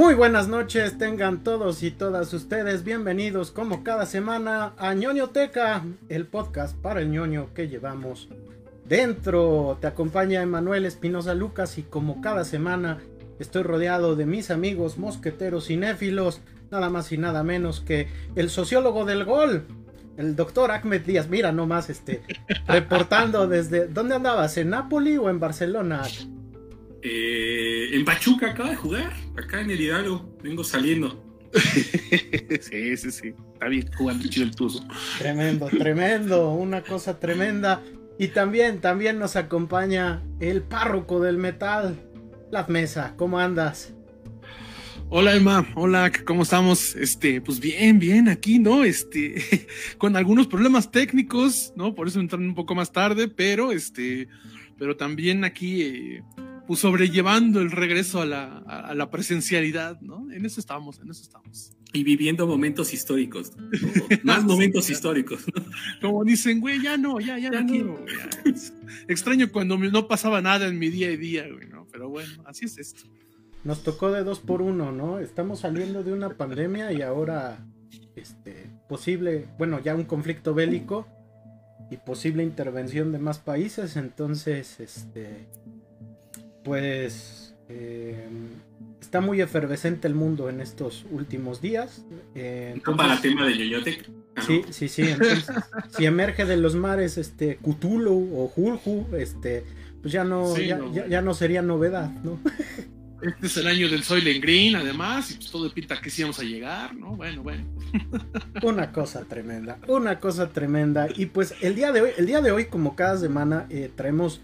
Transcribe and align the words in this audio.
Muy 0.00 0.14
buenas 0.14 0.48
noches, 0.48 0.96
tengan 0.96 1.44
todos 1.44 1.82
y 1.82 1.90
todas 1.90 2.32
ustedes 2.32 2.84
bienvenidos 2.84 3.50
como 3.50 3.84
cada 3.84 4.06
semana 4.06 4.72
a 4.78 4.94
ñoñoteca, 4.94 5.84
el 6.08 6.26
podcast 6.26 6.74
para 6.74 7.02
el 7.02 7.10
ñoño 7.10 7.52
que 7.52 7.68
llevamos 7.68 8.30
dentro. 8.86 9.76
Te 9.78 9.88
acompaña 9.88 10.40
Emanuel 10.40 10.86
Espinosa 10.86 11.34
Lucas 11.34 11.76
y 11.76 11.82
como 11.82 12.22
cada 12.22 12.44
semana 12.44 12.96
estoy 13.38 13.62
rodeado 13.62 14.16
de 14.16 14.24
mis 14.24 14.50
amigos 14.50 14.96
mosqueteros 14.96 15.66
cinéfilos, 15.66 16.40
nada 16.70 16.88
más 16.88 17.12
y 17.12 17.18
nada 17.18 17.42
menos 17.42 17.80
que 17.80 18.08
el 18.36 18.48
sociólogo 18.48 19.04
del 19.04 19.26
gol, 19.26 19.66
el 20.16 20.34
doctor 20.34 20.70
Ahmed 20.70 21.02
Díaz. 21.02 21.28
Mira 21.28 21.52
nomás, 21.52 21.90
este, 21.90 22.22
reportando 22.66 23.46
desde... 23.46 23.86
¿Dónde 23.86 24.14
andabas? 24.14 24.56
¿En 24.56 24.70
Nápoli 24.70 25.18
o 25.18 25.28
en 25.28 25.40
Barcelona? 25.40 26.04
Eh, 27.02 27.90
en 27.92 28.04
Pachuca 28.04 28.50
acaba 28.50 28.70
de 28.70 28.76
jugar, 28.76 29.12
acá 29.36 29.60
en 29.60 29.70
el 29.70 29.80
Hidalgo, 29.80 30.36
vengo 30.42 30.64
saliendo. 30.64 31.24
sí, 32.60 32.96
sí, 32.96 33.10
sí, 33.10 33.34
está 33.52 33.68
bien 33.68 33.90
jugando 33.96 34.28
chido 34.28 34.46
el 34.46 34.54
tuzo. 34.54 34.86
Tremendo, 35.18 35.66
tremendo, 35.66 36.50
una 36.52 36.82
cosa 36.82 37.18
tremenda. 37.18 37.82
Y 38.18 38.28
también, 38.28 38.80
también 38.80 39.18
nos 39.18 39.36
acompaña 39.36 40.22
el 40.40 40.62
párroco 40.62 41.20
del 41.20 41.38
metal, 41.38 41.98
La 42.50 42.66
Mesa. 42.66 43.14
¿Cómo 43.16 43.38
andas? 43.38 43.94
Hola 45.08 45.34
Emma, 45.34 45.66
hola, 45.74 46.12
¿cómo 46.24 46.44
estamos? 46.44 46.94
Este, 46.94 47.40
pues 47.40 47.58
bien, 47.58 47.98
bien, 47.98 48.28
aquí, 48.28 48.60
¿no? 48.60 48.84
Este, 48.84 49.66
con 49.98 50.16
algunos 50.16 50.46
problemas 50.46 50.92
técnicos, 50.92 51.72
¿no? 51.74 51.96
Por 51.96 52.06
eso 52.06 52.20
entraron 52.20 52.46
un 52.46 52.54
poco 52.54 52.76
más 52.76 52.92
tarde, 52.92 53.26
pero 53.26 53.72
este, 53.72 54.28
pero 54.78 54.96
también 54.96 55.44
aquí 55.44 55.82
eh, 55.82 56.22
pues, 56.70 56.82
sobrellevando 56.82 57.60
el 57.60 57.72
regreso 57.72 58.20
a 58.20 58.26
la, 58.26 59.08
presencialidad, 59.10 60.00
¿no? 60.02 60.30
En 60.30 60.46
eso 60.46 60.60
estamos, 60.60 61.00
en 61.00 61.10
eso 61.10 61.20
estamos. 61.20 61.76
Y 61.92 62.04
viviendo 62.04 62.46
momentos 62.46 62.94
históricos, 62.94 63.54
más 64.22 64.44
momentos 64.44 64.88
históricos. 64.88 65.44
Como 66.00 66.22
dicen, 66.22 66.60
güey, 66.60 66.80
ya 66.80 66.96
no, 66.96 67.18
ya, 67.18 67.40
ya, 67.40 67.50
no 67.50 67.66
quiero. 67.66 68.04
Extraño 69.08 69.50
cuando 69.50 69.76
no 69.78 70.06
pasaba 70.06 70.40
nada 70.42 70.68
en 70.68 70.78
mi 70.78 70.90
día 70.90 71.08
a 71.08 71.16
día, 71.16 71.48
güey, 71.52 71.68
¿no? 71.68 71.88
Pero 71.90 72.08
bueno, 72.08 72.40
así 72.46 72.66
es 72.66 72.78
esto. 72.78 73.02
Nos 73.64 73.82
tocó 73.82 74.12
de 74.12 74.22
dos 74.22 74.38
por 74.38 74.62
uno, 74.62 74.92
¿no? 74.92 75.18
Estamos 75.18 75.58
saliendo 75.58 76.04
de 76.04 76.12
una 76.12 76.36
pandemia 76.36 76.92
y 76.92 77.02
ahora, 77.02 77.66
este, 78.14 78.70
posible, 78.88 79.48
bueno, 79.58 79.80
ya 79.80 79.96
un 79.96 80.04
conflicto 80.04 80.54
bélico 80.54 81.08
y 81.90 81.96
posible 81.96 82.44
intervención 82.44 83.10
de 83.10 83.18
más 83.18 83.40
países, 83.40 83.96
entonces, 83.96 84.78
este, 84.78 85.48
pues 86.70 87.52
eh, 87.68 88.28
está 89.00 89.20
muy 89.20 89.40
efervescente 89.40 90.06
el 90.06 90.14
mundo 90.14 90.48
en 90.48 90.60
estos 90.60 91.04
últimos 91.10 91.60
días. 91.60 92.04
Eh, 92.36 92.80
para 92.96 93.14
el 93.14 93.20
tema 93.20 93.44
de 93.44 93.58
Yoyote. 93.58 93.98
Sí, 94.46 94.62
sí, 94.70 94.86
sí. 94.86 95.02
si 95.98 96.06
emerge 96.06 96.44
de 96.44 96.56
los 96.56 96.76
mares 96.76 97.18
este 97.18 97.56
Cthulhu 97.56 98.36
o 98.36 98.52
Hulhu, 98.54 99.16
este, 99.16 99.64
pues 100.00 100.12
ya 100.12 100.22
no, 100.22 100.56
ya, 100.56 101.20
no. 101.22 101.34
sería 101.34 101.60
novedad, 101.60 102.08
¿no? 102.22 102.38
Este 103.20 103.48
es 103.48 103.56
el 103.56 103.66
año 103.66 103.88
del 103.88 104.04
Soylent 104.04 104.40
Green, 104.40 104.76
además, 104.76 105.32
y 105.32 105.34
pues 105.34 105.50
todo 105.50 105.74
pinta 105.74 106.00
que 106.00 106.08
sí 106.08 106.22
vamos 106.22 106.38
a 106.38 106.44
llegar, 106.44 106.94
¿no? 106.94 107.16
Bueno, 107.16 107.42
bueno. 107.42 107.64
Una 108.62 108.92
cosa 108.92 109.24
tremenda, 109.24 109.76
una 109.88 110.20
cosa 110.20 110.50
tremenda. 110.50 111.08
Y 111.16 111.26
pues 111.26 111.52
el 111.62 111.74
día 111.74 111.90
de 111.90 112.02
hoy, 112.02 112.10
el 112.16 112.26
día 112.26 112.40
de 112.40 112.52
hoy, 112.52 112.66
como 112.66 112.94
cada 112.94 113.18
semana, 113.18 113.66
eh, 113.70 113.90
traemos 113.92 114.40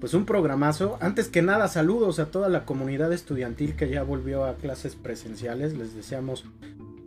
pues 0.00 0.14
un 0.14 0.24
programazo. 0.24 0.96
Antes 1.00 1.28
que 1.28 1.42
nada, 1.42 1.68
saludos 1.68 2.18
a 2.18 2.30
toda 2.30 2.48
la 2.48 2.64
comunidad 2.64 3.12
estudiantil 3.12 3.76
que 3.76 3.90
ya 3.90 4.02
volvió 4.02 4.44
a 4.44 4.56
clases 4.56 4.96
presenciales. 4.96 5.76
Les 5.76 5.94
deseamos 5.94 6.46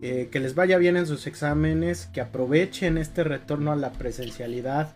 eh, 0.02 0.30
que 0.32 0.40
les 0.40 0.54
vaya 0.54 0.78
bien 0.78 0.96
en 0.96 1.08
sus 1.08 1.26
exámenes, 1.26 2.06
que 2.08 2.22
aprovechen 2.22 2.98
este 2.98 3.24
retorno 3.24 3.72
a 3.72 3.76
la 3.76 3.92
presencialidad. 3.94 4.96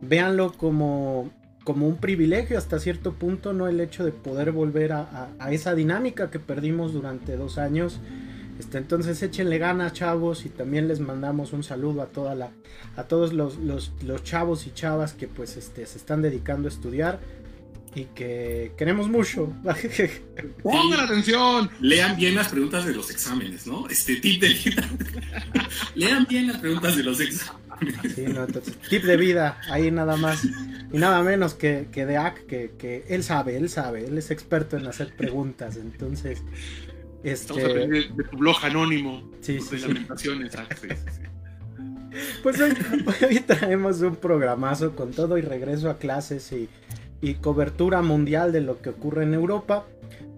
Véanlo 0.00 0.52
como, 0.52 1.30
como 1.64 1.86
un 1.86 1.98
privilegio 1.98 2.56
hasta 2.56 2.78
cierto 2.78 3.12
punto, 3.12 3.52
no 3.52 3.68
el 3.68 3.78
hecho 3.80 4.04
de 4.04 4.12
poder 4.12 4.50
volver 4.50 4.92
a, 4.92 5.28
esa 5.50 5.74
dinámica 5.74 6.30
que 6.30 6.38
perdimos 6.38 6.94
durante 6.94 7.36
dos 7.36 7.58
años. 7.58 8.00
Este, 8.58 8.78
entonces 8.78 9.20
échenle 9.22 9.58
ganas 9.58 9.92
chavos 9.92 10.46
y 10.46 10.48
también 10.48 10.86
les 10.86 11.00
mandamos 11.00 11.52
un 11.52 11.64
saludo 11.64 12.02
a 12.02 12.06
toda 12.06 12.34
la 12.34 12.50
a 12.96 13.04
todos 13.04 13.32
los, 13.32 13.58
los, 13.58 13.90
chavos 14.22 14.66
y 14.66 14.72
chavas 14.72 15.12
que 15.12 15.26
pues 15.26 15.56
este, 15.56 15.84
se 15.86 15.98
están 15.98 16.22
dedicando 16.22 16.68
a 16.68 16.70
estudiar 16.70 17.20
y 17.94 18.04
que 18.06 18.72
queremos 18.76 19.08
mucho. 19.08 19.52
Pongan 20.62 21.00
atención. 21.00 21.70
Lean 21.80 22.16
bien 22.16 22.34
las 22.34 22.48
preguntas 22.48 22.84
de 22.84 22.94
los 22.94 23.10
exámenes, 23.10 23.66
¿no? 23.66 23.88
Este 23.88 24.16
tip 24.16 24.40
de 24.40 24.48
vida. 24.48 24.88
Lean 25.94 26.26
bien 26.28 26.48
las 26.48 26.58
preguntas 26.58 26.96
de 26.96 27.02
los 27.02 27.20
exámenes. 27.20 27.64
Sí, 28.14 28.22
no, 28.22 28.44
entonces, 28.44 28.76
tip 28.88 29.02
de 29.02 29.16
vida, 29.16 29.60
ahí 29.68 29.90
nada 29.90 30.16
más 30.16 30.44
y 30.92 30.98
nada 30.98 31.22
menos 31.22 31.54
que, 31.54 31.88
que 31.90 32.06
de 32.06 32.16
AC, 32.16 32.46
que, 32.46 32.72
que 32.78 33.04
él 33.08 33.24
sabe, 33.24 33.56
él 33.56 33.68
sabe, 33.68 34.06
él 34.06 34.16
es 34.16 34.30
experto 34.30 34.76
en 34.76 34.86
hacer 34.86 35.14
preguntas, 35.16 35.76
entonces 35.76 36.40
este... 37.24 37.88
De, 37.88 38.04
tu 38.30 38.36
blog 38.36 38.56
anónimo. 38.62 39.30
Sí, 39.40 39.60
sí, 39.60 39.78
lamentaciones. 39.78 40.52
Pues 42.44 42.60
hoy, 42.60 43.40
traemos 43.40 44.00
un 44.00 44.14
programazo 44.14 44.94
con 44.94 45.10
todo 45.10 45.36
y 45.36 45.40
regreso 45.40 45.90
a 45.90 45.98
clases 45.98 46.52
y, 46.52 46.68
cobertura 47.40 48.02
mundial 48.02 48.52
de 48.52 48.60
lo 48.60 48.80
que 48.80 48.90
ocurre 48.90 49.24
en 49.24 49.34
Europa. 49.34 49.84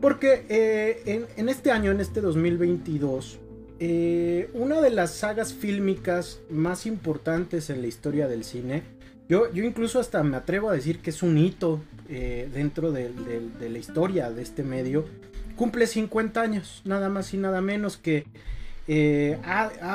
Porque 0.01 0.47
eh, 0.49 1.27
en, 1.37 1.49
este 1.51 1.71
año, 1.71 1.91
en 1.91 2.01
este 2.01 2.23
2022, 2.23 3.41
eh, 3.79 4.49
una 4.55 4.81
de 4.81 4.89
las 4.89 5.15
sagas 5.15 5.53
fílmicas 5.53 6.41
más 6.49 6.87
importantes 6.87 7.69
en 7.69 7.83
la 7.83 7.89
historia 7.89 8.27
del 8.27 8.45
cine, 8.45 8.85
yo, 9.29 9.53
yo 9.53 9.65
incluso 9.65 9.99
hasta 9.99 10.23
me 10.23 10.37
atrevo 10.37 10.71
a 10.71 10.73
decir 10.73 11.01
que 11.01 11.11
es 11.11 11.23
un 11.23 11.37
hito 11.37 11.83
eh, 12.09 12.49
dentro 12.53 12.93
de, 12.93 13.11
la 13.61 13.79
historia 13.79 14.31
de 14.31 14.43
este 14.43 14.63
medio, 14.63 15.05
cumple 15.56 15.87
50 15.87 16.41
años, 16.41 16.83
nada 16.84 17.08
más 17.08 17.35
y 17.35 17.38
nada 17.38 17.61
menos 17.61 17.97
que 17.97 18.26
eh, 18.87 19.38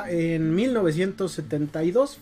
en 0.10 0.54
1972 0.54 2.19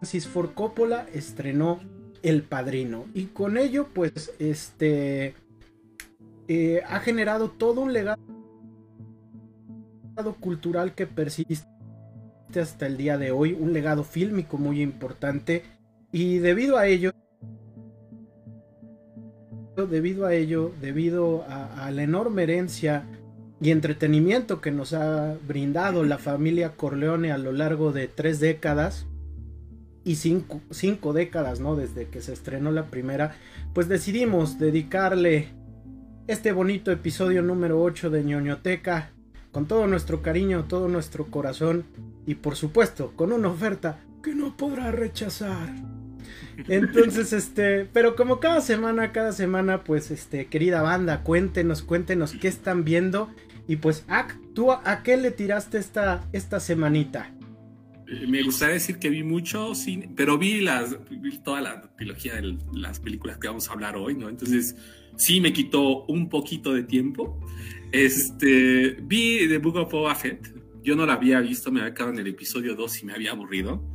Francis 0.00 0.28
Ford 0.28 0.50
Coppola 0.52 1.06
estrenó 1.14 1.80
El 2.22 2.42
Padrino. 2.42 3.06
Y 3.14 3.26
con 3.26 3.56
ello 3.56 3.88
pues 3.92 4.32
este 4.38 5.34
eh, 6.48 6.82
ha 6.86 7.00
generado 7.00 7.50
todo 7.50 7.80
un 7.80 7.92
legado 7.92 8.18
cultural 10.40 10.94
que 10.94 11.06
persiste 11.06 11.66
hasta 12.60 12.86
el 12.86 12.98
día 12.98 13.16
de 13.16 13.30
hoy, 13.30 13.54
un 13.58 13.72
legado 13.72 14.04
fílmico 14.04 14.58
muy 14.58 14.82
importante. 14.82 15.62
Y 16.10 16.38
debido 16.38 16.76
a 16.76 16.86
ello 16.86 17.12
debido 19.76 20.26
a 20.26 20.34
ello, 20.34 20.72
debido 20.80 21.44
a, 21.48 21.90
la 21.90 22.02
enorme 22.02 22.42
herencia 22.42 23.04
y 23.60 23.70
entretenimiento 23.70 24.60
que 24.60 24.70
nos 24.70 24.92
ha 24.92 25.36
brindado 25.46 26.04
la 26.04 26.18
familia 26.18 26.76
Corleone 26.76 27.32
a 27.32 27.38
lo 27.38 27.52
largo 27.52 27.92
de 27.92 28.08
tres 28.08 28.40
décadas 28.40 29.06
y 30.04 30.16
cinco, 30.16 30.60
cinco, 30.70 31.12
décadas, 31.12 31.60
¿no? 31.60 31.76
Desde 31.76 32.08
que 32.08 32.20
se 32.20 32.32
estrenó 32.32 32.72
la 32.72 32.90
primera, 32.90 33.36
pues 33.72 33.88
decidimos 33.88 34.58
dedicarle 34.58 35.48
este 36.26 36.52
bonito 36.52 36.90
episodio 36.90 37.42
número 37.42 37.82
8 37.82 38.10
de 38.10 38.24
ñoñoteca 38.24 39.10
con 39.52 39.66
todo 39.66 39.86
nuestro 39.86 40.22
cariño, 40.22 40.64
todo 40.66 40.88
nuestro 40.88 41.26
corazón 41.26 41.84
y 42.26 42.34
por 42.36 42.56
supuesto 42.56 43.12
con 43.16 43.32
una 43.32 43.48
oferta 43.48 44.00
que 44.22 44.34
no 44.34 44.56
podrá 44.56 44.90
rechazar. 44.90 45.91
Entonces, 46.68 47.32
este, 47.32 47.86
pero 47.92 48.16
como 48.16 48.40
cada 48.40 48.60
semana, 48.60 49.12
cada 49.12 49.32
semana, 49.32 49.84
pues, 49.84 50.10
este, 50.10 50.46
querida 50.46 50.82
banda, 50.82 51.22
cuéntenos, 51.22 51.82
cuéntenos 51.82 52.32
qué 52.32 52.48
están 52.48 52.84
viendo. 52.84 53.30
Y 53.68 53.76
pues, 53.76 54.04
¿tú 54.54 54.72
a, 54.72 55.02
qué 55.02 55.16
le 55.16 55.30
tiraste 55.30 55.78
esta, 55.78 56.28
esta 56.32 56.60
semanita? 56.60 57.32
Eh, 58.08 58.26
me 58.26 58.42
gustaría 58.42 58.74
decir 58.74 58.98
que 58.98 59.08
vi 59.08 59.22
mucho 59.22 59.74
cine, 59.74 60.10
pero 60.14 60.36
vi, 60.36 60.60
las, 60.60 60.96
toda 61.44 61.60
la 61.60 61.80
trilogía 61.96 62.34
de 62.34 62.58
las 62.74 63.00
películas 63.00 63.38
que 63.38 63.48
vamos 63.48 63.68
a 63.68 63.72
hablar 63.72 63.96
hoy, 63.96 64.14
¿no? 64.14 64.28
Entonces, 64.28 64.76
sí 65.16 65.40
me 65.40 65.52
quitó 65.52 66.04
un 66.04 66.28
poquito 66.28 66.74
de 66.74 66.82
tiempo. 66.82 67.38
Este, 67.92 68.96
vi 69.02 69.46
The 69.48 69.58
Book 69.58 69.76
of 69.76 69.92
Boba 69.92 70.14
Fett. 70.14 70.54
Yo 70.82 70.96
no 70.96 71.06
la 71.06 71.14
había 71.14 71.40
visto, 71.40 71.70
me 71.70 71.80
había 71.80 71.94
quedado 71.94 72.12
en 72.12 72.18
el 72.18 72.26
episodio 72.26 72.74
2 72.74 73.02
y 73.02 73.06
me 73.06 73.12
había 73.12 73.30
aburrido 73.30 73.91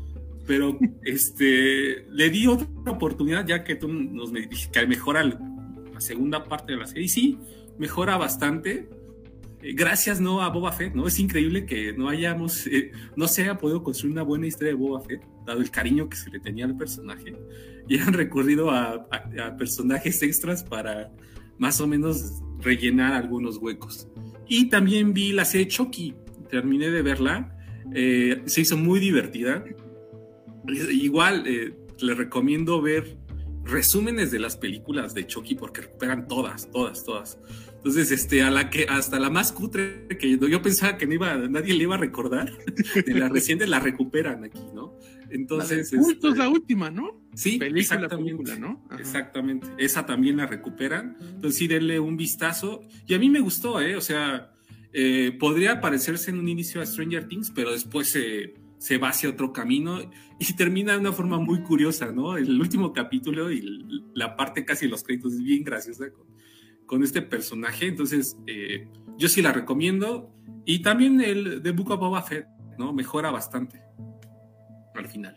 pero 0.48 0.80
este, 1.04 2.06
le 2.10 2.30
di 2.30 2.48
otra 2.48 2.68
oportunidad 2.88 3.46
ya 3.46 3.64
que 3.64 3.76
tú 3.76 3.90
nos 3.90 4.34
dijiste 4.34 4.80
que 4.80 4.88
mejora 4.88 5.24
la 5.24 5.38
segunda 6.00 6.46
parte 6.46 6.72
de 6.72 6.80
la 6.80 6.88
serie. 6.88 7.04
Y 7.04 7.10
sí, 7.10 7.38
mejora 7.78 8.18
bastante. 8.18 8.90
Eh, 9.62 9.74
gracias 9.74 10.22
no 10.22 10.42
a 10.42 10.50
Boba 10.50 10.72
Fett, 10.72 10.96
¿no? 10.96 11.06
Es 11.06 11.20
increíble 11.20 11.66
que 11.66 11.94
no 11.94 12.10
hayamos, 12.10 12.66
eh, 12.68 12.92
no 13.16 13.28
se 13.28 13.44
haya 13.44 13.58
podido 13.58 13.84
construir 13.84 14.14
una 14.14 14.24
buena 14.24 14.48
historia 14.48 14.70
de 14.70 14.80
Boba 14.80 15.02
Fett, 15.02 15.22
dado 15.46 15.60
el 15.60 15.70
cariño 15.70 16.10
que 16.10 16.16
se 16.16 16.30
le 16.30 16.40
tenía 16.40 16.66
al 16.66 16.78
personaje. 16.78 17.36
Y 17.90 18.00
han 18.00 18.14
recurrido 18.14 18.72
a, 18.72 19.08
personajes 19.58 20.22
extras 20.22 20.64
para 20.64 21.12
más 21.58 21.82
o 21.82 21.88
menos 21.88 22.42
rellenar 22.60 23.14
algunos 23.14 23.58
huecos. 23.58 24.08
Y 24.48 24.70
también 24.70 25.14
vi 25.14 25.34
la 25.34 25.46
serie 25.46 25.68
Chucky, 25.68 26.14
terminé 26.50 26.90
de 26.90 27.02
verla, 27.02 27.54
eh, 27.94 28.44
se 28.46 28.62
hizo 28.62 28.78
muy 28.78 29.00
divertida. 29.00 29.64
Igual 30.68 31.44
eh, 31.48 31.74
le 32.00 32.14
recomiendo 32.14 32.82
ver 32.82 33.18
resúmenes 33.68 34.32
de 34.32 34.40
las 34.40 34.58
películas 34.58 35.14
de 35.14 35.28
Chucky 35.28 35.56
porque 35.56 35.82
recuperan 35.82 36.28
todas, 36.28 36.72
todas, 36.72 37.04
todas. 37.04 37.38
Entonces, 37.76 38.12
este, 38.12 38.42
a 38.42 38.50
la 38.50 38.70
que, 38.70 38.86
hasta 38.90 39.20
la 39.20 39.30
más 39.30 39.52
cutre 39.52 40.08
que 40.20 40.38
yo 40.38 40.62
pensaba 40.62 40.98
que 40.98 41.06
no 41.06 41.14
iba, 41.14 41.36
nadie 41.36 41.74
le 41.74 41.84
iba 41.84 41.96
a 41.96 41.98
recordar, 41.98 42.52
de 43.06 43.14
la 43.14 43.30
reciente 43.30 43.68
la 43.68 43.80
recuperan 43.80 44.44
aquí, 44.44 44.60
¿no? 44.74 44.98
Entonces. 45.30 45.94
Justo 45.96 46.30
es 46.30 46.38
la 46.38 46.46
este, 46.46 46.58
última, 46.58 46.90
¿no? 46.90 47.22
Sí, 47.36 47.60
exactamente. 47.62 48.58
¿no? 48.58 48.88
Exactamente. 48.98 49.68
Esa 49.78 50.06
también 50.06 50.38
la 50.38 50.48
recuperan. 50.48 51.18
Entonces, 51.20 51.56
sí, 51.56 51.68
denle 51.68 52.00
un 52.00 52.18
vistazo. 52.18 52.82
Y 53.06 53.14
a 53.14 53.20
mí 53.20 53.30
me 53.30 53.40
gustó, 53.40 53.80
¿eh? 53.82 53.96
O 53.96 54.02
sea, 54.02 54.54
eh, 54.94 55.36
podría 55.40 55.82
parecerse 55.82 56.32
en 56.32 56.40
un 56.40 56.48
inicio 56.48 56.82
a 56.82 56.86
Stranger 56.86 57.28
Things, 57.28 57.52
pero 57.54 57.72
después 57.72 58.10
se, 58.10 58.56
se 58.78 58.98
va 58.98 59.10
hacia 59.10 59.30
otro 59.30 59.54
camino 59.54 60.00
y 60.40 60.54
termina 60.54 60.94
de 60.94 61.00
una 61.00 61.12
forma 61.12 61.40
muy 61.40 61.62
curiosa, 61.62 62.12
¿no? 62.12 62.38
El 62.38 62.60
último 62.60 62.94
capítulo 62.94 63.52
y 63.52 63.64
la 64.14 64.36
parte 64.36 64.66
casi 64.66 64.86
de 64.86 64.92
los 64.92 65.04
créditos 65.04 65.34
es 65.34 65.44
bien 65.44 65.64
graciosa 65.64 66.12
con, 66.12 66.28
con 66.86 67.04
este 67.04 67.22
personaje. 67.22 67.88
Entonces, 67.88 68.38
eh, 68.48 68.88
yo 69.18 69.30
sí 69.30 69.42
la 69.42 69.52
recomiendo. 69.52 70.34
Y 70.66 70.80
también 70.80 71.22
el 71.22 71.64
de 71.64 71.72
Book 71.72 71.92
of 71.92 72.00
Boba 72.00 72.22
Fett, 72.22 72.48
¿no? 72.78 72.94
Mejora 72.94 73.32
bastante 73.32 73.82
al 74.96 75.08
final. 75.08 75.36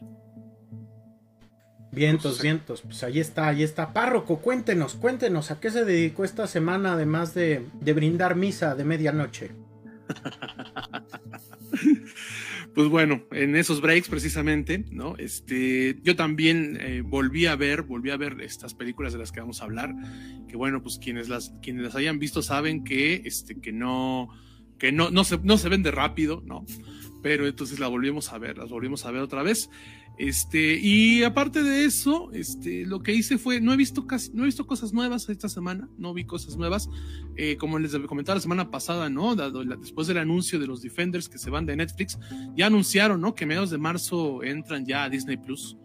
Vientos, 1.93 2.41
vientos, 2.41 2.83
pues 2.83 3.03
ahí 3.03 3.19
está, 3.19 3.49
ahí 3.49 3.65
está. 3.65 3.93
Párroco, 3.93 4.39
cuéntenos, 4.39 4.95
cuéntenos, 4.95 5.51
¿a 5.51 5.59
qué 5.59 5.71
se 5.71 5.85
dedicó 5.85 6.25
esta 6.25 6.47
semana 6.47 6.93
además 6.93 7.35
de, 7.35 7.67
de 7.81 7.93
brindar 7.93 8.37
misa 8.37 8.77
de 8.77 8.85
medianoche? 8.85 9.51
pues 12.75 12.89
bueno, 12.89 13.25
en 13.33 13.57
esos 13.57 13.81
breaks 13.81 14.09
precisamente, 14.09 14.85
¿no? 14.91 15.17
Este, 15.17 15.99
yo 16.03 16.17
también 16.17 16.79
eh, 16.81 17.03
volví 17.05 17.47
a 17.47 17.57
ver, 17.57 17.83
volví 17.83 18.11
a 18.11 18.17
ver 18.17 18.41
estas 18.41 18.75
películas 18.75 19.13
de 19.13 19.19
las 19.19 19.33
que 19.33 19.41
vamos 19.41 19.61
a 19.61 19.65
hablar, 19.65 19.95
que 20.49 20.57
bueno, 20.57 20.83
pues 20.83 20.99
quienes 20.99 21.29
las, 21.29 21.53
quienes 21.63 21.83
las 21.83 21.97
hayan 21.97 22.19
visto 22.19 22.43
saben 22.43 22.85
que, 22.85 23.23
este, 23.25 23.61
que 23.61 23.73
no, 23.73 24.29
que 24.79 24.93
no, 24.93 25.11
no 25.11 25.25
se, 25.25 25.39
no 25.39 25.59
se 25.59 25.69
vende 25.69 25.91
rápido, 25.91 26.43
¿no? 26.47 26.65
Pero 27.23 27.47
entonces 27.47 27.81
la 27.81 27.89
volvimos 27.89 28.33
a 28.33 28.39
ver, 28.39 28.57
las 28.57 28.71
volvimos 28.71 29.05
a 29.05 29.11
ver 29.11 29.23
otra 29.23 29.43
vez. 29.43 29.69
Este, 30.21 30.79
y 30.79 31.23
aparte 31.23 31.63
de 31.63 31.87
eso, 31.87 32.31
este, 32.35 32.85
lo 32.85 33.03
que 33.03 33.15
hice 33.15 33.39
fue, 33.39 33.59
no 33.59 33.73
he 33.73 33.77
visto 33.79 34.07
casi, 34.07 34.31
no 34.35 34.43
he 34.43 34.47
visto 34.47 34.67
cosas 34.67 34.93
nuevas 34.93 35.27
esta 35.31 35.49
semana, 35.49 35.89
no 35.97 36.13
vi 36.13 36.27
cosas 36.27 36.59
nuevas, 36.59 36.91
eh, 37.39 37.57
como 37.57 37.79
les 37.79 37.97
comentaba 38.01 38.35
la 38.35 38.43
semana 38.43 38.71
pasada, 38.71 39.09
después 39.79 40.09
del 40.09 40.19
anuncio 40.19 40.59
de 40.59 40.67
los 40.67 40.83
Defenders 40.83 41.27
que 41.27 41.39
se 41.39 41.49
van 41.49 41.65
de 41.65 41.75
Netflix, 41.75 42.19
ya 42.55 42.67
anunciaron. 42.67 43.33
Que 43.33 43.47
mediados 43.47 43.71
de 43.71 43.79
marzo 43.79 44.43
entran 44.43 44.85
ya 44.85 45.05
a 45.05 45.09
Disney 45.09 45.39
Plus. 45.39 45.79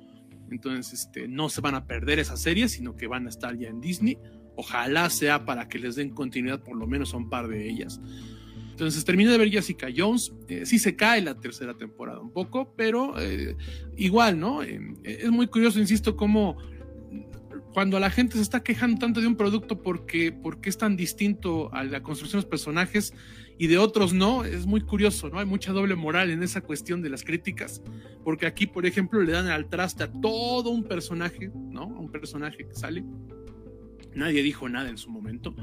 Entonces, 0.52 0.92
este, 0.92 1.30
no 1.30 1.48
se 1.48 1.62
van 1.62 1.76
a 1.76 1.88
perder 1.88 2.20
esa 2.20 2.36
serie, 2.36 2.68
sino 2.68 2.94
que 2.98 3.08
van 3.08 3.28
a 3.28 3.30
estar 3.30 3.58
ya 3.58 3.70
en 3.70 3.80
Disney. 3.80 4.18
Ojalá 4.58 5.10
sea 5.12 5.46
para 5.46 5.70
que 5.70 5.80
les 5.80 5.96
den 5.96 6.10
continuidad 6.10 6.62
por 6.62 6.76
lo 6.76 6.88
menos 6.88 7.14
a 7.14 7.18
un 7.18 7.30
par 7.30 7.48
de 7.48 7.70
ellas. 7.70 8.02
Entonces 8.75 9.06
terminé 9.06 9.31
de 9.31 9.38
ver 9.38 9.50
Jessica 9.50 9.88
Jones. 9.95 10.33
Eh, 10.50 10.66
sí 10.66 10.80
se 10.80 10.98
cae 10.98 11.22
la 11.22 11.39
tercera 11.39 11.75
temporada 11.75 12.19
un 12.19 12.33
poco, 12.33 12.74
pero 12.75 13.18
eh, 13.18 13.56
igual, 13.95 14.38
¿no? 14.38 14.63
Eh, 14.63 14.81
es 15.06 15.31
muy 15.31 15.48
curioso, 15.48 15.80
insisto, 15.80 16.18
cómo 16.18 16.57
cuando 17.74 17.98
la 18.01 18.10
gente 18.10 18.36
se 18.36 18.42
está 18.42 18.63
quejando 18.63 19.00
tanto 19.00 19.22
de 19.22 19.27
un 19.27 19.38
producto 19.38 19.81
porque, 19.81 20.33
porque 20.33 20.69
es 20.69 20.77
tan 20.77 20.98
distinto 20.98 21.74
a 21.74 21.86
la 21.86 22.04
construcción 22.04 22.42
de 22.42 22.44
los 22.44 22.50
personajes 22.50 23.13
y 23.57 23.68
de 23.68 23.77
otros 23.77 24.13
no, 24.13 24.44
es 24.44 24.66
muy 24.66 24.81
curioso, 24.81 25.30
¿no? 25.30 25.39
Hay 25.39 25.45
mucha 25.45 25.71
doble 25.71 25.95
moral 25.95 26.30
en 26.30 26.44
esa 26.44 26.60
cuestión 26.60 27.01
de 27.01 27.10
las 27.10 27.24
críticas, 27.24 27.81
porque 28.25 28.45
aquí, 28.45 28.68
por 28.68 28.86
ejemplo, 28.86 29.21
le 29.21 29.31
dan 29.31 29.48
al 29.48 29.69
traste 29.69 30.04
a 30.04 30.12
todo 30.12 30.69
un 30.69 30.83
personaje, 30.83 31.50
¿no? 31.71 31.83
A 31.83 32.00
un 32.00 32.12
personaje 32.12 32.68
que 32.68 32.75
sale. 32.75 33.06
Nadie 34.13 34.44
dijo 34.44 34.68
nada 34.68 34.89
en 34.89 34.98
su 34.98 35.10
momento. 35.10 35.56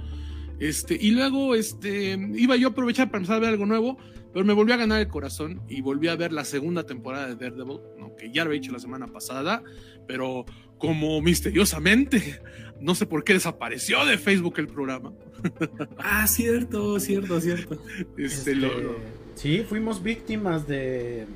Este, 0.63 0.97
y 0.99 1.11
luego 1.11 1.57
este, 1.57 2.17
iba 2.35 2.55
yo 2.55 2.69
a 2.69 2.71
aprovechar 2.71 3.09
para 3.09 3.19
empezar 3.19 3.39
a 3.39 3.41
ver 3.41 3.49
algo 3.49 3.67
nuevo, 3.67 3.99
pero 4.33 4.45
me 4.45 4.53
volvió 4.53 4.75
a 4.75 4.77
ganar 4.77 5.01
el 5.01 5.09
corazón 5.09 5.61
y 5.69 5.81
volví 5.81 6.07
a 6.07 6.15
ver 6.15 6.33
la 6.33 6.45
segunda 6.45 6.85
temporada 6.85 7.27
de 7.27 7.35
Daredevil, 7.35 7.81
que 8.17 8.31
ya 8.31 8.45
lo 8.45 8.51
había 8.51 8.61
hecho 8.61 8.71
la 8.71 8.79
semana 8.79 9.09
pasada, 9.09 9.65
pero 10.07 10.45
como 10.79 11.21
misteriosamente, 11.21 12.41
no 12.81 12.95
sé 12.95 13.07
por 13.07 13.25
qué 13.25 13.33
desapareció 13.33 14.07
de 14.07 14.19
Facebook 14.19 14.55
el 14.59 14.69
programa. 14.69 15.13
ah, 15.99 16.29
cierto, 16.29 17.01
cierto, 17.01 17.41
cierto. 17.41 17.83
Este, 18.17 18.53
este 18.53 18.71
Sí, 19.35 19.65
fuimos 19.69 20.01
víctimas 20.01 20.69
de, 20.69 21.27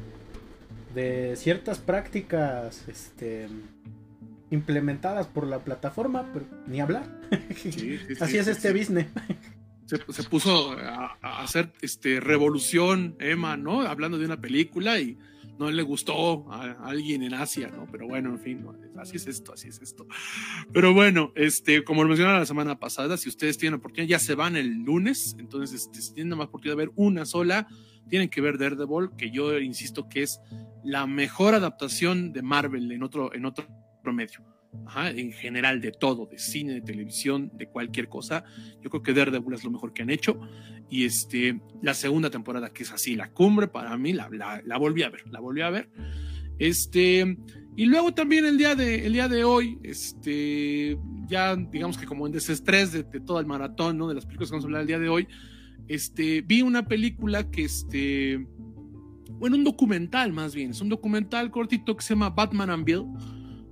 de 0.94 1.34
ciertas 1.34 1.80
prácticas 1.80 2.86
este, 2.86 3.48
implementadas 4.52 5.26
por 5.26 5.48
la 5.48 5.58
plataforma, 5.58 6.30
pero 6.32 6.46
ni 6.68 6.80
hablar. 6.80 7.06
Así 8.20 8.38
es 8.38 8.46
este 8.46 8.72
business. 8.72 9.06
Se, 9.86 9.98
puso 10.24 10.72
a, 10.72 11.16
hacer 11.42 11.72
este 11.80 12.18
revolución, 12.18 13.16
Emma, 13.20 13.56
¿no? 13.56 13.82
Hablando 13.82 14.18
de 14.18 14.26
una 14.26 14.40
película 14.40 14.98
y 14.98 15.16
no 15.60 15.70
le 15.70 15.82
gustó 15.82 16.50
a, 16.52 16.72
alguien 16.84 17.22
en 17.22 17.34
Asia, 17.34 17.68
¿no? 17.68 17.86
Pero 17.90 18.08
bueno, 18.08 18.30
en 18.30 18.40
fin, 18.40 18.66
así 18.98 19.16
es 19.16 19.28
esto, 19.28 19.52
así 19.52 19.68
es 19.68 19.80
esto. 19.80 20.06
Pero 20.72 20.92
bueno, 20.92 21.32
este, 21.36 21.84
como 21.84 22.02
lo 22.02 22.08
mencionaba 22.08 22.40
la 22.40 22.46
semana 22.46 22.80
pasada, 22.80 23.16
si 23.16 23.28
ustedes 23.28 23.58
tienen 23.58 23.78
oportunidad, 23.78 24.08
ya 24.08 24.18
se 24.18 24.34
van 24.34 24.56
el 24.56 24.82
lunes, 24.82 25.36
entonces 25.38 25.82
este, 25.82 26.02
si 26.02 26.14
tienen 26.14 26.36
más 26.36 26.48
oportunidad 26.48 26.76
de 26.76 26.86
ver 26.86 26.92
una 26.96 27.24
sola, 27.24 27.68
tienen 28.08 28.28
que 28.28 28.40
ver 28.40 28.58
Daredevil, 28.58 29.10
que 29.16 29.30
yo 29.30 29.56
insisto 29.58 30.08
que 30.08 30.22
es 30.22 30.40
la 30.84 31.06
mejor 31.06 31.54
adaptación 31.54 32.32
de 32.32 32.42
Marvel 32.42 32.90
en 32.90 33.04
otro, 33.04 33.32
en 33.32 33.46
otro 33.46 33.68
promedio. 34.02 34.55
En 35.14 35.32
general 35.32 35.80
de 35.80 35.92
todo, 35.92 36.26
de 36.26 36.38
cine, 36.38 36.74
de 36.74 36.80
televisión, 36.80 37.50
de 37.54 37.68
cualquier 37.68 38.08
cosa. 38.08 38.44
Yo 38.82 38.90
creo 38.90 39.02
que 39.02 39.12
Daredevil 39.12 39.54
es 39.54 39.64
lo 39.64 39.70
mejor 39.70 39.92
que 39.92 40.02
han 40.02 40.10
hecho. 40.10 40.38
Y 40.88 41.04
este, 41.04 41.60
la 41.82 41.94
segunda 41.94 42.30
temporada, 42.30 42.72
que 42.72 42.84
es 42.84 42.92
así, 42.92 43.16
la 43.16 43.30
cumbre, 43.30 43.68
para 43.68 43.96
mí, 43.96 44.12
la, 44.12 44.28
la, 44.30 44.78
volví 44.78 45.02
a 45.02 45.10
ver, 45.10 45.26
la 45.30 45.40
volví 45.40 45.62
a 45.62 45.70
ver. 45.70 45.90
Este, 46.58 47.36
y 47.76 47.84
luego 47.86 48.14
también 48.14 48.44
el 48.44 48.56
día 48.56 48.74
de, 48.74 49.06
el 49.06 49.12
día 49.12 49.28
de 49.28 49.44
hoy, 49.44 49.78
este, 49.82 50.98
ya 51.26 51.56
digamos 51.56 51.98
que 51.98 52.06
como 52.06 52.26
en 52.26 52.32
desestrés 52.32 52.92
de, 52.92 53.02
de 53.02 53.20
todo 53.20 53.40
el 53.40 53.46
maratón, 53.46 53.98
¿no? 53.98 54.08
De 54.08 54.14
las 54.14 54.24
películas 54.24 54.50
que 54.50 54.54
vamos 54.54 54.64
a 54.64 54.68
hablar 54.68 54.80
el 54.82 54.86
día 54.86 54.98
de 54.98 55.08
hoy, 55.08 55.28
este, 55.88 56.42
vi 56.42 56.62
una 56.62 56.86
película 56.86 57.50
que, 57.50 57.64
este, 57.64 58.46
bueno, 59.32 59.56
un 59.56 59.64
documental 59.64 60.32
más 60.32 60.54
bien, 60.54 60.70
es 60.70 60.80
un 60.80 60.88
documental 60.88 61.50
cortito 61.50 61.96
que 61.96 62.02
se 62.02 62.14
llama 62.14 62.30
Batman 62.30 62.70
and 62.70 62.84
Bill 62.84 63.04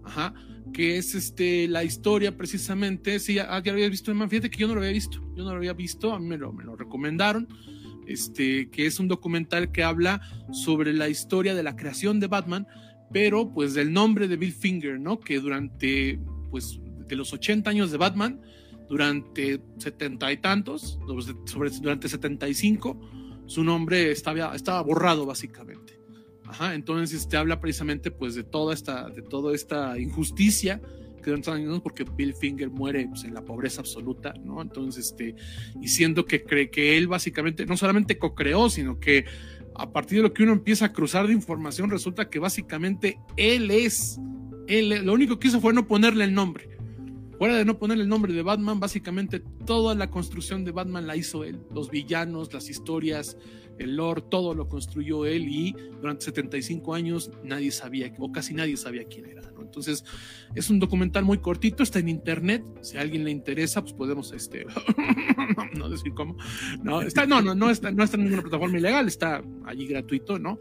Ajá, 0.04 0.34
que 0.74 0.98
es 0.98 1.14
este, 1.14 1.68
la 1.68 1.84
historia 1.84 2.36
precisamente. 2.36 3.18
Sí, 3.20 3.34
ya, 3.34 3.46
ya 3.62 3.72
lo 3.72 3.76
habías 3.76 3.90
visto, 3.90 4.14
man. 4.14 4.28
Fíjate 4.28 4.50
que 4.50 4.58
yo 4.58 4.68
no 4.68 4.74
lo 4.74 4.80
había 4.80 4.92
visto. 4.92 5.18
Yo 5.34 5.44
no 5.44 5.50
lo 5.50 5.56
había 5.56 5.72
visto, 5.72 6.12
a 6.12 6.18
mí 6.18 6.26
me 6.26 6.36
lo, 6.36 6.52
me 6.52 6.64
lo 6.64 6.76
recomendaron. 6.76 7.48
Este, 8.06 8.68
que 8.68 8.84
es 8.84 9.00
un 9.00 9.08
documental 9.08 9.72
que 9.72 9.82
habla 9.82 10.20
sobre 10.52 10.92
la 10.92 11.08
historia 11.08 11.54
de 11.54 11.62
la 11.62 11.74
creación 11.74 12.20
de 12.20 12.26
Batman, 12.26 12.66
pero 13.10 13.50
pues 13.50 13.72
del 13.72 13.94
nombre 13.94 14.28
de 14.28 14.36
Bill 14.36 14.52
Finger, 14.52 15.00
¿no? 15.00 15.20
Que 15.20 15.40
durante, 15.40 16.18
pues, 16.50 16.80
de 17.08 17.16
los 17.16 17.32
80 17.32 17.70
años 17.70 17.90
de 17.90 17.96
Batman, 17.96 18.42
durante 18.88 19.62
setenta 19.78 20.30
y 20.32 20.36
tantos, 20.36 20.98
sobre, 21.46 21.70
durante 21.70 22.08
75, 22.08 23.00
su 23.46 23.64
nombre 23.64 24.10
estaba, 24.10 24.54
estaba 24.54 24.82
borrado 24.82 25.24
básicamente 25.24 25.93
entonces 26.72 27.28
te 27.28 27.36
habla 27.36 27.60
precisamente 27.60 28.10
pues 28.10 28.34
de 28.34 28.44
toda 28.44 28.74
esta, 28.74 29.08
de 29.08 29.22
toda 29.22 29.54
esta 29.54 29.98
injusticia 29.98 30.80
que 31.24 31.50
años 31.50 31.80
porque 31.80 32.04
Bill 32.04 32.34
Finger 32.34 32.70
muere 32.70 33.06
pues, 33.08 33.24
en 33.24 33.34
la 33.34 33.42
pobreza 33.42 33.80
absoluta, 33.80 34.34
¿no? 34.44 34.60
Entonces, 34.60 35.06
este, 35.06 35.34
y 35.80 35.88
siendo 35.88 36.26
que 36.26 36.44
cree 36.44 36.70
que 36.70 36.98
él 36.98 37.08
básicamente 37.08 37.64
no 37.66 37.76
solamente 37.76 38.18
co-creó, 38.18 38.68
sino 38.68 39.00
que 39.00 39.24
a 39.74 39.90
partir 39.90 40.18
de 40.18 40.22
lo 40.22 40.34
que 40.34 40.42
uno 40.42 40.52
empieza 40.52 40.86
a 40.86 40.92
cruzar 40.92 41.26
de 41.26 41.32
información, 41.32 41.90
resulta 41.90 42.28
que 42.28 42.38
básicamente 42.38 43.18
él 43.36 43.70
es, 43.70 44.20
él, 44.68 45.04
lo 45.04 45.14
único 45.14 45.38
que 45.38 45.48
hizo 45.48 45.60
fue 45.60 45.72
no 45.72 45.88
ponerle 45.88 46.24
el 46.24 46.34
nombre. 46.34 46.73
Fuera 47.44 47.58
de 47.58 47.66
no 47.66 47.76
ponerle 47.76 48.04
el 48.04 48.08
nombre 48.08 48.32
de 48.32 48.40
Batman, 48.40 48.80
básicamente 48.80 49.38
toda 49.66 49.94
la 49.94 50.08
construcción 50.08 50.64
de 50.64 50.72
Batman 50.72 51.06
la 51.06 51.14
hizo 51.14 51.44
él. 51.44 51.60
Los 51.74 51.90
villanos, 51.90 52.54
las 52.54 52.70
historias, 52.70 53.36
el 53.78 53.96
lore, 53.96 54.22
todo 54.30 54.54
lo 54.54 54.66
construyó 54.66 55.26
él 55.26 55.46
y 55.46 55.76
durante 56.00 56.24
75 56.24 56.94
años 56.94 57.30
nadie 57.42 57.70
sabía, 57.70 58.10
o 58.18 58.32
casi 58.32 58.54
nadie 58.54 58.78
sabía 58.78 59.04
quién 59.04 59.26
era. 59.26 59.42
¿no? 59.50 59.60
Entonces, 59.60 60.06
es 60.54 60.70
un 60.70 60.78
documental 60.78 61.26
muy 61.26 61.36
cortito, 61.36 61.82
está 61.82 61.98
en 61.98 62.08
internet, 62.08 62.64
si 62.80 62.96
a 62.96 63.02
alguien 63.02 63.24
le 63.24 63.30
interesa, 63.30 63.82
pues 63.82 63.92
podemos, 63.92 64.32
este, 64.32 64.64
no 65.76 65.90
decir 65.90 66.14
cómo, 66.14 66.38
no, 66.82 67.02
está, 67.02 67.26
no, 67.26 67.42
no, 67.42 67.54
no 67.54 67.68
está, 67.68 67.90
no 67.90 68.04
está 68.04 68.16
en 68.16 68.22
ninguna 68.22 68.40
plataforma 68.40 68.78
ilegal, 68.78 69.06
está 69.06 69.44
allí 69.66 69.86
gratuito, 69.86 70.38
¿no? 70.38 70.58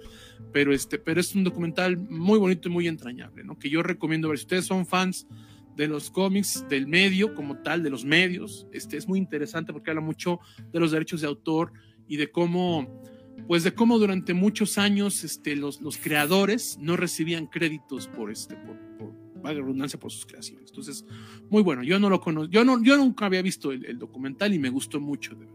Pero 0.52 0.74
este, 0.74 1.00
pero 1.00 1.22
es 1.22 1.34
un 1.34 1.46
documental 1.46 1.96
muy 1.98 2.40
bonito 2.40 2.68
y 2.68 2.72
muy 2.74 2.88
entrañable, 2.90 3.46
¿no? 3.46 3.58
Que 3.58 3.70
yo 3.70 3.84
recomiendo 3.84 4.28
ver, 4.28 4.38
si 4.38 4.44
ustedes 4.44 4.66
son 4.66 4.86
fans 4.86 5.28
de 5.76 5.88
los 5.88 6.12
cómics, 6.12 6.66
del 6.70 6.88
medio 6.88 7.34
como 7.36 7.58
tal, 7.58 7.84
de 7.84 7.90
los 7.90 8.06
medios. 8.06 8.68
Este, 8.72 8.98
es 8.98 9.08
muy 9.08 9.20
interesante 9.20 9.74
porque 9.74 9.92
habla 9.92 10.02
mucho 10.02 10.40
de 10.72 10.80
los 10.80 10.92
derechos 10.92 11.22
de 11.22 11.28
autor 11.28 11.74
y 12.08 12.18
de 12.18 12.32
cómo, 12.32 13.02
pues 13.48 13.64
de 13.64 13.74
cómo 13.74 13.98
durante 13.98 14.34
muchos 14.34 14.78
años 14.78 15.24
este, 15.24 15.56
los, 15.56 15.82
los 15.82 15.98
creadores 15.98 16.78
no 16.80 16.98
recibían 16.98 17.48
créditos 17.48 18.08
por, 18.08 18.32
este, 18.32 18.56
por, 18.56 18.78
por 18.98 19.14
redundancia, 19.52 20.00
por 20.00 20.12
sus 20.12 20.26
creaciones. 20.26 20.70
Entonces, 20.70 21.06
muy 21.50 21.62
bueno. 21.62 21.84
Yo 21.84 22.00
no 22.00 22.10
lo 22.10 22.22
conozco, 22.22 22.50
yo, 22.50 22.64
no, 22.64 22.82
yo 22.82 22.98
nunca 22.98 23.26
había 23.26 23.42
visto 23.42 23.72
el, 23.72 24.00
documental 24.00 24.54
y 24.54 24.60
me 24.60 24.70
gustó 24.70 25.00
mucho, 25.00 25.36
de 25.36 25.46
verdad. 25.46 25.54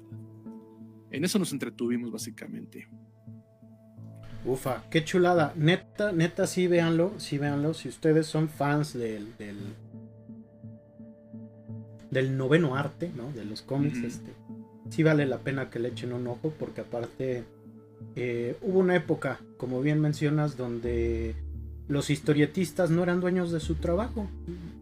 En 1.10 1.25
eso 1.25 1.38
nos 1.38 1.52
entretuvimos 1.52 2.12
básicamente. 2.12 2.88
Ufa, 4.44 4.84
qué 4.90 5.04
chulada. 5.04 5.52
Neta, 5.56 6.12
neta, 6.12 6.46
sí 6.46 6.66
véanlo, 6.66 7.14
sí 7.18 7.38
véanlo. 7.38 7.75
Si 7.75 7.88
ustedes 7.88 8.26
son 8.26 8.48
fans 8.48 8.92
del, 8.92 9.26
del 12.10 12.36
noveno 12.36 12.76
arte, 12.76 13.10
¿no? 13.16 13.32
De 13.32 13.44
los 13.44 13.62
cómics, 13.62 13.98
este, 13.98 14.32
sí 14.90 15.02
vale 15.02 15.26
la 15.26 15.38
pena 15.38 15.70
que 15.70 15.78
le 15.78 15.88
echen 15.88 16.12
un 16.12 16.26
ojo 16.26 16.52
porque 16.58 16.80
aparte 16.80 17.44
eh, 18.16 18.56
hubo 18.62 18.80
una 18.80 18.96
época, 18.96 19.40
como 19.56 19.80
bien 19.80 20.00
mencionas, 20.00 20.56
donde 20.56 21.34
los 21.88 22.10
historietistas 22.10 22.90
no 22.90 23.02
eran 23.02 23.20
dueños 23.20 23.50
de 23.50 23.60
su 23.60 23.76
trabajo. 23.76 24.28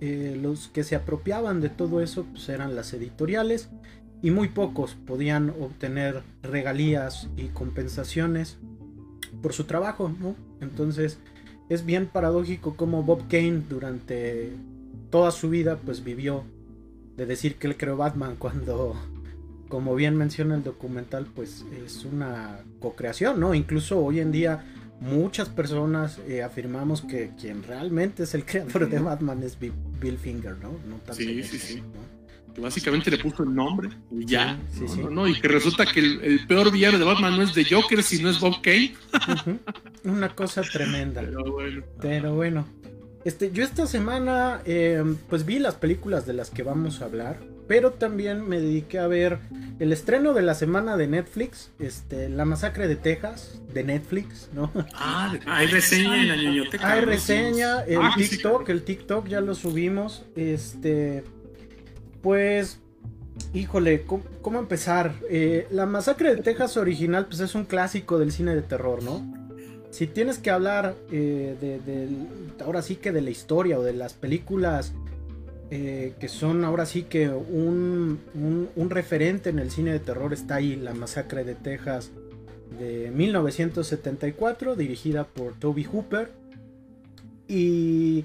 Eh, 0.00 0.38
los 0.40 0.68
que 0.68 0.84
se 0.84 0.96
apropiaban 0.96 1.60
de 1.60 1.70
todo 1.70 2.00
eso 2.00 2.26
pues, 2.30 2.48
eran 2.48 2.74
las 2.74 2.92
editoriales 2.92 3.70
y 4.22 4.30
muy 4.30 4.48
pocos 4.48 4.94
podían 5.06 5.50
obtener 5.60 6.22
regalías 6.42 7.28
y 7.36 7.46
compensaciones 7.46 8.58
por 9.42 9.52
su 9.52 9.64
trabajo, 9.64 10.12
¿no? 10.20 10.34
Entonces 10.60 11.18
es 11.68 11.84
bien 11.84 12.06
paradójico 12.06 12.76
como 12.76 13.02
Bob 13.02 13.28
Kane 13.28 13.62
durante 13.68 14.52
toda 15.10 15.30
su 15.30 15.48
vida 15.50 15.78
pues 15.84 16.04
vivió 16.04 16.44
de 17.16 17.26
decir 17.26 17.56
que 17.56 17.66
él 17.66 17.76
creó 17.76 17.96
Batman 17.96 18.36
cuando 18.38 18.94
como 19.68 19.96
bien 19.96 20.16
menciona 20.16 20.54
el 20.54 20.62
documental 20.62 21.26
pues 21.34 21.64
es 21.84 22.04
una 22.04 22.60
co-creación, 22.78 23.40
¿no? 23.40 23.52
Incluso 23.52 23.98
hoy 23.98 24.20
en 24.20 24.30
día 24.30 24.64
muchas 25.00 25.48
personas 25.48 26.20
eh, 26.28 26.42
afirmamos 26.42 27.02
que 27.02 27.32
quien 27.38 27.62
realmente 27.62 28.22
es 28.22 28.34
el 28.34 28.44
creador 28.46 28.88
de 28.88 28.98
Batman 29.00 29.42
es 29.42 29.58
Bill 29.58 30.18
Finger, 30.18 30.56
¿no? 30.58 30.70
no 30.88 31.14
sí, 31.14 31.42
sí, 31.42 31.58
sí 31.58 31.82
que 32.56 32.62
básicamente 32.62 33.10
le 33.10 33.18
puso 33.18 33.42
el 33.42 33.54
nombre 33.54 33.90
y 34.10 34.24
ya, 34.24 34.58
¿no? 35.10 35.28
y 35.28 35.38
que 35.38 35.46
resulta 35.46 35.84
que 35.84 36.00
el, 36.00 36.46
peor 36.46 36.72
villano 36.72 36.98
de 36.98 37.04
Batman 37.04 37.36
no 37.36 37.42
es 37.42 37.54
de 37.54 37.66
Joker, 37.66 38.02
sino 38.02 38.30
es 38.30 38.40
Bob 38.40 38.62
Kane. 38.62 38.94
Una 40.04 40.34
cosa 40.34 40.62
tremenda. 40.62 41.22
Pero 42.00 42.34
bueno. 42.34 42.66
Este, 43.26 43.50
yo 43.50 43.64
esta 43.64 43.88
semana 43.88 44.60
eh, 44.66 45.02
pues 45.28 45.44
vi 45.44 45.58
las 45.58 45.74
películas 45.74 46.26
de 46.26 46.32
las 46.32 46.50
que 46.50 46.62
vamos 46.62 47.02
a 47.02 47.06
hablar, 47.06 47.40
pero 47.66 47.90
también 47.90 48.48
me 48.48 48.60
dediqué 48.60 49.00
a 49.00 49.08
ver 49.08 49.40
el 49.80 49.92
estreno 49.92 50.32
de 50.32 50.42
la 50.42 50.54
semana 50.54 50.96
de 50.96 51.08
Netflix, 51.08 51.72
este, 51.80 52.28
La 52.28 52.44
Masacre 52.44 52.86
de 52.86 52.94
Texas, 52.94 53.60
de 53.74 53.82
Netflix, 53.82 54.48
¿no? 54.54 54.70
Ah, 54.94 55.34
hay 55.46 55.66
reseña 55.66 56.22
en 56.22 56.28
la 56.28 56.34
biblioteca. 56.36 56.92
Hay 56.92 57.00
reseña, 57.00 57.80
el 57.80 57.98
ah, 58.00 58.14
TikTok, 58.16 58.68
el 58.68 58.84
TikTok 58.84 59.26
ya 59.26 59.40
lo 59.40 59.56
subimos, 59.56 60.24
este, 60.36 61.24
pues, 62.22 62.78
híjole, 63.52 64.04
¿cómo, 64.04 64.60
empezar? 64.60 65.16
Eh, 65.28 65.66
la 65.72 65.86
masacre 65.86 66.32
de 66.32 66.42
Texas 66.42 66.76
original, 66.76 67.26
pues 67.26 67.40
es 67.40 67.56
un 67.56 67.64
clásico 67.64 68.20
del 68.20 68.30
cine 68.30 68.54
de 68.54 68.62
terror, 68.62 69.02
¿no? 69.02 69.45
Si 69.90 70.06
tienes 70.06 70.38
que 70.38 70.50
hablar 70.50 70.94
eh, 71.10 71.56
de, 71.60 72.08
ahora 72.64 72.82
sí 72.82 72.96
que 72.96 73.12
de 73.12 73.22
la 73.22 73.30
historia 73.30 73.78
o 73.78 73.82
de 73.82 73.92
las 73.92 74.12
películas 74.12 74.92
eh, 75.70 76.14
que 76.20 76.28
son 76.28 76.64
ahora 76.64 76.86
sí 76.86 77.04
que 77.04 77.28
un, 77.28 78.20
un, 78.76 78.90
referente 78.90 79.50
en 79.50 79.58
el 79.58 79.70
cine 79.70 79.92
de 79.92 79.98
terror, 79.98 80.32
está 80.32 80.56
ahí 80.56 80.76
La 80.76 80.94
masacre 80.94 81.42
de 81.42 81.56
Texas 81.56 82.10
de 82.78 83.10
1974, 83.10 84.76
dirigida 84.76 85.24
por 85.24 85.54
Toby 85.54 85.84
Hooper. 85.84 86.30
Y 87.48 88.24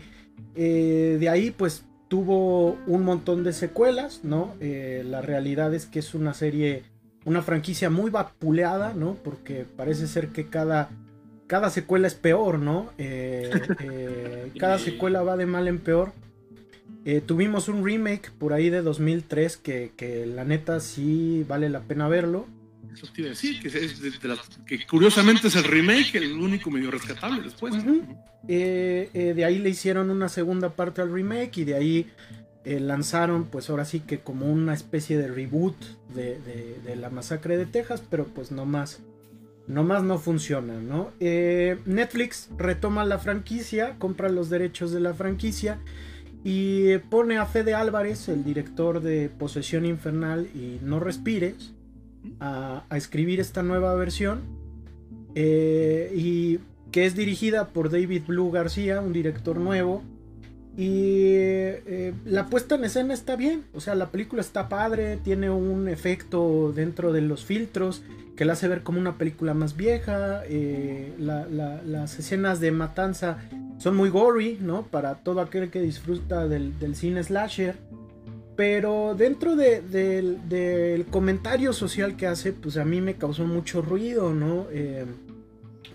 de 0.55 1.29
ahí 1.29 1.51
pues 1.51 1.83
tuvo 2.11 2.77
un 2.87 3.05
montón 3.05 3.45
de 3.45 3.53
secuelas, 3.53 4.19
¿no? 4.25 4.53
Eh, 4.59 5.01
la 5.07 5.21
realidad 5.21 5.73
es 5.73 5.85
que 5.85 5.99
es 5.99 6.13
una 6.13 6.33
serie, 6.33 6.83
una 7.23 7.41
franquicia 7.41 7.89
muy 7.89 8.11
vapuleada, 8.11 8.93
¿no? 8.93 9.15
Porque 9.23 9.65
parece 9.77 10.07
ser 10.07 10.27
que 10.27 10.49
cada, 10.49 10.89
cada 11.51 11.69
secuela 11.69 12.07
es 12.07 12.15
peor, 12.15 12.59
¿no? 12.59 12.93
Eh, 12.97 13.51
eh, 13.81 14.51
cada 14.57 14.79
secuela 14.79 15.21
va 15.21 15.35
de 15.35 15.45
mal 15.45 15.67
en 15.67 15.79
peor. 15.79 16.13
tuvimos 17.25 17.67
un 17.67 17.83
remake 17.83 18.31
por 18.31 18.53
ahí 18.53 18.69
de 18.69 18.81
2003 18.81 19.57
que, 19.57 19.91
que 19.97 20.25
la 20.25 20.45
neta 20.45 20.79
sí 20.79 21.43
vale 21.45 21.67
la 21.67 21.81
pena 21.81 22.07
verlo. 22.07 22.47
Eso 22.93 23.07
te 23.13 23.21
iba 23.21 23.27
a 23.27 23.31
decir, 23.31 23.59
que, 23.61 23.67
es 23.67 24.01
de, 24.01 24.11
que 24.65 24.87
curiosamente 24.87 25.49
es 25.49 25.57
el 25.57 25.65
remake, 25.65 26.15
el 26.15 26.31
único 26.33 26.71
medio 26.71 26.89
rescatable 26.89 27.41
después. 27.41 27.75
Eh, 28.47 29.09
eh, 29.13 29.33
de 29.33 29.43
ahí 29.43 29.59
le 29.59 29.69
hicieron 29.71 30.09
una 30.09 30.29
segunda 30.29 30.69
parte 30.69 31.01
al 31.01 31.11
remake 31.11 31.57
y 31.57 31.63
de 31.65 31.75
ahí 31.75 32.07
eh, 32.63 32.79
lanzaron, 32.79 33.47
pues 33.47 33.69
ahora 33.69 33.83
sí 33.83 33.99
que 33.99 34.19
como 34.19 34.45
una 34.45 34.73
especie 34.73 35.17
de 35.17 35.27
reboot 35.27 35.75
de, 36.13 36.95
la 36.95 37.09
masacre 37.09 37.57
de 37.57 37.65
Texas, 37.65 38.01
pero 38.09 38.25
pues 38.25 38.53
no 38.53 38.65
más. 38.65 39.01
No 39.67 39.83
más 39.83 40.03
no 40.03 40.17
funciona, 40.17 40.81
¿no? 40.81 41.11
Netflix 41.19 42.49
retoma 42.57 43.05
la 43.05 43.19
franquicia, 43.19 43.95
compra 43.99 44.29
los 44.29 44.49
derechos 44.49 44.91
de 44.91 44.99
la 44.99 45.13
franquicia 45.13 45.79
y 46.43 46.97
pone 46.97 47.37
a 47.37 47.45
Fede 47.45 47.73
Álvarez, 47.73 48.27
el 48.27 48.43
director 48.43 49.01
de 49.01 49.29
Posesión 49.29 49.85
Infernal 49.85 50.47
y 50.55 50.79
No 50.81 50.99
Respires, 50.99 51.73
a, 52.39 52.83
escribir 52.91 53.39
esta 53.39 53.61
nueva 53.63 53.93
versión. 53.95 54.41
Eh, 55.35 56.11
y 56.15 56.59
que 56.91 57.05
es 57.05 57.15
dirigida 57.15 57.69
por 57.69 57.89
David 57.89 58.23
Blue 58.27 58.51
García, 58.51 59.01
un 59.01 59.13
director 59.13 59.57
nuevo. 59.57 60.03
Y 60.77 61.33
eh, 61.33 62.13
la 62.25 62.47
puesta 62.47 62.75
en 62.75 62.85
escena 62.85 63.13
está 63.13 63.35
bien, 63.35 63.65
o 63.73 63.81
sea, 63.81 63.93
la 63.93 64.09
película 64.09 64.41
está 64.41 64.69
padre, 64.69 65.17
tiene 65.17 65.49
un 65.49 65.89
efecto 65.89 66.71
dentro 66.73 67.11
de 67.11 67.21
los 67.21 67.43
filtros 67.43 68.03
que 68.35 68.45
la 68.45 68.53
hace 68.53 68.67
ver 68.67 68.81
como 68.81 68.99
una 68.99 69.17
película 69.17 69.53
más 69.53 69.75
vieja. 69.75 70.41
Eh, 70.45 71.13
las 71.19 72.17
escenas 72.17 72.59
de 72.59 72.71
matanza 72.71 73.37
son 73.77 73.95
muy 73.95 74.09
gory, 74.09 74.57
¿no? 74.61 74.83
Para 74.83 75.15
todo 75.15 75.41
aquel 75.41 75.69
que 75.69 75.81
disfruta 75.81 76.47
del, 76.47 76.95
cine 76.95 77.23
slasher. 77.23 77.75
Pero 78.55 79.15
dentro 79.15 79.55
del 79.55 81.05
comentario 81.09 81.73
social 81.73 82.15
que 82.15 82.27
hace, 82.27 82.53
pues 82.53 82.77
a 82.77 82.85
mí 82.85 83.01
me 83.01 83.15
causó 83.15 83.45
mucho 83.45 83.81
ruido, 83.81 84.33
¿no? 84.33 84.65
Eh, 84.71 85.05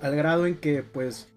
al 0.01 0.17
grado 0.17 0.47
en 0.47 0.57
que, 0.57 0.83
pues, 0.83 1.29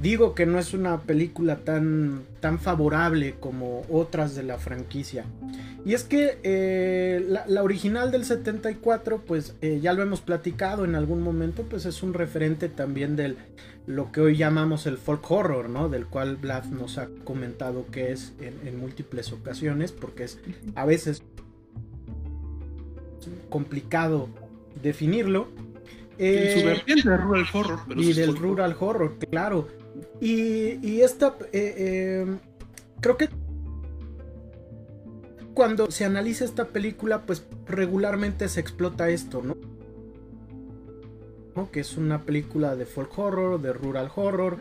digo 0.00 0.34
que 0.34 0.46
no 0.46 0.58
es 0.58 0.74
una 0.74 1.00
película 1.00 1.56
tan, 1.56 2.22
tan 2.40 2.58
favorable 2.58 3.36
como 3.40 3.82
otras 3.90 4.34
de 4.34 4.42
la 4.42 4.58
franquicia. 4.58 5.24
Y 5.84 5.92
es 5.92 6.04
que 6.04 6.38
eh, 6.42 7.24
la, 7.46 7.62
original 7.62 8.10
del 8.10 8.24
74, 8.24 9.22
pues 9.26 9.54
eh, 9.60 9.80
ya 9.82 9.92
lo 9.92 10.02
hemos 10.02 10.20
platicado 10.22 10.84
en 10.84 10.94
algún 10.94 11.22
momento, 11.22 11.62
pues 11.62 11.84
es 11.84 12.02
un 12.02 12.14
referente 12.14 12.68
también 12.68 13.16
del 13.16 13.36
lo 13.86 14.10
que 14.10 14.22
hoy 14.22 14.36
llamamos 14.36 14.86
el 14.86 14.96
folk 14.96 15.30
horror, 15.30 15.68
¿no? 15.68 15.90
Del 15.90 16.06
cual 16.06 16.36
Vlad 16.36 16.64
nos 16.66 16.96
ha 16.96 17.08
comentado 17.24 17.84
que 17.90 18.12
es 18.12 18.32
en, 18.40 18.78
múltiples 18.78 19.30
ocasiones, 19.32 19.92
porque 19.92 20.24
es 20.24 20.38
a 20.74 20.86
veces 20.86 21.22
complicado 23.50 24.30
definirlo. 24.82 25.48
y 26.18 26.60
su 26.60 26.66
vertiente 26.66 27.10
de 27.10 27.16
rural 27.18 27.44
horror. 27.52 27.80
y 27.94 28.14
del 28.14 28.36
rural 28.36 28.74
horror, 28.80 29.18
claro. 29.30 29.68
Y, 30.20 31.00
esta, 31.00 31.34
eh, 31.52 32.22
em, 32.22 32.38
creo 33.00 33.16
que 33.16 33.28
cuando 35.52 35.90
se 35.90 36.04
analiza 36.04 36.44
esta 36.44 36.66
película, 36.66 37.22
pues 37.26 37.44
regularmente 37.66 38.48
se 38.48 38.60
explota 38.60 39.08
esto, 39.10 39.42
¿no? 39.42 39.54
que 41.70 41.80
es 41.80 41.96
una 41.96 42.22
película 42.22 42.74
de 42.74 42.84
folk 42.84 43.16
horror, 43.18 43.60
de 43.60 43.72
rural 43.72 44.10
horror, 44.14 44.58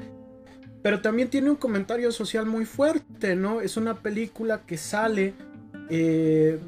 pero 0.84 1.02
también 1.02 1.30
tiene 1.30 1.50
un 1.50 1.56
comentario 1.56 2.12
social 2.12 2.46
muy 2.46 2.66
fuerte, 2.66 3.36
¿no? 3.36 3.62
Es 3.62 3.78
una 3.78 3.96
película 3.96 4.62
que 4.66 4.78
sale 4.78 5.34
eh, 5.90 6.60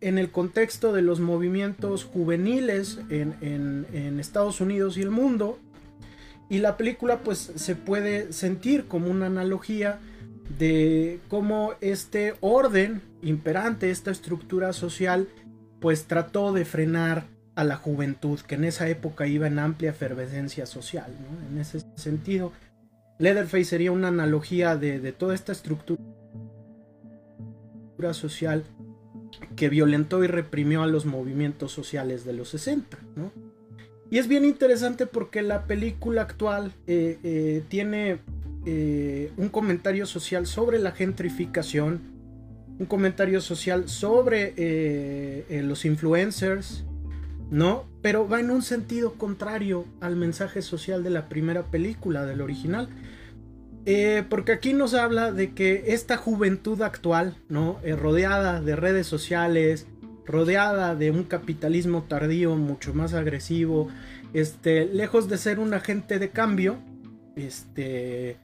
en 0.00 0.18
el 0.18 0.30
contexto 0.30 0.92
de 0.92 1.02
los 1.02 1.20
movimientos 1.20 2.04
juveniles 2.04 2.98
en, 3.10 4.20
Estados 4.20 4.60
Unidos 4.60 4.96
y 4.98 5.02
el 5.02 5.10
mundo, 5.10 5.58
y 6.48 6.58
la 6.58 6.76
película 6.76 7.20
pues 7.20 7.52
se 7.54 7.74
puede 7.74 8.32
sentir 8.32 8.86
como 8.86 9.10
una 9.10 9.26
analogía 9.26 9.98
de 10.58 11.20
cómo 11.28 11.72
este 11.80 12.34
orden 12.40 13.02
imperante, 13.22 13.90
esta 13.90 14.10
estructura 14.10 14.72
social, 14.72 15.28
pues 15.80 16.04
trató 16.04 16.52
de 16.52 16.64
frenar 16.64 17.24
a 17.56 17.64
la 17.64 17.76
juventud, 17.76 18.38
que 18.40 18.54
en 18.54 18.64
esa 18.64 18.88
época 18.88 19.26
iba 19.26 19.46
en 19.46 19.58
amplia 19.58 19.90
efervescencia 19.90 20.66
social, 20.66 21.10
¿no? 21.10 21.48
En 21.48 21.58
ese 21.58 21.80
sentido. 21.96 22.52
Leatherface 23.18 23.64
sería 23.64 23.92
una 23.92 24.08
analogía 24.08 24.76
de, 24.76 25.12
toda 25.12 25.34
esta 25.34 25.52
estructura 25.52 25.98
social 28.12 28.64
que 29.56 29.70
violentó 29.70 30.22
y 30.22 30.26
reprimió 30.26 30.82
a 30.82 30.86
los 30.86 31.06
movimientos 31.06 31.72
sociales 31.72 32.24
de 32.26 32.34
los 32.34 32.50
60, 32.50 32.98
¿no? 33.16 33.32
Y 34.10 34.18
es 34.18 34.28
bien 34.28 34.44
interesante 34.44 35.06
porque 35.06 35.42
la 35.42 35.64
película 35.64 36.22
actual 36.22 36.72
eh, 36.86 37.18
eh, 37.24 37.64
tiene 37.68 38.18
eh, 38.64 39.32
un 39.36 39.48
comentario 39.48 40.06
social 40.06 40.46
sobre 40.46 40.78
la 40.78 40.92
gentrificación, 40.92 42.00
un 42.78 42.86
comentario 42.86 43.40
social 43.40 43.88
sobre 43.88 44.52
los 45.62 45.84
influencers, 45.84 46.84
¿no? 47.50 47.86
Pero 48.02 48.28
va 48.28 48.38
en 48.38 48.50
un 48.50 48.62
sentido 48.62 49.14
contrario 49.14 49.86
al 50.00 50.14
mensaje 50.14 50.62
social 50.62 51.02
de 51.02 51.10
la 51.10 51.28
primera 51.28 51.64
película, 51.64 52.26
del 52.26 52.42
original. 52.42 52.88
porque 54.28 54.52
aquí 54.52 54.74
nos 54.74 54.92
habla 54.94 55.32
de 55.32 55.54
que 55.54 55.84
esta 55.88 56.16
juventud 56.16 56.82
actual, 56.82 57.34
¿no? 57.48 57.80
rodeada 57.96 58.60
de 58.60 58.76
redes 58.76 59.06
sociales, 59.06 59.86
rodeada 60.26 60.94
de 60.94 61.10
un 61.10 61.24
capitalismo 61.24 62.04
tardío 62.04 62.56
mucho 62.56 62.94
más 62.94 63.14
agresivo, 63.14 63.88
este, 64.32 64.86
lejos 64.86 65.28
de 65.28 65.38
ser 65.38 65.58
un 65.58 65.74
agente 65.74 66.18
de 66.18 66.30
cambio, 66.30 66.76
este, 67.36 68.36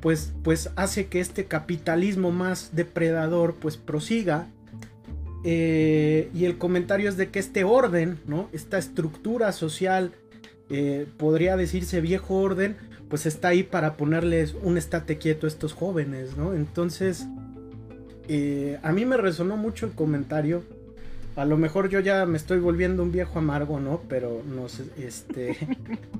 pues, 0.00 0.32
pues 0.42 0.70
hace 0.76 1.06
que 1.06 1.20
este 1.20 1.46
capitalismo 1.46 2.30
más 2.30 2.70
depredador 2.72 3.54
pues 3.56 3.76
prosiga. 3.76 4.48
Eh, 5.44 6.30
y 6.34 6.46
el 6.46 6.58
comentario 6.58 7.08
es 7.08 7.16
de 7.16 7.30
que 7.30 7.38
este 7.38 7.62
orden, 7.62 8.18
¿no? 8.26 8.48
Esta 8.52 8.78
estructura 8.78 9.52
social, 9.52 10.12
eh, 10.70 11.06
podría 11.16 11.56
decirse 11.56 12.00
viejo 12.00 12.34
orden, 12.36 12.76
pues 13.08 13.24
está 13.24 13.48
ahí 13.48 13.62
para 13.62 13.96
ponerles 13.96 14.54
un 14.62 14.76
estate 14.76 15.16
quieto 15.18 15.46
a 15.46 15.48
estos 15.48 15.72
jóvenes, 15.72 16.36
¿no? 16.36 16.54
Entonces, 16.54 17.26
eh, 18.28 18.78
a 18.82 18.92
mí 18.92 19.06
me 19.06 19.16
resonó 19.16 19.56
mucho 19.56 19.86
el 19.86 19.92
comentario 19.92 20.62
a 21.38 21.44
lo 21.44 21.56
mejor 21.56 21.88
yo 21.88 22.00
ya 22.00 22.26
me 22.26 22.36
estoy 22.36 22.58
volviendo 22.58 23.00
un 23.00 23.12
viejo 23.12 23.38
amargo, 23.38 23.78
¿no? 23.78 24.02
Pero 24.08 24.42
no 24.44 24.68
sé, 24.68 24.86
este... 24.98 25.56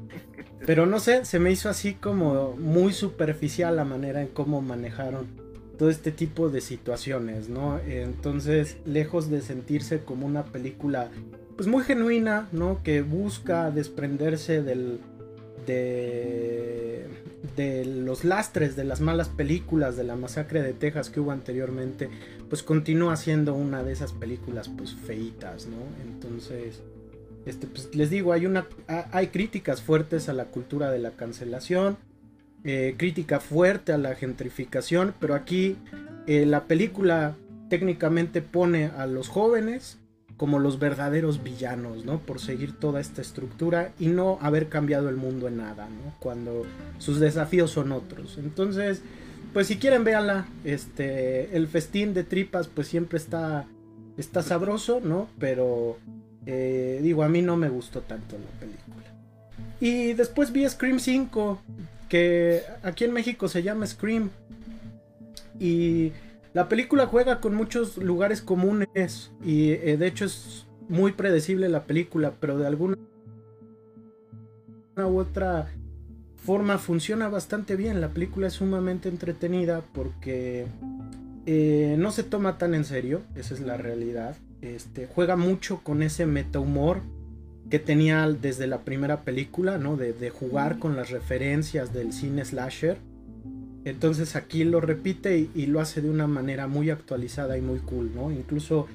pero 0.66 0.87
no 0.87 1.00
sé, 1.00 1.24
se 1.24 1.40
me 1.40 1.50
hizo 1.50 1.68
así 1.68 1.94
como 1.94 2.54
muy 2.57 2.92
superficial 2.92 3.74
la 3.74 3.85
manera 3.85 4.22
en 4.22 4.28
cómo 4.28 4.62
manejaron 4.62 5.26
todo 5.76 5.90
este 5.90 6.12
tipo 6.12 6.50
de 6.50 6.61
situaciones, 6.61 7.48
¿no? 7.48 7.81
Entonces, 7.81 8.76
lejos 8.87 9.28
de 9.28 9.42
sentirse 9.42 10.04
como 10.04 10.24
una 10.24 10.44
película, 10.44 11.11
pues 11.57 11.66
muy 11.66 11.83
genuina, 11.83 12.48
¿no? 12.52 12.81
Que 12.85 13.02
busca 13.02 13.72
desprenderse 13.72 14.62
del... 14.62 15.00
de 15.66 17.09
de 17.57 17.85
los 17.85 18.24
lastres 18.24 18.74
de 18.77 18.85
las 18.85 19.01
malas 19.01 19.29
películas 19.29 19.96
de 19.96 20.05
la 20.05 20.16
masacre 20.16 20.62
de 20.62 20.72
Texas 20.72 21.11
que 21.11 21.20
hubo 21.20 21.31
anteriormente, 21.31 22.09
pues 22.48 22.62
continúa 22.62 23.16
siendo 23.16 23.55
una 23.55 23.83
de 23.83 23.92
esas 23.92 24.12
películas 24.12 24.68
pues 24.68 24.94
feitas, 24.94 25.66
¿no? 25.66 25.77
Entonces, 26.05 26.83
este, 27.46 27.66
pues 27.66 27.94
les 27.94 28.11
digo, 28.11 28.33
hay 28.33 28.46
una, 28.46 28.66
hay 28.87 29.29
críticas 29.29 29.83
fuertes 29.83 30.29
a 30.29 30.33
la 30.33 30.46
cultura 30.46 30.90
de 30.90 30.98
la 30.98 31.12
cancelación, 31.12 31.96
eh, 32.64 32.94
crítica 32.96 33.40
fuerte 33.40 33.92
a 33.92 33.98
la 33.98 34.14
gentrificación, 34.16 35.14
pero 35.20 35.35
aquí 35.35 35.77
eh, 36.27 36.44
la 36.44 36.64
película 36.64 37.37
técnicamente 37.68 38.42
pone 38.42 38.87
a 38.87 39.07
los 39.07 39.29
jóvenes 39.29 39.98
como 40.38 40.61
los 40.61 40.79
verdaderos 40.79 41.42
villanos, 41.42 42.05
¿no? 42.05 42.20
Por 42.20 42.40
seguir 42.40 42.79
toda 42.79 43.01
esta 43.01 43.20
estructura 43.20 43.92
y 43.98 44.07
no 44.07 44.38
haber 44.40 44.68
cambiado 44.68 45.09
el 45.09 45.16
mundo 45.16 45.48
en 45.48 45.59
nada, 45.59 45.88
¿no? 45.88 46.14
Cuando 46.20 46.64
sus 46.98 47.18
desafíos 47.18 47.72
son 47.72 47.90
otros. 47.90 48.38
Entonces, 48.38 49.03
pues 49.53 49.66
si 49.66 49.79
quieren 49.79 50.05
véanla, 50.05 50.46
este, 50.62 51.57
el 51.57 51.66
festín 51.66 52.14
de 52.14 52.22
tripas 52.22 52.68
pues 52.68 52.87
siempre 52.87 53.18
está, 53.18 53.66
está 54.16 54.42
sabroso, 54.42 55.01
¿no? 55.03 55.29
Pero 55.40 55.98
eh, 56.46 57.01
digo, 57.03 57.24
a 57.24 57.29
mí 57.29 57.42
no 57.42 57.57
me 57.57 57.68
gustó 57.68 58.03
tanto 58.03 58.38
la 58.38 58.61
película. 58.61 58.96
Y 59.81 60.12
después 60.12 60.53
vi 60.53 60.68
Scream 60.68 61.01
5, 61.01 61.61
que 62.09 62.62
aquí 62.85 63.05
en 63.05 63.12
México 63.12 63.48
se 63.48 63.64
llama 63.64 63.88
Scream. 63.88 64.31
Y 65.59 66.12
la 66.54 66.68
película 66.68 67.06
juega 67.06 67.40
con 67.40 67.54
muchos 67.54 67.98
lugares 67.98 68.42
comunes 68.42 69.32
y 69.44 69.70
eh, 69.72 69.96
de 69.98 70.06
hecho 70.06 70.24
es 70.24 70.66
muy 70.88 71.12
predecible 71.12 71.68
la 71.68 71.84
película, 71.84 72.34
pero 72.40 72.58
de 72.58 72.66
alguna 72.66 72.96
u 74.96 75.18
otra 75.18 75.68
forma 76.37 76.78
funciona 76.78 77.28
bastante 77.28 77.76
bien. 77.76 78.00
La 78.00 78.08
película 78.08 78.46
es 78.46 78.54
sumamente 78.54 79.08
entretenida 79.08 79.82
porque 79.92 80.66
eh, 81.46 81.96
no 81.98 82.11
se 82.11 82.22
toma 82.22 82.58
tan 82.58 82.74
en 82.74 82.84
serio, 82.84 83.20
esa 83.37 83.54
es 83.54 83.61
la 83.61 83.76
realidad. 83.76 84.37
Este, 84.62 85.06
juega 85.06 85.37
mucho 85.37 85.80
con 85.84 86.02
ese 86.02 86.26
meta 86.26 86.58
humor 86.58 87.00
que 87.70 87.78
tenía 87.78 88.26
desde 88.28 88.66
la 88.66 88.78
primera 88.78 89.20
película, 89.20 89.76
¿no? 89.76 89.96
De, 89.96 90.14
de 90.14 90.30
jugar 90.30 90.78
con 90.78 90.96
las 90.96 91.11
referencias 91.11 91.92
del 91.92 92.12
cine 92.14 92.44
slasher 92.44 92.96
entonces 93.84 94.36
aquí 94.36 94.64
lo 94.64 94.80
repite 94.80 95.48
y, 95.54 95.66
lo 95.66 95.80
hace 95.80 96.00
de 96.00 96.10
una 96.10 96.26
manera 96.26 96.66
muy 96.66 96.90
actualizada 96.90 97.56
y 97.56 97.60
muy 97.60 97.78
cool, 97.80 98.12
¿no? 98.14 98.30
Incluso 98.30 98.86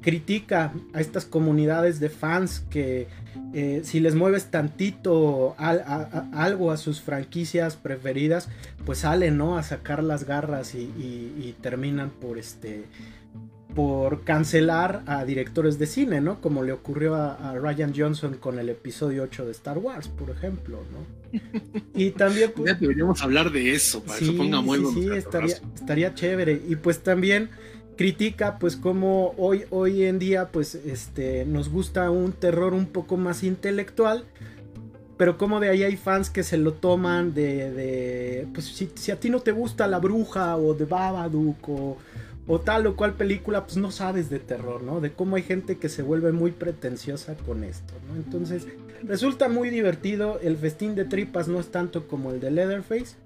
critica 0.00 0.72
a 0.92 1.00
estas 1.00 1.24
comunidades 1.24 2.00
de 2.00 2.08
fans 2.08 2.64
que 2.68 3.06
eh, 3.54 3.82
si 3.84 4.00
les 4.00 4.16
mueves 4.16 4.50
tantito 4.50 5.54
algo 5.58 6.72
a 6.72 6.76
sus 6.76 7.00
franquicias 7.00 7.76
preferidas, 7.76 8.48
pues 8.84 8.98
salen, 8.98 9.38
¿no? 9.38 9.56
A 9.56 9.62
sacar 9.62 10.02
las 10.02 10.24
garras 10.24 10.74
y 10.74 11.54
terminan 11.60 12.10
por 12.10 12.38
este 12.38 12.86
por 13.76 14.24
cancelar 14.24 15.02
a 15.04 15.26
directores 15.26 15.78
de 15.78 15.86
cine, 15.86 16.22
¿no? 16.22 16.40
Como 16.40 16.62
le 16.62 16.72
ocurrió 16.72 17.14
a, 17.14 17.54
Ryan 17.54 17.92
Johnson 17.94 18.38
con 18.40 18.58
el 18.58 18.70
episodio 18.70 19.22
8 19.24 19.44
de 19.44 19.52
Star 19.52 19.76
Wars, 19.76 20.08
por 20.08 20.30
ejemplo, 20.30 20.78
¿no? 20.90 21.40
Y 21.94 22.10
también... 22.12 22.52
Pues, 22.56 22.72
ya 22.72 22.74
deberíamos 22.74 23.22
hablar 23.22 23.52
de 23.52 23.72
eso, 23.72 24.02
para 24.02 24.18
que 24.18 24.32
ponga 24.32 24.62
muy 24.62 24.78
Sí, 24.78 25.02
sí 25.02 25.08
estaría, 25.12 25.56
estaría, 25.74 26.14
chévere. 26.14 26.62
Y 26.66 26.76
pues 26.76 27.00
también 27.00 27.50
critica 27.98 28.58
pues 28.58 28.76
como 28.76 29.34
hoy, 29.36 29.64
hoy 29.68 30.04
en 30.04 30.18
día 30.18 30.48
pues 30.52 30.74
este, 30.74 31.44
nos 31.44 31.68
gusta 31.68 32.10
un 32.10 32.32
terror 32.32 32.72
un 32.72 32.86
poco 32.86 33.18
más 33.18 33.42
intelectual, 33.42 34.24
pero 35.18 35.36
como 35.36 35.60
de 35.60 35.68
ahí 35.68 35.82
hay 35.82 35.98
fans 35.98 36.30
que 36.30 36.42
se 36.42 36.56
lo 36.56 36.72
toman 36.72 37.34
de, 37.34 37.70
de 37.72 38.48
pues 38.54 38.66
si, 38.66 38.90
si, 38.94 39.10
a 39.10 39.20
ti 39.20 39.28
no 39.28 39.40
te 39.40 39.52
gusta 39.52 39.86
La 39.86 39.98
Bruja 39.98 40.56
o 40.56 40.72
de 40.72 40.86
Babadook 40.86 41.68
o 41.68 41.98
o 42.46 42.60
tal 42.60 42.86
o 42.86 42.96
cual 42.96 43.14
película, 43.14 43.64
pues 43.64 43.76
no 43.76 43.90
sabes 43.90 44.30
de 44.30 44.38
terror, 44.38 44.82
¿no? 44.82 45.00
De 45.00 45.12
cómo 45.12 45.36
hay 45.36 45.42
gente 45.42 45.78
que 45.78 45.88
se 45.88 46.02
vuelve 46.02 46.32
muy 46.32 46.52
pretenciosa 46.52 47.34
con 47.34 47.64
esto, 47.64 47.94
¿no? 48.08 48.16
Entonces, 48.16 48.66
resulta 49.02 49.48
muy 49.48 49.70
divertido. 49.70 50.38
El 50.40 50.56
festín 50.56 50.94
de 50.94 51.04
tripas 51.04 51.48
no 51.48 51.58
es 51.58 51.68
tanto 51.68 52.06
como 52.06 52.30
el 52.30 52.40
de 52.40 52.50
Leatherface, 52.50 53.16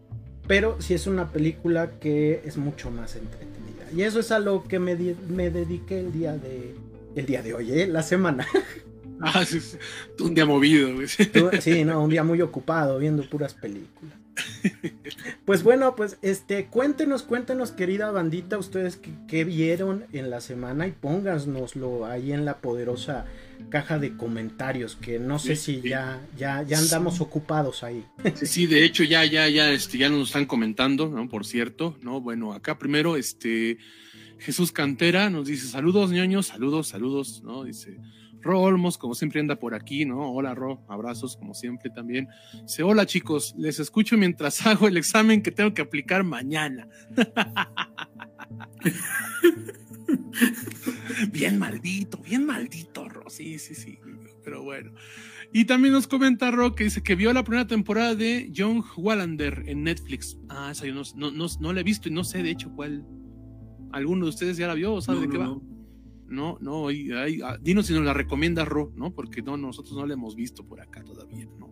pero 0.46 0.80
sí 0.80 0.94
es 0.94 1.06
una 1.06 1.30
película 1.30 1.92
que 2.00 2.42
es 2.44 2.56
mucho 2.56 2.90
más 2.90 3.16
entretenida. 3.16 3.86
Y 3.94 4.02
eso 4.02 4.20
es 4.20 4.30
a 4.32 4.38
lo 4.38 4.64
que 4.64 4.78
me, 4.78 4.96
me 5.28 5.50
dediqué 5.50 6.00
el 6.00 6.12
día 6.12 6.36
de, 6.36 6.74
el 7.14 7.26
día 7.26 7.42
de 7.42 7.54
hoy, 7.54 7.72
¿eh? 7.72 7.86
La 7.86 8.02
semana. 8.02 8.46
Ah, 9.22 9.44
sí, 9.44 9.60
un 10.20 10.34
día 10.34 10.46
movido. 10.46 10.88
Sí, 11.06 11.84
no, 11.84 12.02
un 12.02 12.08
día 12.08 12.24
muy 12.24 12.40
ocupado 12.40 12.98
viendo 12.98 13.22
puras 13.28 13.52
películas. 13.52 14.14
Pues 15.44 15.64
bueno, 15.64 15.96
pues 15.96 16.18
este, 16.22 16.66
cuéntenos, 16.66 17.24
cuéntenos, 17.24 17.72
querida 17.72 18.12
bandita, 18.12 18.56
ustedes 18.56 19.00
qué, 19.26 19.44
vieron 19.44 20.04
en 20.12 20.30
la 20.30 20.40
semana 20.40 20.86
y 20.86 20.92
pónganoslo 20.92 22.06
ahí 22.06 22.32
en 22.32 22.44
la 22.44 22.58
poderosa 22.58 23.26
caja 23.68 23.98
de 23.98 24.16
comentarios, 24.16 24.94
que 24.94 25.18
no 25.18 25.40
sé 25.40 25.56
si 25.56 25.80
ya, 25.80 26.20
ya, 26.36 26.62
ya 26.62 26.78
andamos 26.78 27.20
ocupados 27.20 27.82
ahí. 27.82 28.04
Sí, 28.36 28.66
de 28.66 28.84
hecho, 28.84 29.02
ya, 29.02 29.24
ya, 29.24 29.48
ya, 29.48 29.72
este, 29.72 29.98
ya 29.98 30.08
nos 30.08 30.28
están 30.28 30.46
comentando, 30.46 31.08
¿no? 31.08 31.28
Por 31.28 31.44
cierto, 31.44 31.98
¿no? 32.00 32.20
Bueno, 32.20 32.52
acá 32.52 32.78
primero, 32.78 33.16
este, 33.16 33.78
Jesús 34.38 34.72
Cantera 34.72 35.30
nos 35.30 35.48
dice, 35.48 35.66
saludos, 35.66 36.10
ñoños, 36.10 36.46
saludos, 36.46 36.88
saludos, 36.88 37.42
¿no? 37.42 37.64
Dice, 37.64 37.98
Ro 38.42 38.60
Olmos, 38.60 38.98
como 38.98 39.14
siempre 39.14 39.40
anda 39.40 39.56
por 39.56 39.74
aquí, 39.74 40.04
¿no? 40.04 40.32
Hola 40.32 40.54
Ro, 40.54 40.82
abrazos 40.88 41.36
como 41.36 41.54
siempre 41.54 41.90
también. 41.90 42.28
Dice, 42.62 42.82
hola 42.82 43.06
chicos, 43.06 43.54
les 43.58 43.78
escucho 43.78 44.16
mientras 44.16 44.60
hago 44.66 44.88
el 44.88 44.96
examen 44.96 45.42
que 45.42 45.50
tengo 45.50 45.74
que 45.74 45.82
aplicar 45.82 46.24
mañana. 46.24 46.88
bien 51.32 51.58
maldito, 51.58 52.18
bien 52.18 52.46
maldito, 52.46 53.08
Ro, 53.08 53.28
sí, 53.28 53.58
sí, 53.58 53.74
sí, 53.74 53.98
pero 54.44 54.62
bueno. 54.62 54.92
Y 55.52 55.64
también 55.64 55.92
nos 55.92 56.06
comenta 56.06 56.50
Ro 56.50 56.74
que 56.74 56.84
dice 56.84 57.02
que 57.02 57.16
vio 57.16 57.32
la 57.32 57.44
primera 57.44 57.66
temporada 57.66 58.14
de 58.14 58.52
John 58.56 58.84
Wallander 58.96 59.64
en 59.66 59.82
Netflix. 59.82 60.38
Ah, 60.48 60.70
esa 60.70 60.86
yo 60.86 60.94
no, 60.94 61.02
no, 61.32 61.46
no, 61.60 61.72
la 61.72 61.80
he 61.80 61.84
visto 61.84 62.08
y 62.08 62.12
no 62.12 62.24
sé 62.24 62.42
de 62.42 62.50
hecho 62.50 62.70
cuál. 62.70 63.04
¿Alguno 63.92 64.26
de 64.26 64.30
ustedes 64.30 64.56
ya 64.56 64.68
la 64.68 64.74
vio 64.74 64.94
o 64.94 65.00
sabe 65.00 65.22
de 65.22 65.28
qué 65.28 65.36
va? 65.36 65.52
No, 66.30 66.56
no, 66.60 66.88
ah, 66.88 67.58
dinos 67.60 67.86
si 67.86 67.92
nos 67.92 68.04
la 68.04 68.14
recomienda 68.14 68.64
Ro, 68.64 68.92
¿no? 68.96 69.12
Porque 69.12 69.42
no, 69.42 69.56
nosotros 69.56 69.96
no 69.96 70.06
la 70.06 70.14
hemos 70.14 70.36
visto 70.36 70.64
por 70.64 70.80
acá 70.80 71.02
todavía, 71.02 71.46
¿no? 71.58 71.68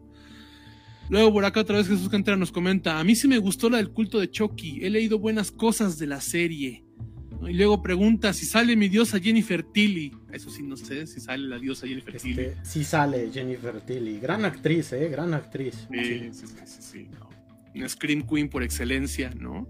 Luego 1.08 1.32
por 1.32 1.44
acá 1.44 1.60
otra 1.60 1.78
vez 1.78 1.88
Jesús 1.88 2.08
Cantera 2.10 2.36
nos 2.36 2.52
comenta, 2.52 2.98
a 3.00 3.04
mí 3.04 3.14
sí 3.14 3.28
me 3.28 3.38
gustó 3.38 3.70
la 3.70 3.78
del 3.78 3.90
culto 3.90 4.18
de 4.18 4.30
Chucky, 4.30 4.84
he 4.84 4.90
leído 4.90 5.18
buenas 5.18 5.50
cosas 5.50 5.98
de 5.98 6.06
la 6.06 6.20
serie. 6.20 6.84
Y 7.48 7.52
luego 7.52 7.80
pregunta 7.82 8.32
si 8.32 8.44
sale 8.46 8.74
mi 8.74 8.88
diosa 8.88 9.20
Jennifer 9.20 9.62
Tilly. 9.62 10.10
Eso 10.32 10.50
sí, 10.50 10.64
no 10.64 10.76
sé 10.76 11.06
si 11.06 11.20
sale 11.20 11.46
la 11.46 11.58
diosa 11.58 11.86
Jennifer 11.86 12.16
Este, 12.16 12.28
Tilly. 12.34 12.48
sí 12.64 12.82
sale 12.84 13.30
Jennifer 13.32 13.80
Tilly. 13.80 14.18
Gran 14.18 14.44
actriz, 14.44 14.92
¿eh? 14.92 15.08
Gran 15.08 15.32
actriz. 15.34 15.86
Sí, 15.90 16.04
sí, 16.04 16.30
sí, 16.32 16.46
sí, 16.66 16.82
sí, 16.82 17.08
no. 17.12 17.28
Una 17.76 17.88
Scream 17.88 18.26
Queen 18.26 18.48
por 18.50 18.64
excelencia, 18.64 19.30
¿no? 19.38 19.68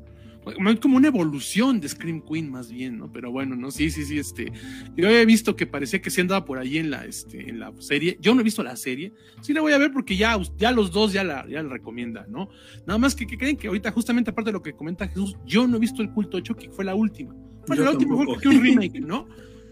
Como 0.80 0.96
una 0.96 1.08
evolución 1.08 1.80
de 1.80 1.88
Scream 1.88 2.22
Queen 2.22 2.50
más 2.50 2.70
bien, 2.70 2.98
¿no? 2.98 3.12
Pero 3.12 3.30
bueno, 3.30 3.56
no, 3.56 3.70
sí, 3.70 3.90
sí, 3.90 4.04
sí, 4.04 4.18
este. 4.18 4.52
Yo 4.96 5.08
he 5.08 5.24
visto 5.26 5.56
que 5.56 5.66
parecía 5.66 6.00
que 6.00 6.10
sí 6.10 6.20
andaba 6.20 6.44
por 6.44 6.58
ahí 6.58 6.78
en 6.78 6.90
la, 6.90 7.04
este, 7.04 7.48
en 7.48 7.60
la 7.60 7.72
serie. 7.78 8.18
Yo 8.20 8.34
no 8.34 8.40
he 8.40 8.44
visto 8.44 8.62
la 8.62 8.76
serie. 8.76 9.12
Sí 9.40 9.52
la 9.52 9.60
voy 9.60 9.72
a 9.72 9.78
ver 9.78 9.92
porque 9.92 10.16
ya, 10.16 10.38
ya 10.56 10.70
los 10.72 10.90
dos 10.92 11.12
ya 11.12 11.24
la, 11.24 11.46
ya 11.48 11.62
la 11.62 11.68
recomiendan, 11.68 12.30
¿no? 12.30 12.48
Nada 12.86 12.98
más 12.98 13.14
que, 13.14 13.26
que 13.26 13.36
creen 13.36 13.56
que 13.56 13.68
ahorita, 13.68 13.90
justamente 13.92 14.30
aparte 14.30 14.48
de 14.48 14.52
lo 14.54 14.62
que 14.62 14.72
comenta 14.72 15.08
Jesús, 15.08 15.36
yo 15.44 15.66
no 15.66 15.76
he 15.76 15.80
visto 15.80 16.02
el 16.02 16.10
culto 16.10 16.36
de 16.36 16.42
Chucky, 16.42 16.68
fue 16.68 16.84
la 16.84 16.94
última. 16.94 17.34
Bueno, 17.66 17.82
Yo 17.82 17.84
la 17.84 17.90
última 17.92 18.16
tampoco. 18.16 18.34
fue 18.34 18.42
que 18.42 18.48
un 18.48 18.62
remake, 18.64 19.00
¿no? 19.00 19.28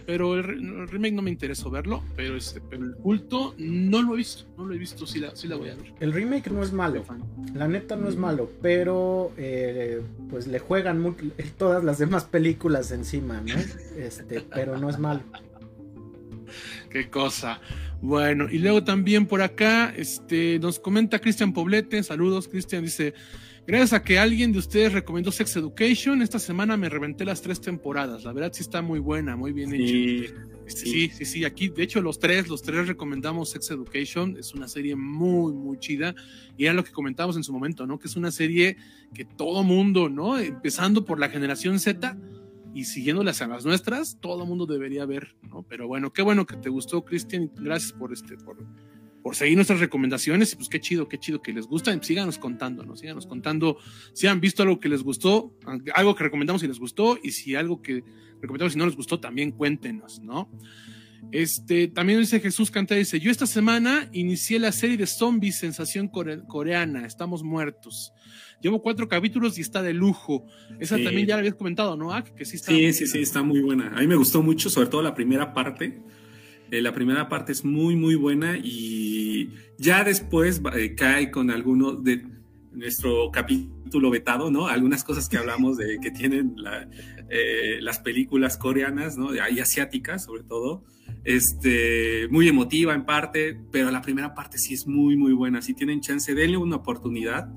Pero 0.06 0.34
el, 0.34 0.44
re- 0.44 0.54
el 0.54 0.86
remake 0.88 1.14
no 1.14 1.22
me 1.22 1.30
interesó 1.32 1.68
verlo, 1.68 2.02
pero 2.14 2.36
este, 2.36 2.60
pero 2.60 2.84
el 2.84 2.94
culto 2.94 3.54
no 3.58 4.02
lo 4.02 4.14
he 4.14 4.18
visto, 4.18 4.44
no 4.56 4.64
lo 4.66 4.72
he 4.74 4.78
visto, 4.78 5.04
sí 5.04 5.18
la, 5.18 5.34
sí 5.34 5.48
la 5.48 5.56
voy 5.56 5.70
a 5.70 5.74
ver. 5.74 5.92
El 5.98 6.12
remake 6.12 6.48
no 6.50 6.62
es 6.62 6.72
malo. 6.72 7.04
La 7.54 7.66
neta 7.66 7.96
no 7.96 8.08
es 8.08 8.14
malo, 8.16 8.48
pero 8.62 9.32
eh, 9.36 10.00
pues 10.30 10.46
le 10.46 10.60
juegan 10.60 11.00
mu- 11.00 11.14
todas 11.58 11.82
las 11.82 11.98
demás 11.98 12.24
películas 12.24 12.92
encima, 12.92 13.40
¿no? 13.40 13.54
Este, 13.98 14.42
pero 14.42 14.78
no 14.78 14.88
es 14.88 14.98
malo. 14.98 15.22
Qué 16.90 17.10
cosa. 17.10 17.60
Bueno, 18.00 18.46
y 18.50 18.58
luego 18.58 18.84
también 18.84 19.26
por 19.26 19.42
acá, 19.42 19.92
este, 19.96 20.58
nos 20.60 20.78
comenta 20.78 21.18
Cristian 21.18 21.52
Poblete, 21.52 22.02
saludos, 22.02 22.46
Cristian, 22.46 22.84
dice, 22.84 23.14
gracias 23.66 23.92
a 23.92 24.02
que 24.02 24.18
alguien 24.18 24.52
de 24.52 24.58
ustedes 24.58 24.92
recomendó 24.92 25.32
Sex 25.32 25.56
Education, 25.56 26.22
esta 26.22 26.38
semana 26.38 26.76
me 26.76 26.88
reventé 26.88 27.24
las 27.24 27.42
tres 27.42 27.60
temporadas, 27.60 28.24
la 28.24 28.32
verdad 28.32 28.52
sí 28.52 28.62
está 28.62 28.82
muy 28.82 28.98
buena, 28.98 29.36
muy 29.36 29.52
bien 29.52 29.72
hecha. 29.74 29.86
Sí, 29.86 30.26
Este, 30.66 30.80
sí, 30.80 31.10
sí, 31.10 31.24
sí, 31.24 31.44
aquí, 31.44 31.68
de 31.68 31.82
hecho, 31.82 32.00
los 32.00 32.18
tres, 32.18 32.48
los 32.48 32.62
tres 32.62 32.88
recomendamos 32.88 33.50
Sex 33.50 33.70
Education, 33.70 34.36
es 34.36 34.54
una 34.54 34.68
serie 34.68 34.96
muy, 34.96 35.52
muy 35.52 35.78
chida, 35.78 36.14
y 36.56 36.64
era 36.64 36.74
lo 36.74 36.84
que 36.84 36.92
comentábamos 36.92 37.36
en 37.36 37.44
su 37.44 37.52
momento, 37.52 37.86
¿no? 37.86 37.98
Que 37.98 38.08
es 38.08 38.16
una 38.16 38.30
serie 38.30 38.76
que 39.14 39.24
todo 39.24 39.62
mundo, 39.62 40.08
¿no? 40.08 40.38
Empezando 40.38 41.04
por 41.04 41.20
la 41.20 41.28
generación 41.28 41.78
Z 41.78 42.18
y 42.74 42.84
siguiéndolas 42.84 43.40
a 43.42 43.46
las 43.46 43.64
nuestras, 43.64 44.18
todo 44.20 44.44
mundo 44.44 44.66
debería 44.66 45.06
ver, 45.06 45.36
¿no? 45.42 45.62
Pero 45.62 45.86
bueno, 45.88 46.12
qué 46.12 46.22
bueno 46.22 46.46
que 46.46 46.56
te 46.56 46.68
gustó, 46.68 47.04
Cristian, 47.04 47.50
gracias 47.54 47.92
por 47.92 48.12
este, 48.12 48.36
por, 48.36 48.58
por 49.26 49.34
seguir 49.34 49.56
nuestras 49.56 49.80
recomendaciones, 49.80 50.52
y 50.52 50.56
pues 50.56 50.68
qué 50.68 50.78
chido, 50.78 51.08
qué 51.08 51.18
chido 51.18 51.42
que 51.42 51.52
les 51.52 51.66
gusta, 51.66 51.92
y 51.92 51.98
síganos 52.00 52.38
contando, 52.38 52.84
¿no? 52.84 52.94
Síganos 52.94 53.26
contando 53.26 53.76
si 54.12 54.28
han 54.28 54.40
visto 54.40 54.62
algo 54.62 54.78
que 54.78 54.88
les 54.88 55.02
gustó, 55.02 55.52
algo 55.96 56.14
que 56.14 56.22
recomendamos 56.22 56.62
y 56.62 56.68
les 56.68 56.78
gustó, 56.78 57.18
y 57.20 57.32
si 57.32 57.56
algo 57.56 57.82
que 57.82 58.04
recomendamos 58.40 58.76
y 58.76 58.78
no 58.78 58.86
les 58.86 58.94
gustó, 58.94 59.18
también 59.18 59.50
cuéntenos, 59.50 60.20
¿no? 60.20 60.48
Este, 61.32 61.88
también 61.88 62.20
dice 62.20 62.38
Jesús 62.38 62.70
Cantera, 62.70 63.00
dice, 63.00 63.18
yo 63.18 63.32
esta 63.32 63.48
semana 63.48 64.08
inicié 64.12 64.60
la 64.60 64.70
serie 64.70 64.96
de 64.96 65.08
zombies 65.08 65.58
sensación 65.58 66.06
core- 66.08 66.46
coreana, 66.46 67.04
estamos 67.04 67.42
muertos. 67.42 68.12
Llevo 68.62 68.80
cuatro 68.80 69.08
capítulos 69.08 69.58
y 69.58 69.60
está 69.60 69.82
de 69.82 69.92
lujo. 69.92 70.46
Esa 70.78 70.98
Sí. 70.98 71.02
también 71.02 71.26
ya 71.26 71.34
la 71.34 71.40
habías 71.40 71.56
comentado, 71.56 71.96
¿no? 71.96 72.12
Que 72.36 72.44
sí 72.44 72.54
está. 72.56 72.70
Sí, 72.70 72.92
sí, 72.92 73.08
sí, 73.08 73.18
está 73.18 73.42
muy 73.42 73.60
buena. 73.60 73.88
A 73.88 74.00
mí 74.00 74.06
me 74.06 74.14
gustó 74.14 74.40
mucho, 74.40 74.70
sobre 74.70 74.86
todo 74.88 75.02
la 75.02 75.14
primera 75.14 75.52
parte. 75.52 76.00
Eh, 76.70 76.82
la 76.82 76.92
primera 76.92 77.28
parte 77.28 77.52
es 77.52 77.64
muy, 77.64 77.94
muy 77.96 78.14
buena 78.16 78.56
y 78.62 79.50
ya 79.78 80.02
después 80.04 80.60
eh, 80.76 80.94
cae 80.96 81.30
con 81.30 81.50
algunos 81.50 82.02
de 82.02 82.24
nuestro 82.72 83.30
capítulo 83.32 84.10
vetado, 84.10 84.50
¿no? 84.50 84.66
Algunas 84.66 85.04
cosas 85.04 85.28
que 85.28 85.38
hablamos 85.38 85.76
de 85.78 85.98
que 86.00 86.10
tienen 86.10 86.54
la- 86.56 86.88
eh, 87.30 87.78
las 87.80 87.98
películas 88.00 88.56
coreanas, 88.58 89.16
¿no? 89.16 89.34
Y 89.34 89.38
asiáticas, 89.60 90.24
sobre 90.24 90.42
todo. 90.42 90.84
Este, 91.24 92.28
muy 92.30 92.48
emotiva 92.48 92.94
en 92.94 93.04
parte, 93.04 93.58
pero 93.72 93.90
la 93.90 94.02
primera 94.02 94.34
parte 94.34 94.58
sí 94.58 94.74
es 94.74 94.86
muy, 94.86 95.16
muy 95.16 95.32
buena. 95.32 95.62
Si 95.62 95.74
tienen 95.74 96.00
chance, 96.00 96.34
denle 96.34 96.56
una 96.56 96.76
oportunidad 96.76 97.48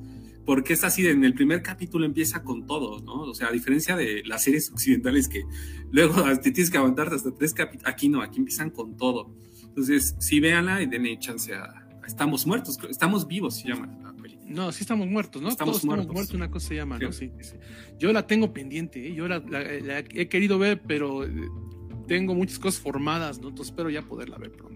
porque 0.49 0.73
es 0.73 0.83
así, 0.83 1.05
en 1.05 1.23
el 1.23 1.35
primer 1.35 1.61
capítulo 1.61 2.07
empieza 2.07 2.41
con 2.41 2.65
todo, 2.65 2.99
¿no? 3.03 3.21
O 3.21 3.35
sea, 3.35 3.49
a 3.49 3.51
diferencia 3.51 3.95
de 3.95 4.23
las 4.25 4.43
series 4.43 4.71
occidentales 4.71 5.29
que 5.29 5.43
luego 5.91 6.23
te 6.41 6.49
tienes 6.51 6.71
que 6.71 6.77
aguantarte 6.79 7.13
hasta 7.13 7.31
tres 7.35 7.53
capítulos, 7.53 7.87
aquí 7.87 8.09
no, 8.09 8.23
aquí 8.23 8.39
empiezan 8.39 8.71
con 8.71 8.97
todo. 8.97 9.31
Entonces, 9.63 10.15
sí, 10.17 10.39
véanla 10.39 10.81
y 10.81 10.87
denle 10.87 11.19
chance 11.19 11.53
a, 11.53 11.87
Estamos 12.07 12.47
Muertos, 12.47 12.79
Estamos 12.89 13.27
Vivos 13.27 13.57
se 13.57 13.67
llama 13.67 13.95
la 14.01 14.11
película. 14.13 14.49
No, 14.49 14.71
sí 14.71 14.81
estamos 14.81 15.05
muertos, 15.07 15.39
¿no? 15.39 15.49
Estamos 15.49 15.73
Todos 15.73 15.83
estamos 15.83 15.97
muertos. 15.97 16.13
muertos, 16.15 16.33
una 16.35 16.49
cosa 16.49 16.67
se 16.69 16.75
llama, 16.77 16.97
¿no? 16.97 17.11
Sí. 17.11 17.31
Sí, 17.39 17.43
sí. 17.51 17.55
Yo 17.99 18.11
la 18.11 18.25
tengo 18.25 18.51
pendiente, 18.51 19.07
¿eh? 19.07 19.13
yo 19.13 19.27
la, 19.27 19.37
la- 19.47 19.61
la 19.61 19.99
he 19.99 20.27
querido 20.27 20.57
ver, 20.57 20.81
pero 20.81 21.25
eh, 21.25 21.29
tengo 22.07 22.33
muchas 22.33 22.57
cosas 22.57 22.81
formadas, 22.81 23.39
¿no? 23.39 23.49
Entonces 23.49 23.71
espero 23.71 23.91
ya 23.91 24.01
poderla 24.01 24.39
ver 24.39 24.51
pronto. 24.53 24.68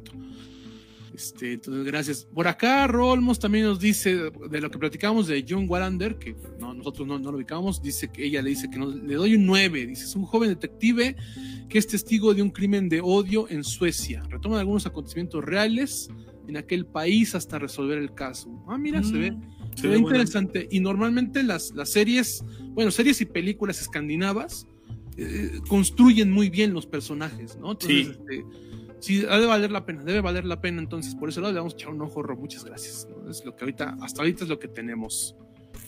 Este, 1.14 1.54
entonces, 1.54 1.86
gracias. 1.86 2.26
Por 2.34 2.48
acá, 2.48 2.88
Rolmos 2.88 3.38
también 3.40 3.66
nos 3.66 3.80
dice 3.80 4.32
de 4.50 4.62
lo 4.62 4.72
que 4.72 4.80
platicábamos 4.80 5.28
de 5.28 5.46
John 5.48 5.66
Wallander, 5.70 6.18
que 6.18 6.36
no, 6.60 6.74
nosotros 6.74 7.08
no, 7.08 7.20
no 7.20 7.32
lo 7.32 7.38
ubicábamos, 7.38 7.82
dice 7.84 8.10
que 8.12 8.26
ella 8.26 8.42
le 8.42 8.50
dice 8.50 8.70
que 8.70 8.80
no, 8.80 8.88
le 8.90 9.14
doy 9.16 9.36
un 9.36 9.46
9. 9.46 9.86
Dice, 9.88 10.06
es 10.06 10.16
un 10.16 10.26
joven 10.26 10.50
detective 10.50 11.16
que 11.70 11.78
es 11.78 11.88
testigo 11.88 12.34
de 12.34 12.42
un 12.42 12.50
crimen 12.50 12.90
de 12.90 13.02
odio 13.02 13.48
en 13.50 13.64
Suecia. 13.64 14.24
Retoma 14.30 14.60
algunos 14.60 14.86
acontecimientos 14.88 15.44
reales 15.44 16.10
en 16.48 16.58
aquel 16.58 16.86
país 16.86 17.36
hasta 17.36 17.60
resolver 17.60 17.98
el 18.00 18.14
caso. 18.14 18.64
Ah, 18.68 18.78
mira, 18.78 19.04
se 19.04 19.14
ve. 19.18 19.32
Mm, 19.32 19.42
Se 19.76 19.82
se 19.82 19.88
ve 19.88 19.94
ve 19.96 20.02
bueno. 20.02 20.08
interesante. 20.18 20.68
Y 20.72 20.80
normalmente 20.80 21.44
las, 21.44 21.72
las 21.76 21.90
series, 21.90 22.44
bueno, 22.72 22.90
series 22.92 23.22
y 23.22 23.26
películas 23.26 23.80
escandinavas 23.82 24.68
eh, 25.18 25.60
construyen 25.68 26.32
muy 26.32 26.50
bien 26.50 26.74
los 26.74 26.86
personajes, 26.88 27.56
¿no? 27.58 27.74
Entonces, 27.74 28.08
Sí. 28.08 28.12
este, 28.12 28.46
sí, 29.04 29.20
debe 29.20 29.46
valer 29.46 29.72
la 29.72 29.86
pena, 29.86 30.04
debe 30.04 30.22
valer 30.22 30.46
la 30.46 30.62
pena. 30.62 30.82
Entonces, 30.82 31.14
por 31.16 31.30
eso 31.30 31.42
le 31.42 31.52
vamos 31.52 31.74
a 31.74 31.76
echar 31.76 31.90
un 31.90 32.02
ojo, 32.02 32.24
Ro. 32.24 32.36
Muchas 32.36 32.64
gracias. 32.64 33.08
Es 33.30 33.44
lo 33.46 33.56
que 33.56 33.66
ahorita, 33.66 33.98
hasta 34.02 34.22
ahorita 34.22 34.46
es 34.46 34.50
lo 34.50 34.60
que 34.60 34.68
tenemos 34.68 35.36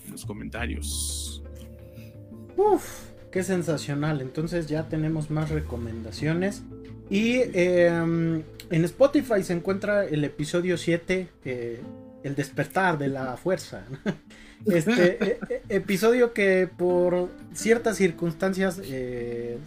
en 0.06 0.12
los 0.12 0.26
comentarios. 0.26 1.42
Uf, 2.58 2.84
qué 3.32 3.44
sensacional. 3.44 4.22
Entonces 4.22 4.68
ya 4.68 4.90
tenemos 4.90 5.32
más 5.32 5.50
recomendaciones. 5.50 6.64
Y 7.10 7.38
eh, 7.54 7.88
en 7.88 8.86
Spotify 8.86 9.44
se 9.44 9.54
encuentra 9.54 10.06
el 10.06 10.24
episodio 10.24 10.78
7, 10.78 11.28
eh, 11.46 11.82
El 12.24 12.36
despertar 12.36 12.98
de 12.98 13.08
la 13.08 13.38
fuerza. 13.38 13.86
Este 14.66 15.24
eh, 15.24 15.40
eh, 15.50 15.62
episodio 15.70 16.34
que 16.34 16.68
por 16.68 17.30
ciertas 17.54 17.98
circunstancias 17.98 18.82
eh, 18.84 19.60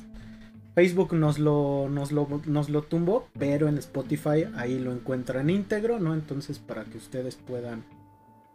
Facebook 0.78 1.12
nos 1.12 1.40
lo, 1.40 1.88
nos, 1.90 2.12
lo, 2.12 2.40
nos 2.46 2.68
lo 2.68 2.82
tumbó, 2.82 3.26
pero 3.36 3.66
en 3.66 3.78
Spotify 3.78 4.44
ahí 4.54 4.78
lo 4.78 4.92
encuentran 4.92 5.50
íntegro, 5.50 5.98
¿no? 5.98 6.14
Entonces 6.14 6.60
para 6.60 6.84
que 6.84 6.98
ustedes 6.98 7.34
puedan, 7.34 7.82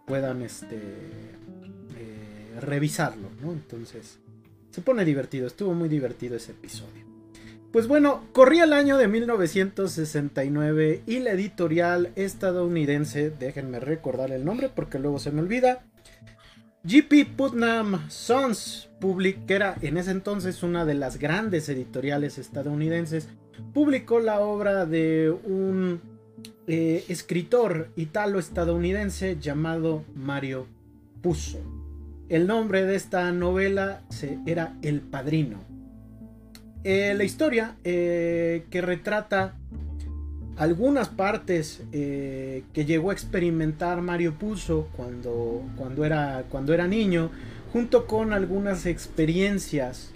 puedan 0.08 0.42
este, 0.42 0.78
eh, 0.78 2.60
revisarlo, 2.62 3.28
¿no? 3.42 3.52
Entonces 3.52 4.20
se 4.72 4.82
pone 4.82 5.04
divertido, 5.04 5.48
estuvo 5.48 5.74
muy 5.74 5.90
divertido 5.90 6.38
ese 6.38 6.54
episodio. 6.54 7.04
Pues 7.74 7.90
bueno, 7.90 8.24
corría 8.32 8.64
el 8.64 8.72
año 8.72 8.98
de 8.98 9.10
1969 9.10 11.02
y 11.06 11.20
la 11.20 11.32
editorial 11.32 12.14
estadounidense, 12.16 13.32
déjenme 13.32 13.82
recordar 13.82 14.32
el 14.32 14.46
nombre 14.46 14.70
porque 14.74 14.98
luego 14.98 15.20
se 15.20 15.32
me 15.32 15.42
olvida, 15.42 15.84
GP 16.86 17.38
Putnam 17.38 18.10
Sons 18.10 18.90
que 19.46 19.54
era 19.54 19.76
en 19.82 19.98
ese 19.98 20.12
entonces 20.12 20.64
una 20.64 20.86
de 20.86 20.94
las 20.94 21.18
grandes 21.18 21.68
editoriales 21.68 22.38
estadounidenses, 22.38 23.28
publicó 23.74 24.20
la 24.20 24.40
obra 24.40 24.86
de 24.86 25.30
un 25.30 26.00
eh, 26.68 27.04
escritor 27.10 27.90
italo-estadounidense 27.98 29.38
llamado 29.42 30.06
Mario 30.16 30.68
Puzo. 31.22 31.60
El 32.30 32.48
nombre 32.48 32.86
de 32.86 32.96
esta 32.96 33.30
novela 33.34 34.04
era 34.46 34.78
El 34.82 35.02
Padrino. 35.02 35.60
Eh, 36.86 37.14
la 37.16 37.26
historia 37.26 37.76
eh, 37.84 38.66
que 38.70 38.82
retrata 38.82 39.58
algunas 40.58 41.10
partes 41.10 41.82
eh, 41.92 42.64
que 42.74 42.86
llegó 42.86 43.10
a 43.10 43.14
experimentar 43.14 44.02
Mario 44.02 44.34
Puzo 44.36 44.88
cuando, 44.96 45.64
cuando, 45.76 46.06
era, 46.06 46.46
cuando 46.50 46.74
era 46.74 46.88
niño, 46.88 47.32
junto 47.72 48.06
con 48.06 48.34
algunas 48.34 48.86
experiencias 48.86 50.12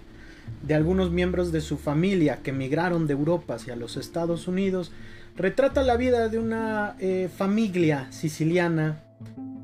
de 0.62 0.74
algunos 0.74 1.10
miembros 1.10 1.52
de 1.52 1.60
su 1.60 1.76
familia 1.76 2.38
que 2.42 2.52
migraron 2.52 3.06
de 3.06 3.14
Europa 3.14 3.54
hacia 3.54 3.76
los 3.76 3.96
Estados 3.96 4.48
Unidos, 4.48 4.92
retrata 5.36 5.82
la 5.82 5.96
vida 5.96 6.28
de 6.28 6.38
una 6.38 6.96
eh, 7.00 7.28
familia 7.36 8.06
siciliana 8.10 9.02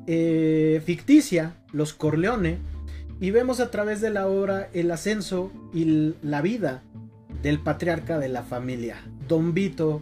eh, 0.07 0.81
ficticia, 0.85 1.55
los 1.71 1.93
Corleone, 1.93 2.57
y 3.19 3.31
vemos 3.31 3.59
a 3.59 3.71
través 3.71 4.01
de 4.01 4.09
la 4.09 4.27
obra 4.27 4.69
el 4.73 4.91
ascenso 4.91 5.51
y 5.73 6.13
la 6.21 6.41
vida 6.41 6.83
del 7.41 7.59
patriarca 7.59 8.19
de 8.19 8.29
la 8.29 8.43
familia, 8.43 8.97
Don 9.27 9.53
Vito 9.53 10.01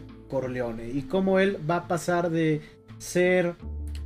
Y 0.93 1.04
cómo 1.04 1.39
él 1.39 1.58
va 1.69 1.78
a 1.78 1.88
pasar 1.88 2.30
de 2.30 2.62
ser 2.98 3.56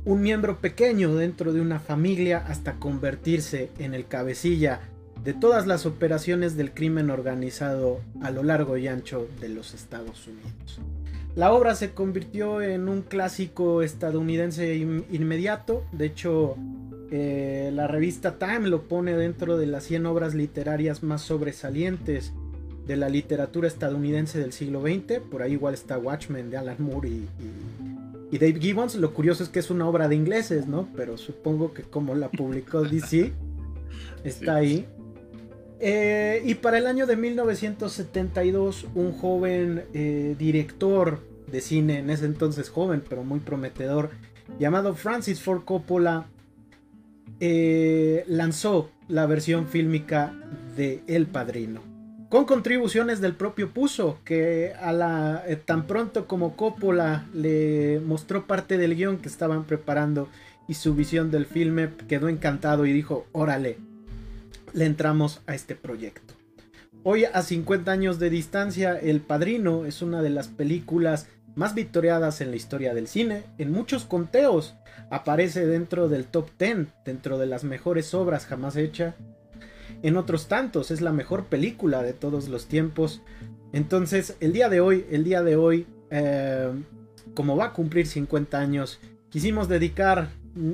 un 0.04 0.20
miembro 0.20 0.58
pequeño 0.58 1.14
dentro 1.14 1.52
de 1.52 1.60
una 1.60 1.80
familia 1.80 2.44
hasta 2.46 2.74
convertirse 2.74 3.70
en 3.78 3.94
el 3.94 4.06
cabecilla 4.06 4.80
de 5.22 5.34
todas 5.34 5.66
las 5.66 5.86
operaciones 5.86 6.56
del 6.56 6.72
crimen 6.72 7.10
organizado 7.10 8.00
a 8.22 8.30
lo 8.30 8.42
largo 8.42 8.76
y 8.76 8.88
ancho 8.88 9.28
de 9.40 9.48
los 9.48 9.74
Estados 9.74 10.26
Unidos. 10.26 10.80
La 11.34 11.52
obra 11.52 11.74
se 11.74 11.90
convirtió 11.92 12.62
en 12.62 12.88
un 12.88 13.02
clásico 13.02 13.82
estadounidense 13.82 14.76
inmediato, 14.76 15.84
de 15.92 16.06
hecho 16.06 16.56
eh, 17.10 17.70
la 17.72 17.86
revista 17.86 18.38
Time 18.38 18.68
lo 18.68 18.82
pone 18.82 19.16
dentro 19.16 19.56
de 19.56 19.66
las 19.66 19.84
100 19.84 20.06
obras 20.06 20.34
literarias 20.34 21.02
más 21.02 21.22
sobresalientes 21.22 22.32
de 22.88 22.96
la 22.96 23.08
literatura 23.10 23.68
estadounidense 23.68 24.40
del 24.40 24.52
siglo 24.52 24.80
XX, 24.80 25.20
por 25.30 25.42
ahí 25.42 25.52
igual 25.52 25.74
está 25.74 25.98
Watchmen 25.98 26.50
de 26.50 26.56
Alan 26.56 26.78
Moore 26.78 27.10
y, 27.10 27.28
y 28.32 28.38
Dave 28.38 28.58
Gibbons, 28.58 28.94
lo 28.96 29.12
curioso 29.12 29.42
es 29.42 29.50
que 29.50 29.58
es 29.58 29.70
una 29.70 29.86
obra 29.86 30.08
de 30.08 30.16
ingleses, 30.16 30.66
¿no? 30.66 30.88
Pero 30.96 31.18
supongo 31.18 31.74
que 31.74 31.82
como 31.82 32.14
la 32.14 32.30
publicó 32.30 32.82
DC, 32.82 33.32
está 34.24 34.56
ahí. 34.56 34.86
Eh, 35.80 36.42
y 36.44 36.54
para 36.56 36.78
el 36.78 36.86
año 36.86 37.06
de 37.06 37.16
1972, 37.16 38.86
un 38.94 39.12
joven 39.12 39.84
eh, 39.92 40.34
director 40.38 41.20
de 41.46 41.60
cine, 41.60 41.98
en 41.98 42.08
ese 42.08 42.24
entonces 42.24 42.70
joven, 42.70 43.02
pero 43.06 43.22
muy 43.22 43.40
prometedor, 43.40 44.10
llamado 44.58 44.94
Francis 44.94 45.42
Ford 45.42 45.64
Coppola, 45.64 46.26
eh, 47.38 48.24
lanzó 48.26 48.90
la 49.08 49.26
versión 49.26 49.68
fílmica 49.68 50.34
de 50.74 51.02
El 51.06 51.26
Padrino. 51.26 51.87
Con 52.28 52.44
contribuciones 52.44 53.22
del 53.22 53.34
propio 53.34 53.70
Puso, 53.70 54.18
que 54.22 54.74
a 54.78 54.92
la, 54.92 55.44
tan 55.64 55.86
pronto 55.86 56.26
como 56.26 56.56
Coppola 56.56 57.26
le 57.32 58.00
mostró 58.04 58.46
parte 58.46 58.76
del 58.76 58.96
guion 58.96 59.16
que 59.16 59.28
estaban 59.28 59.64
preparando 59.64 60.28
y 60.68 60.74
su 60.74 60.94
visión 60.94 61.30
del 61.30 61.46
filme, 61.46 61.88
quedó 62.06 62.28
encantado 62.28 62.84
y 62.84 62.92
dijo, 62.92 63.26
órale, 63.32 63.78
le 64.74 64.84
entramos 64.84 65.40
a 65.46 65.54
este 65.54 65.74
proyecto. 65.74 66.34
Hoy 67.02 67.24
a 67.24 67.40
50 67.40 67.90
años 67.90 68.18
de 68.18 68.28
distancia, 68.28 68.98
El 68.98 69.22
Padrino 69.22 69.86
es 69.86 70.02
una 70.02 70.20
de 70.20 70.28
las 70.28 70.48
películas 70.48 71.28
más 71.54 71.74
victoriadas 71.74 72.42
en 72.42 72.50
la 72.50 72.56
historia 72.56 72.92
del 72.92 73.08
cine. 73.08 73.44
En 73.56 73.72
muchos 73.72 74.04
conteos 74.04 74.74
aparece 75.10 75.64
dentro 75.66 76.10
del 76.10 76.26
top 76.26 76.50
10, 76.58 76.88
dentro 77.06 77.38
de 77.38 77.46
las 77.46 77.64
mejores 77.64 78.12
obras 78.12 78.44
jamás 78.44 78.76
hechas. 78.76 79.14
En 80.02 80.16
otros 80.16 80.48
tantos 80.48 80.90
es 80.90 81.00
la 81.00 81.12
mejor 81.12 81.46
película 81.46 82.02
de 82.02 82.12
todos 82.12 82.48
los 82.48 82.66
tiempos. 82.66 83.22
Entonces, 83.72 84.36
el 84.40 84.52
día 84.52 84.68
de 84.68 84.80
hoy, 84.80 85.06
el 85.10 85.24
día 85.24 85.42
de 85.42 85.56
hoy, 85.56 85.86
eh, 86.10 86.70
como 87.34 87.56
va 87.56 87.66
a 87.66 87.72
cumplir 87.72 88.06
50 88.06 88.58
años, 88.58 89.00
quisimos 89.30 89.68
dedicar 89.68 90.28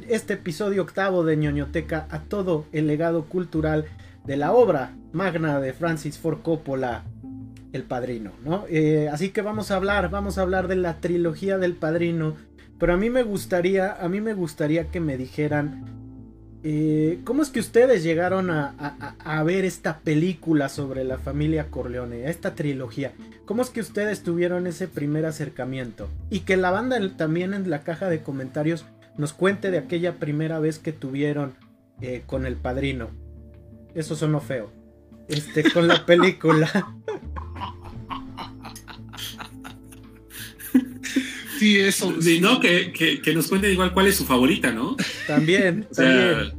este 0.08 0.34
episodio 0.34 0.82
octavo 0.82 1.24
de 1.24 1.36
ñoñoteca 1.36 2.06
a 2.10 2.20
todo 2.20 2.66
el 2.72 2.86
legado 2.86 3.24
cultural 3.26 3.86
de 4.24 4.36
la 4.36 4.52
obra 4.52 4.96
magna 5.12 5.60
de 5.60 5.72
Francis 5.72 6.18
Ford 6.18 6.40
Coppola, 6.42 7.04
El 7.72 7.82
Padrino, 7.82 8.32
¿no? 8.44 8.64
Eh, 8.68 9.08
así 9.12 9.30
que 9.30 9.42
vamos 9.42 9.70
a 9.70 9.76
hablar, 9.76 10.10
vamos 10.10 10.38
a 10.38 10.42
hablar 10.42 10.68
de 10.68 10.76
la 10.76 11.00
trilogía 11.00 11.58
del 11.58 11.74
Padrino, 11.74 12.36
pero 12.78 12.94
a 12.94 12.96
mí 12.96 13.10
me 13.10 13.22
gustaría, 13.22 13.92
a 13.92 14.08
mí 14.08 14.20
me 14.20 14.34
gustaría 14.34 14.90
que 14.90 15.00
me 15.00 15.16
dijeran 15.16 16.03
eh, 16.66 17.20
¿Cómo 17.24 17.42
es 17.42 17.50
que 17.50 17.60
ustedes 17.60 18.02
llegaron 18.02 18.50
a, 18.50 19.42
ver 19.44 19.66
esta 19.66 19.98
película 19.98 20.70
sobre 20.70 21.04
la 21.04 21.18
familia 21.18 21.70
Corleone, 21.70 22.30
esta 22.30 22.54
trilogía? 22.54 23.12
¿Cómo 23.44 23.60
es 23.60 23.68
que 23.68 23.82
ustedes 23.82 24.22
tuvieron 24.22 24.66
ese 24.66 24.88
primer 24.88 25.26
acercamiento? 25.26 26.08
Y 26.30 26.40
que 26.40 26.56
la 26.56 26.70
banda 26.70 26.98
también 27.18 27.52
en 27.52 27.68
la 27.68 27.82
caja 27.82 28.08
de 28.08 28.22
comentarios 28.22 28.86
nos 29.18 29.34
cuente 29.34 29.70
de 29.70 29.76
aquella 29.76 30.14
primera 30.14 30.58
vez 30.58 30.78
que 30.78 30.92
tuvieron 30.92 31.54
eh, 32.00 32.22
con 32.26 32.46
el 32.46 32.56
padrino. 32.56 33.10
Eso 33.94 34.16
sonó 34.16 34.40
feo. 34.40 34.70
Este, 35.28 35.70
con 35.70 35.86
la 35.86 36.06
película. 36.06 36.70
Sí, 41.64 41.80
eso. 41.80 42.20
Sí, 42.20 42.40
¿no? 42.40 42.60
Que, 42.60 42.92
que, 42.92 43.34
nos 43.34 43.48
cuente 43.48 43.72
igual 43.72 43.94
cuál 43.94 44.06
es 44.06 44.16
su 44.16 44.26
favorita, 44.26 44.70
¿no? 44.70 44.98
También, 45.26 45.88
también. 45.96 46.52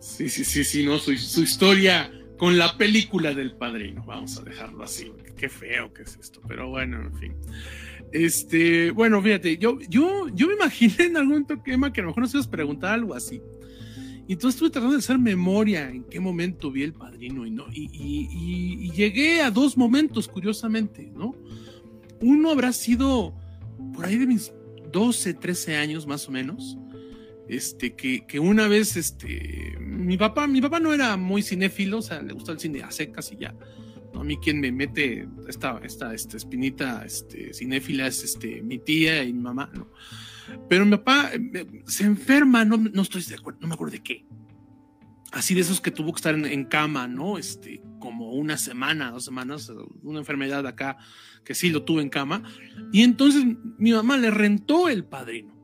Sí, 0.00 0.28
sí, 0.28 0.44
sí, 0.44 0.64
sí, 0.64 0.84
¿no? 0.84 0.98
Su, 0.98 1.16
su 1.16 1.42
historia 1.42 2.12
con 2.36 2.58
la 2.58 2.76
película 2.76 3.32
del 3.32 3.56
padrino. 3.56 4.04
Vamos 4.04 4.36
a 4.36 4.42
dejarlo 4.42 4.84
así. 4.84 5.10
Qué 5.34 5.48
feo 5.48 5.94
que 5.94 6.02
es 6.02 6.18
esto, 6.20 6.42
pero 6.46 6.68
bueno, 6.68 7.00
en 7.00 7.14
fin. 7.16 7.34
Este, 8.12 8.90
bueno, 8.90 9.22
fíjate, 9.22 9.56
yo, 9.56 9.78
yo, 9.88 10.28
yo 10.34 10.46
me 10.46 10.54
imaginé 10.56 11.06
en 11.06 11.16
algún 11.16 11.46
tema 11.46 11.90
que 11.90 12.02
a 12.02 12.04
lo 12.04 12.10
mejor 12.10 12.24
nos 12.24 12.34
ibas 12.34 12.46
a 12.46 12.50
preguntar 12.50 12.92
algo 12.92 13.14
así. 13.14 13.40
Y 14.28 14.34
entonces 14.34 14.56
estuve 14.56 14.68
tratando 14.68 14.92
de 14.92 14.98
hacer 14.98 15.18
memoria 15.18 15.88
en 15.88 16.04
qué 16.04 16.20
momento 16.20 16.70
vi 16.70 16.82
el 16.82 16.92
padrino 16.92 17.46
y 17.46 17.50
no. 17.50 17.64
Y, 17.72 17.88
y, 17.94 18.90
llegué 18.90 19.40
a 19.40 19.50
dos 19.50 19.78
momentos, 19.78 20.28
curiosamente, 20.28 21.10
¿no? 21.16 21.34
Uno 22.20 22.50
habrá 22.50 22.70
sido 22.74 23.34
por 23.92 24.06
ahí 24.06 24.18
de 24.18 24.26
mis 24.26 24.52
12, 24.92 25.34
13 25.34 25.76
años 25.76 26.06
más 26.06 26.28
o 26.28 26.32
menos. 26.32 26.78
Este, 27.46 27.94
que, 27.94 28.26
que 28.26 28.40
una 28.40 28.68
vez, 28.68 28.96
este, 28.96 29.76
mi 29.78 30.16
papá, 30.16 30.46
mi 30.46 30.62
papá 30.62 30.80
no 30.80 30.94
era 30.94 31.16
muy 31.18 31.42
cinéfilo, 31.42 31.98
o 31.98 32.02
sea, 32.02 32.22
le 32.22 32.32
gustaba 32.32 32.54
el 32.54 32.60
cine 32.60 32.82
a 32.82 32.90
secas 32.90 33.30
y 33.32 33.36
ya 33.36 33.54
a 34.20 34.24
mí 34.24 34.36
quien 34.38 34.60
me 34.60 34.72
mete 34.72 35.28
esta, 35.48 35.80
esta, 35.82 36.14
esta 36.14 36.36
espinita 36.36 37.04
este, 37.04 37.52
cinéfila 37.52 38.06
es 38.06 38.22
este, 38.22 38.62
mi 38.62 38.78
tía 38.78 39.22
y 39.24 39.32
mi 39.32 39.40
mamá, 39.40 39.70
¿no? 39.74 39.90
Pero 40.68 40.84
mi 40.84 40.92
papá 40.92 41.30
eh, 41.32 41.82
se 41.86 42.04
enferma, 42.04 42.64
no, 42.64 42.76
no 42.76 43.02
estoy 43.02 43.22
de 43.22 43.34
acuerdo, 43.34 43.60
no 43.60 43.68
me 43.68 43.74
acuerdo 43.74 43.92
de 43.92 44.02
qué. 44.02 44.26
Así 45.32 45.54
de 45.54 45.62
esos 45.62 45.80
que 45.80 45.90
tuvo 45.90 46.12
que 46.12 46.18
estar 46.18 46.34
en, 46.34 46.64
cama, 46.66 47.08
¿no? 47.08 47.38
Este, 47.38 47.82
como 48.04 48.32
una 48.32 48.58
semana, 48.58 49.10
dos 49.10 49.24
semanas, 49.24 49.72
una 50.02 50.18
enfermedad 50.18 50.66
acá 50.66 50.98
que 51.42 51.54
sí 51.54 51.70
lo 51.70 51.84
tuve 51.84 52.02
en 52.02 52.10
cama. 52.10 52.42
Y 52.92 53.02
entonces 53.02 53.46
mi 53.78 53.92
mamá 53.92 54.18
le 54.18 54.30
rentó 54.30 54.90
el 54.90 55.06
padrino. 55.06 55.54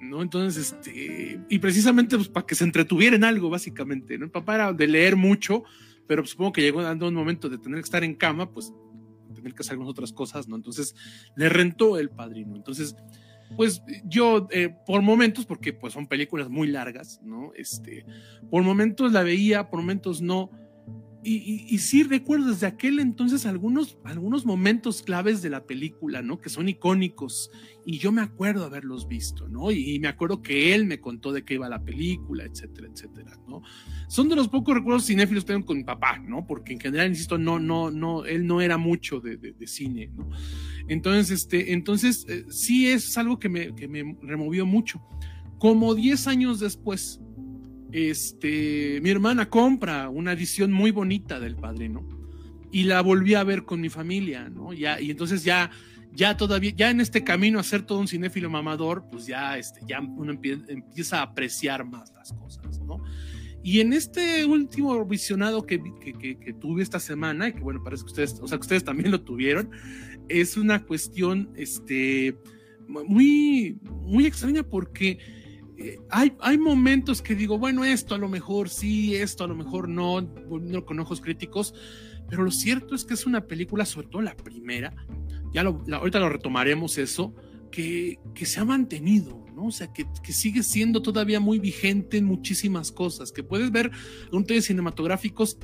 ¿no? 0.00 0.22
Entonces, 0.22 0.72
este, 0.72 1.40
y 1.48 1.58
precisamente 1.60 2.16
pues, 2.16 2.28
para 2.28 2.44
que 2.44 2.56
se 2.56 2.64
entretuviera 2.64 3.14
en 3.14 3.22
algo, 3.22 3.48
básicamente, 3.48 4.18
¿no? 4.18 4.24
El 4.24 4.32
papá 4.32 4.56
era 4.56 4.72
de 4.72 4.88
leer 4.88 5.14
mucho, 5.14 5.62
pero 6.08 6.26
supongo 6.26 6.50
que 6.50 6.62
llegó 6.62 6.82
dando 6.82 7.06
un 7.06 7.14
momento 7.14 7.48
de 7.48 7.58
tener 7.58 7.78
que 7.78 7.84
estar 7.84 8.02
en 8.02 8.16
cama, 8.16 8.50
pues 8.50 8.72
tener 9.32 9.54
que 9.54 9.60
hacer 9.60 9.74
algunas 9.74 9.92
otras 9.92 10.12
cosas, 10.12 10.48
¿no? 10.48 10.56
Entonces 10.56 10.96
le 11.36 11.48
rentó 11.48 11.96
el 11.96 12.10
padrino. 12.10 12.56
Entonces, 12.56 12.96
pues 13.56 13.82
yo 14.04 14.48
eh, 14.50 14.74
por 14.84 15.02
momentos, 15.02 15.46
porque 15.46 15.72
pues 15.72 15.92
son 15.92 16.08
películas 16.08 16.50
muy 16.50 16.66
largas, 16.66 17.20
¿no? 17.22 17.52
Este, 17.54 18.04
por 18.50 18.64
momentos 18.64 19.12
la 19.12 19.22
veía, 19.22 19.70
por 19.70 19.78
momentos 19.78 20.20
no. 20.20 20.50
Y, 21.24 21.66
y, 21.68 21.78
sí 21.78 22.02
recuerdo 22.02 22.48
desde 22.50 22.66
aquel 22.66 22.98
entonces 22.98 23.46
algunos, 23.46 23.96
algunos 24.02 24.44
momentos 24.44 25.02
claves 25.02 25.40
de 25.40 25.50
la 25.50 25.66
película, 25.66 26.20
¿no? 26.20 26.40
Que 26.40 26.48
son 26.48 26.68
icónicos 26.68 27.50
y 27.84 27.98
yo 27.98 28.12
me 28.12 28.22
acuerdo 28.22 28.64
haberlos 28.64 29.08
visto, 29.08 29.48
¿no? 29.48 29.70
Y, 29.70 29.98
me 29.98 30.08
acuerdo 30.08 30.42
que 30.42 30.74
él 30.74 30.84
me 30.86 31.00
contó 31.00 31.32
de 31.32 31.44
qué 31.44 31.54
iba 31.54 31.68
la 31.68 31.82
película, 31.82 32.44
etcétera, 32.44 32.88
etcétera, 32.92 33.38
¿no? 33.48 33.62
Son 34.08 34.28
de 34.28 34.36
los 34.36 34.48
pocos 34.48 34.74
recuerdos 34.74 35.06
cinéfilos 35.06 35.44
que 35.44 35.52
tengo 35.52 35.66
con 35.66 35.76
mi 35.76 35.84
papá, 35.84 36.18
¿no? 36.18 36.46
Porque 36.46 36.72
en 36.72 36.80
general, 36.80 37.08
insisto, 37.08 37.38
no, 37.38 37.58
no, 37.58 37.90
no, 37.90 38.24
él 38.24 38.46
no 38.46 38.60
era 38.60 38.78
mucho 38.78 39.20
de, 39.20 39.36
de, 39.36 39.66
cine. 39.66 40.10
Entonces, 40.88 41.30
este, 41.30 41.72
entonces, 41.72 42.26
eh, 42.28 42.44
sí 42.48 42.88
es 42.88 43.16
algo 43.18 43.38
que 43.38 43.48
me, 43.48 43.74
que 43.74 43.88
me 43.88 44.16
removió 44.22 44.66
mucho. 44.66 45.02
Como 45.58 45.94
10 45.94 46.26
años 46.26 46.60
después, 46.60 47.20
este, 47.92 49.00
mi 49.02 49.10
hermana 49.10 49.48
compra 49.48 50.08
una 50.08 50.32
edición 50.32 50.72
muy 50.72 50.90
bonita 50.90 51.38
del 51.38 51.56
Padrino 51.56 52.08
y 52.72 52.84
la 52.84 53.02
volví 53.02 53.34
a 53.34 53.44
ver 53.44 53.64
con 53.64 53.80
mi 53.80 53.90
familia, 53.90 54.48
¿no? 54.48 54.72
Ya, 54.72 54.98
y 55.00 55.10
entonces 55.10 55.44
ya, 55.44 55.70
ya 56.12 56.36
todavía, 56.36 56.72
ya 56.74 56.90
en 56.90 57.00
este 57.00 57.22
camino 57.22 57.58
a 57.58 57.62
ser 57.62 57.82
todo 57.82 57.98
un 57.98 58.08
cinéfilo 58.08 58.48
mamador, 58.48 59.04
pues 59.10 59.26
ya, 59.26 59.58
este, 59.58 59.80
ya 59.86 60.00
uno 60.00 60.32
empieza 60.32 61.18
a 61.18 61.22
apreciar 61.22 61.84
más 61.84 62.12
las 62.14 62.32
cosas, 62.32 62.80
¿no? 62.80 63.04
Y 63.62 63.80
en 63.80 63.92
este 63.92 64.44
último 64.44 65.04
visionado 65.04 65.64
que, 65.64 65.80
que, 66.00 66.38
que, 66.38 66.52
tuve 66.54 66.82
esta 66.82 66.98
semana, 66.98 67.48
y 67.48 67.52
que 67.52 67.60
bueno, 67.60 67.84
parece 67.84 68.02
que 68.02 68.08
ustedes, 68.08 68.40
o 68.40 68.48
sea, 68.48 68.58
que 68.58 68.62
ustedes 68.62 68.84
también 68.84 69.10
lo 69.12 69.20
tuvieron, 69.20 69.70
es 70.28 70.56
una 70.56 70.82
cuestión, 70.82 71.50
este, 71.56 72.36
muy, 72.88 73.78
muy 73.84 74.26
extraña 74.26 74.62
porque 74.62 75.18
eh, 75.82 76.00
hay, 76.10 76.32
hay 76.40 76.58
momentos 76.58 77.22
que 77.22 77.34
digo, 77.34 77.58
bueno, 77.58 77.84
esto 77.84 78.14
a 78.14 78.18
lo 78.18 78.28
mejor 78.28 78.68
sí, 78.68 79.16
esto 79.16 79.44
a 79.44 79.48
lo 79.48 79.54
mejor 79.56 79.88
no, 79.88 80.20
no 80.20 80.84
con 80.84 81.00
ojos 81.00 81.20
críticos, 81.20 81.74
pero 82.28 82.44
lo 82.44 82.50
cierto 82.50 82.94
es 82.94 83.04
que 83.04 83.14
es 83.14 83.26
una 83.26 83.46
película, 83.46 83.84
sobre 83.84 84.06
todo 84.06 84.22
la 84.22 84.36
primera, 84.36 84.94
ya 85.52 85.62
lo, 85.62 85.82
ahorita 85.92 86.18
lo 86.20 86.28
retomaremos 86.28 86.98
eso, 86.98 87.34
que, 87.70 88.18
que 88.34 88.46
se 88.46 88.60
ha 88.60 88.64
mantenido, 88.64 89.44
¿no? 89.56 89.66
O 89.66 89.70
sea, 89.72 89.92
que, 89.92 90.06
que, 90.22 90.32
sigue 90.32 90.62
siendo 90.62 91.02
todavía 91.02 91.40
muy 91.40 91.58
vigente 91.58 92.18
en 92.18 92.26
muchísimas 92.26 92.92
cosas, 92.92 93.32
que 93.32 93.42
puedes 93.42 93.72
ver 93.72 93.90
un 94.30 94.44
de 94.44 94.62
cinematográficos, 94.62 95.58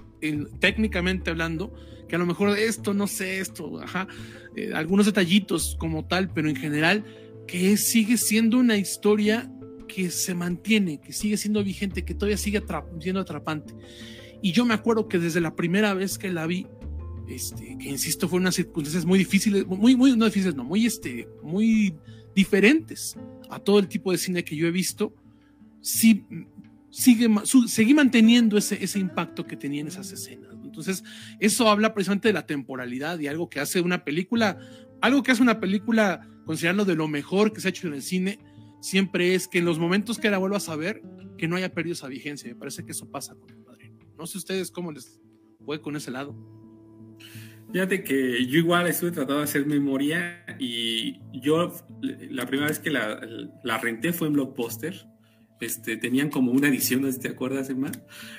técnicamente 0.58 1.30
hablando, 1.30 1.72
que 2.08 2.16
a 2.16 2.18
lo 2.18 2.26
mejor 2.26 2.58
esto, 2.58 2.94
no 2.94 3.06
sé, 3.06 3.40
esto, 3.40 3.80
ajá, 3.80 4.08
eh, 4.56 4.72
algunos 4.74 5.06
detallitos 5.06 5.76
como 5.78 6.06
tal, 6.06 6.30
pero 6.32 6.48
en 6.48 6.56
general 6.56 7.04
que 7.46 7.76
sigue 7.76 8.16
siendo 8.16 8.58
una 8.58 8.76
historia 8.76 9.50
que 9.88 10.10
se 10.10 10.34
mantiene, 10.34 11.00
que 11.00 11.12
sigue 11.12 11.36
siendo 11.36 11.64
vigente, 11.64 12.04
que 12.04 12.14
todavía 12.14 12.36
sigue 12.36 12.62
siendo 13.00 13.20
atrapante. 13.20 13.74
Y 14.40 14.52
yo 14.52 14.64
me 14.64 14.74
acuerdo 14.74 15.08
que 15.08 15.18
desde 15.18 15.40
la 15.40 15.56
primera 15.56 15.94
vez 15.94 16.18
que 16.18 16.30
la 16.30 16.46
vi, 16.46 16.66
este, 17.28 17.76
que 17.78 17.88
insisto, 17.88 18.28
fue 18.28 18.38
unas 18.38 18.54
circunstancias 18.54 19.04
muy 19.04 19.18
difíciles, 19.18 19.66
muy, 19.66 19.96
muy, 19.96 20.16
no 20.16 20.26
difíciles, 20.26 20.54
no, 20.54 20.64
muy, 20.64 20.86
este, 20.86 21.28
muy 21.42 21.94
diferentes 22.34 23.16
a 23.50 23.58
todo 23.58 23.80
el 23.80 23.88
tipo 23.88 24.12
de 24.12 24.18
cine 24.18 24.44
que 24.44 24.54
yo 24.54 24.68
he 24.68 24.70
visto, 24.70 25.12
sí, 25.80 26.24
sigue, 26.90 27.28
seguí 27.66 27.94
manteniendo 27.94 28.56
ese, 28.56 28.82
ese 28.82 28.98
impacto 28.98 29.46
que 29.46 29.56
tenía 29.56 29.80
en 29.80 29.88
esas 29.88 30.12
escenas. 30.12 30.54
Entonces, 30.62 31.02
eso 31.40 31.68
habla 31.68 31.94
precisamente 31.94 32.28
de 32.28 32.34
la 32.34 32.46
temporalidad 32.46 33.18
y 33.18 33.26
algo 33.26 33.48
que 33.48 33.58
hace 33.58 33.80
una 33.80 34.04
película, 34.04 34.58
algo 35.00 35.22
que 35.22 35.32
hace 35.32 35.42
una 35.42 35.58
película, 35.58 36.28
considerando 36.44 36.84
de 36.84 36.94
lo 36.94 37.08
mejor 37.08 37.52
que 37.52 37.60
se 37.60 37.68
ha 37.68 37.70
hecho 37.70 37.88
en 37.88 37.94
el 37.94 38.02
cine, 38.02 38.38
siempre 38.80 39.34
es 39.34 39.48
que 39.48 39.58
en 39.58 39.64
los 39.64 39.78
momentos 39.78 40.18
que 40.18 40.30
la 40.30 40.38
vuelvas 40.38 40.68
a 40.68 40.76
ver, 40.76 41.02
que 41.38 41.48
no 41.48 41.56
haya 41.56 41.72
perdido 41.72 41.94
esa 41.94 42.08
vigencia. 42.08 42.48
Me 42.48 42.56
parece 42.56 42.84
que 42.84 42.92
eso 42.92 43.10
pasa 43.10 43.34
con 43.34 43.50
el 43.50 43.58
padrino. 43.58 43.98
No 44.18 44.26
sé 44.26 44.36
ustedes 44.36 44.70
cómo 44.70 44.92
les 44.92 45.20
fue 45.64 45.80
con 45.80 45.96
ese 45.96 46.10
lado. 46.10 46.36
Fíjate 47.72 48.02
que 48.02 48.46
yo 48.46 48.58
igual 48.58 48.86
estuve 48.86 49.10
tratando 49.10 49.38
de 49.38 49.44
hacer 49.44 49.66
memoria 49.66 50.44
y 50.58 51.20
yo 51.40 51.72
la 52.02 52.46
primera 52.46 52.68
vez 52.68 52.78
que 52.78 52.90
la, 52.90 53.20
la 53.62 53.78
renté 53.78 54.12
fue 54.12 54.28
en 54.28 54.34
Blockbuster. 54.34 55.06
Este, 55.60 55.96
tenían 55.96 56.30
como 56.30 56.52
una 56.52 56.68
edición, 56.68 57.02
no 57.02 57.08
sé 57.08 57.14
si 57.14 57.20
te 57.20 57.28
acuerdas, 57.28 57.68
Emma. 57.68 57.90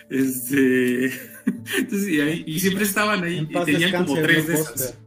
Este, 0.10 1.06
entonces, 1.78 2.44
y, 2.46 2.60
siempre 2.60 2.86
estaban 2.86 3.24
ahí 3.24 3.48
y 3.50 3.66
tenían 3.66 4.06
como 4.06 4.22
tres 4.22 4.48
de 4.48 4.54
esas. 4.54 4.98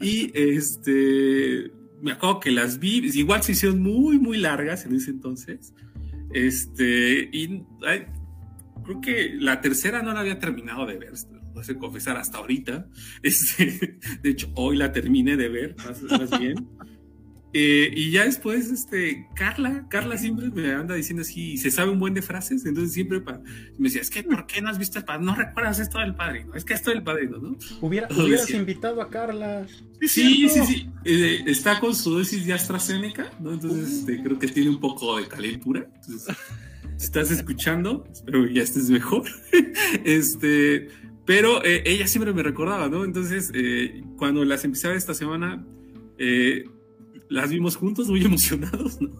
Y 0.00 0.30
este, 0.34 1.72
me 2.00 2.12
acuerdo 2.12 2.40
que 2.40 2.50
las 2.50 2.78
vi, 2.78 2.98
igual 3.14 3.42
se 3.42 3.52
hicieron 3.52 3.82
muy, 3.82 4.18
muy 4.18 4.38
largas 4.38 4.84
en 4.84 4.94
ese 4.94 5.10
entonces. 5.10 5.74
Este, 6.32 7.28
y 7.32 7.64
creo 8.84 9.00
que 9.00 9.34
la 9.38 9.60
tercera 9.60 10.02
no 10.02 10.12
la 10.12 10.20
había 10.20 10.38
terminado 10.38 10.86
de 10.86 10.98
ver, 10.98 11.12
voy 11.52 11.64
a 11.68 11.78
confesar 11.78 12.16
hasta 12.16 12.38
ahorita. 12.38 12.88
Este, 13.22 13.98
de 14.22 14.30
hecho, 14.30 14.50
hoy 14.54 14.76
la 14.76 14.92
terminé 14.92 15.36
de 15.36 15.48
ver, 15.48 15.76
más, 15.78 16.38
bien. 16.38 16.68
Eh, 17.54 17.90
y 17.94 18.10
ya 18.10 18.24
después, 18.24 18.70
este, 18.70 19.26
Carla, 19.34 19.86
Carla 19.88 20.18
siempre 20.18 20.50
me 20.50 20.70
anda 20.72 20.94
diciendo 20.94 21.22
así, 21.22 21.56
se 21.56 21.70
sabe 21.70 21.90
un 21.90 21.98
buen 21.98 22.12
de 22.12 22.20
frases, 22.20 22.66
entonces 22.66 22.92
siempre 22.92 23.20
me 23.78 23.84
decía, 23.88 24.02
es 24.02 24.10
que, 24.10 24.22
¿por 24.22 24.46
qué 24.46 24.60
no 24.60 24.68
has 24.68 24.78
visto 24.78 24.98
el 24.98 25.04
padre? 25.06 25.24
No 25.24 25.34
recuerdas 25.34 25.78
esto 25.78 25.98
del 25.98 26.14
padrino, 26.14 26.54
es 26.54 26.64
que 26.64 26.74
esto 26.74 26.90
del 26.90 27.02
padrino, 27.02 27.38
¿no? 27.38 27.56
hubieras 27.80 28.50
invitado 28.50 29.00
a 29.00 29.08
Carla. 29.08 29.66
Sí, 30.02 30.48
sí, 30.48 30.66
sí, 30.66 30.90
eh, 31.04 31.42
está 31.46 31.80
con 31.80 31.94
su 31.94 32.18
dosis 32.18 32.44
de 32.44 32.52
AstraZeneca, 32.52 33.30
¿no? 33.40 33.52
Entonces, 33.52 34.00
este, 34.00 34.22
creo 34.22 34.38
que 34.38 34.48
tiene 34.48 34.68
un 34.68 34.80
poco 34.80 35.16
de 35.16 35.26
calentura. 35.26 35.88
Entonces, 36.02 36.36
estás 36.98 37.30
escuchando, 37.30 38.04
espero 38.12 38.44
que 38.44 38.54
ya 38.54 38.62
estés 38.62 38.90
mejor. 38.90 39.24
este, 40.04 40.88
pero 41.24 41.64
eh, 41.64 41.82
ella 41.86 42.06
siempre 42.06 42.34
me 42.34 42.42
recordaba, 42.42 42.88
¿no? 42.88 43.04
Entonces, 43.04 43.50
cuando 44.18 44.44
las 44.44 44.64
empecé 44.64 44.86
a 44.86 44.90
ver 44.90 44.98
esta 44.98 45.14
semana, 45.14 45.64
eh, 46.18 46.68
las 47.28 47.50
vimos 47.50 47.76
juntos, 47.76 48.08
muy 48.08 48.20
emocionados, 48.24 49.00
¿no? 49.00 49.10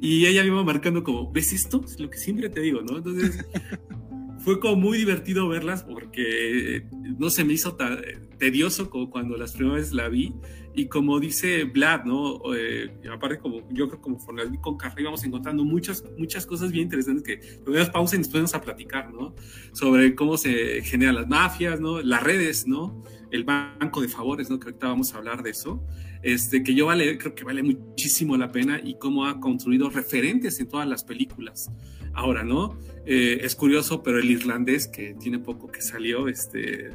Y 0.00 0.26
ella 0.26 0.42
me 0.42 0.48
iba 0.48 0.64
marcando 0.64 1.02
como, 1.02 1.30
¿ves 1.32 1.52
esto? 1.52 1.82
Es 1.84 1.98
lo 1.98 2.10
que 2.10 2.18
siempre 2.18 2.48
te 2.48 2.60
digo, 2.60 2.82
¿no? 2.82 2.98
Entonces, 2.98 3.44
fue 4.44 4.60
como 4.60 4.76
muy 4.76 4.98
divertido 4.98 5.48
verlas 5.48 5.82
porque 5.84 6.86
no 7.18 7.30
se 7.30 7.44
me 7.44 7.54
hizo 7.54 7.76
tan 7.76 7.98
tedioso 8.38 8.90
como 8.90 9.08
cuando 9.08 9.36
las 9.38 9.52
primeras 9.52 9.80
veces 9.80 9.94
la 9.94 10.08
vi. 10.08 10.34
Y 10.76 10.86
como 10.86 11.20
dice 11.20 11.64
Vlad, 11.64 12.04
¿no? 12.04 12.40
Eh, 12.54 12.90
aparte, 13.10 13.38
como 13.38 13.66
yo 13.70 13.88
creo 13.88 14.02
como 14.02 14.18
con, 14.18 14.36
con 14.56 14.76
Carla 14.76 15.00
íbamos 15.00 15.24
encontrando 15.24 15.64
muchas, 15.64 16.04
muchas 16.18 16.44
cosas 16.46 16.72
bien 16.72 16.84
interesantes 16.84 17.22
que 17.22 17.36
primero 17.62 17.90
pausa 17.92 18.16
y 18.16 18.18
nos 18.18 18.28
ponemos 18.28 18.54
a 18.54 18.60
platicar, 18.60 19.14
¿no? 19.14 19.34
Sobre 19.72 20.14
cómo 20.14 20.36
se 20.36 20.82
generan 20.82 21.14
las 21.14 21.28
mafias, 21.28 21.80
¿no? 21.80 22.02
Las 22.02 22.22
redes, 22.22 22.66
¿no? 22.66 23.02
El 23.30 23.44
banco 23.44 24.02
de 24.02 24.08
favores, 24.08 24.50
¿no? 24.50 24.58
Que 24.58 24.66
ahorita 24.66 24.88
vamos 24.88 25.14
a 25.14 25.18
hablar 25.18 25.42
de 25.42 25.50
eso 25.50 25.82
este, 26.24 26.62
que 26.62 26.74
yo 26.74 26.86
vale, 26.86 27.18
creo 27.18 27.34
que 27.34 27.44
vale 27.44 27.62
muchísimo 27.62 28.36
la 28.38 28.50
pena 28.50 28.80
y 28.82 28.94
cómo 28.94 29.26
ha 29.26 29.40
construido 29.40 29.90
referentes 29.90 30.58
en 30.58 30.68
todas 30.68 30.88
las 30.88 31.04
películas. 31.04 31.70
Ahora, 32.14 32.44
¿no? 32.44 32.78
Eh, 33.04 33.40
es 33.42 33.54
curioso, 33.54 34.02
pero 34.02 34.18
el 34.18 34.30
irlandés, 34.30 34.88
que 34.88 35.14
tiene 35.20 35.38
poco 35.38 35.70
que 35.70 35.82
salió, 35.82 36.26
este, 36.28 36.90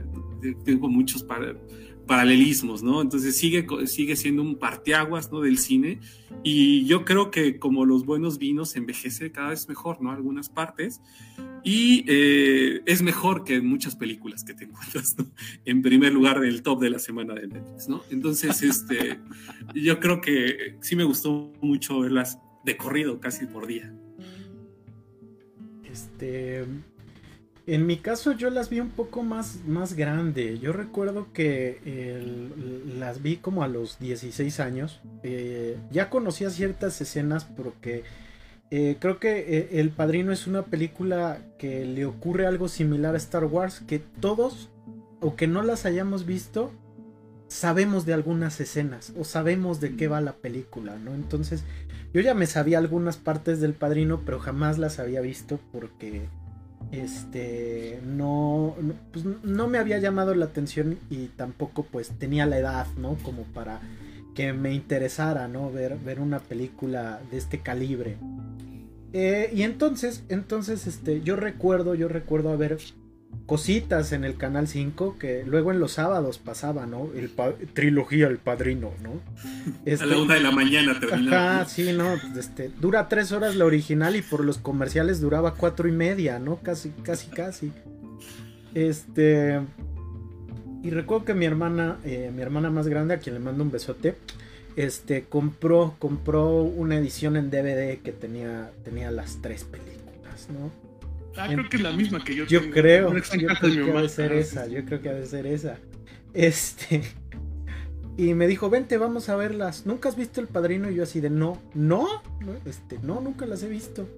tengo 0.65 0.89
muchos 0.89 1.23
paralelismos, 2.09 2.81
¿no? 2.81 3.03
Entonces 3.03 3.37
sigue, 3.37 3.67
sigue 3.85 4.15
siendo 4.15 4.41
un 4.41 4.55
parteaguas, 4.55 5.31
¿no? 5.31 5.41
Del 5.41 5.59
cine 5.59 5.99
y 6.43 6.83
yo 6.87 7.05
creo 7.05 7.29
que 7.29 7.59
como 7.59 7.85
los 7.85 8.03
buenos 8.03 8.39
vinos 8.39 8.75
envejece 8.75 9.31
cada 9.31 9.49
vez 9.49 9.69
mejor, 9.69 10.01
¿no? 10.01 10.11
Algunas 10.11 10.49
partes 10.49 11.01
y 11.63 12.03
eh, 12.07 12.81
es 12.87 13.03
mejor 13.03 13.43
que 13.43 13.57
en 13.57 13.67
muchas 13.67 13.95
películas 13.95 14.43
que 14.43 14.55
te 14.55 14.63
encuentras, 14.65 15.19
¿no? 15.19 15.27
En 15.65 15.83
primer 15.83 16.11
lugar 16.11 16.39
del 16.39 16.63
top 16.63 16.81
de 16.81 16.89
la 16.89 16.97
semana 16.97 17.35
de 17.35 17.45
Netflix, 17.45 17.87
¿no? 17.87 18.01
Entonces, 18.09 18.59
este, 18.63 19.19
yo 19.75 19.99
creo 19.99 20.19
que 20.19 20.77
sí 20.81 20.95
me 20.95 21.03
gustó 21.03 21.53
mucho 21.61 21.99
verlas 21.99 22.39
de 22.65 22.75
corrido 22.75 23.19
casi 23.19 23.45
por 23.45 23.67
día. 23.67 23.93
Este, 25.83 26.65
en 27.73 27.85
mi 27.85 27.97
caso 27.97 28.31
yo 28.31 28.49
las 28.49 28.69
vi 28.69 28.79
un 28.79 28.89
poco 28.89 29.23
más, 29.23 29.59
más 29.67 29.93
grande. 29.93 30.59
Yo 30.59 30.73
recuerdo 30.73 31.31
que 31.33 31.79
las 32.97 33.21
vi 33.21 33.37
como 33.37 33.63
a 33.63 33.67
los 33.67 33.99
16 33.99 34.59
años. 34.59 35.01
Eh, 35.23 35.77
ya 35.91 36.09
conocía 36.09 36.49
ciertas 36.49 36.99
escenas 37.01 37.45
porque 37.45 38.03
eh, 38.71 38.97
creo 38.99 39.19
que 39.19 39.57
eh, 39.57 39.69
El 39.79 39.91
Padrino 39.91 40.31
es 40.31 40.47
una 40.47 40.63
película 40.63 41.39
que 41.57 41.85
le 41.85 42.05
ocurre 42.05 42.47
algo 42.47 42.67
similar 42.67 43.13
a 43.13 43.17
Star 43.17 43.45
Wars, 43.45 43.81
que 43.87 43.99
todos, 43.99 44.69
o 45.21 45.35
que 45.35 45.47
no 45.47 45.61
las 45.63 45.85
hayamos 45.85 46.25
visto, 46.25 46.71
sabemos 47.47 48.05
de 48.05 48.13
algunas 48.13 48.59
escenas 48.61 49.11
o 49.17 49.23
sabemos 49.23 49.79
de 49.79 49.95
qué 49.95 50.07
va 50.07 50.21
la 50.21 50.33
película, 50.33 50.97
¿no? 50.97 51.13
Entonces, 51.13 51.63
yo 52.13 52.21
ya 52.21 52.33
me 52.33 52.45
sabía 52.45 52.77
algunas 52.77 53.17
partes 53.17 53.59
del 53.59 53.73
Padrino, 53.73 54.21
pero 54.25 54.39
jamás 54.39 54.77
las 54.77 54.99
había 54.99 55.21
visto 55.21 55.59
porque 55.71 56.29
este 56.91 57.99
no, 58.05 58.75
pues, 59.11 59.25
no 59.43 59.67
me 59.67 59.77
había 59.77 59.99
llamado 59.99 60.33
la 60.33 60.45
atención 60.45 60.97
y 61.09 61.27
tampoco 61.27 61.83
pues 61.83 62.09
tenía 62.17 62.45
la 62.45 62.57
edad, 62.57 62.87
¿no? 62.97 63.17
Como 63.23 63.43
para 63.43 63.81
que 64.35 64.53
me 64.53 64.73
interesara, 64.73 65.47
¿no? 65.47 65.71
Ver, 65.71 65.97
ver 65.97 66.19
una 66.19 66.39
película 66.39 67.19
de 67.31 67.37
este 67.37 67.59
calibre. 67.59 68.17
Eh, 69.11 69.49
y 69.53 69.63
entonces, 69.63 70.23
entonces, 70.29 70.85
este, 70.87 71.21
yo 71.21 71.35
recuerdo, 71.35 71.95
yo 71.95 72.07
recuerdo 72.07 72.51
haber 72.51 72.77
cositas 73.49 74.11
en 74.11 74.23
el 74.25 74.37
canal 74.37 74.67
5 74.67 75.17
que 75.17 75.43
luego 75.43 75.71
en 75.71 75.79
los 75.79 75.93
sábados 75.93 76.37
pasaba, 76.37 76.85
¿no? 76.85 77.09
El 77.15 77.31
trilogía 77.73 78.27
El 78.27 78.37
Padrino, 78.37 78.91
¿no? 79.01 79.21
a 79.91 80.05
la 80.05 80.17
una 80.17 80.35
de 80.35 80.41
la 80.41 80.51
mañana 80.51 80.99
terminaba. 80.99 81.61
Ah, 81.61 81.65
sí, 81.65 81.91
no, 81.93 82.13
este, 82.37 82.69
dura 82.79 83.09
tres 83.09 83.31
horas 83.31 83.55
la 83.55 83.65
original 83.65 84.15
y 84.15 84.21
por 84.21 84.45
los 84.45 84.59
comerciales 84.59 85.19
duraba 85.19 85.55
cuatro 85.55 85.87
y 85.87 85.91
media, 85.91 86.37
¿no? 86.37 86.57
Casi, 86.57 86.91
casi, 87.03 87.27
casi. 87.27 87.71
Este. 88.75 89.59
Y 90.83 90.91
recuerdo 90.91 91.25
que 91.25 91.33
mi 91.33 91.45
hermana, 91.45 91.97
eh, 92.05 92.31
mi 92.33 92.41
hermana 92.41 92.69
más 92.69 92.87
grande, 92.87 93.15
a 93.15 93.17
quien 93.17 93.33
le 93.33 93.41
mando 93.41 93.63
un 93.63 93.71
besote, 93.71 94.15
este, 94.75 95.23
compró, 95.23 95.95
compró 95.99 96.61
una 96.61 96.97
edición 96.97 97.35
en 97.35 97.49
DVD 97.49 97.97
que 97.97 98.11
tenía, 98.11 98.71
tenía 98.83 99.11
las 99.11 99.41
tres 99.41 99.63
películas, 99.63 100.47
¿no? 100.49 100.88
Ah, 101.37 101.47
creo 101.47 101.69
que 101.69 101.77
es 101.77 101.83
la 101.83 101.91
misma 101.91 102.23
que 102.23 102.35
yo. 102.35 102.45
Yo 102.45 102.71
creo, 102.71 103.13
yo 103.15 103.47
creo 103.59 103.85
que 103.85 103.97
ha 103.97 104.01
de 104.01 104.09
ser 104.09 104.33
esa, 104.33 104.67
yo 104.67 104.83
creo 104.85 105.01
que 105.01 105.09
ha 105.09 105.13
de 105.13 105.25
ser 105.25 105.45
esa. 105.45 105.77
Este. 106.33 107.03
Y 108.17 108.33
me 108.33 108.47
dijo, 108.47 108.69
vente, 108.69 108.97
vamos 108.97 109.29
a 109.29 109.37
verlas. 109.37 109.85
¿Nunca 109.85 110.09
has 110.09 110.17
visto 110.17 110.41
El 110.41 110.47
Padrino? 110.47 110.91
Y 110.91 110.95
yo 110.95 111.03
así 111.03 111.21
de, 111.21 111.29
no, 111.29 111.57
no, 111.73 112.05
este, 112.65 112.99
no, 113.01 113.21
nunca 113.21 113.45
las 113.45 113.63
he 113.63 113.69
visto. 113.69 114.09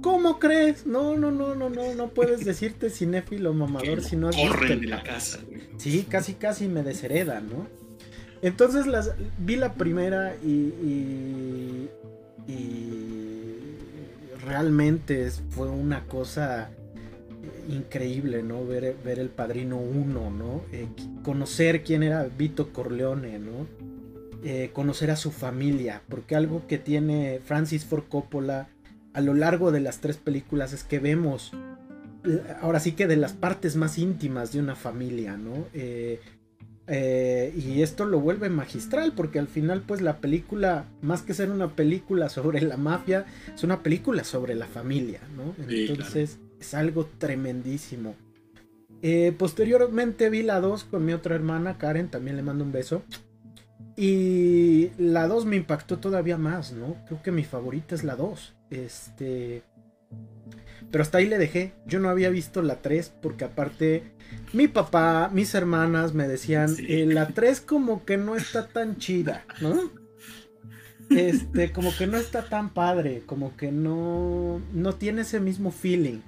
¿Cómo 0.00 0.38
crees? 0.38 0.86
No, 0.86 1.14
no, 1.14 1.30
no, 1.30 1.54
no, 1.54 1.68
no, 1.68 1.94
no 1.94 2.08
puedes 2.08 2.42
decirte 2.42 2.88
cinéfilo 2.88 3.52
mamador 3.52 4.02
si 4.02 4.16
no 4.16 4.28
has 4.28 4.36
visto. 4.36 4.66
de 4.66 4.86
la 4.86 5.02
casa. 5.02 5.40
Sí, 5.76 6.06
casi, 6.08 6.36
casi 6.36 6.68
me 6.68 6.82
deshereda, 6.82 7.42
¿no? 7.42 7.66
Entonces 8.40 8.86
las 8.86 9.12
vi 9.36 9.56
la 9.56 9.74
primera 9.74 10.34
y, 10.42 10.48
y 10.48 11.90
realmente 14.44 15.30
fue 15.50 15.68
una 15.68 16.06
cosa 16.06 16.70
increíble, 17.68 18.42
¿no? 18.42 18.66
Ver, 18.66 18.96
ver 19.04 19.18
el 19.18 19.28
Padrino 19.28 19.76
1, 19.76 20.30
¿no? 20.30 20.62
Eh, 20.72 20.88
conocer 21.22 21.82
quién 21.82 22.02
era 22.02 22.24
Vito 22.24 22.72
Corleone, 22.72 23.38
¿no? 23.38 23.66
Eh, 24.42 24.70
conocer 24.72 25.10
a 25.10 25.16
su 25.16 25.30
familia, 25.30 26.02
porque 26.08 26.34
algo 26.34 26.66
que 26.66 26.78
tiene 26.78 27.40
Francis 27.44 27.84
Ford 27.84 28.04
Coppola 28.08 28.68
a 29.12 29.20
lo 29.20 29.34
largo 29.34 29.72
de 29.72 29.80
las 29.80 29.98
tres 29.98 30.16
películas 30.16 30.72
es 30.72 30.84
que 30.84 30.98
vemos, 30.98 31.52
ahora 32.60 32.80
sí 32.80 32.92
que 32.92 33.06
de 33.06 33.16
las 33.16 33.32
partes 33.32 33.76
más 33.76 33.98
íntimas 33.98 34.52
de 34.52 34.60
una 34.60 34.76
familia, 34.76 35.36
¿no? 35.36 35.66
Eh, 35.74 36.20
Eh, 36.92 37.54
y 37.56 37.82
esto 37.82 38.04
lo 38.04 38.18
vuelve 38.18 38.48
magistral 38.48 39.12
porque 39.14 39.38
al 39.38 39.46
final 39.46 39.82
pues 39.86 40.00
la 40.00 40.16
película, 40.16 40.86
más 41.02 41.22
que 41.22 41.34
ser 41.34 41.50
una 41.50 41.76
película 41.76 42.28
sobre 42.28 42.60
la 42.62 42.76
mafia, 42.76 43.26
es 43.54 43.62
una 43.62 43.84
película 43.84 44.24
sobre 44.24 44.56
la 44.56 44.66
familia, 44.66 45.20
¿no? 45.36 45.54
Entonces 45.68 46.40
es 46.58 46.74
algo 46.74 47.08
tremendísimo. 47.18 48.16
Eh, 49.02 49.32
posteriormente 49.38 50.30
vi 50.30 50.42
la 50.42 50.60
2 50.60 50.82
con 50.84 51.04
mi 51.04 51.12
otra 51.12 51.36
hermana, 51.36 51.78
Karen, 51.78 52.08
también 52.08 52.36
le 52.36 52.42
mando 52.42 52.64
un 52.64 52.72
beso. 52.72 53.02
Y 53.96 54.90
la 54.98 55.28
2 55.28 55.46
me 55.46 55.56
impactó 55.56 55.98
todavía 55.98 56.38
más, 56.38 56.72
¿no? 56.72 56.96
Creo 57.06 57.22
que 57.22 57.30
mi 57.30 57.44
favorita 57.44 57.94
es 57.94 58.02
la 58.02 58.16
2. 58.16 58.54
Este... 58.70 59.62
Pero 60.90 61.02
hasta 61.02 61.18
ahí 61.18 61.26
le 61.26 61.38
dejé. 61.38 61.72
Yo 61.86 62.00
no 62.00 62.08
había 62.08 62.30
visto 62.30 62.62
la 62.62 62.76
3 62.76 63.12
porque 63.22 63.44
aparte 63.44 64.12
mi 64.52 64.68
papá, 64.68 65.30
mis 65.32 65.54
hermanas 65.54 66.14
me 66.14 66.26
decían, 66.26 66.74
eh, 66.88 67.06
la 67.06 67.28
3 67.28 67.60
como 67.60 68.04
que 68.04 68.16
no 68.16 68.36
está 68.36 68.68
tan 68.68 68.96
chida, 68.96 69.44
¿no? 69.60 69.90
Este, 71.10 71.72
como 71.72 71.96
que 71.96 72.06
no 72.06 72.18
está 72.18 72.48
tan 72.48 72.72
padre, 72.72 73.22
como 73.26 73.56
que 73.56 73.72
no, 73.72 74.60
no 74.72 74.94
tiene 74.94 75.22
ese 75.22 75.40
mismo 75.40 75.72
feeling. 75.72 76.20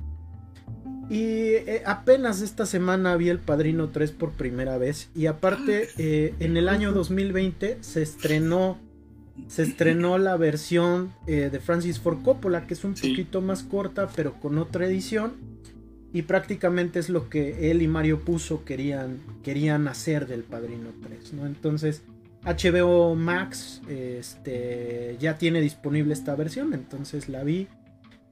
Y 1.08 1.54
eh, 1.54 1.82
apenas 1.84 2.40
esta 2.40 2.66
semana 2.66 3.16
vi 3.16 3.28
El 3.28 3.38
Padrino 3.38 3.90
3 3.90 4.12
por 4.12 4.32
primera 4.32 4.78
vez. 4.78 5.10
Y 5.14 5.26
aparte, 5.26 5.88
eh, 5.98 6.34
en 6.40 6.56
el 6.56 6.68
año 6.68 6.92
2020 6.92 7.78
se 7.80 8.02
estrenó. 8.02 8.78
Se 9.48 9.62
estrenó 9.62 10.18
la 10.18 10.36
versión 10.36 11.12
de 11.26 11.60
Francis 11.60 11.98
Ford 11.98 12.22
Coppola, 12.22 12.66
que 12.66 12.74
es 12.74 12.84
un 12.84 12.94
poquito 12.94 13.40
más 13.40 13.62
corta, 13.62 14.08
pero 14.14 14.34
con 14.34 14.58
otra 14.58 14.86
edición. 14.86 15.32
Y 16.12 16.22
prácticamente 16.22 16.98
es 16.98 17.08
lo 17.08 17.30
que 17.30 17.70
él 17.70 17.80
y 17.80 17.88
Mario 17.88 18.20
Puzo 18.20 18.64
querían, 18.64 19.20
querían 19.42 19.88
hacer 19.88 20.26
del 20.26 20.42
Padrino 20.42 20.90
3, 21.02 21.32
¿no? 21.32 21.46
Entonces, 21.46 22.02
HBO 22.44 23.14
Max 23.14 23.80
este, 23.88 25.16
ya 25.20 25.38
tiene 25.38 25.60
disponible 25.60 26.12
esta 26.12 26.34
versión, 26.34 26.74
entonces 26.74 27.28
la 27.28 27.44
vi. 27.44 27.68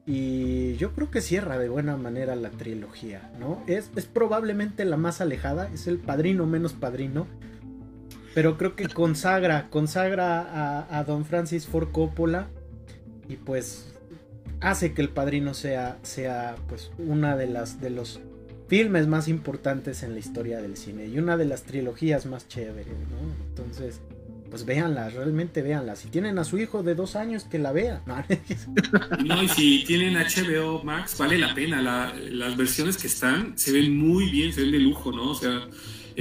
Y 0.07 0.75
yo 0.77 0.93
creo 0.93 1.11
que 1.11 1.21
cierra 1.21 1.59
de 1.59 1.69
buena 1.69 1.97
manera 1.97 2.35
la 2.35 2.51
trilogía, 2.51 3.31
¿no? 3.39 3.63
Es, 3.67 3.91
es 3.95 4.07
probablemente 4.07 4.85
la 4.85 4.97
más 4.97 5.21
alejada, 5.21 5.71
es 5.73 5.87
el 5.87 5.99
padrino 5.99 6.47
menos 6.47 6.73
padrino. 6.73 7.27
Pero 8.35 8.57
creo 8.57 8.77
que 8.77 8.89
consagra, 8.89 9.69
consagra 9.71 10.87
a, 10.97 11.05
Don 11.05 11.25
Francis 11.25 11.67
Ford 11.67 11.91
Coppola. 11.91 12.49
Y 13.29 13.37
pues 13.37 13.93
hace 14.61 14.93
que 14.93 15.03
El 15.03 15.09
Padrino 15.09 15.55
sea, 15.55 15.99
sea 16.03 16.57
pues 16.69 16.91
una 16.99 17.37
de 17.37 17.47
las 17.47 17.81
de 17.81 17.91
los 17.91 18.21
filmes 18.69 19.09
más 19.09 19.27
importantes 19.27 20.03
en 20.05 20.13
la 20.13 20.21
historia 20.21 20.61
del 20.61 20.77
cine 20.77 21.07
y 21.07 21.19
una 21.19 21.37
de 21.37 21.45
las 21.45 21.65
trilogías 21.65 22.27
más 22.27 22.47
chéveres, 22.47 22.87
¿no? 22.87 23.49
Entonces, 23.49 24.01
pues 24.49 24.65
véanla, 24.65 25.09
realmente 25.11 25.63
véanla. 25.63 25.97
Si 25.97 26.09
tienen 26.09 26.39
a 26.39 26.45
su 26.45 26.59
hijo 26.59 26.83
de 26.83 26.95
dos 26.95 27.17
años, 27.17 27.45
que 27.45 27.59
la 27.59 27.73
vea. 27.73 28.03
No, 29.25 29.43
y 29.43 29.49
si 29.49 29.85
tienen 29.85 30.15
HBO 30.15 30.83
Max, 30.85 31.17
vale 31.19 31.39
la 31.39 31.55
pena. 31.55 31.81
las 31.83 32.57
versiones 32.57 32.97
que 32.97 33.07
están 33.07 33.59
se 33.59 33.73
ven 33.73 33.97
muy 33.97 34.31
bien, 34.31 34.53
se 34.53 34.63
ven 34.63 34.73
de 34.73 34.79
lujo, 34.81 35.13
¿no? 35.13 35.31
O 35.31 35.35
sea, 35.35 35.67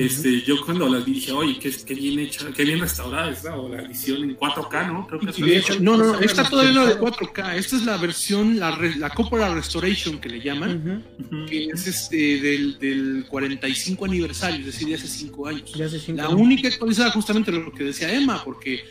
este, 0.05 0.41
yo 0.43 0.63
cuando 0.63 0.87
las 0.87 1.05
vi 1.05 1.13
dije, 1.13 1.31
oye, 1.31 1.59
qué, 1.59 1.71
qué 1.85 1.93
bien 1.93 2.19
hecha, 2.19 2.51
qué 2.53 2.63
bien 2.63 2.79
restaurada 2.79 3.31
está, 3.31 3.57
o 3.57 3.67
la 3.67 3.81
edición 3.81 4.23
en 4.23 4.37
4K, 4.37 4.93
¿no? 4.93 5.07
Creo 5.07 5.19
que 5.19 5.41
y 5.41 5.43
de 5.43 5.57
hecho, 5.57 5.79
no, 5.79 5.97
no, 5.97 6.13
no, 6.13 6.19
esta 6.19 6.47
todavía 6.47 6.73
no 6.73 6.85
de 6.85 6.97
4K, 6.97 7.55
esta 7.55 7.75
es 7.75 7.83
la 7.85 7.97
versión, 7.97 8.59
la, 8.59 8.77
la 8.97 9.09
Coppola 9.09 9.53
Restoration 9.53 10.19
que 10.19 10.29
le 10.29 10.41
llaman, 10.41 11.03
que 11.49 11.65
es 11.65 11.87
este 11.87 12.39
del, 12.39 12.79
del, 12.79 13.25
45 13.27 14.05
aniversario, 14.05 14.59
es 14.59 14.67
decir, 14.67 14.87
de 14.87 14.95
hace 14.95 15.07
5 15.07 15.47
años. 15.47 15.75
la 16.07 16.29
única 16.29 16.69
actualizada 16.69 17.11
justamente 17.11 17.51
lo 17.51 17.71
que 17.71 17.83
decía 17.83 18.13
Emma, 18.13 18.43
porque 18.43 18.85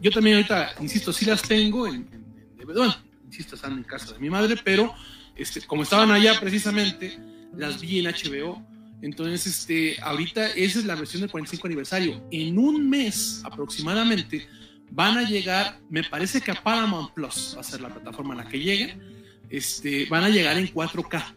yo 0.00 0.10
también 0.10 0.36
ahorita, 0.36 0.74
insisto, 0.80 1.12
sí 1.12 1.26
las 1.26 1.42
tengo 1.42 1.86
en, 1.86 2.08
en, 2.10 2.66
bueno, 2.66 2.94
insisto, 3.26 3.54
están 3.54 3.72
en 3.72 3.84
casa 3.84 4.14
de 4.14 4.18
mi 4.18 4.30
madre, 4.30 4.56
pero 4.64 4.94
este, 5.36 5.60
como 5.62 5.82
estaban 5.82 6.10
allá 6.10 6.38
precisamente, 6.40 7.18
las 7.54 7.80
vi 7.80 7.98
en 7.98 8.06
HBO 8.06 8.77
entonces, 9.00 9.46
este, 9.46 9.96
ahorita 10.02 10.48
esa 10.50 10.80
es 10.80 10.84
la 10.84 10.96
versión 10.96 11.20
del 11.20 11.30
45 11.30 11.66
aniversario. 11.66 12.26
En 12.30 12.58
un 12.58 12.88
mes 12.88 13.42
aproximadamente 13.44 14.46
van 14.90 15.18
a 15.18 15.22
llegar, 15.22 15.80
me 15.88 16.02
parece 16.02 16.40
que 16.40 16.50
a 16.50 16.62
Paramount 16.62 17.12
Plus 17.12 17.54
va 17.56 17.60
a 17.60 17.64
ser 17.64 17.80
la 17.80 17.90
plataforma 17.90 18.34
en 18.34 18.38
la 18.38 18.48
que 18.48 18.58
lleguen, 18.58 19.00
este, 19.50 20.06
van 20.06 20.24
a 20.24 20.28
llegar 20.28 20.58
en 20.58 20.72
4K. 20.72 21.36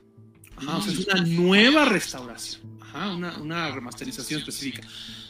o 0.67 0.81
sea, 0.81 0.93
es 0.93 1.07
una 1.07 1.21
nueva 1.21 1.85
restauración, 1.85 2.79
una, 2.93 3.37
una, 3.37 3.71
remasterización 3.71 4.39
específica. 4.39 4.81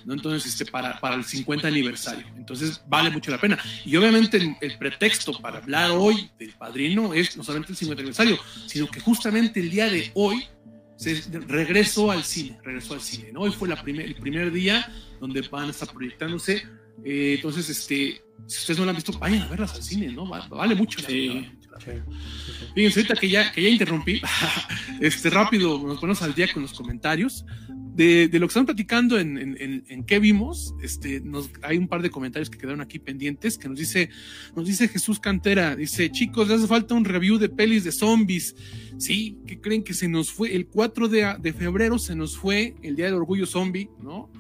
¿no? 0.06 0.14
Entonces, 0.14 0.54
este, 0.54 0.72
para, 0.72 1.00
para 1.00 1.16
el 1.16 1.26
50 1.26 1.68
aniversario. 1.68 2.26
Entonces, 2.38 2.82
vale 2.88 3.10
mucho 3.10 3.30
la 3.30 3.40
pena. 3.40 3.60
Y 3.86 3.96
obviamente 3.98 4.38
el, 4.38 4.56
el, 4.62 4.78
pretexto 4.78 5.34
para 5.34 5.58
hablar 5.58 5.92
hoy 5.92 6.32
del 6.40 6.54
padrino 6.54 7.14
es 7.14 7.36
no 7.36 7.44
solamente 7.44 7.74
el 7.74 7.78
50 7.78 8.02
aniversario, 8.02 8.40
sino 8.68 8.88
que 8.90 9.02
justamente 9.02 9.60
el 9.60 9.70
día 9.70 9.90
de 9.90 10.12
hoy 10.16 10.46
regresó 11.48 12.12
al 12.12 12.24
cine, 12.24 12.60
regresó 12.64 12.94
al 12.94 13.02
cine, 13.02 13.32
¿no? 13.32 13.42
Hoy 13.42 13.52
fue 13.52 13.68
la 13.68 13.82
primer, 13.82 14.06
el 14.06 14.16
primer 14.16 14.52
día 14.52 14.92
donde 15.20 15.42
van 15.42 15.68
a 15.68 15.72
estar 15.72 15.92
proyectándose. 15.92 16.64
Eh, 17.04 17.36
entonces, 17.36 17.70
este, 17.70 18.22
si 18.48 18.58
ustedes 18.60 18.80
no 18.80 18.86
la 18.86 18.92
han 18.92 18.96
visto, 18.96 19.18
vayan 19.18 19.42
a 19.42 19.48
verlas 19.48 19.74
al 19.76 19.84
cine, 19.84 20.12
¿no? 20.12 20.26
Vale, 20.28 20.76
mucho 20.76 21.02
la 21.02 21.08
pena. 21.08 21.54
Fíjense, 22.76 23.00
ahorita 23.00 23.16
que 23.16 23.30
ya, 23.30 23.52
que 23.52 23.64
ya 23.64 23.70
interrumpí, 23.70 24.22
este, 25.02 25.30
rápido 25.30 25.80
nos 25.80 26.00
ponemos 26.00 26.22
al 26.22 26.34
día 26.34 26.52
con 26.54 26.62
los 26.62 26.74
comentarios. 26.74 27.46
De, 27.94 28.30
de 28.30 28.40
lo 28.40 28.48
que 28.48 28.52
están 28.52 28.66
platicando 28.66 29.20
en, 29.20 29.38
en, 29.38 29.84
en, 29.86 30.04
qué 30.06 30.20
vimos, 30.20 30.74
este, 30.82 31.20
nos, 31.20 31.50
hay 31.62 31.78
un 31.78 31.90
par 31.90 32.02
de 32.02 32.10
comentarios 32.10 32.50
que 32.50 32.58
quedaron 32.58 32.80
aquí 32.80 33.00
pendientes, 33.00 33.58
que 33.58 33.68
nos 33.68 33.78
dice, 33.78 34.10
nos 34.56 34.66
dice 34.66 34.88
Jesús 34.88 35.20
Cantera, 35.20 35.76
dice, 35.76 36.10
chicos, 36.10 36.48
les 36.48 36.60
hace 36.60 36.68
falta 36.68 36.96
un 36.96 37.04
review 37.04 37.38
de 37.38 37.50
pelis 37.50 37.84
de 37.84 37.92
zombies. 37.92 38.56
Sí, 38.98 39.38
que 39.46 39.60
creen 39.60 39.84
que 39.84 39.94
se 39.94 40.08
nos 40.08 40.32
fue, 40.32 40.56
el 40.56 40.68
4 40.68 41.10
de, 41.10 41.36
de 41.40 41.54
febrero 41.54 42.00
se 42.00 42.16
nos 42.16 42.38
fue 42.38 42.76
el 42.82 42.96
Día 42.96 43.08
del 43.08 43.16
Orgullo 43.16 43.46
Zombie, 43.46 43.90
¿no? 44.02 44.32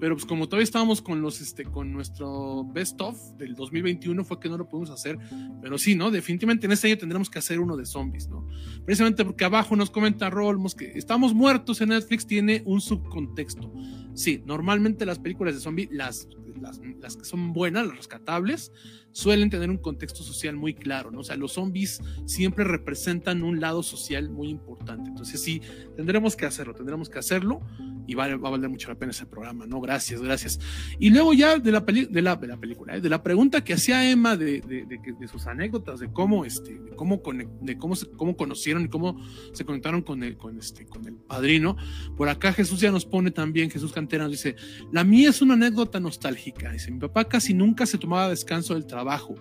Pero 0.00 0.16
pues 0.16 0.24
como 0.24 0.48
todavía 0.48 0.64
estábamos 0.64 1.02
con 1.02 1.20
los 1.20 1.40
este 1.40 1.64
con 1.64 1.92
nuestro 1.92 2.64
best 2.64 3.00
of 3.00 3.16
del 3.36 3.54
2021 3.54 4.24
fue 4.24 4.40
que 4.40 4.48
no 4.48 4.56
lo 4.56 4.68
pudimos 4.68 4.90
hacer, 4.90 5.18
pero 5.60 5.78
sí, 5.78 5.94
¿no? 5.94 6.10
Definitivamente 6.10 6.66
en 6.66 6.72
este 6.72 6.88
año 6.88 6.98
tendremos 6.98 7.28
que 7.28 7.38
hacer 7.38 7.60
uno 7.60 7.76
de 7.76 7.84
zombies, 7.84 8.28
¿no? 8.28 8.46
Precisamente 8.84 9.24
porque 9.24 9.44
abajo 9.44 9.76
nos 9.76 9.90
comenta 9.90 10.30
Rolmos 10.30 10.74
que 10.74 10.92
estamos 10.94 11.34
muertos 11.34 11.80
en 11.80 11.90
Netflix 11.90 12.26
tiene 12.26 12.62
un 12.64 12.80
subcontexto. 12.80 13.72
Sí, 14.14 14.42
normalmente 14.46 15.04
las 15.06 15.18
películas 15.18 15.54
de 15.54 15.60
zombies 15.60 15.90
las 15.92 16.28
las, 16.60 16.80
las 17.00 17.16
que 17.16 17.24
son 17.24 17.52
buenas, 17.52 17.86
las 17.86 17.96
rescatables, 17.96 18.72
suelen 19.12 19.50
tener 19.50 19.70
un 19.70 19.78
contexto 19.78 20.22
social 20.22 20.56
muy 20.56 20.74
claro, 20.74 21.10
¿no? 21.10 21.20
O 21.20 21.24
sea, 21.24 21.36
los 21.36 21.52
zombies 21.52 22.00
siempre 22.26 22.64
representan 22.64 23.42
un 23.42 23.60
lado 23.60 23.82
social 23.82 24.30
muy 24.30 24.48
importante. 24.48 25.08
Entonces 25.08 25.40
sí, 25.40 25.60
tendremos 25.96 26.36
que 26.36 26.46
hacerlo, 26.46 26.74
tendremos 26.74 27.08
que 27.08 27.18
hacerlo 27.18 27.60
y 28.06 28.14
va, 28.14 28.26
va 28.36 28.48
a 28.48 28.50
valer 28.52 28.68
mucho 28.68 28.88
la 28.88 28.98
pena 28.98 29.10
ese 29.10 29.26
programa, 29.26 29.66
¿no? 29.66 29.80
Gracias, 29.80 30.20
gracias. 30.20 30.58
Y 30.98 31.10
luego 31.10 31.32
ya 31.32 31.58
de 31.58 31.72
la, 31.72 31.84
peli, 31.84 32.06
de 32.06 32.22
la, 32.22 32.36
de 32.36 32.46
la 32.46 32.56
película, 32.56 32.96
¿eh? 32.96 33.00
de 33.00 33.08
la 33.08 33.22
pregunta 33.22 33.62
que 33.62 33.74
hacía 33.74 34.10
Emma 34.10 34.36
de, 34.36 34.60
de, 34.60 34.84
de, 34.84 35.28
sus 35.28 35.46
anécdotas, 35.46 36.00
de 36.00 36.12
cómo, 36.12 36.44
este, 36.44 36.78
de 36.78 36.96
cómo, 36.96 37.22
de 37.62 37.78
cómo, 37.78 37.96
se, 37.96 38.10
cómo 38.10 38.36
conocieron 38.36 38.84
y 38.84 38.88
cómo 38.88 39.16
se 39.52 39.64
conectaron 39.64 40.02
con 40.02 40.22
el, 40.22 40.36
con, 40.36 40.58
este, 40.58 40.86
con 40.86 41.06
el 41.06 41.14
padrino. 41.14 41.76
Por 42.16 42.28
acá 42.28 42.52
Jesús 42.52 42.80
ya 42.80 42.90
nos 42.90 43.04
pone 43.04 43.30
también, 43.30 43.70
Jesús 43.70 43.92
Cantera 43.92 44.24
nos 44.24 44.32
dice, 44.32 44.56
la 44.92 45.04
mía 45.04 45.30
es 45.30 45.42
una 45.42 45.54
anécdota 45.54 46.00
nostálgica. 46.00 46.49
Dice, 46.72 46.90
mi 46.90 46.98
papá 46.98 47.24
casi 47.24 47.54
nunca 47.54 47.86
se 47.86 47.98
tomaba 47.98 48.28
descanso 48.28 48.74
del 48.74 48.86
trabajo 48.86 49.34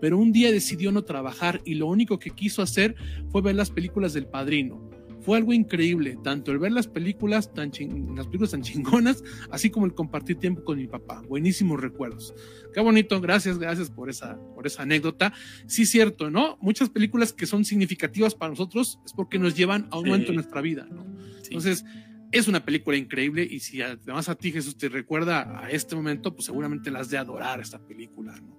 pero 0.00 0.18
un 0.18 0.32
día 0.32 0.50
decidió 0.50 0.92
no 0.92 1.02
trabajar 1.02 1.60
y 1.64 1.74
lo 1.74 1.86
único 1.86 2.18
que 2.18 2.30
quiso 2.30 2.62
hacer 2.62 2.96
fue 3.30 3.42
ver 3.42 3.54
las 3.54 3.70
películas 3.70 4.12
del 4.12 4.26
padrino. 4.26 4.90
Fue 5.20 5.38
algo 5.38 5.52
increíble, 5.52 6.18
tanto 6.24 6.50
el 6.50 6.58
ver 6.58 6.72
las 6.72 6.88
películas 6.88 7.54
tan, 7.54 7.70
las 8.16 8.26
películas 8.26 8.50
tan 8.50 8.62
chingonas, 8.62 9.22
así 9.52 9.70
como 9.70 9.86
el 9.86 9.94
compartir 9.94 10.36
tiempo 10.38 10.64
con 10.64 10.78
mi 10.78 10.88
papá. 10.88 11.22
Buenísimos 11.28 11.80
recuerdos. 11.80 12.34
Qué 12.74 12.80
bonito, 12.80 13.20
gracias, 13.20 13.60
gracias 13.60 13.88
por 13.88 14.10
esa, 14.10 14.36
por 14.56 14.66
esa 14.66 14.82
anécdota. 14.82 15.32
Sí, 15.66 15.86
cierto, 15.86 16.28
¿no? 16.28 16.58
Muchas 16.60 16.90
películas 16.90 17.32
que 17.32 17.46
son 17.46 17.64
significativas 17.64 18.34
para 18.34 18.50
nosotros 18.50 18.98
es 19.06 19.12
porque 19.12 19.38
nos 19.38 19.54
llevan 19.54 19.86
a 19.92 19.98
un 20.00 20.06
momento 20.06 20.30
en 20.30 20.34
nuestra 20.34 20.60
vida, 20.60 20.88
¿no? 20.90 21.06
Entonces, 21.44 21.84
es 22.32 22.48
una 22.48 22.64
película 22.64 22.96
increíble 22.96 23.46
y 23.48 23.60
si 23.60 23.82
además 23.82 24.28
a 24.28 24.34
ti 24.34 24.50
Jesús 24.50 24.76
te 24.76 24.88
recuerda 24.88 25.62
a 25.62 25.70
este 25.70 25.94
momento, 25.94 26.34
pues 26.34 26.46
seguramente 26.46 26.90
las 26.90 27.10
de 27.10 27.18
adorar 27.18 27.60
esta 27.60 27.78
película, 27.78 28.34
¿no? 28.40 28.58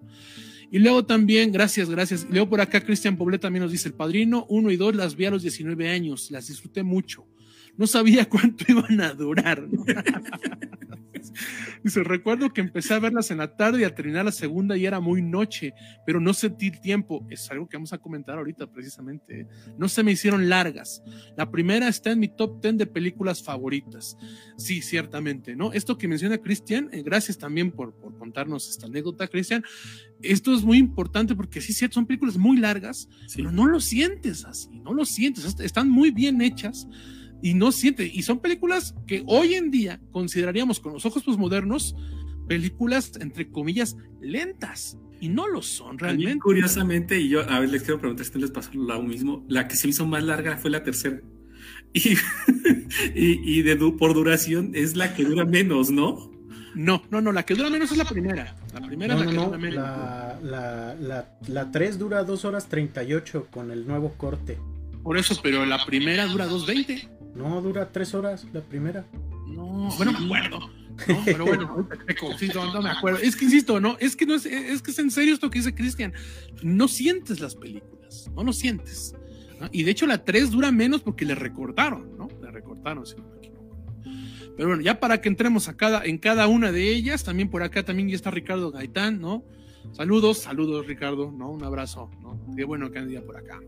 Y 0.73 0.79
luego 0.79 1.05
también, 1.05 1.51
gracias, 1.51 1.87
gracias. 1.87 2.25
Y 2.27 2.31
luego 2.31 2.49
por 2.49 2.59
acá 2.59 2.81
Cristian 2.81 3.15
Poblet 3.15 3.39
también 3.39 3.61
nos 3.61 3.71
dice, 3.71 3.89
El 3.89 3.93
Padrino 3.93 4.47
1 4.49 4.71
y 4.71 4.75
2 4.75 4.95
las 4.95 5.15
vi 5.15 5.25
a 5.25 5.29
los 5.29 5.43
19 5.43 5.87
años, 5.87 6.31
las 6.31 6.47
disfruté 6.47 6.81
mucho. 6.81 7.27
No 7.77 7.85
sabía 7.85 8.27
cuánto 8.29 8.65
iban 8.67 8.99
a 9.01 9.13
durar. 9.13 9.67
¿no? 9.69 9.85
Dice, 11.83 12.03
recuerdo 12.03 12.51
que 12.51 12.61
empecé 12.61 12.93
a 12.93 12.99
verlas 12.99 13.31
en 13.31 13.39
la 13.39 13.55
tarde 13.55 13.81
y 13.81 13.83
a 13.83 13.93
terminar 13.93 14.25
la 14.25 14.31
segunda 14.31 14.77
y 14.77 14.85
era 14.85 14.99
muy 14.99 15.21
noche, 15.21 15.73
pero 16.05 16.19
no 16.19 16.33
sentí 16.33 16.71
tiempo. 16.71 17.25
Es 17.29 17.49
algo 17.51 17.67
que 17.67 17.77
vamos 17.77 17.93
a 17.93 17.97
comentar 17.97 18.37
ahorita 18.37 18.67
precisamente. 18.67 19.41
¿eh? 19.41 19.47
No 19.77 19.87
se 19.89 20.03
me 20.03 20.11
hicieron 20.11 20.49
largas. 20.49 21.03
La 21.37 21.49
primera 21.49 21.87
está 21.87 22.11
en 22.11 22.19
mi 22.19 22.27
top 22.27 22.61
10 22.61 22.77
de 22.77 22.85
películas 22.85 23.43
favoritas. 23.43 24.17
Sí, 24.57 24.81
ciertamente, 24.81 25.55
¿no? 25.55 25.73
Esto 25.73 25.97
que 25.97 26.07
menciona 26.07 26.37
Cristian, 26.37 26.89
eh, 26.91 27.03
gracias 27.03 27.37
también 27.37 27.71
por, 27.71 27.93
por 27.93 28.17
contarnos 28.17 28.69
esta 28.69 28.87
anécdota, 28.87 29.27
Cristian. 29.27 29.63
Esto 30.21 30.53
es 30.53 30.63
muy 30.63 30.77
importante 30.77 31.35
porque 31.35 31.61
sí, 31.61 31.73
cierto, 31.73 31.95
son 31.95 32.05
películas 32.05 32.37
muy 32.37 32.57
largas, 32.57 33.09
pero 33.35 33.51
no 33.51 33.67
lo 33.67 33.79
sientes 33.79 34.45
así, 34.45 34.69
no 34.79 34.93
lo 34.93 35.05
sientes. 35.05 35.59
Están 35.59 35.89
muy 35.89 36.11
bien 36.11 36.41
hechas 36.41 36.87
y 37.43 37.53
no 37.53 37.73
siente. 37.73 38.09
Y 38.11 38.23
son 38.23 38.39
películas 38.39 38.95
que 39.05 39.21
hoy 39.27 39.53
en 39.55 39.69
día 39.69 39.99
consideraríamos 40.11 40.79
con 40.79 40.93
los 40.93 41.05
ojos 41.05 41.37
modernos 41.37 41.93
películas 42.47 43.11
entre 43.19 43.51
comillas 43.51 43.97
lentas. 44.21 44.97
Y 45.19 45.27
no 45.29 45.47
lo 45.47 45.61
son 45.61 45.99
realmente. 45.99 46.39
curiosamente, 46.39 47.19
y 47.19 47.29
yo 47.29 47.49
a 47.49 47.59
ver, 47.59 47.69
les 47.69 47.83
quiero 47.83 47.99
preguntar 47.99 48.25
si 48.25 48.39
les 48.39 48.51
pasó 48.51 48.71
lo 48.73 49.01
mismo. 49.03 49.45
La 49.47 49.67
que 49.67 49.75
se 49.75 49.89
hizo 49.89 50.05
más 50.05 50.23
larga 50.23 50.57
fue 50.57 50.71
la 50.71 50.83
tercera. 50.83 51.21
Y, 53.15 53.59
y, 53.59 53.61
de, 53.61 53.75
por 53.75 54.13
duración 54.13 54.71
es 54.73 54.95
la 54.95 55.13
que 55.13 55.23
dura 55.23 55.45
menos, 55.45 55.91
¿no? 55.91 56.31
No, 56.75 57.03
no, 57.11 57.21
no, 57.21 57.31
la 57.31 57.43
que 57.43 57.53
dura 57.53 57.69
menos 57.69 57.91
es 57.91 57.97
la 57.97 58.05
primera. 58.05 58.55
La 58.73 58.81
primera 58.81 59.13
es 59.13 59.19
la 59.19 59.25
que 59.27 59.35
dura 59.37 59.57
menos. 59.57 59.75
La, 59.75 60.39
la, 60.41 60.95
la, 60.95 61.37
la 61.47 61.71
3 61.71 61.99
dura 61.99 62.23
2 62.23 62.45
horas 62.45 62.67
38 62.67 63.47
con 63.51 63.71
el 63.71 63.85
nuevo 63.85 64.13
corte. 64.13 64.57
Por 65.03 65.17
eso, 65.17 65.37
pero 65.43 65.65
la 65.65 65.85
primera 65.85 66.25
dura 66.27 66.47
2.20. 66.47 67.09
No, 67.35 67.61
dura 67.61 67.91
tres 67.91 68.13
horas 68.13 68.45
la 68.53 68.61
primera. 68.61 69.05
No, 69.47 69.89
bueno, 69.97 70.11
me 70.11 70.25
acuerdo. 70.25 70.59
No, 71.07 71.21
pero 71.25 71.45
bueno, 71.45 71.87
sí, 72.37 72.49
no, 72.53 72.81
me 72.81 72.89
acuerdo. 72.89 73.19
Es 73.19 73.35
que 73.35 73.45
insisto, 73.45 73.79
no, 73.79 73.97
es 73.99 74.15
que 74.15 74.25
no 74.25 74.35
es, 74.35 74.45
es 74.45 74.81
que 74.81 74.91
es 74.91 74.99
en 74.99 75.09
serio 75.09 75.33
esto 75.33 75.49
que 75.49 75.59
dice 75.59 75.73
Cristian. 75.73 76.13
No 76.61 76.87
sientes 76.87 77.39
las 77.39 77.55
películas, 77.55 78.29
no 78.35 78.43
lo 78.43 78.53
sientes. 78.53 79.15
Y 79.71 79.83
de 79.83 79.91
hecho 79.91 80.05
la 80.05 80.23
3 80.23 80.51
dura 80.51 80.71
menos 80.71 81.01
porque 81.01 81.25
le 81.25 81.35
recortaron, 81.35 82.17
¿no? 82.17 82.27
Le 82.41 82.51
recortaron, 82.51 83.05
si 83.05 83.15
no 83.15 83.23
me 83.23 83.37
equivoco. 83.37 83.77
Pero 84.55 84.67
bueno, 84.67 84.83
ya 84.83 84.99
para 84.99 85.21
que 85.21 85.29
entremos 85.29 85.67
a 85.67 85.75
cada, 85.75 86.05
en 86.05 86.17
cada 86.17 86.47
una 86.47 86.71
de 86.71 86.91
ellas, 86.91 87.23
también 87.23 87.49
por 87.49 87.63
acá 87.63 87.83
también 87.83 88.09
ya 88.09 88.15
está 88.15 88.29
Ricardo 88.29 88.71
Gaitán, 88.71 89.19
¿no? 89.19 89.43
Saludos, 89.91 90.39
saludos 90.39 90.87
Ricardo, 90.87 91.31
¿no? 91.31 91.49
Un 91.49 91.63
abrazo, 91.63 92.09
¿no? 92.21 92.39
Qué 92.55 92.63
bueno 92.63 92.91
que 92.91 93.01
día 93.05 93.23
por 93.23 93.37
acá. 93.37 93.59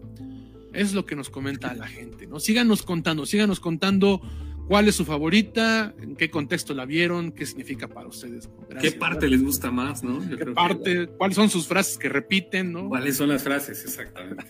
Es 0.75 0.93
lo 0.93 1.05
que 1.05 1.15
nos 1.15 1.29
comenta 1.29 1.73
la 1.73 1.87
gente, 1.87 2.27
¿no? 2.27 2.39
Síganos 2.39 2.83
contando, 2.83 3.25
síganos 3.25 3.59
contando 3.59 4.21
cuál 4.67 4.87
es 4.87 4.95
su 4.95 5.05
favorita, 5.05 5.93
en 5.99 6.15
qué 6.15 6.29
contexto 6.29 6.73
la 6.73 6.85
vieron, 6.85 7.31
qué 7.31 7.45
significa 7.45 7.87
para 7.87 8.07
ustedes. 8.07 8.49
¿Qué 8.81 8.91
parte 8.91 9.27
les 9.27 9.43
gusta 9.43 9.71
más, 9.71 10.03
no? 10.03 10.19
¿Qué 10.27 10.45
parte? 10.47 11.07
¿Cuáles 11.07 11.35
son 11.35 11.49
sus 11.49 11.67
frases 11.67 11.97
que 11.97 12.09
repiten, 12.09 12.71
no? 12.71 12.89
¿Cuáles 12.89 13.17
son 13.17 13.29
las 13.29 13.43
frases, 13.43 13.83
exactamente? 13.83 14.43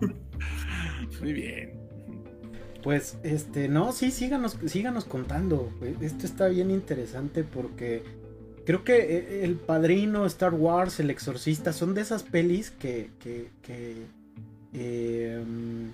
Muy 1.20 1.32
bien. 1.32 1.80
Pues, 2.82 3.18
este, 3.22 3.68
no, 3.68 3.92
sí, 3.92 4.10
síganos, 4.10 4.58
síganos 4.66 5.04
contando. 5.04 5.72
Esto 6.00 6.26
está 6.26 6.48
bien 6.48 6.70
interesante 6.70 7.44
porque 7.44 8.02
creo 8.66 8.82
que 8.82 8.96
eh, 8.96 9.44
El 9.44 9.54
Padrino, 9.54 10.26
Star 10.26 10.54
Wars, 10.54 10.98
El 10.98 11.10
Exorcista 11.10 11.72
son 11.72 11.94
de 11.94 12.00
esas 12.00 12.24
pelis 12.24 12.70
que, 12.72 13.10
que, 13.20 13.50
que 13.62 14.06
Em, 14.72 15.92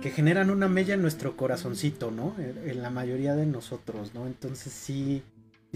que 0.00 0.10
generan 0.10 0.50
una 0.50 0.68
mella 0.68 0.94
en 0.94 1.02
nuestro 1.02 1.36
corazoncito, 1.36 2.10
¿no? 2.10 2.34
En 2.38 2.80
la 2.80 2.90
mayoría 2.90 3.34
de 3.34 3.44
nosotros, 3.44 4.14
¿no? 4.14 4.26
Entonces 4.26 4.72
sí, 4.72 5.22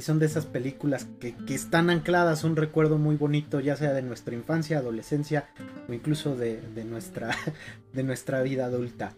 son 0.01 0.19
de 0.19 0.27
esas 0.27 0.47
películas 0.47 1.07
que, 1.21 1.35
están 1.49 1.91
ancladas 1.91 2.45
un 2.45 2.57
recuerdo 2.57 2.99
muy 2.99 3.17
bonito, 3.17 3.61
ya 3.61 3.77
sea 3.77 3.93
de 3.93 4.03
nuestra 4.03 4.35
infancia, 4.35 4.79
adolescencia 4.79 5.49
o 5.89 5.93
incluso 5.93 6.37
de, 6.37 6.63
nuestra, 6.85 7.37
de 7.93 8.03
nuestra 8.03 8.43
vida 8.43 8.67
adulta. 8.67 9.13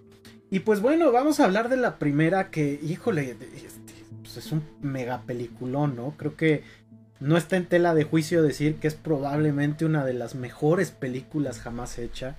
Y 0.50 0.60
pues 0.60 0.80
bueno, 0.80 1.12
vamos 1.12 1.40
a 1.40 1.44
hablar 1.44 1.68
de 1.68 1.76
la 1.76 1.98
primera 1.98 2.50
que, 2.50 2.78
híjole, 2.82 3.30
este, 3.30 3.94
pues 4.22 4.36
es 4.36 4.52
un 4.52 4.62
mega 4.80 5.22
peliculón, 5.22 5.96
¿no? 5.96 6.14
Creo 6.16 6.36
que 6.36 6.62
no 7.18 7.36
está 7.36 7.56
en 7.56 7.66
tela 7.66 7.94
de 7.94 8.04
juicio 8.04 8.42
decir 8.42 8.76
que 8.76 8.88
es 8.88 8.94
probablemente 8.94 9.84
una 9.84 10.04
de 10.04 10.14
las 10.14 10.34
mejores 10.34 10.90
películas 10.90 11.58
jamás 11.60 11.98
hecha. 11.98 12.36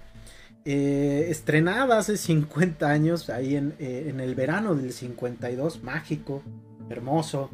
Eh, 0.70 1.32
estrenada 1.32 1.97
hace 1.97 2.18
50 2.18 2.89
años, 2.89 3.30
ahí 3.30 3.55
eh, 3.55 4.07
en, 4.09 4.20
el 4.20 4.36
verano 4.36 4.76
del 4.76 4.91
52, 4.91 5.82
mágico, 5.82 6.43
hermoso. 6.89 7.49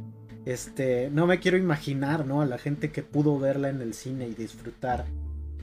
Este, 0.46 1.12
no 1.12 1.28
me 1.28 1.40
quiero 1.40 1.58
imaginar, 1.58 2.26
¿no? 2.26 2.42
A 2.42 2.48
la 2.48 2.58
gente 2.58 2.92
que 2.92 3.04
pudo 3.04 3.38
verla 3.38 3.70
en 3.70 3.84
el 3.84 3.94
cine 3.94 4.28
y 4.28 4.34
disfrutar, 4.34 5.06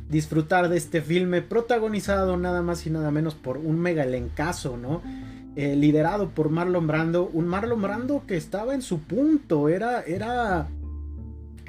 disfrutar 0.09 0.68
de 0.68 0.76
este 0.76 1.03
filme 1.03 1.42
protagonizado 1.42 2.36
nada 2.36 2.62
más 2.62 2.86
y 2.86 2.90
nada 2.90 3.11
menos 3.11 3.34
por 3.34 3.59
un 3.59 3.80
mega 3.80 4.05
elencazo, 4.05 4.76
¿no? 4.76 5.03
Eh, 5.57 5.74
liderado 5.74 6.30
por 6.30 6.51
Marlon 6.51 6.86
Brando, 6.86 7.28
un 7.32 7.48
Marlon 7.48 7.82
Brando 7.82 8.22
que 8.28 8.36
estaba 8.36 8.74
en 8.74 8.82
su 8.82 9.01
punto, 9.01 9.68
era, 9.68 10.03
era, 10.03 10.68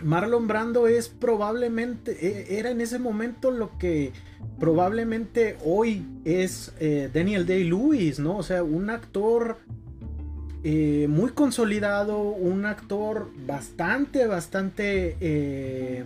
Marlon 0.04 0.48
Brando 0.48 0.88
es 0.88 1.10
probablemente, 1.10 2.58
era 2.60 2.72
en 2.72 2.82
ese 2.82 3.00
momento 3.00 3.52
lo 3.52 3.78
que 3.78 4.12
probablemente 4.60 5.58
hoy 5.66 6.06
es 6.26 6.74
eh, 6.80 7.10
Daniel 7.14 7.46
Day-Lewis, 7.46 8.20
¿no? 8.20 8.38
O 8.38 8.44
sea, 8.44 8.64
un 8.64 8.90
actor 8.90 9.58
eh, 10.64 11.08
muy 11.10 11.32
consolidado, 11.32 12.20
un 12.22 12.66
actor 12.66 13.32
bastante, 13.46 14.28
bastante 14.28 15.18
eh, 15.20 16.04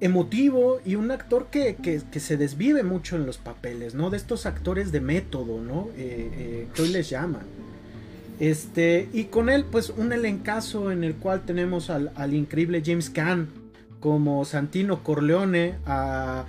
emotivo 0.00 0.80
y 0.84 0.96
un 0.96 1.10
actor 1.10 1.48
que, 1.50 2.02
se 2.20 2.36
desvive 2.36 2.82
mucho 2.82 3.16
en 3.16 3.26
los 3.26 3.38
papeles, 3.38 3.94
¿no? 3.94 4.10
De 4.10 4.16
estos 4.16 4.46
actores 4.46 4.92
de 4.92 5.00
método, 5.00 5.60
¿no? 5.60 5.88
que 5.96 6.82
hoy 6.82 6.88
les 6.88 7.08
llaman. 7.08 7.42
Este, 8.40 9.08
y 9.12 9.24
con 9.24 9.48
él, 9.50 9.64
pues, 9.70 9.90
un 9.90 10.12
elencazo 10.12 10.90
en 10.90 11.04
el 11.04 11.14
cual 11.14 11.42
tenemos 11.44 11.90
al, 11.90 12.10
al 12.16 12.34
increíble 12.34 12.82
James 12.84 13.10
Caan 13.10 13.48
como 14.00 14.44
Santino 14.46 15.04
Corleone, 15.04 15.76
a 15.86 16.46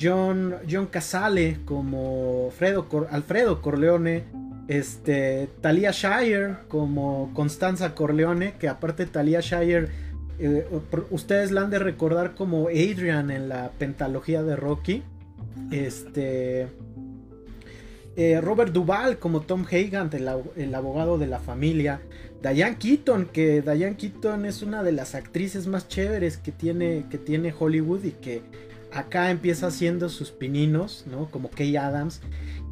John, 0.00 0.54
John 0.68 0.86
Casale 0.86 1.58
como 1.64 2.50
Alfredo 3.10 3.62
Corleone, 3.62 4.24
este, 4.68 5.48
Talia 5.60 5.90
Shire 5.92 6.56
como 6.68 7.30
Constanza 7.34 7.94
Corleone, 7.94 8.54
que 8.58 8.68
aparte 8.68 9.06
Talia 9.06 9.40
Shire, 9.40 9.88
eh, 10.38 10.66
ustedes 11.10 11.50
la 11.50 11.62
han 11.62 11.70
de 11.70 11.78
recordar 11.78 12.34
como 12.34 12.68
Adrian 12.68 13.30
en 13.30 13.48
la 13.48 13.70
pentalogía 13.78 14.42
de 14.42 14.56
Rocky. 14.56 15.02
Este. 15.70 16.68
Eh, 18.18 18.40
Robert 18.40 18.72
Duvall 18.72 19.20
como 19.20 19.42
Tom 19.42 19.64
Hagan, 19.70 20.10
el, 20.12 20.28
el, 20.56 20.74
abogado 20.74 21.18
de 21.18 21.28
la 21.28 21.38
familia. 21.38 22.00
Diane 22.42 22.76
Keaton, 22.76 23.26
que 23.26 23.62
Diane 23.62 23.96
Keaton 23.96 24.44
es 24.44 24.60
una 24.62 24.82
de 24.82 24.90
las 24.90 25.14
actrices 25.14 25.68
más 25.68 25.86
chéveres 25.86 26.36
que 26.36 26.50
tiene, 26.50 27.06
que 27.10 27.18
tiene 27.18 27.54
Hollywood 27.56 28.02
y 28.02 28.10
que 28.10 28.42
acá 28.92 29.30
empieza 29.30 29.68
haciendo 29.68 30.08
sus 30.08 30.32
pininos, 30.32 31.04
¿no? 31.08 31.30
Como 31.30 31.48
Kay 31.48 31.76
Adams. 31.76 32.20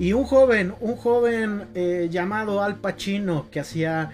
Y 0.01 0.15
un 0.15 0.25
joven, 0.25 0.75
un 0.81 0.97
joven 0.97 1.67
eh, 1.77 2.09
llamado 2.11 2.61
Al 2.61 2.81
Pacino 2.81 3.47
que 3.49 3.61
hacía, 3.61 4.11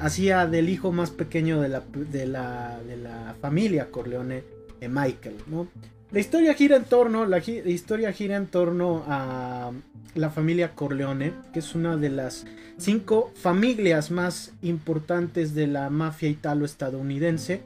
hacía 0.00 0.48
del 0.48 0.68
hijo 0.68 0.90
más 0.90 1.12
pequeño 1.12 1.60
de 1.60 1.68
la, 1.68 1.84
de 1.92 2.26
la, 2.26 2.80
de 2.84 2.96
la 2.96 3.36
familia 3.40 3.88
Corleone, 3.92 4.42
eh, 4.80 4.88
Michael, 4.88 5.36
¿no? 5.46 5.68
La 6.12 6.20
historia 6.20 6.52
gira 6.52 6.76
en 6.76 6.84
torno, 6.84 7.24
la, 7.24 7.38
historia 7.38 8.12
gira 8.12 8.36
en 8.36 8.46
torno 8.46 9.02
a 9.08 9.72
la 10.14 10.28
familia 10.28 10.74
Corleone, 10.74 11.32
que 11.54 11.60
es 11.60 11.74
una 11.74 11.96
de 11.96 12.10
las 12.10 12.44
cinco 12.76 13.32
familias 13.34 14.10
más 14.10 14.52
importantes 14.60 15.54
de 15.54 15.68
la 15.68 15.88
mafia 15.88 16.28
italo-estadounidense, 16.28 17.62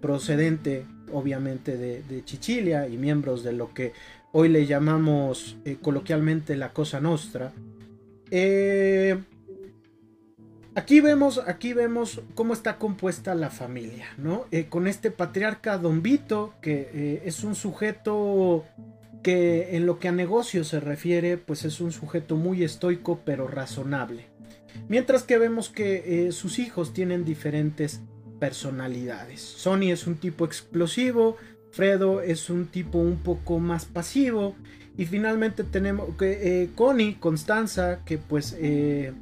procedente 0.00 0.86
obviamente 1.12 1.76
de, 1.76 2.24
Chichilia 2.24 2.88
y 2.88 2.96
miembros 2.96 3.44
de 3.44 3.52
lo 3.52 3.72
que 3.72 3.92
hoy 4.32 4.48
le 4.48 4.66
llamamos 4.66 5.56
eh, 5.64 5.76
coloquialmente 5.80 6.56
la 6.56 6.72
Cosa 6.72 7.00
Nostra. 7.00 7.52
Eh, 8.32 9.16
aquí, 10.74 11.00
vemos, 11.00 11.40
aquí 11.46 11.72
vemos 11.72 12.22
cómo 12.34 12.52
está 12.52 12.78
compuesta 12.78 13.34
la 13.34 13.50
familia, 13.50 14.06
¿no? 14.18 14.46
Eh, 14.50 14.66
con 14.68 14.86
este 14.86 15.10
patriarca 15.10 15.78
Don 15.78 16.02
Vito, 16.02 16.54
que 16.60 17.22
es 17.24 17.44
un 17.44 17.54
sujeto 17.54 18.64
que 19.22 19.76
en 19.76 19.86
lo 19.86 19.98
que 19.98 20.08
a 20.08 20.12
negocio 20.12 20.64
se 20.64 20.80
refiere, 20.80 21.38
pues 21.38 21.64
es 21.64 21.80
un 21.80 21.92
sujeto 21.92 22.36
muy 22.36 22.62
estoico 22.62 23.20
pero 23.24 23.48
razonable. 23.48 24.26
Mientras 24.88 25.22
que 25.22 25.38
vemos 25.38 25.70
que 25.70 26.30
sus 26.32 26.58
hijos 26.58 26.92
tienen 26.92 27.24
diferentes 27.24 28.02
personalidades. 28.38 29.40
Sony 29.40 29.90
es 29.90 30.06
un 30.06 30.16
tipo 30.16 30.44
explosivo, 30.44 31.36
Fredo 31.70 32.20
es 32.20 32.50
un 32.50 32.66
tipo 32.66 32.98
un 32.98 33.16
poco 33.16 33.58
más 33.58 33.84
pasivo 33.84 34.54
y 34.96 35.06
finalmente 35.06 35.64
tenemos 35.64 36.14
que 36.16 36.62
eh, 36.62 36.70
Connie, 36.74 37.16
Constanza, 37.18 38.04
que 38.04 38.18
pues 38.18 38.56
eh, 38.60 39.12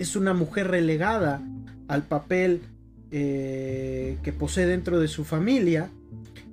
es 0.00 0.16
una 0.16 0.32
mujer 0.32 0.68
relegada 0.68 1.42
al 1.86 2.04
papel 2.04 2.62
eh, 3.10 4.16
que 4.22 4.32
posee 4.32 4.64
dentro 4.64 4.98
de 4.98 5.08
su 5.08 5.24
familia. 5.24 5.90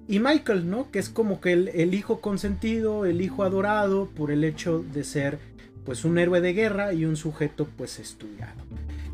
Y 0.06 0.20
Michael, 0.20 0.70
¿no? 0.70 0.92
Que 0.92 1.00
es 1.00 1.08
como 1.10 1.40
que 1.40 1.54
el, 1.54 1.94
hijo 1.94 2.20
consentido, 2.20 3.06
el 3.06 3.22
hijo 3.22 3.44
adorado 3.44 4.08
por 4.08 4.32
el 4.32 4.44
hecho 4.44 4.84
de 4.94 5.06
ser 5.06 5.40
pues 5.86 6.04
un 6.04 6.18
héroe 6.18 6.42
de 6.42 6.52
guerra 6.52 6.92
y 6.92 7.06
un 7.06 7.16
sujeto 7.16 7.70
pues 7.78 8.00
estudiado. 8.00 8.62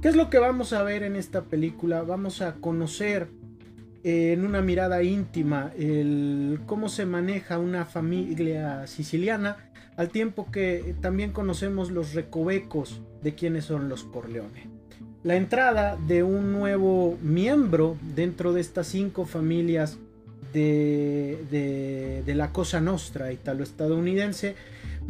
¿Qué 0.01 0.07
es 0.07 0.15
lo 0.15 0.31
que 0.31 0.39
vamos 0.39 0.73
a 0.73 0.81
ver 0.81 1.03
en 1.03 1.15
esta 1.15 1.43
película? 1.43 2.01
Vamos 2.01 2.41
a 2.41 2.55
conocer 2.55 3.27
eh, 4.03 4.33
en 4.33 4.45
una 4.45 4.63
mirada 4.63 5.03
íntima 5.03 5.71
el 5.77 6.61
cómo 6.65 6.89
se 6.89 7.05
maneja 7.05 7.59
una 7.59 7.85
familia 7.85 8.87
siciliana, 8.87 9.57
al 9.97 10.09
tiempo 10.09 10.51
que 10.51 10.95
también 11.01 11.31
conocemos 11.31 11.91
los 11.91 12.13
recovecos 12.13 13.01
de 13.21 13.35
quiénes 13.35 13.65
son 13.65 13.89
los 13.89 14.03
Corleone. 14.03 14.67
La 15.23 15.35
entrada 15.35 15.97
de 16.07 16.23
un 16.23 16.51
nuevo 16.51 17.17
miembro 17.21 17.95
dentro 18.15 18.53
de 18.53 18.61
estas 18.61 18.87
cinco 18.87 19.25
familias 19.25 19.97
de, 20.51 22.21
de, 22.25 22.35
la 22.35 22.51
Cosa 22.51 22.81
Nostra 22.81 23.31
italo-estadounidense 23.31 24.55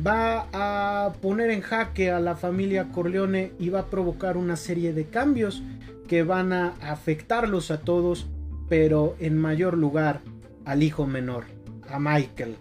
va 0.06 0.48
a 0.54 1.14
poner 1.14 1.50
en 1.50 1.62
jaque 1.62 2.12
a 2.12 2.20
la 2.20 2.36
familia 2.36 2.90
Corleone 2.92 3.52
y 3.60 3.70
va 3.70 3.82
a 3.82 3.86
provocar 3.88 4.38
una 4.38 4.56
serie 4.56 4.94
de 4.94 5.06
cambios 5.06 5.64
que 6.08 6.24
van 6.24 6.54
a 6.54 6.76
afectarlos 6.82 7.72
a 7.72 7.82
todos, 7.82 8.28
pero 8.70 9.16
en 9.20 9.38
mayor 9.38 9.78
lugar 9.78 10.22
al 10.66 10.84
hijo 10.84 11.06
menor, 11.08 11.46
a 11.90 12.00
Michael. 12.00 12.56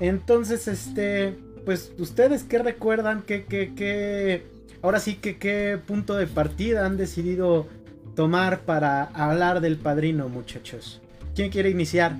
Entonces, 0.00 0.68
este, 0.68 1.36
pues, 1.64 1.92
¿ustedes 1.98 2.44
qué 2.44 2.58
recuerdan? 2.58 3.22
¿Qué, 3.22 3.44
qué, 3.44 3.72
qué, 3.74 4.44
ahora 4.82 5.00
sí 5.00 5.16
que 5.16 5.36
qué 5.38 5.78
punto 5.84 6.14
de 6.14 6.26
partida 6.26 6.86
han 6.86 6.96
decidido 6.96 7.66
tomar 8.14 8.60
para 8.60 9.04
hablar 9.04 9.60
del 9.60 9.76
padrino, 9.76 10.28
muchachos? 10.28 11.00
¿Quién 11.34 11.50
quiere 11.50 11.70
iniciar? 11.70 12.16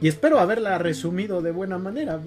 Y 0.00 0.08
espero 0.08 0.40
haberla 0.40 0.78
resumido 0.78 1.42
de 1.42 1.52
buena 1.52 1.78
manera. 1.78 2.20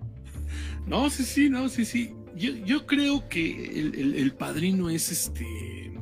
no, 0.86 1.10
sí, 1.10 1.24
sí, 1.24 1.50
no, 1.50 1.68
sí, 1.68 1.84
sí. 1.84 2.14
Yo, 2.36 2.86
creo 2.86 3.28
que 3.28 3.80
el, 3.80 4.32
Padrino 4.32 4.88
es 4.90 5.10
este. 5.10 5.92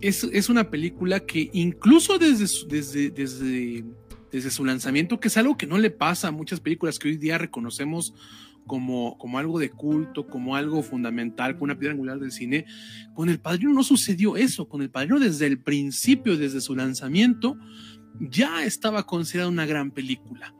Es, 0.00 0.48
una 0.48 0.70
película 0.70 1.20
que 1.20 1.50
incluso 1.52 2.18
desde 2.18 2.46
desde, 2.66 3.10
desde, 3.10 3.84
desde 4.32 4.50
su 4.50 4.64
lanzamiento, 4.64 5.20
que 5.20 5.28
es 5.28 5.36
algo 5.36 5.56
que 5.56 5.66
no 5.66 5.78
le 5.78 5.90
pasa 5.90 6.28
a 6.28 6.32
muchas 6.32 6.60
películas 6.60 6.98
que 6.98 7.08
hoy 7.08 7.16
día 7.16 7.38
reconocemos 7.38 8.14
como, 8.66 9.18
como 9.18 9.38
algo 9.38 9.58
de 9.58 9.70
culto, 9.70 10.26
como 10.26 10.54
algo 10.56 10.82
fundamental, 10.82 11.54
como 11.54 11.64
una 11.64 11.78
piedra 11.78 11.94
angular 11.94 12.18
del 12.18 12.30
cine. 12.30 12.66
Con 13.14 13.28
El 13.28 13.40
Padrino 13.40 13.72
no 13.72 13.82
sucedió 13.82 14.36
eso. 14.36 14.68
Con 14.68 14.82
El 14.82 14.90
Padrino 14.90 15.18
desde 15.18 15.46
el 15.46 15.58
principio, 15.58 16.36
desde 16.36 16.60
su 16.60 16.76
lanzamiento, 16.76 17.56
ya 18.20 18.64
estaba 18.64 19.06
considerada 19.06 19.50
una 19.50 19.66
gran 19.66 19.90
película. 19.90 20.54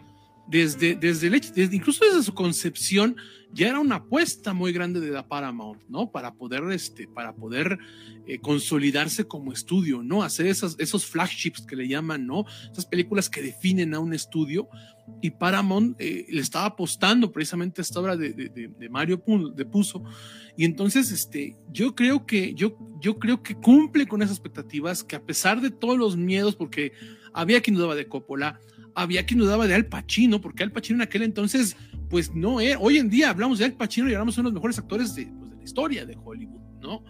Desde, 0.51 0.97
desde 0.97 1.29
el 1.29 1.35
hecho, 1.35 1.53
incluso 1.57 2.05
desde 2.05 2.25
su 2.25 2.35
concepción, 2.35 3.17
ya 3.53 3.69
era 3.69 3.81
una 3.81 3.97
apuesta 3.97 4.53
muy 4.53 4.73
grande 4.73 5.01
de 5.01 5.11
la 5.11 5.27
Paramount, 5.27 5.83
¿no? 5.89 6.11
Para 6.11 6.35
poder, 6.35 6.65
este, 6.73 7.09
para 7.09 7.35
poder 7.35 7.79
eh, 8.27 8.39
consolidarse 8.39 9.25
como 9.25 9.53
estudio, 9.53 10.03
¿no? 10.03 10.23
Hacer 10.23 10.47
esas, 10.47 10.77
esos 10.79 11.07
flagships 11.07 11.67
que 11.67 11.75
le 11.75 11.89
llaman, 11.89 12.27
¿no? 12.27 12.45
Esas 12.71 12.87
películas 12.87 13.29
que 13.29 13.43
definen 13.43 13.95
a 13.95 13.99
un 13.99 14.13
estudio. 14.13 14.69
Y 15.21 15.31
Paramount 15.31 15.97
eh, 15.99 16.27
le 16.29 16.41
estaba 16.41 16.67
apostando 16.67 17.33
precisamente 17.33 17.81
a 17.81 17.83
esta 17.83 17.99
obra 17.99 18.17
de, 18.17 18.89
Mario 18.89 19.23
de 19.55 19.65
Puzo. 19.65 20.05
Y 20.57 20.65
entonces, 20.65 21.11
este, 21.11 21.57
yo 21.73 21.95
creo 21.97 22.27
que, 22.27 22.55
yo, 22.55 22.77
yo 23.01 23.19
creo 23.19 23.43
que 23.43 23.57
cumple 23.57 24.07
con 24.07 24.23
esas 24.23 24.37
expectativas, 24.37 25.03
que 25.03 25.17
a 25.17 25.23
pesar 25.23 25.61
de 25.61 25.71
todos 25.71 25.99
los 25.99 26.17
miedos, 26.17 26.55
porque 26.55 26.93
había 27.33 27.61
quien 27.61 27.77
dudaba 27.77 27.97
de 27.97 28.07
Coppola, 28.07 28.61
había 28.95 29.27
quien 29.27 29.41
dudaba 29.41 29.67
de 29.67 29.75
Al 29.75 29.87
Pacino, 29.87 30.41
porque 30.41 30.63
Al 30.63 30.73
Pacino 30.73 30.97
en 30.97 31.03
aquel 31.03 31.23
entonces, 31.23 31.77
pues 32.09 32.35
no 32.35 32.61
era. 32.61 32.79
Hoy 32.79 32.99
en 32.99 33.11
día 33.11 33.31
hablamos 33.31 33.59
de 33.59 33.65
Al 33.67 33.75
Pacino 33.75 34.09
y 34.09 34.15
hablamos 34.15 34.37
de 34.37 34.43
los 34.43 34.53
mejores 34.53 34.79
actores 34.79 35.15
de, 35.15 35.27
pues, 35.27 35.51
de 35.51 35.57
la 35.57 35.63
historia 35.63 36.07
de 36.07 36.17
Hollywood, 36.23 36.61
¿no? 36.81 37.05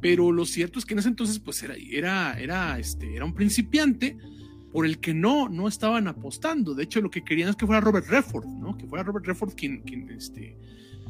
Pero 0.00 0.32
lo 0.32 0.46
cierto 0.46 0.78
es 0.78 0.86
que 0.86 0.94
en 0.94 1.00
ese 1.00 1.08
entonces, 1.08 1.38
pues 1.38 1.62
era, 1.62 1.74
era, 1.74 2.38
era, 2.40 2.78
este, 2.78 3.14
era 3.14 3.24
un 3.24 3.34
principiante 3.34 4.16
por 4.72 4.86
el 4.86 4.98
que 4.98 5.12
no, 5.12 5.48
no 5.48 5.68
estaban 5.68 6.08
apostando. 6.08 6.74
De 6.74 6.84
hecho, 6.84 7.00
lo 7.00 7.10
que 7.10 7.22
querían 7.22 7.50
es 7.50 7.56
que 7.56 7.66
fuera 7.66 7.80
Robert 7.80 8.06
Redford, 8.06 8.46
¿no? 8.46 8.76
Que 8.78 8.86
fuera 8.86 9.04
Robert 9.04 9.26
Redford 9.26 9.54
quien, 9.54 9.82
quien, 9.82 10.08
este, 10.10 10.56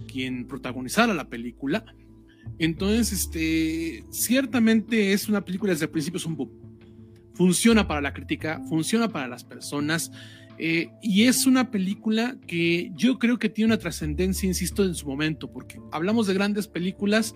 quien 0.09 0.47
protagonizara 0.47 1.15
la 1.15 1.29
película. 1.29 1.85
Entonces, 2.59 3.13
este, 3.13 4.05
ciertamente 4.11 5.13
es 5.13 5.29
una 5.29 5.45
película 5.45 5.73
desde 5.73 5.85
el 5.85 5.91
principio 5.91 6.19
es 6.19 6.27
un 6.27 6.37
boom 6.37 6.60
funciona 7.35 7.87
para 7.87 8.01
la 8.01 8.13
crítica, 8.13 8.61
funciona 8.69 9.09
para 9.09 9.29
las 9.29 9.45
personas. 9.45 10.13
Eh, 10.59 10.91
y 11.03 11.23
es 11.23 11.47
una 11.47 11.71
película 11.71 12.37
que 12.47 12.93
yo 12.95 13.19
creo 13.19 13.39
que 13.39 13.49
tiene 13.49 13.73
una 13.73 13.79
trascendencia, 13.79 14.47
insisto, 14.47 14.85
en 14.85 14.95
su 14.95 15.07
momento, 15.07 15.51
porque 15.51 15.81
hablamos 15.91 16.27
de 16.27 16.35
grandes 16.35 16.69
películas 16.69 17.35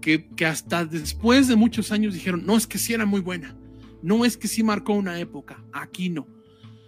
que, 0.00 0.28
que, 0.36 0.46
hasta 0.46 0.84
después 0.84 1.48
de 1.48 1.56
muchos 1.56 1.90
años 1.90 2.14
dijeron, 2.14 2.46
no 2.46 2.56
es 2.56 2.66
que 2.66 2.78
sí 2.78 2.92
era 2.92 3.06
muy 3.06 3.20
buena, 3.20 3.56
no 4.02 4.24
es 4.24 4.36
que 4.36 4.46
sí 4.46 4.62
marcó 4.62 4.92
una 4.92 5.18
época, 5.18 5.64
aquí 5.72 6.10
no. 6.10 6.28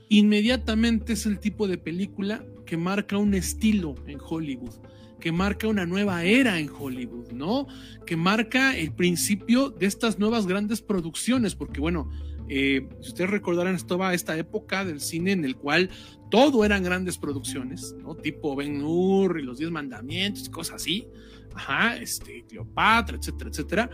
Inmediatamente 0.08 1.14
es 1.14 1.26
el 1.26 1.40
tipo 1.40 1.66
de 1.66 1.78
película 1.78 2.44
que 2.64 2.76
marca 2.76 3.16
un 3.16 3.34
estilo 3.34 3.94
en 4.06 4.18
Hollywood, 4.20 4.74
que 5.20 5.32
marca 5.32 5.68
una 5.68 5.86
nueva 5.86 6.24
era 6.24 6.58
en 6.58 6.68
Hollywood, 6.68 7.32
¿no? 7.32 7.66
Que 8.06 8.16
marca 8.16 8.76
el 8.76 8.92
principio 8.92 9.70
de 9.70 9.86
estas 9.86 10.18
nuevas 10.18 10.46
grandes 10.46 10.82
producciones, 10.82 11.54
porque 11.54 11.80
bueno, 11.80 12.10
eh, 12.54 12.86
si 13.00 13.08
ustedes 13.08 13.30
recordarán, 13.30 13.74
estaba 13.74 14.12
esta 14.12 14.36
época 14.36 14.84
del 14.84 15.00
cine 15.00 15.32
en 15.32 15.46
el 15.46 15.56
cual 15.56 15.88
todo 16.30 16.66
eran 16.66 16.82
grandes 16.82 17.16
producciones, 17.16 17.94
¿no? 17.98 18.14
Tipo 18.14 18.54
Ben 18.54 18.82
Hur 18.82 19.40
y 19.40 19.42
los 19.42 19.56
Diez 19.56 19.70
Mandamientos, 19.70 20.50
cosas 20.50 20.76
así. 20.76 21.08
Ajá, 21.54 21.96
este, 21.96 22.44
Cleopatra, 22.46 23.16
etcétera, 23.16 23.48
etcétera. 23.48 23.90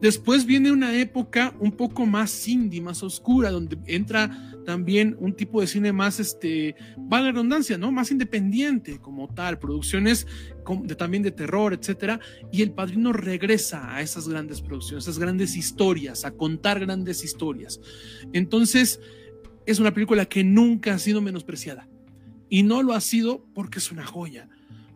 Después 0.00 0.46
viene 0.46 0.72
una 0.72 0.94
época 0.94 1.54
un 1.60 1.72
poco 1.72 2.06
más 2.06 2.48
indie, 2.48 2.80
más 2.80 3.02
oscura, 3.02 3.50
donde 3.50 3.76
entra 3.86 4.49
también 4.64 5.16
un 5.18 5.34
tipo 5.34 5.60
de 5.60 5.66
cine 5.66 5.92
más, 5.92 6.20
este, 6.20 6.74
va 7.12 7.20
la 7.20 7.32
redundancia, 7.32 7.78
¿no? 7.78 7.90
Más 7.92 8.10
independiente 8.10 8.98
como 8.98 9.28
tal, 9.28 9.58
producciones 9.58 10.26
de, 10.84 10.94
también 10.94 11.22
de 11.22 11.30
terror, 11.30 11.72
etcétera. 11.74 12.20
Y 12.52 12.62
El 12.62 12.72
Padrino 12.72 13.12
regresa 13.12 13.94
a 13.94 14.02
esas 14.02 14.28
grandes 14.28 14.60
producciones, 14.60 15.04
esas 15.04 15.18
grandes 15.18 15.56
historias, 15.56 16.24
a 16.24 16.32
contar 16.32 16.80
grandes 16.80 17.24
historias. 17.24 17.80
Entonces, 18.32 19.00
es 19.66 19.78
una 19.78 19.94
película 19.94 20.26
que 20.26 20.44
nunca 20.44 20.94
ha 20.94 20.98
sido 20.98 21.20
menospreciada. 21.20 21.88
Y 22.48 22.64
no 22.64 22.82
lo 22.82 22.94
ha 22.94 23.00
sido 23.00 23.46
porque 23.54 23.78
es 23.78 23.92
una 23.92 24.04
joya, 24.04 24.48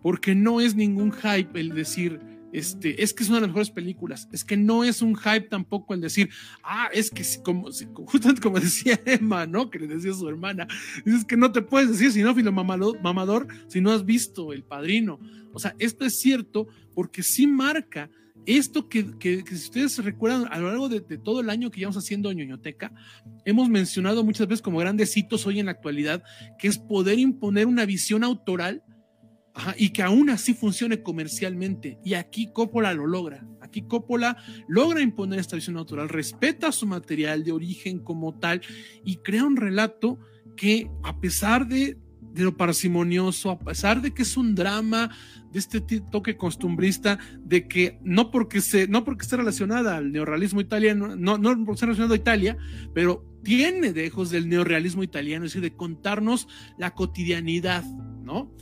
porque 0.03 0.35
no 0.35 0.61
es 0.61 0.75
ningún 0.75 1.13
hype 1.13 1.59
el 1.59 1.71
decir 1.71 2.34
este, 2.55 3.03
es 3.03 3.13
que 3.13 3.25
es 3.25 3.29
una 3.29 3.39
de 3.39 3.41
las 3.43 3.49
mejores 3.49 3.71
películas. 3.71 4.29
Es 4.31 4.45
que 4.45 4.57
no 4.57 4.85
es 4.85 5.03
un 5.03 5.17
hype 5.17 5.49
tampoco 5.49 5.93
el 5.93 6.01
decir, 6.01 6.31
ah, 6.63 6.89
es 6.93 7.11
que 7.11 7.25
como, 7.43 7.69
justamente 8.07 8.41
como 8.41 8.61
decía 8.61 9.01
Emma, 9.05 9.45
¿no? 9.45 9.71
Que 9.71 9.81
le 9.81 9.89
decía 9.89 10.13
a 10.13 10.15
su 10.15 10.29
hermana, 10.29 10.69
es 11.05 11.25
que 11.25 11.37
no 11.37 11.51
te 11.51 11.63
puedes 11.63 11.91
decir 11.91 12.13
sinófilo 12.13 12.53
mamador, 12.53 13.01
mamador 13.03 13.49
si 13.67 13.81
no 13.81 13.91
has 13.91 14.05
visto 14.05 14.53
El 14.53 14.63
Padrino. 14.63 15.19
O 15.53 15.59
sea, 15.59 15.75
esto 15.81 16.05
es 16.05 16.21
cierto 16.21 16.69
porque 16.95 17.25
sí 17.25 17.49
marca 17.49 18.09
esto 18.47 18.89
que, 18.89 19.19
que, 19.19 19.43
si 19.47 19.55
ustedes 19.55 20.05
recuerdan 20.05 20.47
a 20.53 20.59
lo 20.59 20.69
largo 20.69 20.89
de, 20.89 21.01
de, 21.01 21.19
todo 21.19 21.41
el 21.41 21.51
año 21.51 21.73
que 21.73 21.81
llevamos 21.81 21.97
haciendo 21.97 22.31
ñoñoteca, 22.31 22.93
hemos 23.45 23.69
mencionado 23.69 24.23
muchas 24.23 24.47
veces 24.47 24.63
como 24.63 24.79
grandes 24.79 25.17
hitos 25.17 25.45
hoy 25.47 25.59
en 25.59 25.67
la 25.67 25.73
actualidad, 25.73 26.23
que 26.59 26.69
es 26.69 26.79
poder 26.79 27.19
imponer 27.19 27.67
una 27.67 27.85
visión 27.85 28.23
autoral 28.23 28.85
y 29.77 29.91
que 29.91 30.03
aún 30.03 30.31
así 30.31 30.55
funcione 30.55 31.03
comercialmente. 31.03 31.99
Y 32.05 32.15
aquí 32.15 32.51
Coppola 32.53 32.93
lo 32.93 33.07
logra. 33.07 33.47
Aquí 33.61 33.83
Coppola 33.83 34.37
logra 34.69 35.01
imponer 35.01 35.39
esta 35.39 35.57
visión 35.57 35.77
natural, 35.77 36.09
respeta 36.09 36.73
su 36.73 36.87
material 36.87 37.45
de 37.45 37.53
origen 37.53 37.99
como 37.99 38.39
tal 38.39 38.61
y 39.05 39.17
crea 39.17 39.45
un 39.45 39.57
relato 39.57 40.19
que 40.57 40.91
a 41.03 41.21
pesar 41.21 41.67
de, 41.67 41.99
de 42.21 42.43
lo 42.45 42.57
parsimonioso, 42.57 43.51
a 43.51 43.59
pesar 43.59 44.03
de 44.03 44.13
que 44.13 44.23
es 44.23 44.37
un 44.37 44.55
drama 44.55 45.11
de 45.53 45.59
este 45.59 45.81
toque 45.81 46.37
costumbrista, 46.37 47.19
de 47.41 47.69
que 47.69 47.99
no 48.03 48.31
porque, 48.31 48.61
se, 48.61 48.89
no 48.89 49.05
porque 49.05 49.23
esté 49.23 49.37
relacionada 49.37 49.97
al 49.97 50.13
neorrealismo 50.13 50.61
italiano, 50.61 51.15
no, 51.17 51.39
no 51.39 51.51
porque 51.65 51.73
esté 51.73 51.87
relacionado 51.87 52.15
a 52.15 52.19
Italia, 52.19 52.57
pero 52.93 53.25
tiene 53.45 53.93
dejos 53.93 54.31
del 54.31 54.49
neorrealismo 54.49 55.03
italiano, 55.03 55.45
es 55.45 55.53
decir, 55.53 55.63
de 55.63 55.77
contarnos 55.77 56.49
la 56.77 56.95
cotidianidad, 56.95 57.85
¿no? 57.85 58.53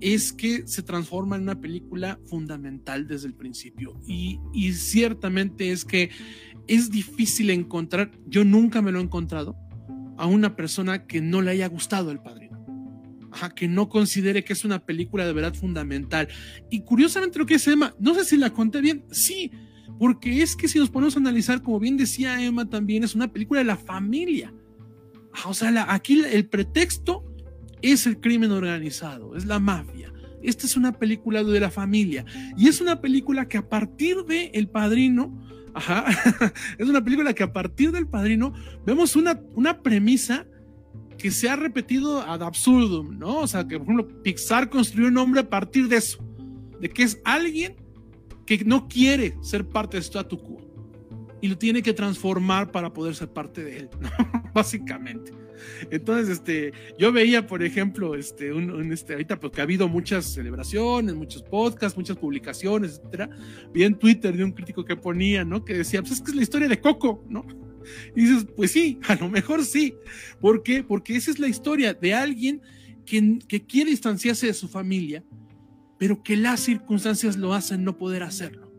Es 0.00 0.32
que 0.32 0.66
se 0.66 0.82
transforma 0.82 1.36
en 1.36 1.42
una 1.42 1.60
película 1.60 2.18
fundamental 2.26 3.06
desde 3.06 3.28
el 3.28 3.34
principio. 3.34 4.00
Y, 4.06 4.38
ciertamente 4.72 5.70
es 5.70 5.84
que 5.84 6.10
es 6.66 6.90
difícil 6.90 7.50
encontrar, 7.50 8.10
yo 8.26 8.44
nunca 8.44 8.82
me 8.82 8.92
lo 8.92 9.00
he 9.00 9.02
encontrado, 9.02 9.56
a 10.16 10.26
una 10.26 10.56
persona 10.56 11.06
que 11.06 11.20
no 11.20 11.42
le 11.42 11.52
haya 11.52 11.68
gustado 11.68 12.10
El 12.10 12.20
Padrino. 12.20 12.48
que 13.54 13.68
no 13.68 13.88
considere 13.88 14.42
que 14.42 14.52
es 14.52 14.64
una 14.64 14.84
película 14.84 15.24
de 15.24 15.32
verdad 15.32 15.54
fundamental. 15.54 16.28
Y 16.70 16.80
curiosamente 16.80 17.38
lo 17.38 17.46
que 17.46 17.54
dice 17.54 17.72
Emma, 17.72 17.94
no 18.00 18.14
sé 18.14 18.24
si 18.24 18.36
la 18.36 18.50
conté 18.50 18.80
bien, 18.80 19.04
sí, 19.10 19.52
Porque 19.98 20.42
es 20.42 20.54
que 20.54 20.68
si 20.68 20.78
nos 20.78 20.90
ponemos 20.90 21.16
a 21.16 21.20
analizar, 21.20 21.62
como 21.62 21.80
bien 21.80 21.96
decía 21.96 22.44
Emma 22.44 22.68
también, 22.68 23.04
es 23.04 23.14
una 23.14 23.32
película 23.32 23.60
de 23.60 23.64
la 23.64 23.76
familia. 23.76 24.52
Ah, 25.32 25.48
o 25.48 25.54
sea, 25.54 25.86
aquí 25.92 26.20
el 26.20 26.46
pretexto 26.46 27.27
es 27.82 28.06
el 28.06 28.20
crimen 28.20 28.50
organizado, 28.50 29.36
es 29.36 29.46
la 29.46 29.58
mafia. 29.58 30.12
Esta 30.42 30.66
es 30.66 30.76
una 30.76 30.92
película 30.92 31.42
de 31.42 31.60
la 31.60 31.70
familia. 31.70 32.24
Y 32.56 32.68
es 32.68 32.80
una 32.80 33.00
película 33.00 33.48
que 33.48 33.58
a 33.58 33.68
partir 33.68 34.24
de 34.24 34.50
El 34.54 34.68
Padrino, 34.68 35.36
es 36.78 36.88
una 36.88 37.02
película 37.02 37.34
que 37.34 37.42
a 37.42 37.52
partir 37.52 37.92
del 37.92 38.06
Padrino 38.06 38.52
vemos 38.84 39.16
una, 39.16 39.40
una 39.54 39.82
premisa 39.82 40.46
que 41.18 41.30
se 41.30 41.48
ha 41.48 41.56
repetido 41.56 42.22
ad 42.22 42.42
absurdum, 42.42 43.18
¿no? 43.18 43.40
O 43.40 43.46
sea, 43.46 43.66
que 43.66 43.78
por 43.78 43.84
ejemplo 43.84 44.22
Pixar 44.22 44.70
construyó 44.70 45.08
un 45.08 45.18
hombre 45.18 45.40
a 45.40 45.50
partir 45.50 45.88
de 45.88 45.96
eso, 45.96 46.24
de 46.80 46.88
que 46.88 47.02
es 47.02 47.20
alguien 47.24 47.76
que 48.46 48.64
no 48.64 48.88
quiere 48.88 49.36
ser 49.42 49.68
parte 49.68 49.96
de 49.96 50.02
statu 50.02 50.38
quo 50.38 50.58
y 51.40 51.48
lo 51.48 51.58
tiene 51.58 51.82
que 51.82 51.92
transformar 51.92 52.70
para 52.70 52.92
poder 52.92 53.14
ser 53.14 53.32
parte 53.32 53.62
de 53.62 53.78
él, 53.78 53.90
¿no? 54.00 54.10
Básicamente. 54.54 55.32
Entonces, 55.90 56.28
este, 56.28 56.72
yo 56.98 57.12
veía, 57.12 57.46
por 57.46 57.62
ejemplo, 57.62 58.14
este, 58.14 58.52
un, 58.52 58.92
este, 58.92 59.14
ahorita 59.14 59.38
porque 59.40 59.60
ha 59.60 59.64
habido 59.64 59.88
muchas 59.88 60.26
celebraciones, 60.26 61.14
muchos 61.14 61.42
podcasts, 61.42 61.96
muchas 61.96 62.16
publicaciones, 62.16 62.98
etcétera. 62.98 63.30
Vi 63.72 63.84
en 63.84 63.94
Twitter 63.94 64.36
de 64.36 64.44
un 64.44 64.52
crítico 64.52 64.84
que 64.84 64.96
ponía, 64.96 65.44
¿no? 65.44 65.64
Que 65.64 65.78
decía, 65.78 66.00
pues 66.00 66.12
es 66.12 66.20
que 66.20 66.30
es 66.30 66.36
la 66.36 66.42
historia 66.42 66.68
de 66.68 66.80
Coco, 66.80 67.24
¿no? 67.28 67.46
Y 68.14 68.22
dices, 68.22 68.46
pues 68.56 68.72
sí, 68.72 68.98
a 69.08 69.14
lo 69.14 69.28
mejor 69.28 69.64
sí. 69.64 69.94
¿Por 70.40 70.62
qué? 70.62 70.82
Porque 70.82 71.16
esa 71.16 71.30
es 71.30 71.38
la 71.38 71.48
historia 71.48 71.94
de 71.94 72.14
alguien 72.14 72.62
que, 73.06 73.38
que 73.48 73.64
quiere 73.64 73.90
distanciarse 73.90 74.46
de 74.46 74.54
su 74.54 74.68
familia, 74.68 75.24
pero 75.98 76.22
que 76.22 76.36
las 76.36 76.60
circunstancias 76.60 77.36
lo 77.36 77.54
hacen 77.54 77.84
no 77.84 77.96
poder 77.96 78.22
hacerlo. 78.22 78.72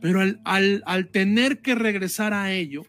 Pero 0.00 0.20
al, 0.20 0.40
al, 0.44 0.82
al 0.86 1.08
tener 1.08 1.60
que 1.60 1.74
regresar 1.74 2.32
a 2.32 2.52
ello, 2.52 2.84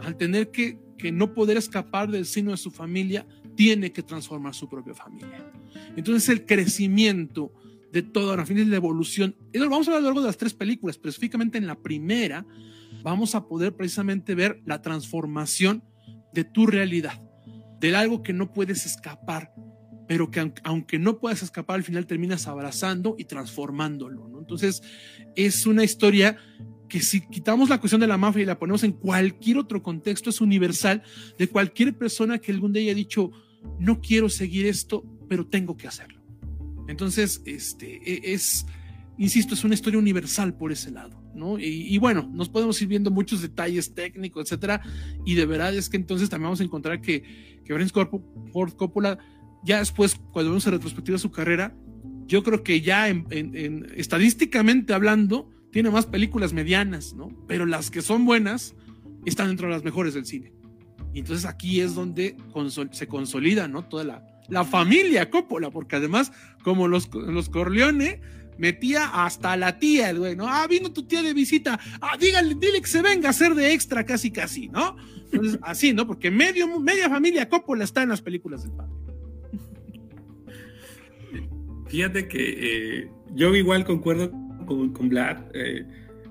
al 0.00 0.16
tener 0.16 0.50
que 0.50 0.78
que 1.02 1.10
no 1.10 1.34
poder 1.34 1.56
escapar 1.56 2.08
del 2.08 2.26
seno 2.26 2.52
de 2.52 2.56
su 2.56 2.70
familia, 2.70 3.26
tiene 3.56 3.90
que 3.90 4.04
transformar 4.04 4.54
su 4.54 4.68
propia 4.68 4.94
familia. 4.94 5.52
Entonces 5.96 6.28
el 6.28 6.46
crecimiento 6.46 7.52
de 7.90 8.02
toda 8.02 8.36
la 8.36 8.46
familia 8.46 8.70
la 8.70 8.76
evolución. 8.76 9.34
Eso 9.52 9.64
lo 9.64 9.70
vamos 9.70 9.88
a 9.88 9.90
ver 9.90 9.98
a 9.98 10.00
lo 10.02 10.06
largo 10.06 10.20
de 10.20 10.28
las 10.28 10.36
tres 10.36 10.54
películas, 10.54 10.94
específicamente 10.94 11.58
en 11.58 11.66
la 11.66 11.74
primera 11.74 12.46
vamos 13.02 13.34
a 13.34 13.48
poder 13.48 13.74
precisamente 13.74 14.36
ver 14.36 14.62
la 14.64 14.80
transformación 14.80 15.82
de 16.32 16.44
tu 16.44 16.66
realidad, 16.66 17.20
de 17.80 17.96
algo 17.96 18.22
que 18.22 18.32
no 18.32 18.52
puedes 18.52 18.86
escapar, 18.86 19.52
pero 20.06 20.30
que 20.30 20.52
aunque 20.62 21.00
no 21.00 21.18
puedas 21.18 21.42
escapar, 21.42 21.76
al 21.76 21.82
final 21.82 22.06
terminas 22.06 22.46
abrazando 22.46 23.16
y 23.18 23.24
transformándolo. 23.24 24.38
Entonces 24.38 24.84
es 25.34 25.66
una 25.66 25.82
historia 25.82 26.36
que 26.92 27.00
si 27.00 27.22
quitamos 27.22 27.70
la 27.70 27.80
cuestión 27.80 28.02
de 28.02 28.06
la 28.06 28.18
mafia 28.18 28.42
y 28.42 28.44
la 28.44 28.58
ponemos 28.58 28.84
en 28.84 28.92
cualquier 28.92 29.56
otro 29.56 29.82
contexto, 29.82 30.28
es 30.28 30.42
universal 30.42 31.02
de 31.38 31.48
cualquier 31.48 31.96
persona 31.96 32.36
que 32.36 32.52
algún 32.52 32.74
día 32.74 32.82
haya 32.82 32.94
dicho, 32.94 33.30
no 33.80 34.02
quiero 34.02 34.28
seguir 34.28 34.66
esto, 34.66 35.02
pero 35.26 35.46
tengo 35.46 35.74
que 35.74 35.88
hacerlo. 35.88 36.20
Entonces, 36.88 37.40
este, 37.46 37.96
e, 38.04 38.34
es, 38.34 38.66
insisto, 39.16 39.54
es 39.54 39.64
una 39.64 39.72
historia 39.72 39.98
universal 39.98 40.54
por 40.54 40.70
ese 40.70 40.90
lado, 40.90 41.18
¿no? 41.34 41.58
Y, 41.58 41.96
bueno, 41.96 42.28
nos 42.30 42.50
podemos 42.50 42.82
ir 42.82 42.88
viendo 42.88 43.10
muchos 43.10 43.40
detalles 43.40 43.94
técnicos, 43.94 44.44
etcétera, 44.44 44.82
y 45.24 45.34
de 45.34 45.46
verdad 45.46 45.74
es 45.74 45.88
que 45.88 45.96
entonces 45.96 46.28
también 46.28 46.48
vamos 46.48 46.60
a 46.60 46.64
encontrar 46.64 47.00
que, 47.00 47.22
que 47.64 47.72
Francis 47.72 47.94
Ford 48.52 48.74
Coppola, 48.74 49.16
ya 49.64 49.78
después, 49.78 50.20
cuando 50.30 50.50
vemos 50.50 50.66
a 50.66 50.72
retrospectiva 50.72 51.16
su 51.16 51.30
carrera, 51.30 51.74
yo 52.26 52.42
creo 52.42 52.62
que 52.62 52.82
ya 52.82 53.08
en, 53.08 53.86
estadísticamente 53.96 54.92
hablando, 54.92 55.48
tiene 55.72 55.90
más 55.90 56.06
películas 56.06 56.52
medianas, 56.52 57.14
¿no? 57.14 57.30
Pero 57.48 57.66
las 57.66 57.90
que 57.90 58.02
son 58.02 58.24
buenas 58.24 58.76
están 59.24 59.48
dentro 59.48 59.66
de 59.66 59.72
las 59.72 59.82
mejores 59.82 60.14
del 60.14 60.26
cine. 60.26 60.52
Y 61.14 61.20
entonces 61.20 61.46
aquí 61.46 61.80
es 61.80 61.94
donde 61.94 62.36
se 62.92 63.08
consolida, 63.08 63.68
¿no? 63.68 63.84
Toda 63.86 64.04
la, 64.04 64.26
la 64.48 64.64
familia 64.64 65.30
Coppola, 65.30 65.70
porque 65.70 65.96
además, 65.96 66.30
como 66.62 66.88
los, 66.88 67.12
los 67.14 67.48
Corleone, 67.48 68.20
metía 68.58 69.24
hasta 69.24 69.56
la 69.56 69.78
tía, 69.78 70.10
el 70.10 70.18
güey, 70.18 70.36
¿no? 70.36 70.46
Ah, 70.46 70.66
vino 70.68 70.92
tu 70.92 71.04
tía 71.04 71.22
de 71.22 71.32
visita, 71.32 71.80
ah, 72.00 72.16
dígale, 72.20 72.54
dile 72.54 72.80
que 72.80 72.86
se 72.86 73.00
venga 73.00 73.28
a 73.28 73.30
hacer 73.30 73.54
de 73.54 73.72
extra 73.72 74.04
casi 74.04 74.30
casi, 74.30 74.68
¿no? 74.68 74.96
Entonces, 75.32 75.58
así, 75.62 75.94
¿no? 75.94 76.06
Porque 76.06 76.30
medio, 76.30 76.80
media 76.80 77.08
familia 77.08 77.48
Coppola 77.48 77.84
está 77.84 78.02
en 78.02 78.10
las 78.10 78.20
películas 78.20 78.62
del 78.62 78.72
padre. 78.72 78.92
Fíjate 81.88 82.28
que 82.28 83.00
eh, 83.00 83.10
yo 83.34 83.54
igual 83.54 83.84
concuerdo 83.84 84.32
con, 84.66 84.92
con 84.92 85.08
Vlad, 85.08 85.38
eh, 85.54 85.86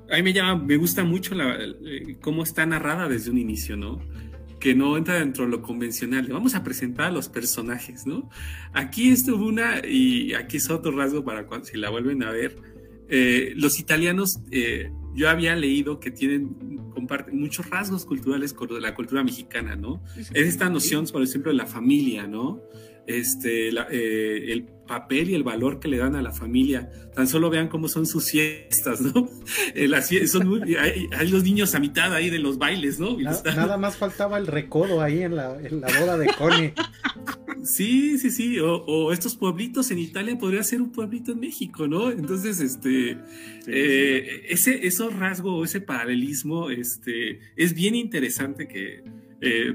a 0.09 0.15
mí 0.17 0.23
me 0.23 0.33
llama, 0.33 0.61
me 0.61 0.77
gusta 0.77 1.03
mucho 1.03 1.35
la, 1.35 1.57
eh, 1.63 2.17
cómo 2.21 2.43
está 2.43 2.65
narrada 2.65 3.07
desde 3.07 3.31
un 3.31 3.37
inicio, 3.37 3.77
¿no? 3.77 3.99
Que 4.59 4.75
no 4.75 4.97
entra 4.97 5.15
dentro 5.15 5.45
de 5.45 5.51
lo 5.51 5.61
convencional. 5.61 6.27
Vamos 6.27 6.53
a 6.55 6.63
presentar 6.63 7.07
a 7.07 7.11
los 7.11 7.29
personajes, 7.29 8.05
¿no? 8.05 8.29
Aquí 8.73 9.09
estuvo 9.09 9.47
una, 9.47 9.85
y 9.85 10.33
aquí 10.33 10.57
es 10.57 10.69
otro 10.69 10.91
rasgo 10.91 11.23
para 11.23 11.47
cuando, 11.47 11.65
si 11.65 11.77
la 11.77 11.89
vuelven 11.89 12.23
a 12.23 12.31
ver. 12.31 12.57
Eh, 13.09 13.53
los 13.55 13.79
italianos, 13.79 14.39
yo 15.13 15.29
había 15.29 15.55
leído 15.55 15.99
que 15.99 16.11
tienen, 16.11 16.77
comparten 16.93 17.39
muchos 17.39 17.69
rasgos 17.69 18.05
culturales 18.05 18.53
con 18.53 18.81
la 18.81 18.93
cultura 18.93 19.23
mexicana, 19.23 19.75
¿no? 19.75 20.03
Es 20.15 20.47
esta 20.47 20.69
noción, 20.69 21.05
por 21.07 21.23
ejemplo, 21.23 21.51
de 21.51 21.57
la 21.57 21.65
familia, 21.65 22.27
¿no? 22.27 22.61
Este, 23.19 23.69
eh, 23.69 24.51
el 24.51 24.63
papel 24.63 25.29
y 25.29 25.35
el 25.35 25.43
valor 25.43 25.79
que 25.79 25.87
le 25.87 25.97
dan 25.97 26.15
a 26.15 26.21
la 26.21 26.31
familia. 26.31 26.89
Tan 27.15 27.27
solo 27.27 27.49
vean 27.49 27.67
cómo 27.67 27.87
son 27.87 28.05
sus 28.05 28.25
siestas, 28.25 29.01
¿no? 29.01 29.29
Eh, 29.75 30.27
son 30.27 30.63
hay, 30.79 31.27
los 31.29 31.43
niños 31.43 31.75
a 31.75 31.79
mitad 31.79 32.13
ahí 32.13 32.29
de 32.29 32.39
los 32.39 32.57
bailes, 32.57 32.99
¿no? 32.99 33.17
Nada, 33.17 33.77
más 33.77 33.95
faltaba 33.95 34.37
el 34.37 34.47
recodo 34.47 35.01
ahí 35.01 35.21
en 35.21 35.35
la, 35.35 35.59
en 35.59 35.81
la 35.81 35.87
boda 35.99 36.17
de 36.17 36.27
Connie. 36.37 36.73
Sí, 37.63 38.17
sí, 38.17 38.31
sí. 38.31 38.57
O, 38.59 39.13
estos 39.13 39.35
pueblitos 39.35 39.91
en 39.91 39.99
Italia 39.99 40.35
podría 40.35 40.63
ser 40.63 40.81
un 40.81 40.91
pueblito 40.91 41.33
en 41.33 41.41
México, 41.41 41.87
¿no? 41.87 42.09
Entonces, 42.09 42.59
este, 42.59 43.19
eh, 43.67 44.45
ese, 44.49 44.87
esos 44.87 45.15
rasgos, 45.15 45.69
ese 45.69 45.79
paralelismo, 45.79 46.71
este, 46.71 47.39
es 47.55 47.75
bien 47.75 47.93
interesante 47.93 48.67
que 48.67 49.03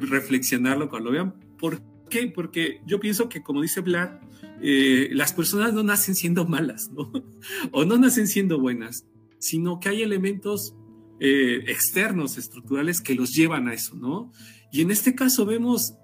reflexionarlo 0.01 0.89
cuando 0.89 1.11
lo 1.11 1.12
vean. 1.12 1.34
¿Por 1.59 1.80
qué? 2.09 2.29
Porque 2.29 2.81
yo 2.87 3.01
pienso 3.01 3.29
que, 3.29 3.43
como 3.43 3.63
dice 3.63 3.81
Vlad, 3.81 4.21
eh, 4.63 5.09
las 5.13 5.33
personas 5.33 5.75
no 5.75 5.83
nacen 5.83 6.15
siendo 6.15 6.47
malas, 6.47 6.91
¿no? 6.91 7.13
o 7.73 7.85
no 7.85 7.99
nacen 7.99 8.27
siendo 8.29 8.59
buenas, 8.59 9.07
sino 9.39 9.81
que 9.81 9.89
hay 9.89 10.03
elementos 10.03 10.75
eh, 11.21 11.65
externos, 11.69 12.39
estructurales, 12.39 13.01
que 13.01 13.15
los 13.15 13.35
llevan 13.35 13.69
a 13.69 13.75
eso, 13.75 13.95
¿no? 13.97 14.33
Y 14.73 14.83
en 14.83 14.91
este 14.91 15.15
caso 15.15 15.47
vemos 15.47 15.95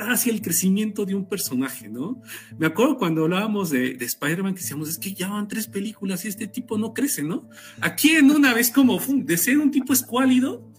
hacia 0.00 0.32
el 0.32 0.42
crecimiento 0.42 1.04
de 1.04 1.14
un 1.14 1.28
personaje, 1.28 1.88
¿no? 1.88 2.20
Me 2.58 2.66
acuerdo 2.66 2.96
cuando 2.96 3.24
hablábamos 3.24 3.70
de, 3.70 3.94
de 3.94 4.04
Spider-Man 4.04 4.54
que 4.54 4.60
decíamos, 4.60 4.88
es 4.88 4.98
que 4.98 5.14
ya 5.14 5.28
van 5.28 5.48
tres 5.48 5.66
películas 5.66 6.24
y 6.24 6.28
este 6.28 6.46
tipo 6.46 6.78
no 6.78 6.92
crece, 6.92 7.22
¿no? 7.22 7.48
Aquí 7.80 8.10
en 8.10 8.30
una 8.30 8.54
vez 8.54 8.70
como 8.70 8.98
de 8.98 9.36
ser 9.36 9.58
un 9.58 9.70
tipo 9.70 9.92
escuálido, 9.92 10.70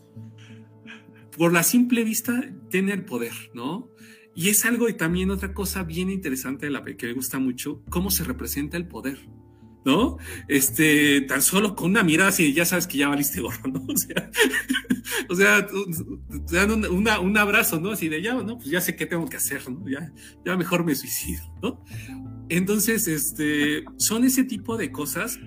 por 1.38 1.52
la 1.52 1.64
simple 1.64 2.04
vista, 2.04 2.42
tiene 2.70 2.94
el 2.94 3.06
poder, 3.06 3.34
¿no? 3.54 3.90
Y 4.36 4.50
es 4.50 4.66
algo 4.66 4.90
y 4.90 4.94
también 4.94 5.32
otra 5.32 5.54
cosa 5.54 5.84
bien 5.84 6.10
interesante 6.10 6.66
de 6.66 6.72
la 6.72 6.84
que 6.84 7.08
me 7.08 7.14
gusta 7.14 7.40
mucho, 7.40 7.84
cómo 7.90 8.10
se 8.10 8.24
representa 8.24 8.78
el 8.78 8.88
poder, 8.88 9.20
¿no? 9.86 10.18
Este, 10.48 11.22
tan 11.22 11.42
solo 11.42 11.76
con 11.76 11.92
una 11.92 12.04
mirada 12.04 12.30
así, 12.30 12.54
ya 12.54 12.66
sabes 12.66 12.88
que 12.88 12.98
ya 12.98 13.10
valiste 13.10 13.42
gorro, 13.42 13.70
¿no? 13.72 13.86
O 15.30 15.36
sea, 15.36 15.68
te 15.68 16.56
dan 16.56 16.72
un, 16.72 17.38
abrazo, 17.38 17.80
¿no? 17.80 17.92
Así 17.92 18.08
de 18.08 18.22
ya, 18.22 18.34
¿no? 18.36 18.58
Pues 18.58 18.70
ya 18.70 18.82
sé 18.82 18.96
qué 18.96 19.06
tengo 19.06 19.28
que 19.28 19.38
hacer, 19.38 19.70
¿no? 19.70 19.88
Ya, 19.88 20.12
ya 20.46 20.56
mejor 20.56 20.86
me 20.86 20.96
suicido, 20.96 21.44
¿no? 21.62 21.84
Entonces, 22.50 23.08
este, 23.08 23.84
son 23.98 24.24
ese 24.24 24.44
tipo 24.44 24.78
de 24.78 24.92
cosas 24.92 25.40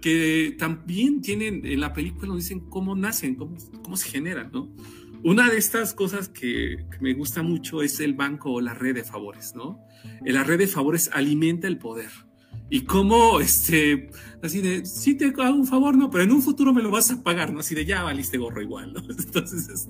que 0.00 0.56
también 0.58 1.22
tienen 1.22 1.64
en 1.64 1.80
la 1.80 1.92
película, 1.92 2.28
nos 2.28 2.42
dicen 2.42 2.60
cómo 2.60 2.94
nacen, 2.94 3.36
cómo, 3.36 3.56
cómo 3.82 3.96
se 3.96 4.10
generan, 4.10 4.50
¿no? 4.52 4.74
Una 5.24 5.50
de 5.50 5.56
estas 5.56 5.94
cosas 5.94 6.28
que, 6.28 6.84
me 7.00 7.14
gusta 7.14 7.42
mucho 7.42 7.80
es 7.80 7.98
el 8.00 8.12
banco 8.12 8.52
o 8.52 8.60
la 8.60 8.74
red 8.74 8.94
de 8.94 9.04
favores, 9.04 9.54
¿no? 9.54 9.82
La 10.22 10.44
red 10.44 10.58
de 10.58 10.66
favores 10.66 11.08
alimenta 11.14 11.66
el 11.66 11.78
poder. 11.78 12.10
Y 12.68 12.82
cómo, 12.82 13.40
este, 13.40 14.10
así 14.42 14.60
de, 14.60 14.84
sí 14.84 15.14
te 15.14 15.32
hago 15.42 15.54
un 15.54 15.66
favor, 15.66 15.96
no, 15.96 16.10
pero 16.10 16.24
en 16.24 16.30
un 16.30 16.42
futuro 16.42 16.74
me 16.74 16.82
lo 16.82 16.90
vas 16.90 17.10
a 17.10 17.22
pagar, 17.22 17.54
¿no? 17.54 17.60
Así 17.60 17.74
de, 17.74 17.86
ya 17.86 18.02
valiste 18.02 18.36
gorro 18.36 18.60
igual, 18.60 18.92
¿no? 18.92 19.00
Entonces, 19.08 19.88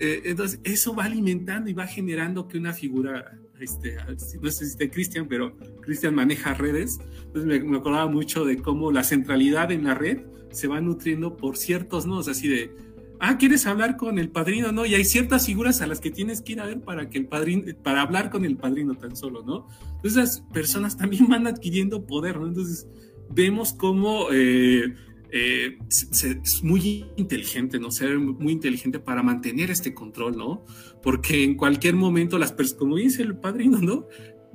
eh, 0.00 0.22
entonces 0.24 0.58
eso 0.64 0.96
va 0.96 1.04
alimentando 1.04 1.70
y 1.70 1.74
va 1.74 1.86
generando 1.86 2.48
que 2.48 2.58
una 2.58 2.72
figura, 2.72 3.38
este, 3.60 3.96
no 4.40 4.50
sé 4.50 4.66
si 4.66 4.76
de 4.76 4.90
Cristian, 4.90 5.28
pero 5.28 5.56
Cristian 5.82 6.16
maneja 6.16 6.54
redes. 6.54 6.98
Entonces 7.26 7.44
me, 7.44 7.60
me, 7.60 7.78
acordaba 7.78 8.08
mucho 8.08 8.44
de 8.44 8.56
cómo 8.56 8.90
la 8.90 9.04
centralidad 9.04 9.70
en 9.70 9.84
la 9.84 9.94
red 9.94 10.22
se 10.50 10.66
va 10.66 10.80
nutriendo 10.80 11.36
por 11.36 11.56
ciertos 11.56 12.04
nodos, 12.04 12.26
así 12.26 12.48
de, 12.48 12.91
ah, 13.22 13.38
¿quieres 13.38 13.66
hablar 13.66 13.96
con 13.96 14.18
el 14.18 14.30
padrino? 14.30 14.72
No, 14.72 14.84
y 14.84 14.94
hay 14.94 15.04
ciertas 15.04 15.46
figuras 15.46 15.80
a 15.80 15.86
las 15.86 16.00
que 16.00 16.10
tienes 16.10 16.42
que 16.42 16.52
ir 16.52 16.60
a 16.60 16.66
ver 16.66 16.80
para 16.80 17.08
que 17.08 17.18
el 17.18 17.26
padrino, 17.26 17.62
para 17.82 18.02
hablar 18.02 18.30
con 18.30 18.44
el 18.44 18.56
padrino 18.56 18.96
tan 18.96 19.14
solo, 19.14 19.44
¿no? 19.44 19.68
Entonces, 19.96 20.16
esas 20.16 20.40
personas 20.52 20.96
también 20.96 21.28
van 21.28 21.46
adquiriendo 21.46 22.04
poder, 22.04 22.38
¿no? 22.38 22.48
Entonces, 22.48 22.88
vemos 23.30 23.72
cómo 23.72 24.26
eh, 24.32 24.92
eh, 25.30 25.78
es 25.88 26.64
muy 26.64 27.06
inteligente, 27.16 27.78
¿no? 27.78 27.92
Ser 27.92 28.18
muy 28.18 28.52
inteligente 28.52 28.98
para 28.98 29.22
mantener 29.22 29.70
este 29.70 29.94
control, 29.94 30.36
¿no? 30.36 30.64
Porque 31.00 31.44
en 31.44 31.54
cualquier 31.54 31.94
momento 31.94 32.38
las 32.38 32.52
como 32.74 32.96
dice 32.96 33.22
el 33.22 33.36
padrino, 33.36 33.78
¿no? 33.80 34.08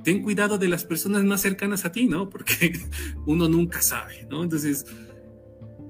Ten 0.04 0.22
cuidado 0.22 0.58
de 0.58 0.68
las 0.68 0.84
personas 0.84 1.24
más 1.24 1.40
cercanas 1.40 1.86
a 1.86 1.92
ti, 1.92 2.06
¿no? 2.06 2.28
Porque 2.28 2.78
uno 3.26 3.48
nunca 3.48 3.80
sabe, 3.80 4.26
¿no? 4.30 4.42
Entonces, 4.42 4.84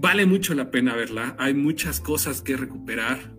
vale 0.00 0.26
mucho 0.26 0.54
la 0.54 0.70
pena 0.70 0.94
verla. 0.94 1.36
Hay 1.38 1.54
muchas 1.54 2.00
cosas 2.00 2.42
que 2.42 2.56
recuperar, 2.56 3.32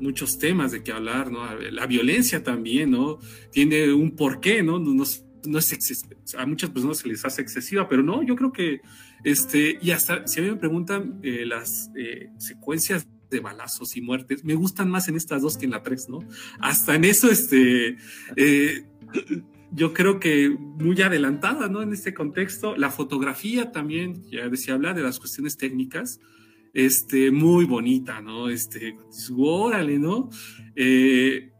muchos 0.00 0.38
temas 0.38 0.72
de 0.72 0.82
que 0.82 0.92
hablar, 0.92 1.30
¿no? 1.30 1.42
La 1.70 1.86
violencia 1.86 2.42
también, 2.42 2.90
¿no? 2.90 3.18
Tiene 3.50 3.92
un 3.92 4.16
porqué, 4.16 4.62
¿no? 4.62 4.78
No, 4.78 5.04
no 5.46 5.58
es 5.58 6.06
a 6.38 6.46
muchas 6.46 6.70
personas 6.70 6.98
se 6.98 7.08
les 7.08 7.24
hace 7.24 7.42
excesiva, 7.42 7.88
pero 7.88 8.02
no, 8.02 8.22
yo 8.22 8.36
creo 8.36 8.52
que 8.52 8.80
este, 9.24 9.78
y 9.80 9.90
hasta 9.90 10.26
si 10.26 10.40
a 10.40 10.42
mí 10.42 10.50
me 10.50 10.56
preguntan 10.56 11.20
eh, 11.22 11.44
las 11.46 11.90
eh, 11.96 12.30
secuencias 12.38 13.06
de 13.30 13.40
balazos 13.40 13.96
y 13.96 14.02
muertes, 14.02 14.44
me 14.44 14.54
gustan 14.54 14.90
más 14.90 15.08
en 15.08 15.16
estas 15.16 15.42
dos 15.42 15.56
que 15.56 15.64
en 15.64 15.72
la 15.72 15.82
tres, 15.82 16.08
¿no? 16.08 16.20
Hasta 16.60 16.94
en 16.94 17.04
eso, 17.04 17.30
este, 17.30 17.96
eh, 18.36 18.84
yo 19.72 19.92
creo 19.92 20.20
que 20.20 20.50
muy 20.50 21.00
adelantada, 21.02 21.68
¿no? 21.68 21.82
En 21.82 21.92
este 21.92 22.14
contexto, 22.14 22.76
la 22.76 22.90
fotografía 22.90 23.72
también, 23.72 24.24
ya 24.30 24.48
decía, 24.48 24.74
habla 24.74 24.94
de 24.94 25.02
las 25.02 25.18
cuestiones 25.18 25.56
técnicas, 25.56 26.20
este, 26.74 27.30
muy 27.30 27.64
bonita, 27.64 28.20
¿no? 28.20 28.48
Este, 28.48 28.96
órale, 29.36 29.98
¿no? 29.98 30.30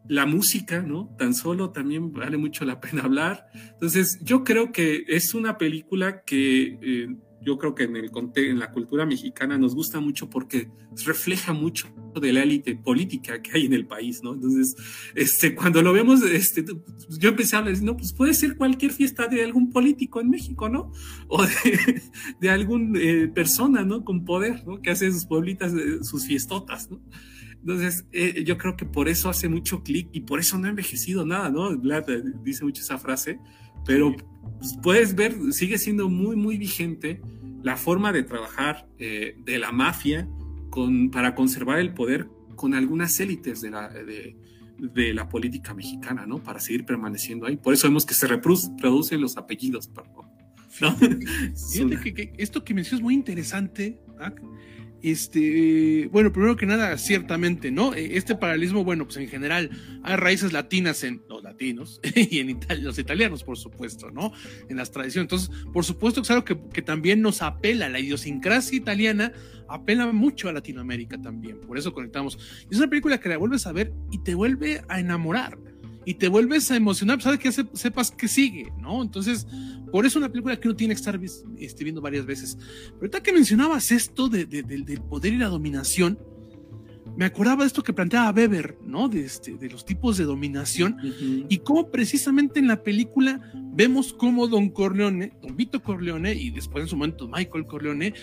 la 0.08 0.26
música, 0.26 0.82
¿no? 0.82 1.14
Tan 1.16 1.32
solo 1.32 1.70
también 1.70 2.12
vale 2.12 2.36
mucho 2.36 2.64
la 2.64 2.80
pena 2.80 3.02
hablar. 3.02 3.46
Entonces, 3.54 4.18
yo 4.22 4.42
creo 4.42 4.72
que 4.72 5.04
es 5.06 5.32
una 5.32 5.58
película 5.58 6.22
que 6.22 7.08
yo 7.44 7.58
creo 7.58 7.74
que 7.74 7.84
en, 7.84 7.96
el, 7.96 8.10
en 8.36 8.58
la 8.58 8.70
cultura 8.72 9.06
mexicana 9.06 9.58
nos 9.58 9.74
gusta 9.74 10.00
mucho 10.00 10.30
porque 10.30 10.70
refleja 11.04 11.52
mucho 11.52 11.88
de 12.20 12.32
la 12.32 12.42
élite 12.42 12.76
política 12.76 13.40
que 13.40 13.52
hay 13.52 13.66
en 13.66 13.72
el 13.72 13.86
país, 13.86 14.22
¿no? 14.22 14.34
Entonces, 14.34 14.76
este, 15.14 15.54
cuando 15.54 15.82
lo 15.82 15.92
vemos, 15.92 16.22
este, 16.22 16.64
yo 17.18 17.28
empecé 17.30 17.56
a 17.56 17.60
hablar, 17.60 17.80
no, 17.82 17.96
pues 17.96 18.12
puede 18.12 18.34
ser 18.34 18.56
cualquier 18.56 18.92
fiesta 18.92 19.26
de 19.28 19.42
algún 19.42 19.70
político 19.70 20.20
en 20.20 20.30
México, 20.30 20.68
¿no? 20.68 20.92
O 21.28 21.42
de, 21.42 22.02
de 22.40 22.50
alguna 22.50 22.98
eh, 23.00 23.28
persona, 23.28 23.82
¿no? 23.82 24.04
Con 24.04 24.24
poder, 24.24 24.66
¿no? 24.66 24.80
Que 24.80 24.90
hace 24.90 25.10
sus 25.10 25.26
pueblitas, 25.26 25.72
eh, 25.72 26.04
sus 26.04 26.26
fiestotas, 26.26 26.90
¿no? 26.90 27.00
Entonces, 27.60 28.06
eh, 28.12 28.42
yo 28.44 28.58
creo 28.58 28.76
que 28.76 28.84
por 28.84 29.08
eso 29.08 29.28
hace 29.30 29.48
mucho 29.48 29.84
clic 29.84 30.08
y 30.12 30.22
por 30.22 30.40
eso 30.40 30.58
no 30.58 30.66
ha 30.66 30.70
envejecido 30.70 31.24
nada, 31.24 31.48
¿no? 31.48 31.76
Vlad 31.78 32.04
dice 32.42 32.64
mucho 32.64 32.82
esa 32.82 32.98
frase, 32.98 33.38
pero 33.84 34.14
pues, 34.58 34.78
puedes 34.82 35.14
ver, 35.14 35.34
sigue 35.52 35.78
siendo 35.78 36.08
muy, 36.08 36.36
muy 36.36 36.58
vigente 36.58 37.20
la 37.62 37.76
forma 37.76 38.12
de 38.12 38.22
trabajar 38.22 38.88
eh, 38.98 39.36
de 39.44 39.58
la 39.58 39.72
mafia 39.72 40.28
con, 40.70 41.10
para 41.10 41.34
conservar 41.34 41.78
el 41.78 41.94
poder 41.94 42.28
con 42.56 42.74
algunas 42.74 43.18
élites 43.20 43.60
de 43.60 43.70
la, 43.70 43.88
de, 43.88 44.36
la 45.14 45.28
política 45.28 45.74
mexicana, 45.74 46.26
¿no? 46.26 46.42
Para 46.42 46.60
seguir 46.60 46.84
permaneciendo 46.84 47.46
ahí. 47.46 47.56
Por 47.56 47.74
eso 47.74 47.88
vemos 47.88 48.04
que 48.06 48.14
se 48.14 48.26
reproducen 48.26 49.20
los 49.20 49.36
apellidos, 49.36 49.90
Fíjate 50.70 52.14
que, 52.14 52.32
esto 52.38 52.64
que 52.64 52.74
mencionas 52.74 53.00
es 53.00 53.02
muy 53.02 53.14
interesante, 53.14 54.00
este, 55.02 56.08
bueno, 56.12 56.32
primero 56.32 56.56
que 56.56 56.66
nada, 56.66 56.96
ciertamente, 56.98 57.70
¿no? 57.70 57.94
E, 57.94 58.16
este 58.16 58.34
paralelismo, 58.34 58.84
bueno, 58.84 59.04
pues 59.04 59.16
en 59.16 59.28
general 59.28 59.70
hay 60.02 60.16
raíces 60.16 60.52
latinas 60.52 61.02
en 61.04 61.22
los 61.28 61.42
latinos 61.42 62.00
y 62.14 62.38
en 62.38 62.58
los 62.82 62.98
italianos, 62.98 63.44
por 63.44 63.58
supuesto, 63.58 64.10
¿no? 64.10 64.32
En 64.68 64.76
las 64.76 64.90
tradiciones. 64.90 65.24
Entonces, 65.24 65.50
por 65.72 65.84
supuesto 65.84 66.20
que 66.20 66.26
es 66.26 66.30
algo 66.30 66.44
que, 66.44 66.82
también 66.82 67.22
nos 67.22 67.42
apela, 67.42 67.88
la 67.88 68.00
idiosincrasia 68.00 68.76
italiana 68.76 69.32
apela 69.68 70.10
mucho 70.12 70.48
a 70.48 70.52
Latinoamérica 70.52 71.20
también, 71.20 71.60
por 71.60 71.78
eso 71.78 71.92
conectamos. 71.92 72.38
Es 72.70 72.78
una 72.78 72.88
película 72.88 73.18
que 73.18 73.28
la 73.28 73.38
vuelves 73.38 73.66
a 73.66 73.72
ver 73.72 73.92
y 74.10 74.18
te 74.18 74.34
vuelve 74.34 74.82
a 74.88 75.00
enamorar 75.00 75.58
y 76.04 76.14
te 76.14 76.28
vuelves 76.28 76.70
a 76.70 76.76
emocionar, 76.76 77.20
sabes 77.22 77.38
que 77.38 77.52
sepas 77.52 78.10
que 78.10 78.28
sigue, 78.28 78.72
¿no? 78.78 79.02
Entonces, 79.02 79.46
por 79.90 80.06
eso 80.06 80.18
una 80.18 80.28
película 80.28 80.58
que 80.58 80.68
uno 80.68 80.76
tiene 80.76 80.94
que 80.94 80.98
estar 80.98 81.20
este, 81.58 81.84
viendo 81.84 82.00
varias 82.00 82.26
veces. 82.26 82.56
Pero 82.56 82.96
ahorita 82.96 83.22
que 83.22 83.32
mencionabas 83.32 83.92
esto 83.92 84.28
de, 84.28 84.46
del 84.46 85.00
poder 85.02 85.34
y 85.34 85.38
la 85.38 85.48
dominación, 85.48 86.18
me 87.16 87.26
acordaba 87.26 87.62
de 87.62 87.66
esto 87.66 87.82
que 87.82 87.92
planteaba 87.92 88.30
Weber, 88.30 88.78
¿no? 88.84 89.08
De, 89.08 89.24
este, 89.24 89.54
de 89.56 89.68
los 89.68 89.84
tipos 89.84 90.16
de 90.16 90.24
dominación 90.24 90.96
y 91.48 91.58
cómo 91.58 91.90
precisamente 91.90 92.58
en 92.58 92.68
la 92.68 92.82
película 92.82 93.52
vemos 93.54 94.12
cómo 94.14 94.48
Don 94.48 94.70
Corleone, 94.70 95.34
Don 95.42 95.56
Vito 95.56 95.82
Corleone 95.82 96.34
y 96.34 96.50
después 96.50 96.82
en 96.82 96.88
su 96.88 96.96
momento 96.96 97.28
Michael 97.28 97.66
Corleone 97.66 98.14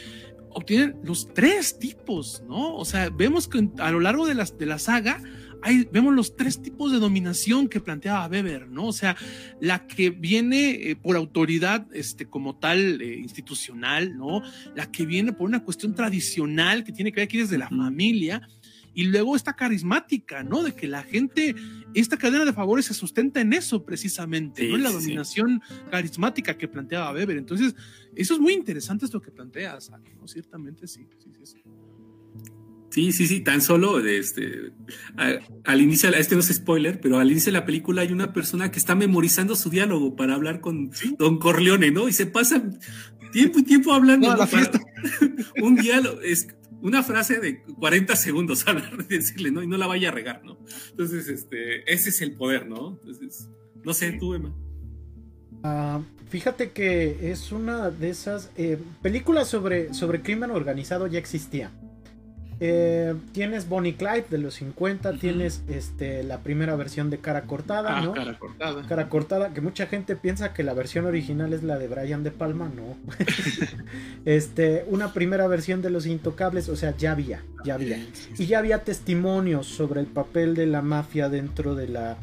obtienen 0.51 0.95
los 1.03 1.31
tres 1.33 1.77
tipos, 1.77 2.43
¿no? 2.47 2.75
O 2.75 2.85
sea, 2.85 3.09
vemos 3.09 3.47
que 3.47 3.69
a 3.77 3.91
lo 3.91 3.99
largo 3.99 4.25
de, 4.25 4.33
las, 4.33 4.57
de 4.57 4.65
la 4.65 4.79
saga 4.79 5.21
vemos 5.91 6.13
los 6.15 6.35
tres 6.35 6.61
tipos 6.61 6.91
de 6.91 6.99
dominación 6.99 7.67
que 7.67 7.79
planteaba 7.79 8.27
Weber, 8.27 8.67
¿no? 8.69 8.87
O 8.87 8.93
sea, 8.93 9.15
la 9.59 9.87
que 9.87 10.09
viene 10.09 10.71
eh, 10.71 10.95
por 10.95 11.15
autoridad 11.15 11.87
este, 11.93 12.25
como 12.25 12.57
tal 12.57 13.01
eh, 13.01 13.17
institucional, 13.17 14.17
¿no? 14.17 14.41
La 14.75 14.91
que 14.91 15.05
viene 15.05 15.33
por 15.33 15.47
una 15.47 15.63
cuestión 15.63 15.93
tradicional 15.95 16.83
que 16.83 16.91
tiene 16.91 17.11
que 17.11 17.17
ver 17.17 17.25
aquí 17.25 17.37
desde 17.37 17.57
la 17.57 17.69
familia. 17.69 18.47
Y 18.93 19.03
luego 19.05 19.35
esta 19.35 19.53
carismática, 19.53 20.43
¿no? 20.43 20.63
De 20.63 20.73
que 20.73 20.87
la 20.87 21.03
gente, 21.03 21.55
esta 21.93 22.17
cadena 22.17 22.43
de 22.43 22.53
favores 22.53 22.85
se 22.85 22.93
sustenta 22.93 23.39
en 23.39 23.53
eso 23.53 23.85
precisamente, 23.85 24.67
¿no? 24.67 24.75
En 24.75 24.83
la 24.83 24.91
dominación 24.91 25.61
carismática 25.91 26.57
que 26.57 26.67
planteaba 26.67 27.13
Weber. 27.13 27.37
Entonces, 27.37 27.75
eso 28.15 28.33
es 28.33 28.39
muy 28.39 28.53
interesante 28.53 29.05
esto 29.05 29.21
que 29.21 29.31
planteas, 29.31 29.91
¿no? 30.19 30.27
Ciertamente 30.27 30.87
sí, 30.87 31.05
sí, 31.17 31.29
sí. 31.33 31.45
Sí, 31.45 31.63
sí, 32.89 33.11
sí, 33.11 33.39
tan 33.41 33.61
solo 33.61 33.99
este, 33.99 34.71
al 35.63 35.81
inicio, 35.81 36.09
este 36.09 36.35
no 36.35 36.41
es 36.41 36.47
spoiler, 36.47 36.99
pero 36.99 37.19
al 37.19 37.31
inicio 37.31 37.51
de 37.51 37.59
la 37.59 37.65
película 37.65 38.01
hay 38.01 38.11
una 38.11 38.33
persona 38.33 38.71
que 38.71 38.79
está 38.79 38.95
memorizando 38.95 39.55
su 39.55 39.69
diálogo 39.69 40.15
para 40.15 40.35
hablar 40.35 40.61
con 40.61 40.91
Don 41.17 41.37
Corleone, 41.37 41.91
¿no? 41.91 42.07
Y 42.07 42.13
se 42.13 42.25
pasa 42.25 42.63
tiempo 43.31 43.59
y 43.59 43.63
tiempo 43.63 43.93
hablando. 43.93 44.35
la 44.35 44.47
fiesta. 44.47 44.79
un 45.61 45.75
diálogo, 45.75 46.21
es 46.21 46.47
una 46.81 47.03
frase 47.03 47.39
de 47.39 47.63
40 47.63 48.15
segundos 48.15 48.67
hablar, 48.67 49.07
decirle, 49.07 49.51
¿no? 49.51 49.63
Y 49.63 49.67
no 49.67 49.77
la 49.77 49.87
vaya 49.87 50.09
a 50.09 50.11
regar, 50.11 50.43
¿no? 50.43 50.57
Entonces, 50.91 51.27
este, 51.27 51.91
ese 51.91 52.09
es 52.09 52.21
el 52.21 52.33
poder, 52.33 52.67
¿no? 52.67 52.99
Entonces, 53.01 53.49
no 53.83 53.93
sé, 53.93 54.13
tú, 54.13 54.33
Emma. 54.33 54.55
Ah, 55.63 56.01
fíjate 56.29 56.71
que 56.71 57.31
es 57.31 57.51
una 57.51 57.89
de 57.89 58.09
esas 58.09 58.49
eh, 58.55 58.77
películas 59.01 59.47
sobre, 59.47 59.93
sobre 59.93 60.21
crimen 60.21 60.51
organizado 60.51 61.07
ya 61.07 61.19
existía. 61.19 61.71
Eh, 62.61 63.15
tienes 63.31 63.69
Bonnie 63.69 63.95
Clyde 63.95 64.25
de 64.29 64.37
los 64.37 64.55
50, 64.55 65.13
tienes 65.13 65.63
este, 65.69 66.23
la 66.23 66.39
primera 66.39 66.75
versión 66.75 67.09
de 67.09 67.19
Cara 67.19 67.43
Cortada, 67.43 67.97
ah, 67.97 68.01
¿no? 68.01 68.13
Cara 68.13 68.37
Cortada. 68.37 68.87
Cara 68.87 69.09
Cortada, 69.09 69.53
que 69.53 69.61
mucha 69.61 69.87
gente 69.87 70.17
piensa 70.17 70.53
que 70.53 70.63
la 70.63 70.73
versión 70.73 71.05
original 71.05 71.53
es 71.53 71.63
la 71.63 71.77
de 71.77 71.87
Brian 71.87 72.23
De 72.23 72.31
Palma, 72.31 72.69
no. 72.75 72.97
este, 74.25 74.85
una 74.87 75.13
primera 75.13 75.47
versión 75.47 75.81
de 75.81 75.89
Los 75.89 76.05
Intocables, 76.05 76.67
o 76.67 76.75
sea, 76.75 76.95
ya 76.97 77.13
había, 77.13 77.43
ya 77.63 77.75
había. 77.75 78.05
Y 78.37 78.45
ya 78.45 78.59
había 78.59 78.83
testimonios 78.83 79.65
sobre 79.67 80.01
el 80.01 80.07
papel 80.07 80.53
de 80.55 80.65
la 80.65 80.81
mafia 80.81 81.29
dentro 81.29 81.75
de 81.75 81.87
la 81.87 82.17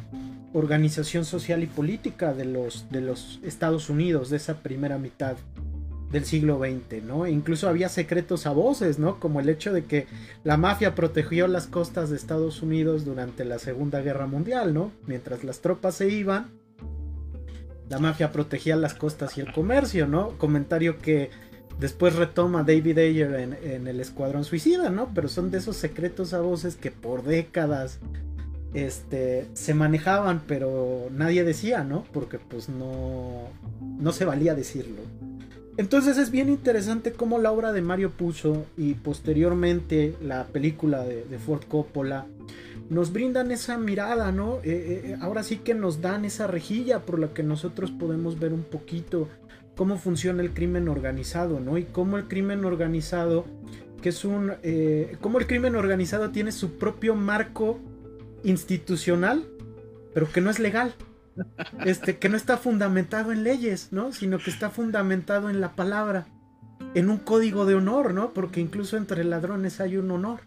organización 0.53 1.25
social 1.25 1.63
y 1.63 1.67
política 1.67 2.33
de 2.33 2.45
los, 2.45 2.89
de 2.91 3.01
los 3.01 3.39
Estados 3.43 3.89
Unidos, 3.89 4.29
de 4.29 4.37
esa 4.37 4.57
primera 4.59 4.99
mitad 4.99 5.35
del 6.11 6.25
siglo 6.25 6.59
XX, 6.59 7.03
¿no? 7.03 7.27
Incluso 7.27 7.67
había 7.67 7.89
secretos 7.89 8.45
a 8.45 8.51
voces, 8.51 8.99
¿no? 8.99 9.19
Como 9.19 9.39
el 9.39 9.49
hecho 9.49 9.73
de 9.73 9.83
que 9.83 10.07
la 10.43 10.57
mafia 10.57 10.95
protegió 10.95 11.47
las 11.47 11.67
costas 11.67 12.09
de 12.09 12.15
Estados 12.15 12.61
Unidos 12.61 13.05
durante 13.05 13.43
la 13.45 13.59
Segunda 13.59 14.01
Guerra 14.01 14.27
Mundial, 14.27 14.73
¿no? 14.73 14.91
Mientras 15.05 15.43
las 15.43 15.59
tropas 15.59 15.95
se 15.95 16.09
iban, 16.09 16.51
la 17.89 17.99
mafia 17.99 18.31
protegía 18.31 18.75
las 18.75 18.93
costas 18.93 19.37
y 19.37 19.41
el 19.41 19.51
comercio, 19.51 20.07
¿no? 20.07 20.37
Comentario 20.37 20.99
que 20.99 21.29
después 21.79 22.15
retoma 22.15 22.63
David 22.63 22.97
Ayer 22.97 23.33
en, 23.35 23.57
en 23.61 23.87
el 23.87 23.99
Escuadrón 23.99 24.45
Suicida, 24.45 24.89
¿no? 24.89 25.11
Pero 25.13 25.27
son 25.27 25.51
de 25.51 25.57
esos 25.57 25.75
secretos 25.75 26.33
a 26.33 26.39
voces 26.39 26.75
que 26.75 26.91
por 26.91 27.23
décadas 27.23 27.99
este, 28.73 29.47
se 29.53 29.73
manejaban, 29.73 30.41
pero 30.47 31.07
nadie 31.11 31.43
decía, 31.43 31.83
¿no? 31.83 32.05
Porque 32.13 32.39
pues 32.39 32.69
no, 32.69 33.49
no 33.81 34.11
se 34.11 34.25
valía 34.25 34.55
decirlo. 34.55 35.01
Entonces 35.77 36.17
es 36.17 36.31
bien 36.31 36.49
interesante 36.49 37.13
cómo 37.13 37.37
la 37.37 37.51
obra 37.51 37.71
de 37.71 37.83
Mario 37.83 38.09
Puzo 38.09 38.65
y 38.77 38.95
posteriormente 38.95 40.15
la 40.19 40.47
película 40.47 41.03
de, 41.03 41.37
Ford 41.37 41.61
Coppola 41.67 42.25
nos 42.89 43.13
brindan 43.13 43.51
esa 43.51 43.77
mirada, 43.77 44.31
¿no? 44.31 44.55
Eh, 44.57 44.61
eh, 44.63 45.01
eh, 45.03 45.17
ahora 45.21 45.43
sí 45.43 45.57
que 45.57 45.75
nos 45.75 46.01
dan 46.01 46.25
esa 46.25 46.47
rejilla 46.47 47.05
por 47.05 47.19
la 47.19 47.27
que 47.27 47.43
nosotros 47.43 47.91
podemos 47.91 48.39
ver 48.39 48.53
un 48.53 48.63
poquito 48.63 49.29
cómo 49.75 49.99
funciona 49.99 50.41
el 50.41 50.51
crimen 50.51 50.87
organizado, 50.87 51.59
¿no? 51.59 51.77
Y 51.77 51.83
cómo 51.83 52.17
el 52.17 52.27
crimen 52.27 52.65
organizado, 52.65 53.45
que 54.01 54.09
es 54.09 54.25
un... 54.25 54.53
cómo 55.21 55.37
el 55.37 55.45
crimen 55.45 55.75
organizado 55.75 56.31
tiene 56.31 56.51
su 56.51 56.79
propio 56.79 57.13
marco 57.13 57.79
institucional, 58.43 59.43
pero 60.15 60.31
que 60.31 60.41
no 60.41 60.49
es 60.49 60.57
legal 60.57 60.95
este, 61.85 62.17
que 62.17 62.29
no 62.29 62.37
está 62.37 62.57
fundamentado 62.57 63.31
en 63.31 63.43
leyes, 63.43 63.89
¿no? 63.91 64.11
Sino 64.11 64.37
que 64.39 64.49
está 64.49 64.69
fundamentado 64.69 65.49
en 65.49 65.61
la 65.61 65.75
palabra. 65.75 66.27
en 66.93 67.09
un 67.09 67.17
código 67.17 67.65
de 67.65 67.75
honor, 67.75 68.13
¿no? 68.13 68.33
Porque 68.33 68.61
incluso 68.61 68.97
entre 68.97 69.23
ladrones 69.23 69.81
hay 69.81 69.97
un 69.97 70.11
honor. 70.11 70.41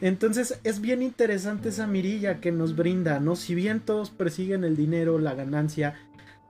Entonces 0.00 0.58
es 0.64 0.80
bien 0.80 1.02
interesante 1.02 1.68
esa 1.68 1.86
mirilla 1.86 2.40
que 2.40 2.50
nos 2.52 2.74
brinda, 2.74 3.20
¿no? 3.20 3.36
Si 3.36 3.54
bien 3.54 3.80
todos 3.80 4.10
persiguen 4.10 4.64
el 4.64 4.76
dinero, 4.76 5.18
la 5.18 5.34
ganancia, 5.34 5.94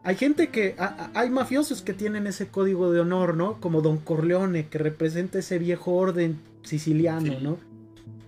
hay 0.04 0.16
gente 0.16 0.48
que, 0.48 0.74
hay 1.14 1.30
mafiosos 1.30 1.82
que 1.82 1.92
tienen 1.92 2.26
ese 2.26 2.48
código 2.48 2.90
de 2.90 3.00
honor, 3.00 3.36
¿no? 3.36 3.60
Como 3.60 3.82
Don 3.82 3.98
Corleone, 3.98 4.66
que 4.68 4.78
representa 4.78 5.38
ese 5.38 5.58
viejo 5.58 5.92
orden 5.92 6.40
siciliano, 6.62 7.38
¿no? 7.40 7.58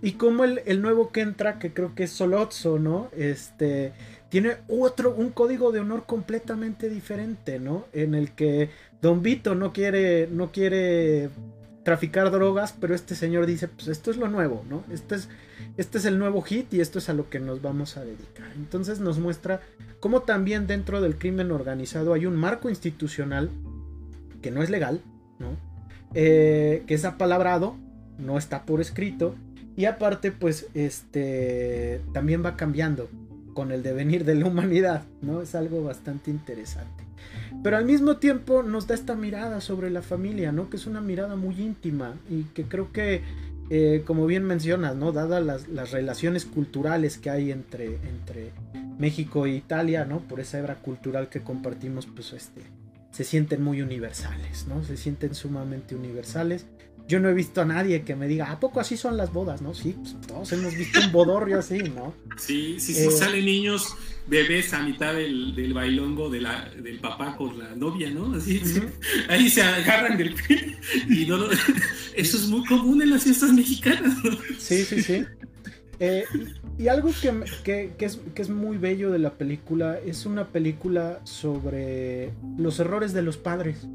Y 0.01 0.13
como 0.13 0.43
el, 0.43 0.61
el, 0.67 0.81
nuevo 0.81 1.11
que 1.11 1.21
entra, 1.21 1.57
que 1.57 1.73
creo 1.73 1.95
que 1.95 2.03
es 2.03 2.11
Solozzo, 2.11 2.79
¿no? 2.79 3.09
Este, 3.17 3.93
tiene 4.35 4.57
otro, 4.67 5.15
un 5.15 5.29
código 5.29 5.71
de 5.71 5.79
honor 5.79 6.03
completamente 6.05 6.89
diferente, 6.89 7.57
¿no? 7.57 7.85
En 7.93 8.13
el 8.13 8.31
que 8.31 8.69
Don 9.01 9.21
Vito 9.21 9.55
no 9.55 9.71
quiere, 9.71 10.27
no 10.27 10.51
quiere 10.51 11.29
traficar 11.83 12.29
drogas, 12.31 12.75
pero 12.77 12.93
este 12.93 13.15
señor 13.15 13.45
dice, 13.45 13.69
pues 13.69 13.87
esto 13.87 14.11
es 14.11 14.17
lo 14.17 14.27
nuevo, 14.27 14.65
¿no? 14.69 14.83
Este 14.91 15.15
es, 15.15 15.29
este 15.77 15.99
es 15.99 16.03
el 16.03 16.19
nuevo 16.19 16.41
hit 16.41 16.73
y 16.73 16.81
esto 16.81 16.99
es 16.99 17.07
a 17.07 17.13
lo 17.13 17.29
que 17.29 17.39
nos 17.39 17.61
vamos 17.61 17.95
a 17.95 18.03
dedicar. 18.03 18.51
Entonces 18.57 18.99
nos 18.99 19.19
muestra 19.19 19.61
cómo 20.01 20.23
también 20.23 20.67
dentro 20.67 20.99
del 20.99 21.15
crimen 21.15 21.49
organizado 21.53 22.13
hay 22.13 22.25
un 22.25 22.35
marco 22.35 22.69
institucional 22.69 23.49
que 24.41 24.51
no 24.51 24.61
es 24.61 24.69
legal, 24.69 24.99
¿no? 25.39 25.55
Eh, 26.13 26.83
que 26.87 26.95
es 26.95 27.05
apalabrado, 27.05 27.77
no 28.17 28.37
está 28.37 28.65
por 28.65 28.81
escrito, 28.81 29.33
y 29.77 29.85
aparte, 29.85 30.33
pues, 30.33 30.67
este, 30.73 32.01
también 32.11 32.43
va 32.43 32.57
cambiando 32.57 33.09
con 33.55 33.71
el 33.71 33.81
devenir 33.81 34.25
de 34.25 34.35
la 34.35 34.45
humanidad, 34.45 35.05
¿no? 35.23 35.41
Es 35.41 35.55
algo 35.55 35.83
bastante 35.83 36.29
interesante. 36.29 37.03
Pero 37.63 37.77
al 37.77 37.85
mismo 37.85 38.17
tiempo 38.17 38.61
nos 38.61 38.85
da 38.85 38.93
esta 38.93 39.15
mirada 39.15 39.61
sobre 39.61 39.89
la 39.89 40.03
familia, 40.03 40.51
¿no? 40.51 40.69
Que 40.69 40.77
es 40.77 40.85
una 40.85 41.01
mirada 41.01 41.35
muy 41.35 41.59
íntima 41.59 42.13
y 42.29 42.43
que 42.53 42.65
creo 42.65 42.91
que, 42.91 43.23
eh, 43.71 44.03
como 44.05 44.27
bien 44.27 44.43
mencionas, 44.43 44.95
¿no? 44.95 45.11
Dadas 45.11 45.67
las, 45.67 45.91
relaciones 45.91 46.45
culturales 46.45 47.17
que 47.17 47.31
hay 47.31 47.51
entre, 47.51 47.95
entre 48.07 48.51
México 48.99 49.47
e 49.47 49.51
Italia, 49.51 50.05
¿no? 50.05 50.19
Por 50.19 50.41
esa 50.41 50.59
hebra 50.59 50.75
cultural 50.75 51.29
que 51.29 51.41
compartimos, 51.41 52.05
pues 52.05 52.33
este, 52.33 52.61
se 53.11 53.23
sienten 53.23 53.63
muy 53.63 53.81
universales, 53.81 54.67
¿no? 54.67 54.83
Se 54.83 54.97
sienten 54.97 55.33
sumamente 55.33 55.95
universales 55.95 56.67
yo 57.07 57.19
no 57.19 57.29
he 57.29 57.33
visto 57.33 57.61
a 57.61 57.65
nadie 57.65 58.03
que 58.03 58.15
me 58.15 58.27
diga, 58.27 58.51
¿a 58.51 58.59
poco 58.59 58.79
así 58.79 58.97
son 58.97 59.15
las 59.15 59.31
bodas? 59.31 59.61
¿No? 59.61 59.73
Sí, 59.73 59.95
pues, 59.97 60.15
todos 60.27 60.51
hemos 60.53 60.75
visto 60.75 60.99
un 60.99 61.11
bodorrio 61.11 61.59
así, 61.59 61.77
¿no? 61.77 62.13
Sí, 62.37 62.79
sí, 62.79 62.93
sí, 62.93 63.05
eh, 63.05 63.11
salen 63.11 63.45
niños, 63.45 63.95
bebés 64.27 64.73
a 64.73 64.81
mitad 64.81 65.13
del, 65.13 65.53
del, 65.55 65.73
bailongo 65.73 66.29
de 66.29 66.41
la, 66.41 66.69
del 66.81 66.99
papá 66.99 67.35
con 67.35 67.59
la 67.59 67.75
novia, 67.75 68.09
¿no? 68.09 68.35
Así, 68.35 68.59
ahí 69.29 69.49
se 69.49 69.61
agarran 69.61 70.17
del 70.17 70.33
pie. 70.33 70.77
Y 71.07 71.25
no, 71.25 71.37
eso 72.15 72.37
es 72.37 72.47
muy 72.47 72.65
común 72.65 73.01
en 73.01 73.11
las 73.11 73.23
fiestas 73.23 73.51
mexicanas, 73.53 74.23
¿no? 74.23 74.31
Sí, 74.57 74.83
sí, 74.83 75.03
sí. 75.03 75.25
Eh, 75.99 76.25
y 76.77 76.87
algo 76.87 77.09
que, 77.21 77.31
que, 77.63 77.93
que, 77.97 78.05
es, 78.05 78.19
que 78.33 78.41
es 78.41 78.49
muy 78.49 78.77
bello 78.77 79.11
de 79.11 79.19
la 79.19 79.33
película 79.33 79.97
es 79.99 80.25
una 80.25 80.47
película 80.47 81.21
sobre 81.23 82.33
los 82.57 82.79
errores 82.79 83.13
de 83.13 83.21
los 83.21 83.37
padres 83.37 83.87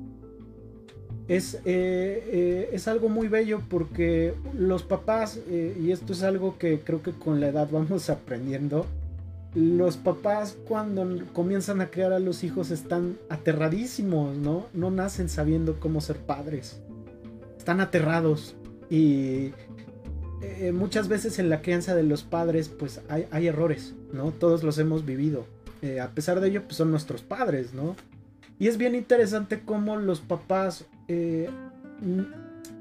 es, 1.31 1.55
eh, 1.55 1.61
eh, 1.65 2.71
es 2.73 2.89
algo 2.89 3.09
muy 3.09 3.29
bello 3.29 3.63
porque 3.69 4.35
los 4.53 4.83
papás, 4.83 5.39
eh, 5.49 5.79
y 5.81 5.93
esto 5.93 6.13
es 6.13 6.25
algo 6.25 6.59
que 6.59 6.81
creo 6.81 7.05
que 7.05 7.13
con 7.13 7.39
la 7.39 7.47
edad 7.47 7.69
vamos 7.71 8.11
aprendiendo, 8.11 8.85
los 9.55 9.97
papás 9.97 10.57
cuando 10.67 11.07
comienzan 11.33 11.81
a 11.81 11.87
crear 11.87 12.13
a 12.13 12.19
los 12.19 12.43
hijos 12.43 12.73
están 12.73 13.17
aterradísimos, 13.29 14.37
¿no? 14.39 14.67
No 14.73 14.91
nacen 14.91 15.29
sabiendo 15.29 15.79
cómo 15.79 16.01
ser 16.01 16.17
padres. 16.17 16.81
Están 17.57 17.81
aterrados 17.81 18.57
y 18.89 19.53
muchas 20.73 21.07
veces 21.07 21.39
en 21.39 21.49
la 21.49 21.63
crianza 21.63 21.95
de 21.95 22.03
los 22.03 22.23
padres 22.23 22.69
pues 22.69 23.03
hay, 23.09 23.27
hay 23.31 23.47
errores, 23.47 23.95
¿no? 24.13 24.33
Todos 24.33 24.65
los 24.65 24.79
hemos 24.79 25.05
vivido. 25.05 25.47
a 26.03 26.09
pesar 26.09 26.41
de 26.41 26.49
ello 26.49 26.63
pues 26.65 26.77
son 26.77 26.91
nuestros 26.91 27.23
padres, 27.23 27.73
¿no? 27.73 27.95
Y 28.61 28.69
es 28.69 28.77
bien 28.77 28.95
interesante 28.95 29.63
cómo 29.65 29.97
los 29.97 30.21
papás 30.21 30.87
eh, 31.09 31.51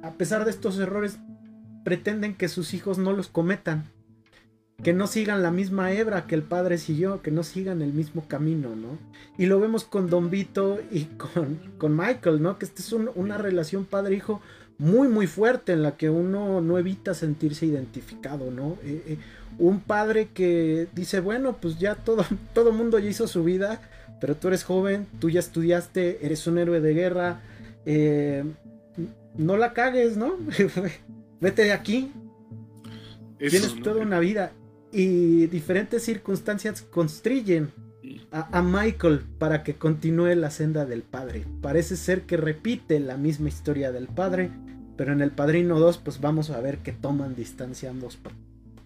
a 0.02 0.12
pesar 0.12 0.46
de 0.46 0.52
estos 0.52 0.78
errores, 0.80 1.18
pretenden 1.84 2.36
que 2.36 2.48
sus 2.48 2.74
hijos 2.74 2.98
no 2.98 3.14
los 3.14 3.28
cometan. 3.28 3.86
Que 4.82 4.94
no 4.94 5.08
sigan 5.08 5.44
la 5.44 5.52
misma 5.52 5.92
hebra 5.92 6.26
que 6.26 6.36
el 6.36 6.44
padre 6.44 6.78
siguió, 6.78 7.22
que 7.22 7.32
no 7.32 7.44
sigan 7.44 7.82
el 7.82 7.92
mismo 7.92 8.26
camino, 8.30 8.78
¿no? 8.78 8.98
Y 9.38 9.46
lo 9.46 9.60
vemos 9.60 9.84
con 9.84 10.10
Don 10.10 10.30
Vito 10.30 10.80
y 10.90 11.06
con, 11.06 11.60
con 11.78 11.98
Michael, 11.98 12.42
¿no? 12.42 12.58
Que 12.58 12.66
esta 12.66 12.82
es 12.82 12.94
una 12.94 13.38
relación 13.38 13.84
padre-hijo 13.84 14.42
muy, 14.78 15.10
muy 15.10 15.28
fuerte 15.28 15.74
en 15.74 15.84
la 15.84 15.98
que 15.98 16.10
uno 16.10 16.62
no 16.62 16.78
evita 16.78 17.14
sentirse 17.14 17.66
identificado, 17.66 18.52
¿no? 18.52 18.78
Eh, 18.84 19.04
eh, 19.06 19.18
un 19.58 19.82
padre 19.82 20.30
que 20.34 20.88
dice, 20.94 21.20
bueno, 21.20 21.58
pues 21.60 21.78
ya 21.78 21.96
todo, 21.96 22.24
todo 22.54 22.72
mundo 22.72 23.00
ya 23.00 23.10
hizo 23.10 23.28
su 23.28 23.44
vida, 23.44 23.82
pero 24.20 24.36
tú 24.36 24.50
eres 24.50 24.64
joven, 24.64 25.08
tú 25.20 25.30
ya 25.30 25.40
estudiaste, 25.40 26.26
eres 26.26 26.46
un 26.48 26.58
héroe 26.58 26.82
de 26.82 26.94
guerra, 26.94 27.42
eh, 27.86 28.44
no 29.38 29.58
la 29.58 29.74
cagues, 29.74 30.18
¿no? 30.18 30.34
Vete 31.42 31.64
de 31.64 31.72
aquí. 31.72 32.12
Tienes 33.38 33.82
toda 33.82 34.02
una 34.02 34.20
vida. 34.20 34.52
Y 34.92 35.48
diferentes 35.48 36.04
circunstancias 36.04 36.82
constriyen 36.82 37.72
a, 38.32 38.62
Michael 38.62 39.22
para 39.38 39.64
que 39.64 39.76
continúe 39.76 40.36
la 40.36 40.52
senda 40.52 40.86
del 40.86 41.04
padre. 41.04 41.46
Parece 41.62 41.96
ser 41.96 42.24
que 42.24 42.38
repite 42.38 43.00
la 43.00 43.18
misma 43.18 43.50
historia 43.50 43.92
del 43.92 44.08
padre, 44.08 44.52
pero 44.98 45.14
en 45.14 45.22
el 45.22 45.32
Padrino 45.32 45.80
2 45.80 45.98
pues 46.00 46.20
vamos 46.20 46.50
a 46.50 46.60
ver 46.60 46.80
que 46.80 46.92
toman 46.92 47.36
distancia 47.36 47.90
ambos 47.90 48.18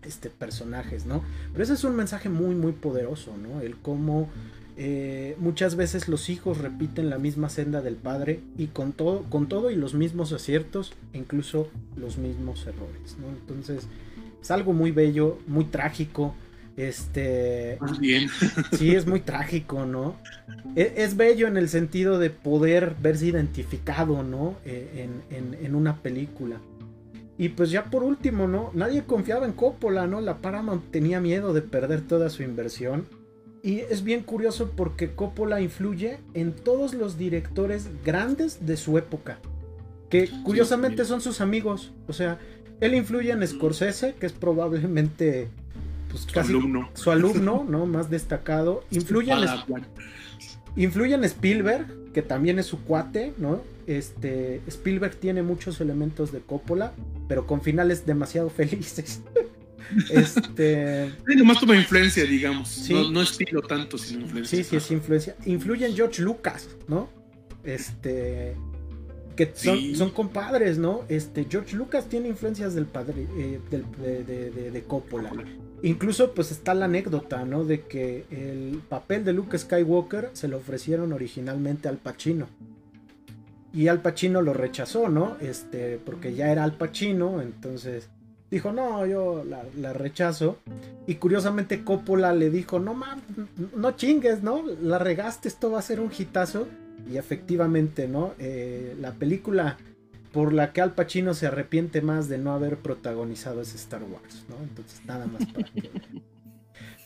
este, 0.04 0.30
personajes, 0.30 1.06
¿no? 1.06 1.24
Pero 1.52 1.64
ese 1.64 1.74
es 1.74 1.84
un 1.84 1.96
mensaje 1.96 2.30
muy 2.30 2.56
muy 2.56 2.74
poderoso, 2.74 3.36
¿no? 3.38 3.62
El 3.62 3.78
cómo 3.78 4.30
eh, 4.76 5.36
muchas 5.38 5.76
veces 5.76 6.07
los 6.07 6.30
hijos 6.30 6.57
repiten 6.57 7.09
la 7.09 7.19
misma 7.19 7.49
senda 7.49 7.82
del 7.82 7.95
padre 7.95 8.39
y 8.57 8.67
con 8.67 8.91
todo, 8.91 9.24
con 9.30 9.47
todo 9.47 9.69
y 9.69 9.76
los 9.76 9.93
mismos 9.93 10.32
aciertos, 10.32 10.93
incluso 11.13 11.69
los 11.95 12.17
mismos 12.17 12.65
errores. 12.65 13.17
¿no? 13.19 13.30
Entonces, 13.30 13.88
es 14.41 14.51
algo 14.51 14.74
muy 14.74 14.91
bello, 14.91 15.39
muy 15.47 15.65
trágico. 15.65 16.36
Este. 16.76 17.78
bien. 17.99 18.28
Sí, 18.78 18.95
es 18.95 19.05
muy 19.05 19.19
trágico, 19.19 19.86
¿no? 19.86 20.15
E, 20.76 20.93
es, 20.97 21.15
bello 21.15 21.47
en 21.47 21.55
el 21.57 21.69
sentido 21.69 22.17
de 22.17 22.32
poder 22.32 22.95
verse 22.99 23.28
identificado, 23.28 24.24
¿no? 24.24 24.55
E, 24.65 25.07
en, 25.30 25.55
en, 25.63 25.76
una 25.76 25.97
película. 26.01 26.59
Y 27.38 27.49
pues 27.49 27.69
ya 27.69 27.84
por 27.86 28.01
último, 28.01 28.47
¿no? 28.47 28.71
Nadie 28.74 29.03
confiaba 29.03 29.45
en 29.45 29.53
Coppola, 29.53 30.07
¿no? 30.07 30.19
La 30.19 30.38
Paramount 30.38 30.89
tenía 30.89 31.19
miedo 31.19 31.53
de 31.53 31.61
perder 31.61 32.01
toda 32.01 32.32
su 32.32 32.41
inversión 32.41 33.05
y 33.64 33.80
es 33.80 34.03
bien 34.03 34.24
curioso 34.24 34.72
porque 34.76 35.16
Coppola 35.16 35.61
influye 35.61 36.20
en 36.34 36.51
todos 36.51 36.93
los 36.93 37.18
directores 37.18 37.88
grandes 38.03 38.66
de 38.66 38.76
su 38.76 38.97
época. 38.97 39.39
Que 40.09 40.30
curiosamente 40.43 41.05
son 41.05 41.22
sus 41.22 41.39
amigos. 41.39 41.93
O 42.07 42.14
sea, 42.14 42.38
él 42.82 42.93
influye 42.93 43.32
en 43.32 43.47
Scorsese, 43.47 44.16
que 44.20 44.26
es 44.26 44.34
probablemente 44.34 45.47
pues, 46.11 46.26
casi 46.26 46.51
su 46.51 46.57
alumno. 46.57 46.89
su 46.93 47.09
alumno, 47.09 47.66
¿no? 47.70 47.86
Más 47.86 48.09
destacado. 48.09 48.84
Influye 48.91 49.32
en, 49.32 49.47
influye 50.76 51.14
en 51.16 51.24
Spielberg, 51.24 52.11
que 52.14 52.22
también 52.22 52.59
es 52.59 52.66
su 52.66 52.84
cuate, 52.84 53.34
¿no? 53.38 53.61
Este, 53.88 54.61
Spielberg 54.68 55.16
tiene 55.16 55.41
muchos 55.41 55.80
elementos 55.80 56.34
de 56.34 56.39
Coppola, 56.41 56.91
pero 57.30 57.47
con 57.47 57.61
finales 57.61 58.05
demasiado 58.05 58.49
felices. 58.51 59.22
Este. 60.10 61.10
Sí, 61.28 61.36
nomás 61.36 61.60
toma 61.60 61.76
influencia, 61.76 62.24
digamos. 62.26 62.90
No, 62.90 63.12
no 63.12 63.22
estilo 63.22 63.62
tanto, 63.62 63.98
sino 63.98 64.22
influencia. 64.22 64.58
Sí, 64.58 64.64
sí, 64.64 64.76
es 64.76 64.92
influencia. 64.92 65.36
Influye 65.46 65.86
en 65.86 65.96
George 65.96 66.22
Lucas, 66.22 66.70
¿no? 66.88 67.10
Este. 67.64 68.56
Que 69.36 69.52
son, 69.56 69.96
son 69.96 70.12
compadres, 70.12 70.78
¿no? 70.78 71.06
Este, 71.10 71.48
George 71.50 71.76
Lucas 71.76 72.08
tiene 72.08 72.28
influencias 72.28 72.76
del 72.76 72.86
padre, 72.86 73.26
eh, 73.36 73.60
de, 73.72 74.72
de, 74.72 74.84
Coppola. 74.84 75.32
Incluso, 75.82 76.34
pues 76.36 76.52
está 76.52 76.76
la 76.76 76.86
anécdota, 76.86 77.44
¿no? 77.44 77.66
De 77.66 77.82
que 77.82 78.26
el 78.30 78.80
papel 78.88 79.26
de 79.26 79.34
Luke 79.34 79.58
Skywalker 79.58 80.30
se 80.34 80.48
lo 80.48 80.58
ofrecieron 80.58 81.14
originalmente 81.14 81.88
al 81.88 81.98
Pacino. 81.98 82.48
Y 83.74 83.88
Al 83.88 84.04
Pacino 84.04 84.44
lo 84.44 84.54
rechazó, 84.54 85.10
¿no? 85.10 85.36
Este, 85.42 85.98
porque 85.98 86.36
ya 86.36 86.52
era 86.52 86.64
Al 86.64 86.78
Pacino, 86.78 87.42
entonces 87.42 88.08
dijo, 88.54 88.72
no, 88.72 89.06
yo 89.06 89.43
la, 89.43 89.93
rechazo. 89.93 90.58
Y 91.08 91.16
curiosamente 91.16 91.84
Coppola 91.84 92.34
le 92.34 92.49
dijo, 92.49 92.80
no 92.80 92.93
mames, 92.93 93.24
no 93.76 93.91
chingues, 93.91 94.43
¿no? 94.43 94.64
La 94.82 94.99
regaste, 94.99 95.47
esto 95.47 95.72
va 95.72 95.80
a 95.80 95.84
ser 95.84 95.99
un 95.99 96.12
hitazo. 96.18 96.68
Y 97.12 97.18
efectivamente, 97.18 98.08
¿no? 98.08 98.34
Eh, 98.39 98.95
la 98.99 99.12
película 99.12 99.78
por 100.32 100.54
la 100.54 100.72
que 100.72 100.82
Al 100.82 100.93
Pacino 100.93 101.34
se 101.34 101.47
arrepiente 101.47 102.01
más 102.01 102.30
de 102.30 102.38
no 102.38 102.54
haber 102.54 102.78
protagonizado 102.78 103.62
es 103.62 103.76
Star 103.76 104.04
Wars, 104.04 104.45
¿no? 104.49 104.56
Entonces, 104.64 105.01
nada 105.06 105.26
más 105.28 105.45
para. 105.47 105.70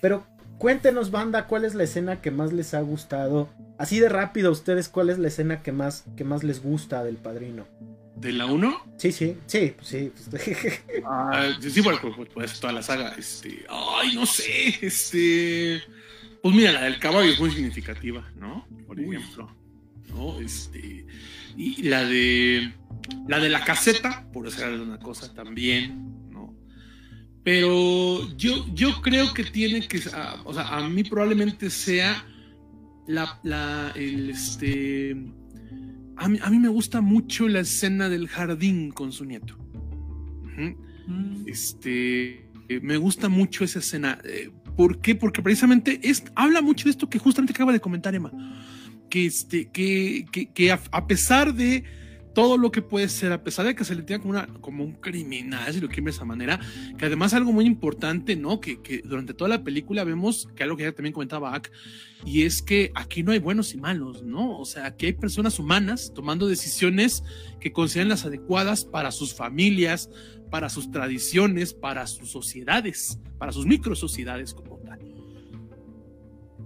Pero 0.01 0.25
cuéntenos, 0.57 1.11
banda, 1.11 1.47
cuál 1.47 1.65
es 1.65 1.75
la 1.75 1.83
escena 1.83 2.21
que 2.21 2.31
más 2.31 2.53
les 2.53 2.73
ha 2.73 2.81
gustado. 2.81 3.49
Así 3.77 3.99
de 3.99 4.09
rápido, 4.09 4.51
ustedes, 4.51 4.89
cuál 4.89 5.09
es 5.09 5.17
la 5.17 5.27
escena 5.27 5.61
que 5.63 5.71
más, 5.71 6.05
que 6.15 6.23
más 6.23 6.43
les 6.43 6.61
gusta 6.61 7.03
del 7.03 7.17
padrino. 7.17 7.65
¿De 8.19 8.31
la 8.31 8.47
1? 8.47 8.95
Sí, 8.97 9.11
sí, 9.11 9.37
sí, 9.45 9.73
sí. 9.81 10.11
ah, 11.05 11.55
sí, 11.61 11.81
bueno, 11.81 11.99
pues, 12.01 12.29
pues, 12.33 12.59
toda 12.59 12.73
la 12.73 12.81
saga. 12.81 13.13
Este, 13.17 13.65
ay, 13.69 14.15
no 14.15 14.25
sé, 14.25 14.75
este. 14.81 15.83
Pues 16.41 16.55
mira, 16.55 16.71
la 16.71 16.83
del 16.83 16.99
caballo 16.99 17.31
es 17.31 17.39
muy 17.39 17.51
significativa, 17.51 18.27
¿no? 18.35 18.67
Por 18.87 18.99
ejemplo. 18.99 19.55
¿No? 20.09 20.39
Este. 20.39 21.05
Y 21.55 21.83
la 21.83 22.05
de. 22.05 22.73
La 23.27 23.39
de 23.39 23.49
la 23.49 23.63
caseta, 23.63 24.27
por 24.33 24.45
decir 24.45 24.65
una 24.65 24.99
cosa, 24.99 25.33
también, 25.33 26.31
¿no? 26.31 26.55
Pero 27.43 28.35
yo, 28.35 28.65
yo 28.73 28.99
creo 29.01 29.31
que 29.33 29.43
tiene 29.43 29.87
que. 29.87 29.99
o 30.43 30.53
sea, 30.53 30.75
a 30.75 30.89
mí 30.89 31.03
probablemente 31.03 31.69
sea 31.69 32.25
la, 33.05 33.39
la, 33.43 33.91
el, 33.95 34.31
este, 34.31 35.15
a 36.17 36.29
mí, 36.29 36.39
a 36.41 36.49
mí, 36.49 36.59
me 36.59 36.69
gusta 36.69 37.01
mucho 37.01 37.47
la 37.47 37.61
escena 37.61 38.09
del 38.09 38.27
jardín 38.27 38.91
con 38.91 39.11
su 39.11 39.25
nieto. 39.25 39.57
Mm. 40.57 41.47
Este, 41.47 42.49
me 42.81 42.97
gusta 42.97 43.29
mucho 43.29 43.63
esa 43.63 43.79
escena. 43.79 44.19
Eh, 44.23 44.49
¿Por 44.75 44.99
qué? 44.99 45.15
Porque 45.15 45.41
precisamente 45.41 45.99
es, 46.03 46.23
habla 46.35 46.61
mucho 46.61 46.85
de 46.85 46.91
esto 46.91 47.09
que 47.09 47.19
justamente 47.19 47.53
acaba 47.53 47.71
de 47.71 47.79
comentar 47.79 48.13
Emma. 48.13 48.31
Que, 49.09 49.25
este, 49.25 49.69
que, 49.71 50.25
que, 50.31 50.51
que 50.51 50.71
a, 50.71 51.07
pesar 51.07 51.53
de 51.53 51.85
todo 52.37 52.59
lo 52.59 52.71
que 52.71 52.83
puede 52.83 53.09
ser, 53.09 53.31
a 53.31 53.43
pesar 53.43 53.65
de 53.65 53.73
que 53.73 53.83
se 53.83 53.95
le 53.95 54.03
tenga 54.03 54.21
como, 54.21 54.33
una, 54.33 54.45
como 54.61 54.83
un 54.83 54.91
criminal, 54.91 55.73
si 55.73 55.81
lo 55.81 55.87
quieren 55.87 56.05
de 56.05 56.11
esa 56.11 56.23
manera, 56.23 56.59
que 56.95 57.07
además 57.07 57.33
algo 57.33 57.51
muy 57.51 57.65
importante, 57.65 58.35
¿no? 58.35 58.59
Que, 58.59 58.79
que, 58.79 59.01
durante 59.01 59.33
toda 59.33 59.49
la 59.49 59.63
película 59.63 60.03
vemos, 60.03 60.47
que 60.55 60.61
algo 60.61 60.77
que 60.77 60.83
ya 60.83 60.91
también 60.91 61.13
comentaba 61.13 61.55
Ak, 61.55 61.71
y 62.27 62.43
es 62.43 62.61
que 62.61 62.91
aquí 62.93 63.23
no 63.23 63.31
hay 63.31 63.39
buenos 63.39 63.73
y 63.73 63.77
malos, 63.77 64.21
¿no? 64.21 64.55
O 64.59 64.65
sea, 64.65 64.85
aquí 64.85 65.07
hay 65.07 65.13
personas 65.13 65.57
humanas 65.57 66.11
tomando 66.13 66.45
decisiones 66.45 67.23
que 67.59 67.71
consideran 67.71 68.09
las 68.09 68.23
adecuadas 68.23 68.85
para 68.85 69.09
sus 69.09 69.33
familias, 69.33 70.07
para 70.51 70.69
sus 70.69 70.91
tradiciones, 70.91 71.73
para 71.73 72.05
sus 72.05 72.29
sociedades, 72.29 73.17
para 73.39 73.51
sus 73.51 73.65
micro 73.65 73.95
sociedades 73.95 74.53
como 74.53 74.77
tal. 74.77 74.99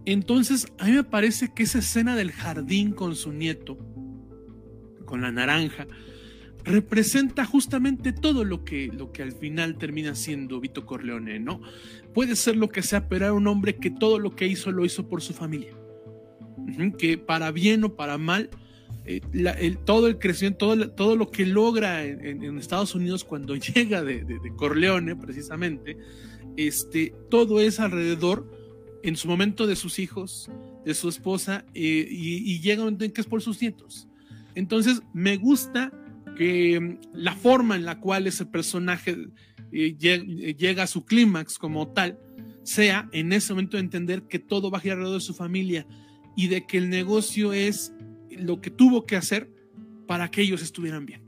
Entonces, 0.04 0.68
a 0.80 0.88
mí 0.88 0.92
me 0.92 1.06
parece 1.06 1.54
que 1.54 1.64
esa 1.64 1.80
escena 1.80 2.18
del 2.18 2.34
jardín 2.34 2.92
con 2.92 3.16
su 3.16 3.32
nieto, 3.32 3.78
con 5.12 5.22
la 5.22 5.32
naranja, 5.34 5.88
representa 6.64 7.44
justamente 7.44 8.14
todo 8.14 8.46
lo 8.46 8.64
que, 8.64 8.88
lo 8.88 9.12
que 9.12 9.24
al 9.24 9.34
final 9.34 9.78
termina 9.78 10.16
siendo 10.16 10.62
Vito 10.62 10.86
Corleone, 10.86 11.38
¿no? 11.38 11.62
Puede 12.14 12.38
ser 12.38 12.56
lo 12.56 12.70
que 12.70 12.82
sea, 12.82 13.10
pero 13.10 13.26
era 13.26 13.34
un 13.34 13.46
hombre 13.48 13.76
que 13.76 13.92
todo 13.92 14.20
lo 14.20 14.38
que 14.38 14.48
hizo 14.48 14.72
lo 14.72 14.86
hizo 14.86 15.10
por 15.10 15.22
su 15.22 15.34
familia. 15.34 15.74
Que 16.98 17.18
para 17.18 17.52
bien 17.52 17.84
o 17.84 17.98
para 17.98 18.18
mal, 18.18 18.50
eh, 19.06 19.20
todo 19.84 20.08
el 20.08 20.18
crecimiento, 20.18 20.60
todo, 20.60 20.92
todo, 20.92 21.18
lo 21.18 21.30
que 21.30 21.46
logra 21.46 22.06
en, 22.06 22.58
Estados 22.58 22.96
Unidos 22.96 23.26
cuando 23.26 23.56
llega 23.58 24.02
de, 24.02 24.24
Corleone, 24.56 25.18
precisamente, 25.18 25.98
este, 26.56 27.14
todo 27.30 27.60
es 27.60 27.82
alrededor, 27.82 28.50
en 29.04 29.18
su 29.18 29.28
momento, 29.28 29.68
de 29.68 29.76
sus 29.76 30.00
hijos, 30.00 30.50
de 30.86 30.94
su 30.94 31.10
esposa, 31.10 31.66
eh, 31.74 32.08
y, 32.10 32.50
y, 32.50 32.62
llega 32.62 32.84
un 32.84 32.86
momento 32.86 33.04
en 33.04 33.12
que 33.12 33.20
es 33.20 33.28
por 33.28 33.42
sus 33.42 33.62
nietos. 33.62 34.08
Entonces, 34.56 35.02
me 35.14 35.38
gusta 35.38 35.92
que 36.36 36.80
mm, 36.80 37.00
la 37.14 37.36
forma 37.36 37.76
en 37.76 37.86
la 37.86 38.00
cual 38.00 38.28
ese 38.28 38.46
personaje 38.46 39.16
eh, 39.72 39.96
llega 39.98 40.84
a 40.84 40.88
su 40.88 41.06
clímax 41.06 41.58
como 41.58 41.88
tal 41.90 42.20
sea 42.64 43.10
en 43.12 43.34
ese 43.34 43.54
momento 43.54 43.78
de 43.78 43.84
entender 43.84 44.24
que 44.24 44.40
todo 44.40 44.70
va 44.70 44.78
a 44.78 44.82
girar 44.82 44.98
alrededor 44.98 45.20
de 45.20 45.26
su 45.26 45.34
familia 45.34 45.88
y 46.36 46.48
de 46.48 46.66
que 46.66 46.78
el 46.78 46.90
negocio 46.90 47.54
es 47.54 47.94
lo 48.30 48.62
que 48.62 48.70
tuvo 48.70 49.06
que 49.06 49.16
hacer 49.16 49.52
para 50.08 50.30
que 50.30 50.42
ellos 50.42 50.62
estuvieran 50.62 51.06
bien. 51.06 51.24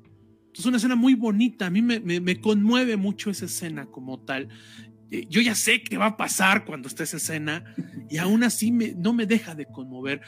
Entonces, 0.53 0.65
una 0.65 0.77
escena 0.77 0.95
muy 0.95 1.15
bonita, 1.15 1.65
a 1.65 1.69
mí 1.69 1.81
me, 1.81 2.39
conmueve 2.39 2.95
mucho 2.95 3.31
esa 3.31 3.45
escena 3.45 3.87
como 3.87 4.19
tal. 4.19 4.49
Eh, 5.09 5.25
yo 5.27 5.41
ya 5.41 5.55
sé 5.55 5.81
qué 5.81 5.97
va 5.97 6.07
a 6.07 6.17
pasar 6.17 6.65
cuando 6.65 6.87
esté 6.87 7.03
esa 7.03 7.17
escena 7.17 7.63
y 8.09 8.17
aún 8.17 8.43
así 8.43 8.71
no 8.71 9.13
me 9.13 9.25
deja 9.25 9.55
de 9.55 9.65
conmover 9.65 10.21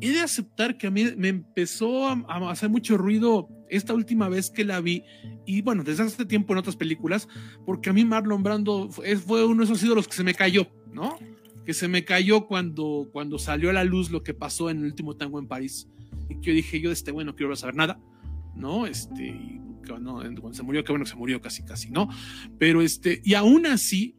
he 0.00 0.10
de 0.10 0.20
aceptar 0.20 0.76
que 0.76 0.86
a 0.86 0.90
mí 0.90 1.04
me 1.16 1.28
empezó 1.28 2.08
a, 2.08 2.50
hacer 2.50 2.68
mucho 2.68 2.96
ruido 2.96 3.48
esta 3.68 3.94
última 3.94 4.28
vez 4.28 4.50
que 4.50 4.64
la 4.64 4.80
vi, 4.80 5.02
y 5.44 5.62
bueno, 5.62 5.82
desde 5.82 6.04
hace 6.04 6.24
tiempo 6.26 6.52
en 6.52 6.58
otras 6.58 6.76
películas, 6.76 7.28
porque 7.64 7.90
a 7.90 7.92
mí 7.92 8.04
Marlon 8.04 8.42
Brando 8.42 8.90
fue, 8.90 9.16
fue 9.16 9.44
uno 9.44 9.58
de 9.58 9.64
esos 9.64 9.82
ídolos 9.82 10.06
que 10.06 10.14
se 10.14 10.24
me 10.24 10.34
cayó, 10.34 10.68
¿no? 10.92 11.18
Que 11.64 11.74
se 11.74 11.88
me 11.88 12.04
cayó 12.04 12.46
cuando, 12.46 13.08
cuando 13.12 13.38
salió 13.38 13.70
a 13.70 13.72
la 13.72 13.84
luz 13.84 14.10
lo 14.10 14.22
que 14.22 14.34
pasó 14.34 14.70
en 14.70 14.78
el 14.78 14.84
último 14.84 15.16
tango 15.16 15.38
en 15.38 15.48
París. 15.48 15.88
Y 16.28 16.40
que 16.40 16.50
yo 16.50 16.54
dije, 16.54 16.80
yo 16.80 16.90
de 16.90 16.94
este, 16.94 17.10
bueno, 17.10 17.32
no 17.32 17.36
quiero 17.36 17.56
saber 17.56 17.74
nada, 17.74 18.00
¿no? 18.54 18.86
Este, 18.86 19.60
cuando, 19.86 20.14
cuando 20.14 20.54
se 20.54 20.62
murió, 20.62 20.84
qué 20.84 20.92
bueno 20.92 21.04
que 21.04 21.10
se 21.10 21.16
murió 21.16 21.40
casi, 21.40 21.64
casi, 21.64 21.90
¿no? 21.90 22.08
Pero 22.58 22.82
este, 22.82 23.20
y 23.24 23.34
aún 23.34 23.66
así, 23.66 24.16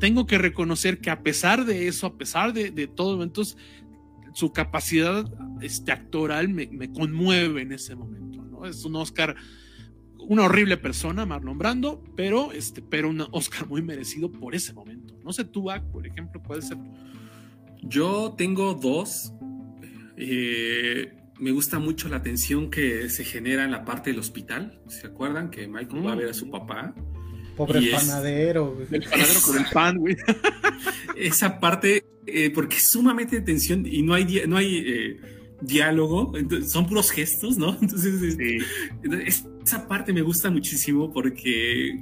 tengo 0.00 0.26
que 0.26 0.38
reconocer 0.38 1.00
que 1.00 1.10
a 1.10 1.22
pesar 1.22 1.64
de 1.64 1.88
eso, 1.88 2.06
a 2.06 2.18
pesar 2.18 2.52
de, 2.52 2.70
de 2.70 2.86
todo, 2.86 3.22
entonces 3.22 3.56
su 4.34 4.52
capacidad 4.52 5.24
este, 5.60 5.92
actoral 5.92 6.48
me, 6.48 6.92
conmueve 6.92 7.62
en 7.62 7.72
ese 7.72 7.94
momento, 7.94 8.42
¿no? 8.42 8.66
Es 8.66 8.84
un 8.84 8.96
Oscar, 8.96 9.36
una 10.18 10.44
horrible 10.44 10.76
persona, 10.76 11.26
Marlon 11.26 11.58
Brando, 11.58 12.02
pero, 12.16 12.52
este, 12.52 12.82
pero 12.82 13.10
un 13.10 13.24
Oscar 13.32 13.66
muy 13.66 13.82
merecido 13.82 14.30
por 14.30 14.54
ese 14.54 14.72
momento. 14.72 15.18
No 15.24 15.32
sé 15.32 15.44
tú, 15.44 15.66
por 15.92 16.06
ejemplo, 16.06 16.42
puede 16.42 16.62
ser. 16.62 16.78
Yo 17.82 18.34
tengo 18.36 18.74
dos. 18.74 19.32
Eh, 20.16 21.16
me 21.38 21.50
gusta 21.50 21.78
mucho 21.78 22.08
la 22.08 22.22
tensión 22.22 22.70
que 22.70 23.08
se 23.10 23.24
genera 23.24 23.64
en 23.64 23.72
la 23.72 23.84
parte 23.84 24.10
del 24.10 24.20
hospital. 24.20 24.80
¿Se 24.86 25.08
acuerdan 25.08 25.50
que 25.50 25.66
Michael 25.66 26.06
va 26.06 26.12
a 26.12 26.16
ver 26.16 26.28
a 26.28 26.34
su 26.34 26.50
papá? 26.50 26.94
Pobre 27.56 27.90
panadero, 27.90 28.78
El 28.90 29.02
panadero 29.02 29.40
con 29.44 29.58
el 29.58 29.64
pan, 29.72 29.98
güey. 29.98 30.16
Esa 31.16 31.60
parte 31.60 32.04
eh, 32.26 32.50
porque 32.50 32.76
es 32.76 32.84
sumamente 32.84 33.36
de 33.36 33.42
tensión 33.42 33.84
y 33.84 34.02
no 34.02 34.14
hay, 34.14 34.42
no 34.46 34.56
hay 34.56 34.76
eh, 34.86 35.20
diálogo, 35.60 36.32
son 36.66 36.86
puros 36.86 37.10
gestos, 37.10 37.58
¿no? 37.58 37.76
Entonces, 37.82 38.36
esa 39.62 39.88
parte 39.88 40.12
me 40.12 40.22
gusta 40.22 40.50
muchísimo 40.50 41.12
porque 41.12 41.98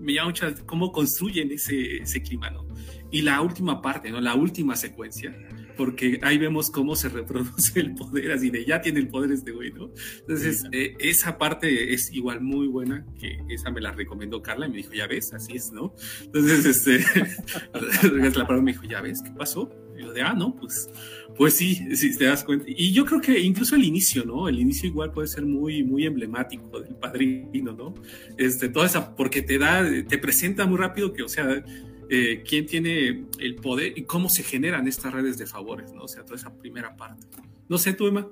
me 0.00 0.14
llama 0.14 0.28
mucho 0.28 0.46
cómo 0.66 0.90
construyen 0.90 1.52
ese, 1.52 1.98
ese 1.98 2.22
clima, 2.22 2.50
¿no? 2.50 2.66
Y 3.12 3.22
la 3.22 3.40
última 3.40 3.80
parte, 3.80 4.10
¿no? 4.10 4.20
La 4.20 4.34
última 4.34 4.76
secuencia 4.76 5.36
porque 5.76 6.20
ahí 6.22 6.38
vemos 6.38 6.70
cómo 6.70 6.96
se 6.96 7.08
reproduce 7.08 7.80
el 7.80 7.94
poder, 7.94 8.32
así 8.32 8.50
de 8.50 8.64
ya 8.64 8.80
tiene 8.80 9.00
el 9.00 9.08
poder 9.08 9.32
este 9.32 9.52
güey, 9.52 9.72
¿no? 9.72 9.90
Entonces, 10.20 10.64
eh, 10.72 10.94
esa 10.98 11.38
parte 11.38 11.92
es 11.92 12.12
igual 12.12 12.40
muy 12.40 12.66
buena, 12.66 13.06
que 13.18 13.38
esa 13.48 13.70
me 13.70 13.80
la 13.80 13.92
recomendó 13.92 14.42
Carla 14.42 14.66
y 14.66 14.70
me 14.70 14.76
dijo, 14.78 14.92
ya 14.92 15.06
ves, 15.06 15.32
así 15.32 15.56
es, 15.56 15.72
¿no? 15.72 15.94
Entonces, 16.22 16.64
este, 16.66 16.98
la 18.02 18.30
palabra 18.32 18.62
me 18.62 18.72
dijo, 18.72 18.84
ya 18.84 19.00
ves, 19.00 19.22
¿qué 19.22 19.30
pasó? 19.30 19.70
Y 19.96 20.02
yo 20.02 20.12
de, 20.12 20.22
ah, 20.22 20.34
no, 20.34 20.56
pues, 20.56 20.90
pues 21.36 21.54
sí, 21.54 21.96
sí, 21.96 22.16
te 22.16 22.24
das 22.24 22.44
cuenta. 22.44 22.66
Y 22.68 22.92
yo 22.92 23.04
creo 23.04 23.20
que 23.20 23.38
incluso 23.38 23.76
el 23.76 23.84
inicio, 23.84 24.24
¿no? 24.24 24.48
El 24.48 24.58
inicio 24.58 24.88
igual 24.88 25.12
puede 25.12 25.28
ser 25.28 25.44
muy, 25.44 25.82
muy 25.82 26.06
emblemático 26.06 26.80
del 26.80 26.94
padrino, 26.96 27.72
¿no? 27.72 27.94
Este, 28.36 28.68
toda 28.68 28.86
esa, 28.86 29.14
porque 29.14 29.42
te 29.42 29.58
da, 29.58 29.84
te 30.06 30.18
presenta 30.18 30.66
muy 30.66 30.78
rápido 30.78 31.12
que, 31.12 31.22
o 31.22 31.28
sea, 31.28 31.64
eh, 32.12 32.42
quién 32.46 32.66
tiene 32.66 33.24
el 33.38 33.54
poder 33.54 33.96
y 33.96 34.02
cómo 34.02 34.28
se 34.28 34.42
generan 34.42 34.88
estas 34.88 35.12
redes 35.12 35.38
de 35.38 35.46
favores, 35.46 35.92
¿no? 35.92 36.02
O 36.02 36.08
sea, 36.08 36.24
toda 36.24 36.36
esa 36.36 36.52
primera 36.52 36.96
parte. 36.96 37.24
No 37.68 37.78
sé, 37.78 37.92
tú, 37.92 38.08
Emma. 38.08 38.26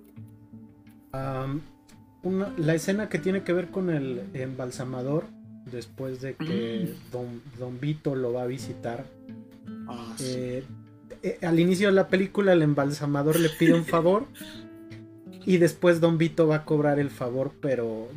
la 2.56 2.74
escena 2.74 3.08
que 3.08 3.18
tiene 3.18 3.44
que 3.44 3.52
ver 3.52 3.68
con 3.68 3.88
el 3.88 4.22
embalsamador, 4.34 5.26
después 5.70 6.20
de 6.20 6.34
que 6.34 6.92
mm. 6.92 7.12
don, 7.12 7.42
don, 7.56 7.78
Vito 7.78 8.16
lo 8.16 8.32
va 8.32 8.42
a 8.42 8.46
visitar. 8.46 9.06
Ah, 9.86 10.16
eh, 10.20 10.64
eh, 11.22 11.38
al 11.42 11.60
inicio 11.60 11.86
de 11.86 11.94
la 11.94 12.08
película, 12.08 12.52
el 12.54 12.62
embalsamador 12.62 13.38
le 13.38 13.48
pide 13.48 13.74
un 13.74 13.84
favor. 13.84 14.26
y 15.48 15.56
después 15.56 16.00
Don 16.00 16.18
Vito 16.18 16.46
va 16.46 16.56
a 16.56 16.64
cobrar 16.64 16.98
el 16.98 17.10
favor, 17.10 17.52
pero 17.62 18.08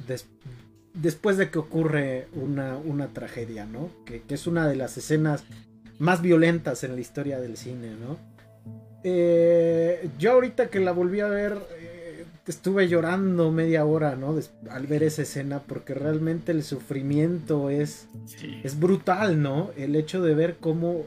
después 0.94 1.38
de 1.38 1.50
que 1.50 1.60
ocurre 1.60 2.28
una, 2.34 2.78
una 2.78 3.08
tragedia, 3.08 3.66
¿no? 3.66 3.90
Que, 4.06 4.22
es 4.30 4.48
una 4.48 4.68
de 4.68 4.76
las 4.76 4.98
escenas 4.98 5.44
más 6.00 6.22
violentas 6.22 6.84
en 6.84 6.96
la 6.96 7.02
historia 7.02 7.40
del 7.40 7.58
cine, 7.58 7.92
¿no? 7.92 8.18
Eh, 9.04 10.10
yo 10.20 10.34
ahorita 10.34 10.70
que 10.70 10.80
la 10.80 10.92
volví 10.92 11.22
a 11.22 11.28
ver, 11.28 11.58
eh, 11.78 12.26
estuve 12.46 12.88
llorando 12.88 13.52
media 13.52 13.86
hora, 13.86 14.16
¿no? 14.16 14.38
al 14.70 14.88
ver 14.88 15.04
esa 15.04 15.24
escena, 15.24 15.60
porque 15.66 15.94
realmente 15.94 16.52
el 16.52 16.64
sufrimiento 16.64 17.70
es, 17.70 18.08
es 18.64 18.80
brutal, 18.80 19.42
¿no? 19.42 19.72
El 19.78 19.96
hecho 19.96 20.22
de 20.22 20.36
ver 20.36 20.58
cómo 20.60 21.06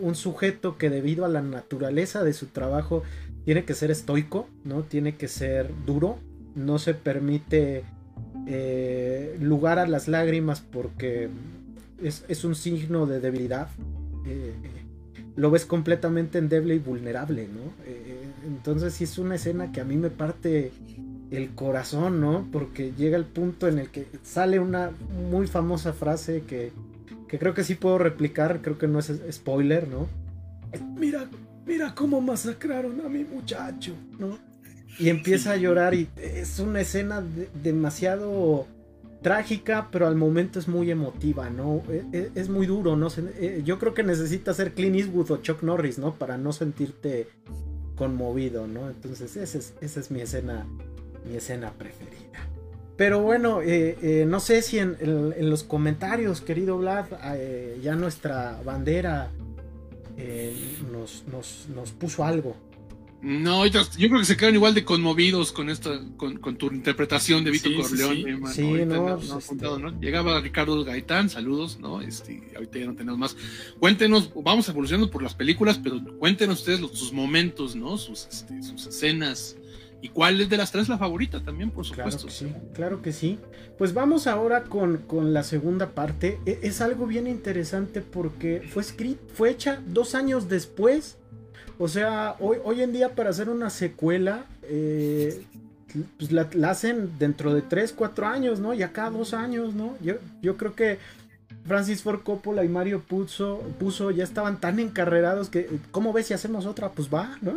un 0.00 0.14
sujeto 0.14 0.76
que 0.76 0.90
debido 0.90 1.24
a 1.24 1.28
la 1.28 1.42
naturaleza 1.42 2.24
de 2.24 2.32
su 2.32 2.46
trabajo 2.46 3.02
tiene 3.44 3.64
que 3.64 3.74
ser 3.74 3.90
estoico, 3.90 4.48
¿no? 4.64 4.82
Tiene 4.82 5.16
que 5.16 5.28
ser 5.28 5.70
duro, 5.86 6.18
no 6.56 6.78
se 6.78 6.94
permite 6.94 7.84
eh, 8.46 9.36
lugar 9.40 9.78
a 9.78 9.86
las 9.86 10.08
lágrimas 10.08 10.60
porque 10.60 11.28
es, 12.02 12.44
un 12.44 12.54
signo 12.54 13.06
de 13.06 13.20
debilidad. 13.20 13.68
Eh, 14.26 14.54
lo 15.34 15.50
ves 15.50 15.66
completamente 15.66 16.38
endeble 16.38 16.74
y 16.74 16.78
vulnerable, 16.78 17.48
¿no? 17.48 17.72
Eh, 17.84 18.24
entonces 18.46 18.94
sí 18.94 19.04
es 19.04 19.18
una 19.18 19.34
escena 19.34 19.72
que 19.72 19.80
a 19.80 19.84
mí 19.84 19.96
me 19.96 20.10
parte 20.10 20.72
el 21.30 21.50
corazón, 21.54 22.20
¿no? 22.20 22.46
Porque 22.52 22.92
llega 22.96 23.16
el 23.16 23.24
punto 23.24 23.68
en 23.68 23.78
el 23.78 23.90
que 23.90 24.06
sale 24.22 24.58
una 24.58 24.92
muy 25.30 25.46
famosa 25.46 25.92
frase 25.92 26.44
que, 26.46 26.72
que 27.28 27.38
creo 27.38 27.52
que 27.52 27.64
sí 27.64 27.74
puedo 27.74 27.98
replicar, 27.98 28.62
creo 28.62 28.78
que 28.78 28.86
no 28.86 28.98
es 28.98 29.12
spoiler, 29.30 29.88
¿no? 29.88 30.06
Mira, 30.96 31.28
mira 31.66 31.94
cómo 31.94 32.20
masacraron 32.20 33.00
a 33.04 33.08
mi 33.08 33.24
muchacho, 33.24 33.92
¿no? 34.18 34.38
Y 34.98 35.10
empieza 35.10 35.52
a 35.52 35.56
llorar 35.56 35.94
y 35.94 36.08
es 36.16 36.58
una 36.58 36.80
escena 36.80 37.22
demasiado 37.62 38.66
trágica, 39.26 39.88
pero 39.90 40.06
al 40.06 40.14
momento 40.14 40.58
es 40.58 40.68
muy 40.68 40.90
emotiva, 40.90 41.50
¿no? 41.50 41.82
E, 41.90 42.04
e, 42.12 42.30
es, 42.36 42.48
muy 42.48 42.66
duro, 42.66 42.96
¿no? 42.96 43.08
Eh, 43.18 43.62
yo 43.64 43.78
creo 43.78 43.92
que 43.92 44.02
necesitas 44.02 44.56
ser 44.56 44.72
Clint 44.72 44.96
Eastwood 44.96 45.30
o 45.32 45.36
Chuck 45.38 45.62
Norris, 45.62 45.98
¿no? 45.98 46.14
Para 46.14 46.38
no 46.38 46.52
sentirte 46.52 47.28
conmovido, 47.96 48.66
¿no? 48.66 48.88
Entonces 48.88 49.36
esa 49.36 49.58
es, 49.58 49.74
esa 49.80 50.00
es 50.00 50.10
mi 50.10 50.20
escena, 50.20 50.66
mi 51.28 51.36
escena 51.36 51.72
preferida. 51.72 52.46
Pero 52.96 53.20
bueno, 53.20 53.62
eh, 53.62 53.98
eh, 54.00 54.24
no 54.26 54.40
sé 54.40 54.62
si 54.62 54.78
en, 54.78 54.96
los 55.50 55.64
comentarios, 55.64 56.40
querido 56.40 56.78
Vlad, 56.78 57.06
ya 57.82 57.94
nuestra 57.96 58.60
bandera 58.64 59.30
nos, 60.92 61.24
nos 61.74 61.90
puso 61.90 62.24
algo. 62.24 62.54
No, 63.22 63.66
yo, 63.66 63.80
creo 63.96 64.18
que 64.18 64.24
se 64.24 64.36
quedan 64.36 64.54
igual 64.54 64.74
de 64.74 64.84
conmovidos 64.84 65.50
con 65.50 65.70
esta, 65.70 66.00
con, 66.16 66.38
tu 66.56 66.66
interpretación 66.66 67.44
de 67.44 67.50
Vito 67.50 67.70
Corleone. 67.74 68.38
Sí, 68.52 68.84
no, 68.86 69.16
pues, 69.16 69.50
este 69.50 69.66
Llegaba 70.00 70.40
Ricardo 70.40 70.84
Gaitán, 70.84 71.28
saludos, 71.28 71.78
¿no? 71.80 72.00
Este, 72.00 72.42
ahorita 72.54 72.78
ya 72.78 72.86
no 72.86 72.94
tenemos 72.94 73.18
más. 73.18 73.36
Cuéntenos, 73.78 74.30
vamos 74.34 74.68
evolucionando 74.68 75.10
por 75.10 75.22
las 75.22 75.34
películas, 75.34 75.80
pero 75.82 76.00
cuéntenos 76.18 76.60
ustedes 76.60 76.80
sus 76.92 77.12
momentos, 77.12 77.74
¿no? 77.74 77.96
Sus, 77.98 78.26
este, 78.26 78.62
sus 78.62 78.86
escenas. 78.86 79.56
¿Y 80.02 80.10
cuál 80.10 80.40
es 80.40 80.48
de 80.48 80.56
las 80.56 80.70
tres 80.70 80.88
la 80.88 80.98
favorita 80.98 81.42
también, 81.42 81.70
por 81.70 81.84
supuesto? 81.84 82.26
Claro 82.26 82.26
que 82.26 82.32
sí, 82.32 82.52
claro 82.74 83.02
que 83.02 83.12
sí. 83.12 83.38
Pues 83.78 83.94
vamos 83.94 84.26
ahora 84.26 84.64
con, 84.64 84.98
con 84.98 85.32
la 85.32 85.42
segunda 85.42 85.94
parte. 85.94 86.38
E, 86.46 86.60
es, 86.62 86.80
algo 86.80 87.06
bien 87.06 87.26
interesante 87.26 88.02
porque 88.02 88.62
fue 88.68 88.82
escrita, 88.82 89.20
fue 89.34 89.50
hecha 89.50 89.82
dos 89.86 90.14
años 90.14 90.48
después 90.48 91.16
o 91.78 91.88
sea, 91.88 92.36
hoy, 92.40 92.58
hoy 92.64 92.82
en 92.82 92.92
día 92.92 93.14
para 93.14 93.30
hacer 93.30 93.48
una 93.48 93.70
secuela, 93.70 94.46
eh, 94.62 95.44
pues 96.18 96.32
la, 96.32 96.48
hacen 96.68 97.18
dentro 97.18 97.54
de 97.54 97.62
3, 97.62 97.92
4 97.96 98.26
años, 98.26 98.60
¿no? 98.60 98.74
Y 98.74 98.82
acá 98.82 99.10
2 99.10 99.34
años, 99.34 99.74
¿no? 99.74 99.96
Yo, 100.02 100.14
yo 100.42 100.56
creo 100.56 100.74
que 100.74 100.98
Francis 101.66 102.02
Ford 102.02 102.22
Coppola 102.22 102.64
y 102.64 102.68
Mario 102.68 103.00
Puzo, 103.00 103.60
Puzo 103.78 104.10
ya 104.10 104.24
estaban 104.24 104.60
tan 104.60 104.78
encarrerados 104.78 105.48
que, 105.50 105.68
¿cómo 105.90 106.12
ves 106.12 106.26
si 106.26 106.34
hacemos 106.34 106.64
otra? 106.64 106.90
Pues 106.90 107.12
va, 107.12 107.36
¿no? 107.42 107.56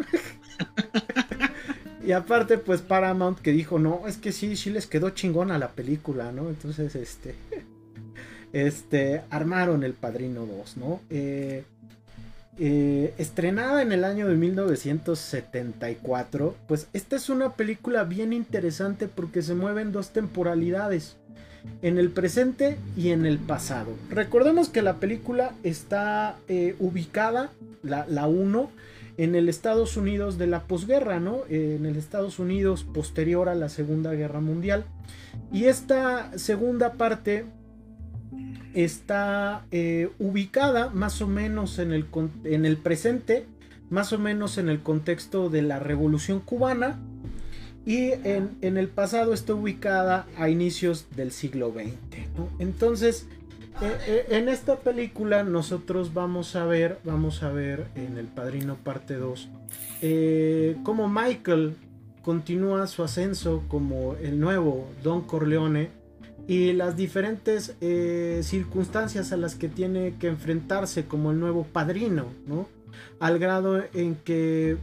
y 2.06 2.12
aparte, 2.12 2.58
pues 2.58 2.82
Paramount 2.82 3.40
que 3.40 3.52
dijo, 3.52 3.78
no, 3.78 4.08
es 4.08 4.18
que 4.18 4.32
sí, 4.32 4.56
sí 4.56 4.70
les 4.70 4.88
quedó 4.88 5.12
chingona 5.12 5.60
la 5.60 5.70
película, 5.70 6.32
¿no? 6.32 6.50
Entonces, 6.50 6.96
este, 6.96 7.36
este, 8.54 9.22
armaron 9.30 9.84
el 9.84 9.94
Padrino 9.94 10.46
2, 10.46 10.78
¿no? 10.78 11.02
Eh, 11.10 11.64
eh, 12.60 13.14
estrenada 13.18 13.81
en 13.81 13.94
el 13.94 14.03
año 14.03 14.27
de 14.27 14.36
1974, 14.36 16.56
pues 16.68 16.88
esta 16.94 17.15
es 17.15 17.30
una 17.30 17.53
película 17.53 18.03
bien 18.03 18.34
interesante 18.34 19.07
porque 19.07 19.41
se 19.41 19.56
mueven 19.56 19.94
dos 19.94 20.10
temporalidades, 20.10 21.15
en 21.81 21.98
el 21.98 22.10
presente 22.10 22.77
y 22.98 23.10
en 23.10 23.26
el 23.26 23.40
pasado. 23.40 23.91
Recordemos 24.10 24.69
que 24.69 24.81
la 24.81 24.95
película 24.95 25.53
está 25.64 26.38
eh, 26.48 26.76
ubicada, 26.80 27.52
la 27.84 28.27
1, 28.27 28.72
en 29.18 29.36
el 29.36 29.49
Estados 29.49 29.98
Unidos 29.98 30.38
de 30.38 30.48
la 30.48 30.64
posguerra, 30.64 31.19
¿no? 31.19 31.41
en 31.49 31.86
el 31.86 31.95
Estados 31.95 32.40
Unidos 32.40 32.84
posterior 32.84 33.49
a 33.49 33.56
la 33.56 33.69
Segunda 33.69 34.14
Guerra 34.14 34.41
Mundial. 34.41 34.86
Y 35.52 35.65
esta 35.65 36.38
segunda 36.38 36.94
parte 36.94 37.45
está 38.74 39.66
eh, 39.72 40.10
ubicada 40.20 40.90
más 40.90 41.22
o 41.22 41.28
menos 41.28 41.80
en 41.80 41.91
el, 41.91 42.06
en 42.44 42.66
el 42.66 42.78
presente, 42.78 43.46
más 43.90 44.14
o 44.14 44.20
menos 44.20 44.58
en 44.58 44.70
el 44.70 44.82
contexto 44.82 45.50
de 45.50 45.62
la 45.62 45.80
Revolución 45.80 46.40
Cubana 46.40 47.00
y 47.86 48.12
en, 48.12 48.58
el 48.62 48.88
pasado 48.88 49.34
está 49.34 49.54
ubicada 49.54 50.28
a 50.38 50.50
inicios 50.50 51.08
del 51.16 51.32
siglo 51.32 51.74
XX. 51.74 52.28
Entonces, 52.60 53.26
eh, 53.82 53.98
eh, 54.08 54.26
en 54.30 54.50
esta 54.50 54.78
película 54.78 55.44
nosotros 55.44 56.14
vamos 56.14 56.56
a 56.56 56.66
ver, 56.66 57.00
vamos 57.04 57.41
a 57.41 57.52
ver 57.52 57.88
en 57.96 58.18
El 58.18 58.28
Padrino 58.28 58.76
parte 58.76 59.16
2, 59.16 59.50
cómo 60.84 61.10
Michael 61.10 61.76
continúa 62.22 62.86
su 62.86 63.04
ascenso 63.04 63.64
como 63.68 64.16
el 64.22 64.40
nuevo 64.40 64.88
Don 65.02 65.22
Corleone 65.22 65.99
y 66.50 66.74
las 66.74 66.98
diferentes 66.98 67.76
eh, 67.80 68.40
circunstancias 68.42 69.32
a 69.32 69.38
las 69.38 69.54
que 69.54 69.70
tiene 69.70 70.16
que 70.20 70.30
enfrentarse 70.30 71.06
como 71.06 71.30
el 71.30 71.40
nuevo 71.40 71.64
padrino, 71.64 72.26
¿no? 72.48 72.68
Al 73.20 73.38
grado 73.38 73.84
en 73.94 74.16
que 74.16 74.76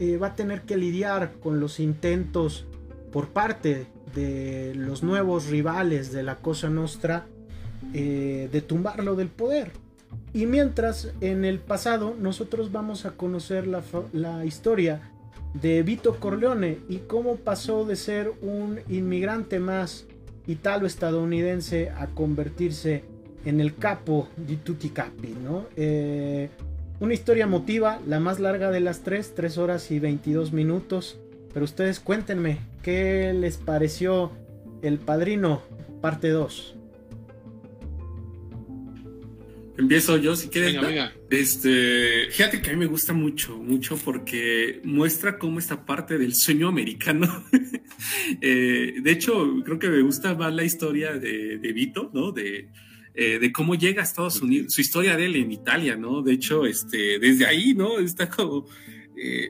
eh, 0.00 0.16
va 0.18 0.26
a 0.26 0.36
tener 0.36 0.62
que 0.62 0.76
lidiar 0.76 1.32
con 1.40 1.60
los 1.60 1.80
intentos 1.80 2.66
por 3.10 3.28
parte 3.30 3.86
de 4.14 4.74
los 4.76 5.02
nuevos 5.02 5.46
rivales 5.46 6.12
de 6.12 6.24
la 6.24 6.36
Cosa 6.36 6.68
Nostra 6.68 7.24
eh, 7.94 8.50
de 8.52 8.60
tumbarlo 8.60 9.16
del 9.16 9.28
poder. 9.28 9.72
Y 10.34 10.44
mientras 10.44 11.14
en 11.22 11.46
el 11.46 11.58
pasado 11.58 12.14
nosotros 12.20 12.70
vamos 12.70 13.06
a 13.06 13.12
conocer 13.12 13.66
la 13.66 14.44
historia 14.44 15.10
de 15.54 15.82
Vito 15.82 16.20
Corleone 16.20 16.80
y 16.86 16.98
cómo 16.98 17.36
pasó 17.36 17.86
de 17.86 17.96
ser 17.96 18.30
un 18.42 18.80
inmigrante 18.90 19.58
más 19.58 20.04
italo-estadounidense 20.48 21.90
a 21.90 22.08
convertirse 22.08 23.04
en 23.44 23.60
el 23.60 23.76
capo 23.76 24.28
di 24.36 24.56
tutti 24.56 24.90
capi, 24.90 25.36
¿no? 25.42 25.66
Eh, 25.76 26.48
una 27.00 27.14
historia 27.14 27.44
emotiva, 27.44 28.00
la 28.06 28.18
más 28.18 28.40
larga 28.40 28.72
de 28.72 28.80
las 28.80 29.02
tres, 29.02 29.34
3 29.34 29.56
horas 29.58 29.90
y 29.92 30.00
22 30.00 30.52
minutos. 30.52 31.18
Pero 31.52 31.64
ustedes 31.64 32.00
cuéntenme, 32.00 32.58
¿qué 32.82 33.32
les 33.32 33.56
pareció 33.56 34.32
El 34.82 34.98
Padrino, 34.98 35.62
parte 36.00 36.30
2? 36.30 36.77
Empiezo 39.78 40.16
yo, 40.16 40.34
si 40.34 40.48
quieres. 40.48 40.76
Este, 41.30 42.28
fíjate 42.30 42.60
que 42.60 42.70
a 42.70 42.72
mí 42.72 42.80
me 42.80 42.86
gusta 42.86 43.12
mucho, 43.12 43.56
mucho 43.56 43.96
porque 43.96 44.80
muestra 44.82 45.38
cómo 45.38 45.60
esta 45.60 45.86
parte 45.86 46.18
del 46.18 46.34
sueño 46.34 46.68
americano. 46.68 47.44
Eh, 48.40 48.94
de 49.02 49.10
hecho, 49.10 49.60
creo 49.64 49.78
que 49.80 49.88
me 49.88 50.02
gusta 50.02 50.32
más 50.34 50.54
la 50.54 50.62
historia 50.62 51.14
de, 51.14 51.58
de 51.58 51.72
Vito, 51.72 52.10
¿no? 52.14 52.30
De, 52.30 52.68
eh, 53.12 53.40
de 53.40 53.50
cómo 53.50 53.74
llega 53.74 54.02
a 54.02 54.04
Estados 54.04 54.40
Unidos, 54.40 54.72
su 54.72 54.80
historia 54.80 55.16
de 55.16 55.26
él 55.26 55.34
en 55.34 55.50
Italia, 55.50 55.96
¿no? 55.96 56.22
De 56.22 56.34
hecho, 56.34 56.64
este, 56.64 57.18
desde 57.18 57.44
ahí, 57.46 57.74
¿no? 57.74 57.98
Está 57.98 58.28
como 58.28 58.66
eh, 59.20 59.48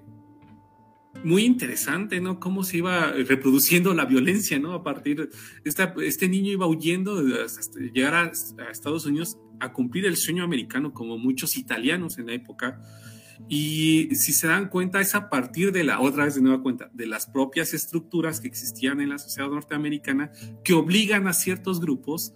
muy 1.25 1.45
interesante, 1.45 2.21
¿no? 2.21 2.41
Cómo 2.41 2.65
se 2.65 2.79
iba 2.79 3.13
reproduciendo 3.13 3.95
la 3.95 4.05
violencia, 4.05 4.59
¿no? 4.59 4.73
A 4.73 4.83
partir, 4.83 5.31
esta, 5.65 5.95
este 6.03 6.29
niño 6.29 6.53
iba 6.53 6.67
huyendo 6.67 7.23
hasta 7.45 7.81
llegar 7.81 8.15
a, 8.15 8.23
a 8.23 8.71
Estados 8.71 9.07
Unidos 9.07 9.39
a 9.61 9.73
cumplir 9.73 10.07
el 10.07 10.17
sueño 10.17 10.45
americano 10.45 10.93
como 10.93 11.19
muchos 11.19 11.57
italianos 11.57 12.19
en 12.19 12.27
la 12.27 12.35
época. 12.35 12.81
Y 13.49 14.09
si 14.15 14.33
se 14.33 14.49
dan 14.49 14.69
cuenta, 14.69 15.01
es 15.01 15.15
a 15.15 15.31
partir 15.31 15.73
de 15.73 15.85
la, 15.85 16.01
otra 16.01 16.25
vez 16.25 16.35
de 16.35 16.43
nueva 16.43 16.63
cuenta, 16.63 16.91
de 16.93 17.07
las 17.07 17.27
propias 17.27 17.73
estructuras 17.73 18.41
que 18.41 18.49
existían 18.49 19.01
en 19.01 19.11
la 19.11 19.19
sociedad 19.19 19.49
norteamericana 19.49 20.33
que 20.65 20.75
obligan 20.75 21.29
a 21.29 21.33
ciertos 21.33 21.81
grupos 21.81 22.35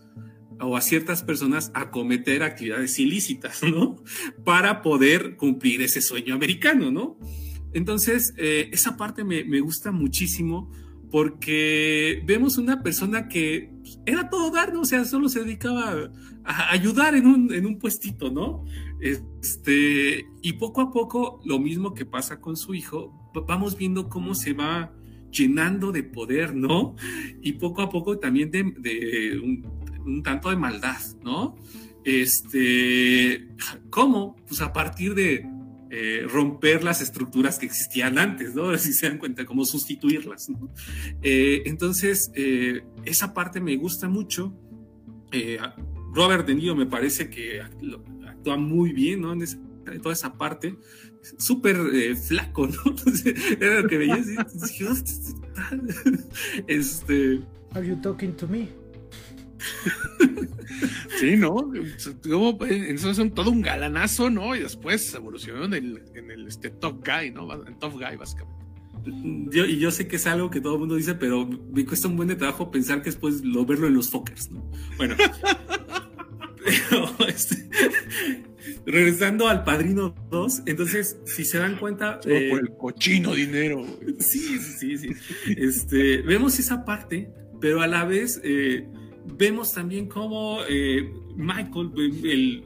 o 0.60 0.76
a 0.76 0.80
ciertas 0.80 1.22
personas 1.22 1.72
a 1.74 1.90
cometer 1.90 2.42
actividades 2.42 2.98
ilícitas, 2.98 3.62
¿no? 3.62 4.02
Para 4.44 4.82
poder 4.82 5.36
cumplir 5.36 5.82
ese 5.82 6.00
sueño 6.00 6.34
americano, 6.34 6.90
¿no? 6.90 7.18
Entonces, 7.74 8.34
eh, 8.36 8.68
esa 8.72 8.96
parte 8.96 9.24
me, 9.24 9.60
gusta 9.60 9.92
muchísimo 9.92 10.70
porque 11.10 12.22
vemos 12.24 12.56
una 12.56 12.82
persona 12.82 13.28
que 13.28 13.70
era 14.06 14.30
todo 14.30 14.50
dar, 14.50 14.72
¿no? 14.72 14.80
O 14.80 14.84
sea, 14.84 15.04
solo 15.04 15.28
se 15.28 15.44
dedicaba 15.44 16.10
a 16.44 16.72
ayudar 16.72 17.14
en 17.14 17.26
un, 17.26 17.52
en 17.52 17.66
un 17.66 17.78
puestito, 17.78 18.30
¿no? 18.30 18.64
Este, 19.00 20.26
y 20.40 20.52
poco 20.54 20.80
a 20.80 20.90
poco, 20.90 21.40
lo 21.44 21.58
mismo 21.58 21.92
que 21.92 22.06
pasa 22.06 22.40
con 22.40 22.56
su 22.56 22.74
hijo, 22.74 23.30
vamos 23.46 23.76
viendo 23.76 24.08
cómo 24.08 24.34
se 24.34 24.52
va 24.52 24.92
llenando 25.32 25.90
de 25.92 26.02
poder, 26.02 26.54
¿no? 26.54 26.94
Y 27.40 27.54
poco 27.54 27.82
a 27.82 27.90
poco 27.90 28.18
también 28.18 28.50
de, 28.50 29.40
un, 29.42 30.22
tanto 30.22 30.50
de 30.50 30.56
maldad, 30.56 31.00
¿no? 31.24 31.56
Este, 32.04 33.48
¿cómo? 33.90 34.36
Pues 34.46 34.60
a 34.60 34.72
partir 34.72 35.14
de 35.14 35.46
eh, 35.94 36.26
romper 36.28 36.82
las 36.82 37.00
estructuras 37.00 37.58
que 37.58 37.66
existían 37.66 38.18
antes, 38.18 38.54
¿no? 38.54 38.76
Si 38.78 38.92
se 38.92 39.08
dan 39.08 39.18
cuenta, 39.18 39.44
cómo 39.44 39.64
sustituirlas, 39.64 40.48
¿no? 40.48 40.72
Eh, 41.22 41.62
entonces, 41.66 42.32
eh, 42.34 42.82
esa 43.04 43.32
parte 43.34 43.60
me 43.60 43.76
gusta 43.76 44.08
mucho. 44.08 44.52
Robert 46.12 46.46
De 46.46 46.54
Niro 46.54 46.74
me 46.74 46.84
parece 46.84 47.30
que 47.30 47.62
actúa 47.62 48.56
muy 48.56 48.92
bien, 48.92 49.22
¿no? 49.22 49.32
En 49.32 49.42
ese 49.42 49.58
toda 50.02 50.12
esa 50.12 50.34
parte, 50.34 50.76
súper 51.38 51.76
eh, 51.92 52.16
flaco, 52.16 52.66
¿no? 52.66 52.94
era 53.60 53.80
lo 53.80 53.88
que 53.88 53.98
veía 53.98 54.14
así, 54.14 54.36
este... 56.66 57.40
Are 57.74 57.86
you 57.86 57.96
talking 57.96 58.34
to 58.36 58.46
me? 58.46 58.68
sí, 61.20 61.36
¿no? 61.36 61.72
Eso 61.74 63.10
es 63.10 63.34
todo 63.34 63.50
un 63.50 63.62
galanazo, 63.62 64.30
¿no? 64.30 64.54
Y 64.54 64.60
después 64.60 65.14
evolucionó 65.14 65.64
en 65.64 65.74
el, 65.74 66.02
en 66.14 66.30
el 66.30 66.46
este, 66.46 66.70
top 66.70 67.04
guy, 67.06 67.30
¿no? 67.30 67.52
En 67.66 67.78
top 67.78 67.94
guy, 67.94 68.16
básicamente. 68.16 68.62
Yo, 69.50 69.64
y 69.64 69.78
yo 69.78 69.90
sé 69.90 70.06
que 70.06 70.16
es 70.16 70.26
algo 70.26 70.50
que 70.50 70.60
todo 70.60 70.74
el 70.74 70.80
mundo 70.80 70.94
dice, 70.94 71.14
pero 71.14 71.46
me 71.46 71.84
cuesta 71.84 72.08
un 72.08 72.16
buen 72.16 72.28
de 72.28 72.36
trabajo 72.36 72.70
pensar 72.70 73.02
que 73.02 73.06
después 73.06 73.42
lo 73.42 73.66
verlo 73.66 73.88
en 73.88 73.94
los 73.94 74.10
Fokkers, 74.10 74.50
¿no? 74.50 74.70
Bueno. 74.96 75.16
Este, 77.26 77.68
regresando 78.86 79.48
al 79.48 79.64
Padrino 79.64 80.14
2, 80.30 80.62
entonces, 80.66 81.18
si 81.24 81.44
se 81.44 81.58
dan 81.58 81.76
cuenta... 81.76 82.20
Eh, 82.24 82.48
por 82.50 82.60
el 82.60 82.76
cochino 82.76 83.34
dinero. 83.34 83.84
Sí, 84.18 84.58
sí, 84.58 84.98
sí. 84.98 85.10
Este, 85.56 86.22
vemos 86.22 86.58
esa 86.58 86.84
parte, 86.84 87.30
pero 87.60 87.80
a 87.80 87.86
la 87.86 88.04
vez 88.04 88.40
eh, 88.44 88.86
vemos 89.26 89.72
también 89.72 90.08
cómo 90.08 90.58
eh, 90.68 91.12
Michael, 91.36 91.92
el, 91.96 92.64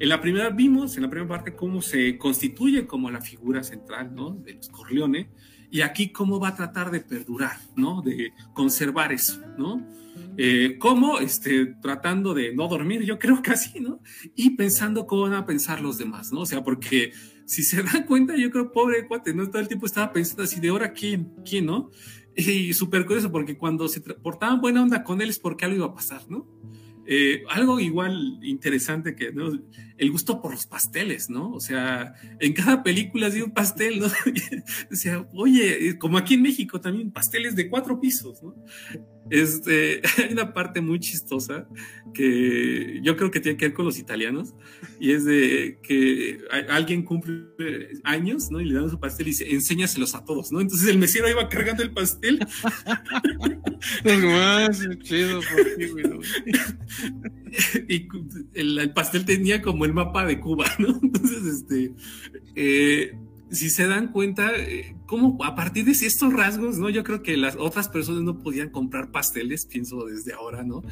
en 0.00 0.08
la 0.08 0.20
primera 0.20 0.50
vimos, 0.50 0.96
en 0.96 1.02
la 1.02 1.10
primera 1.10 1.28
parte, 1.28 1.54
cómo 1.54 1.82
se 1.82 2.18
constituye 2.18 2.86
como 2.86 3.10
la 3.10 3.20
figura 3.20 3.62
central, 3.62 4.14
¿no? 4.14 4.30
De 4.30 4.54
los 4.54 4.68
Corleone, 4.68 5.30
y 5.70 5.80
aquí 5.80 6.10
cómo 6.10 6.38
va 6.38 6.48
a 6.48 6.54
tratar 6.54 6.90
de 6.90 7.00
perdurar, 7.00 7.58
¿no? 7.76 8.02
De 8.02 8.32
conservar 8.54 9.12
eso, 9.12 9.40
¿no? 9.56 9.86
Eh, 10.36 10.76
cómo, 10.78 11.18
este, 11.18 11.74
tratando 11.82 12.32
de 12.32 12.54
no 12.54 12.68
dormir, 12.68 13.02
yo 13.02 13.18
creo 13.18 13.42
que 13.42 13.50
así, 13.50 13.80
¿no? 13.80 14.00
Y 14.36 14.50
pensando 14.50 15.06
cómo 15.06 15.22
van 15.22 15.34
a 15.34 15.46
pensar 15.46 15.80
los 15.80 15.98
demás, 15.98 16.32
¿no? 16.32 16.40
O 16.40 16.46
sea, 16.46 16.62
porque 16.62 17.12
si 17.44 17.62
se 17.62 17.82
dan 17.82 18.04
cuenta, 18.04 18.36
yo 18.36 18.50
creo, 18.50 18.70
pobre 18.70 19.06
cuate, 19.06 19.34
¿no? 19.34 19.48
Todo 19.48 19.60
el 19.60 19.68
tiempo 19.68 19.86
estaba 19.86 20.12
pensando 20.12 20.44
así, 20.44 20.60
de 20.60 20.68
ahora, 20.68 20.92
¿quién? 20.92 21.32
¿Quién, 21.44 21.66
no? 21.66 21.90
Y 22.40 22.72
súper 22.72 23.04
curioso, 23.04 23.32
porque 23.32 23.58
cuando 23.58 23.88
se 23.88 24.00
portaban 24.00 24.60
buena 24.60 24.80
onda 24.80 25.02
con 25.02 25.20
él 25.20 25.28
es 25.28 25.40
porque 25.40 25.64
algo 25.64 25.76
iba 25.76 25.86
a 25.86 25.94
pasar, 25.94 26.22
¿no? 26.28 26.46
Eh, 27.04 27.42
algo 27.50 27.80
igual 27.80 28.38
interesante 28.42 29.16
que 29.16 29.32
¿no? 29.32 29.50
El 29.98 30.10
gusto 30.10 30.40
por 30.40 30.52
los 30.52 30.66
pasteles, 30.66 31.28
¿no? 31.28 31.52
O 31.52 31.60
sea, 31.60 32.14
en 32.40 32.52
cada 32.52 32.82
película 32.82 33.26
hay 33.26 33.42
un 33.42 33.50
pastel, 33.50 34.00
¿no? 34.00 34.06
o 34.92 34.94
sea, 34.94 35.28
oye, 35.34 35.98
como 35.98 36.16
aquí 36.18 36.34
en 36.34 36.42
México 36.42 36.80
también, 36.80 37.10
pasteles 37.10 37.56
de 37.56 37.68
cuatro 37.68 38.00
pisos, 38.00 38.42
¿no? 38.42 38.54
Este, 39.30 40.00
hay 40.18 40.32
una 40.32 40.54
parte 40.54 40.80
muy 40.80 41.00
chistosa 41.00 41.68
que 42.14 43.00
yo 43.02 43.16
creo 43.16 43.30
que 43.30 43.40
tiene 43.40 43.58
que 43.58 43.66
ver 43.66 43.74
con 43.74 43.84
los 43.84 43.98
italianos 43.98 44.54
y 45.00 45.12
es 45.12 45.24
de 45.24 45.78
que 45.82 46.38
alguien 46.70 47.02
cumple 47.02 47.90
años, 48.04 48.50
¿no? 48.50 48.60
Y 48.60 48.66
le 48.66 48.74
dan 48.74 48.90
su 48.90 48.98
pastel 48.98 49.26
y 49.26 49.30
dice, 49.30 49.52
enséñaselos 49.52 50.14
a 50.14 50.24
todos, 50.24 50.52
¿no? 50.52 50.60
Entonces 50.60 50.88
el 50.88 50.98
mesero 50.98 51.28
iba 51.28 51.48
cargando 51.48 51.82
el 51.82 51.90
pastel. 51.90 52.38
Los 54.04 54.22
más 54.22 54.88
chido 55.02 55.40
y 57.88 58.08
el, 58.54 58.92
pastel 58.92 59.24
tenía 59.24 59.62
como 59.62 59.84
el 59.88 59.94
mapa 59.94 60.24
de 60.24 60.38
Cuba, 60.40 60.66
¿no? 60.78 60.98
Entonces, 61.02 61.44
este, 61.44 61.92
eh, 62.54 63.18
si 63.50 63.70
se 63.70 63.86
dan 63.86 64.12
cuenta, 64.12 64.52
eh, 64.54 64.94
cómo 65.06 65.42
a 65.42 65.54
partir 65.54 65.86
de 65.86 65.92
estos 65.92 66.32
rasgos, 66.32 66.78
¿no? 66.78 66.90
Yo 66.90 67.02
creo 67.02 67.22
que 67.22 67.36
las 67.36 67.56
otras 67.56 67.88
personas 67.88 68.22
no 68.22 68.38
podían 68.38 68.68
comprar 68.68 69.10
pasteles, 69.10 69.66
pienso 69.66 70.04
desde 70.04 70.34
ahora, 70.34 70.62
¿no? 70.62 70.82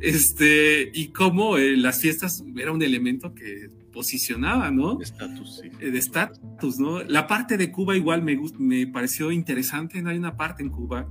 Este, 0.00 0.90
y 0.94 1.08
cómo 1.08 1.58
eh, 1.58 1.76
las 1.76 2.00
fiestas 2.00 2.44
era 2.56 2.72
un 2.72 2.82
elemento 2.82 3.34
que 3.34 3.70
posicionaba, 3.92 4.70
¿no? 4.70 4.96
De 4.96 5.04
estatus, 5.04 5.60
sí. 5.62 5.68
De 5.84 5.98
estatus, 5.98 6.78
¿no? 6.78 7.02
La 7.02 7.26
parte 7.26 7.56
de 7.56 7.72
Cuba 7.72 7.96
igual 7.96 8.22
me, 8.22 8.38
me 8.58 8.86
pareció 8.86 9.32
interesante, 9.32 10.00
¿no? 10.00 10.10
Hay 10.10 10.18
una 10.18 10.36
parte 10.36 10.62
en 10.62 10.70
Cuba 10.70 11.08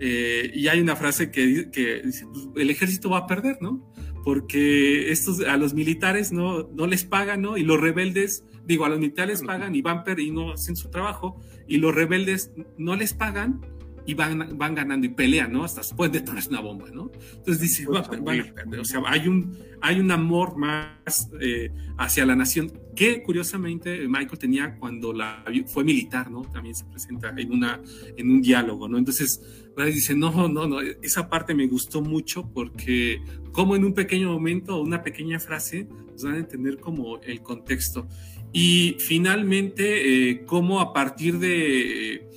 y 0.00 0.68
hay 0.68 0.80
una 0.80 0.94
frase 0.94 1.32
que, 1.32 1.70
que 1.72 2.02
dice, 2.04 2.24
pues, 2.32 2.48
el 2.54 2.70
ejército 2.70 3.10
va 3.10 3.18
a 3.18 3.26
perder, 3.26 3.58
¿no? 3.60 3.87
Porque 4.28 5.10
estos, 5.10 5.40
a 5.40 5.56
los 5.56 5.72
militares 5.72 6.32
no, 6.32 6.68
no 6.74 6.86
les 6.86 7.02
pagan, 7.04 7.40
¿no? 7.40 7.56
Y 7.56 7.62
los 7.62 7.80
rebeldes, 7.80 8.44
digo, 8.66 8.84
a 8.84 8.90
los 8.90 8.98
militares 8.98 9.40
pagan 9.40 9.74
y 9.74 9.80
van 9.80 10.04
y 10.18 10.30
no 10.30 10.52
hacen 10.52 10.76
su 10.76 10.90
trabajo, 10.90 11.40
y 11.66 11.78
los 11.78 11.94
rebeldes 11.94 12.52
no 12.76 12.94
les 12.94 13.14
pagan 13.14 13.62
y 14.04 14.12
van, 14.12 14.58
van 14.58 14.74
ganando 14.74 15.06
y 15.06 15.08
pelean, 15.08 15.50
¿no? 15.50 15.64
Hasta 15.64 15.80
pueden 15.96 16.12
detonar 16.12 16.44
una 16.46 16.60
bomba, 16.60 16.90
¿no? 16.90 17.10
Entonces 17.36 17.58
dice, 17.58 17.86
van, 17.86 18.04
a 18.04 18.10
perder. 18.10 18.80
O 18.80 18.84
sea, 18.84 19.00
hay 19.06 19.28
un, 19.28 19.56
hay 19.80 19.98
un 19.98 20.10
amor 20.10 20.58
más 20.58 21.30
eh, 21.40 21.70
hacia 21.96 22.26
la 22.26 22.36
nación 22.36 22.70
que 22.94 23.22
curiosamente 23.22 24.06
Michael 24.08 24.38
tenía 24.38 24.76
cuando 24.76 25.14
la, 25.14 25.42
fue 25.68 25.84
militar, 25.84 26.30
¿no? 26.30 26.42
También 26.42 26.74
se 26.74 26.84
presenta 26.84 27.32
en, 27.34 27.50
una, 27.50 27.80
en 28.14 28.30
un 28.30 28.42
diálogo, 28.42 28.88
¿no? 28.88 28.98
Entonces, 28.98 29.40
dice, 29.86 30.14
no, 30.14 30.48
no, 30.48 30.66
no, 30.66 30.80
esa 30.80 31.28
parte 31.28 31.54
me 31.54 31.66
gustó 31.66 32.00
mucho 32.00 32.50
porque 32.52 33.20
como 33.52 33.76
en 33.76 33.84
un 33.84 33.94
pequeño 33.94 34.32
momento, 34.32 34.80
una 34.80 35.02
pequeña 35.02 35.40
frase, 35.40 35.88
nos 36.12 36.22
van 36.22 36.34
a 36.34 36.38
entender 36.38 36.78
como 36.78 37.20
el 37.22 37.42
contexto. 37.42 38.06
Y 38.52 38.96
finalmente, 38.98 40.30
eh, 40.30 40.44
cómo 40.46 40.80
a 40.80 40.92
partir 40.92 41.38
de... 41.38 42.28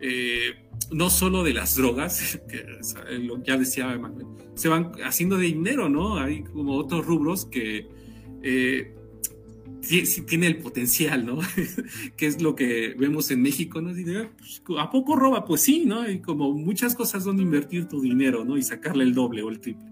Eh, 0.00 0.66
no 0.92 1.10
solo 1.10 1.42
de 1.42 1.54
las 1.54 1.76
drogas, 1.76 2.40
que 2.48 2.64
lo 3.18 3.42
ya 3.42 3.56
decía 3.56 3.98
se 4.54 4.68
van 4.68 4.92
haciendo 5.04 5.36
de 5.36 5.46
dinero, 5.46 5.88
¿no? 5.88 6.18
Hay 6.18 6.42
como 6.44 6.76
otros 6.76 7.04
rubros 7.04 7.46
que 7.46 7.88
eh, 8.42 8.94
sí, 9.86 10.22
tiene 10.22 10.46
el 10.46 10.58
potencial, 10.58 11.24
¿no? 11.24 11.38
que 12.16 12.26
es 12.26 12.42
lo 12.42 12.54
que 12.54 12.94
vemos 12.98 13.30
en 13.30 13.42
México, 13.42 13.80
¿no? 13.80 13.92
Pues, 14.36 14.62
¿A 14.78 14.90
poco 14.90 15.16
roba? 15.16 15.44
Pues 15.44 15.62
sí, 15.62 15.84
¿no? 15.86 16.02
Hay 16.02 16.20
como 16.20 16.52
muchas 16.52 16.94
cosas 16.94 17.24
donde 17.24 17.42
invertir 17.42 17.86
tu 17.86 18.00
dinero, 18.00 18.44
¿no? 18.44 18.56
Y 18.56 18.62
sacarle 18.62 19.04
el 19.04 19.14
doble 19.14 19.42
o 19.42 19.50
el 19.50 19.60
triple. 19.60 19.86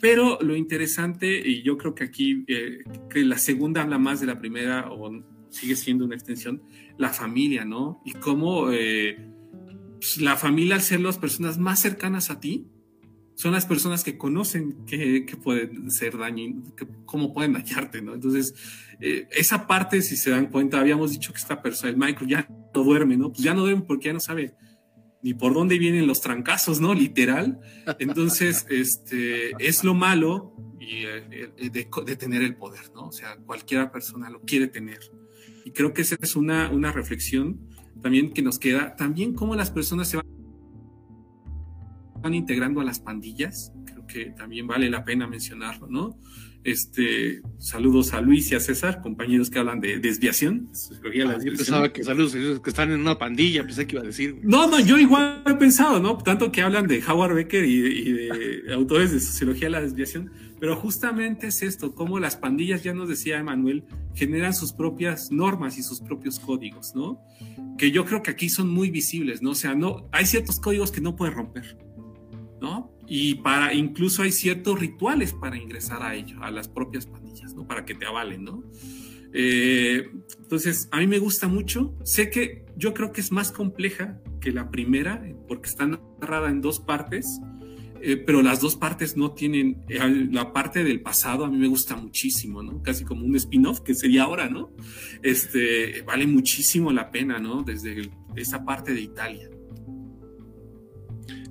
Pero 0.00 0.38
lo 0.40 0.56
interesante, 0.56 1.46
y 1.46 1.62
yo 1.62 1.76
creo 1.76 1.94
que 1.94 2.04
aquí, 2.04 2.44
eh, 2.48 2.84
que 3.10 3.20
la 3.24 3.36
segunda 3.36 3.82
habla 3.82 3.98
más 3.98 4.20
de 4.20 4.26
la 4.26 4.38
primera, 4.38 4.90
o 4.90 5.10
sigue 5.50 5.76
siendo 5.76 6.06
una 6.06 6.14
extensión, 6.14 6.62
la 6.96 7.10
familia, 7.10 7.64
¿no? 7.64 8.00
Y 8.04 8.12
cómo... 8.12 8.70
Eh, 8.70 9.16
pues, 9.96 10.18
la 10.18 10.36
familia, 10.36 10.76
al 10.76 10.80
ser 10.80 11.00
las 11.00 11.18
personas 11.18 11.58
más 11.58 11.80
cercanas 11.80 12.30
a 12.30 12.40
ti, 12.40 12.66
son 13.40 13.52
las 13.52 13.64
personas 13.64 14.04
que 14.04 14.18
conocen 14.18 14.84
que, 14.84 15.24
pueden 15.42 15.90
ser 15.90 16.18
daño, 16.18 16.62
cómo 17.06 17.32
pueden 17.32 17.54
dañarte, 17.54 18.02
¿no? 18.02 18.12
Entonces, 18.12 18.54
eh, 19.00 19.28
esa 19.30 19.66
parte, 19.66 20.02
si 20.02 20.18
se 20.18 20.30
dan 20.30 20.48
cuenta, 20.48 20.78
habíamos 20.78 21.12
dicho 21.12 21.32
que 21.32 21.38
esta 21.38 21.62
persona, 21.62 21.88
el 21.88 21.96
Michael, 21.96 22.28
ya 22.28 22.46
no 22.74 22.84
duerme, 22.84 23.16
¿no? 23.16 23.32
Pues 23.32 23.42
ya 23.42 23.54
no 23.54 23.62
duerme 23.62 23.84
porque 23.86 24.08
ya 24.08 24.12
no 24.12 24.20
sabe 24.20 24.52
ni 25.22 25.32
por 25.32 25.54
dónde 25.54 25.78
vienen 25.78 26.06
los 26.06 26.20
trancazos, 26.20 26.82
¿no? 26.82 26.92
Literal. 26.92 27.58
Entonces, 27.98 28.66
este, 28.68 29.52
es 29.58 29.84
lo 29.84 29.94
malo 29.94 30.54
y, 30.78 31.06
eh, 31.06 31.50
eh, 31.56 31.70
de, 31.70 32.16
tener 32.16 32.42
el 32.42 32.56
poder, 32.56 32.92
¿no? 32.94 33.06
O 33.06 33.12
sea, 33.12 33.38
cualquiera 33.38 33.90
persona 33.90 34.28
lo 34.28 34.42
quiere 34.42 34.66
tener. 34.66 35.00
Y 35.64 35.70
creo 35.70 35.94
que 35.94 36.02
esa 36.02 36.18
es 36.20 36.36
una, 36.36 36.68
una 36.68 36.92
reflexión 36.92 37.58
también 38.02 38.34
que 38.34 38.42
nos 38.42 38.58
queda, 38.58 38.96
también 38.96 39.32
cómo 39.32 39.54
las 39.54 39.70
personas 39.70 40.08
se 40.08 40.18
van 40.18 40.29
integrando 42.34 42.80
a 42.80 42.84
las 42.84 43.00
pandillas, 43.00 43.72
creo 43.84 44.06
que 44.06 44.26
también 44.26 44.66
vale 44.66 44.90
la 44.90 45.04
pena 45.04 45.26
mencionarlo, 45.26 45.86
¿no? 45.88 46.18
Este, 46.62 47.40
saludos 47.58 48.12
a 48.12 48.20
Luis 48.20 48.52
y 48.52 48.54
a 48.54 48.60
César, 48.60 49.00
compañeros 49.00 49.48
que 49.48 49.58
hablan 49.58 49.80
de 49.80 49.98
desviación. 49.98 50.68
Ah, 51.26 51.38
yo 51.42 51.52
pensaba 51.54 51.90
que 51.90 52.04
saludos 52.04 52.60
que 52.60 52.68
están 52.68 52.90
en 52.90 53.00
una 53.00 53.18
pandilla, 53.18 53.64
pensé 53.64 53.86
que 53.86 53.96
iba 53.96 54.02
a 54.02 54.06
decir. 54.06 54.40
No, 54.42 54.68
no, 54.68 54.78
yo 54.78 54.98
igual 54.98 55.42
he 55.46 55.54
pensado, 55.54 56.00
¿no? 56.00 56.18
Tanto 56.18 56.52
que 56.52 56.60
hablan 56.60 56.86
de 56.86 57.02
Howard 57.02 57.34
Becker 57.34 57.64
y, 57.64 57.86
y 57.86 58.12
de 58.12 58.72
autores 58.74 59.10
de 59.10 59.20
sociología 59.20 59.68
de 59.68 59.70
la 59.70 59.80
desviación, 59.80 60.30
pero 60.60 60.76
justamente 60.76 61.46
es 61.46 61.62
esto, 61.62 61.94
cómo 61.94 62.20
las 62.20 62.36
pandillas, 62.36 62.82
ya 62.82 62.92
nos 62.92 63.08
decía 63.08 63.38
Emanuel, 63.38 63.84
generan 64.14 64.52
sus 64.52 64.74
propias 64.74 65.32
normas 65.32 65.78
y 65.78 65.82
sus 65.82 66.02
propios 66.02 66.38
códigos, 66.38 66.94
¿no? 66.94 67.24
Que 67.78 67.90
yo 67.90 68.04
creo 68.04 68.22
que 68.22 68.30
aquí 68.30 68.50
son 68.50 68.68
muy 68.68 68.90
visibles, 68.90 69.40
¿no? 69.40 69.52
O 69.52 69.54
sea, 69.54 69.74
no, 69.74 70.10
hay 70.12 70.26
ciertos 70.26 70.60
códigos 70.60 70.92
que 70.92 71.00
no 71.00 71.16
puedes 71.16 71.34
romper, 71.34 71.78
¿no? 72.60 72.92
Y 73.06 73.36
para, 73.36 73.74
incluso 73.74 74.22
hay 74.22 74.32
ciertos 74.32 74.78
rituales 74.78 75.32
para 75.32 75.56
ingresar 75.56 76.02
a 76.02 76.14
ello, 76.14 76.42
a 76.42 76.50
las 76.50 76.68
propias 76.68 77.06
pandillas, 77.06 77.54
¿no? 77.54 77.66
Para 77.66 77.84
que 77.84 77.94
te 77.94 78.06
avalen, 78.06 78.44
¿no? 78.44 78.62
Eh, 79.32 80.10
entonces, 80.38 80.88
a 80.92 80.98
mí 80.98 81.06
me 81.06 81.18
gusta 81.18 81.48
mucho. 81.48 81.94
Sé 82.04 82.30
que 82.30 82.64
yo 82.76 82.94
creo 82.94 83.12
que 83.12 83.20
es 83.20 83.32
más 83.32 83.52
compleja 83.52 84.20
que 84.40 84.52
la 84.52 84.70
primera, 84.70 85.22
porque 85.48 85.68
está 85.68 85.86
narrada 85.86 86.50
en 86.50 86.60
dos 86.60 86.80
partes 86.80 87.40
eh, 88.02 88.16
pero 88.16 88.40
las 88.40 88.60
dos 88.60 88.76
partes 88.76 89.16
no 89.16 89.32
tienen, 89.32 89.84
eh, 89.88 89.98
la 90.30 90.52
parte 90.54 90.82
del 90.84 91.02
pasado 91.02 91.44
a 91.44 91.50
mí 91.50 91.58
me 91.58 91.68
gusta 91.68 91.96
muchísimo, 91.96 92.62
¿no? 92.62 92.82
Casi 92.82 93.04
como 93.04 93.26
un 93.26 93.36
spin-off 93.36 93.80
que 93.80 93.94
sería 93.94 94.22
ahora, 94.22 94.48
¿no? 94.48 94.70
Este, 95.22 96.00
vale 96.02 96.26
muchísimo 96.26 96.92
la 96.92 97.10
pena, 97.10 97.38
¿no? 97.38 97.62
Desde 97.62 98.10
esa 98.36 98.64
parte 98.64 98.94
de 98.94 99.02
Italia. 99.02 99.49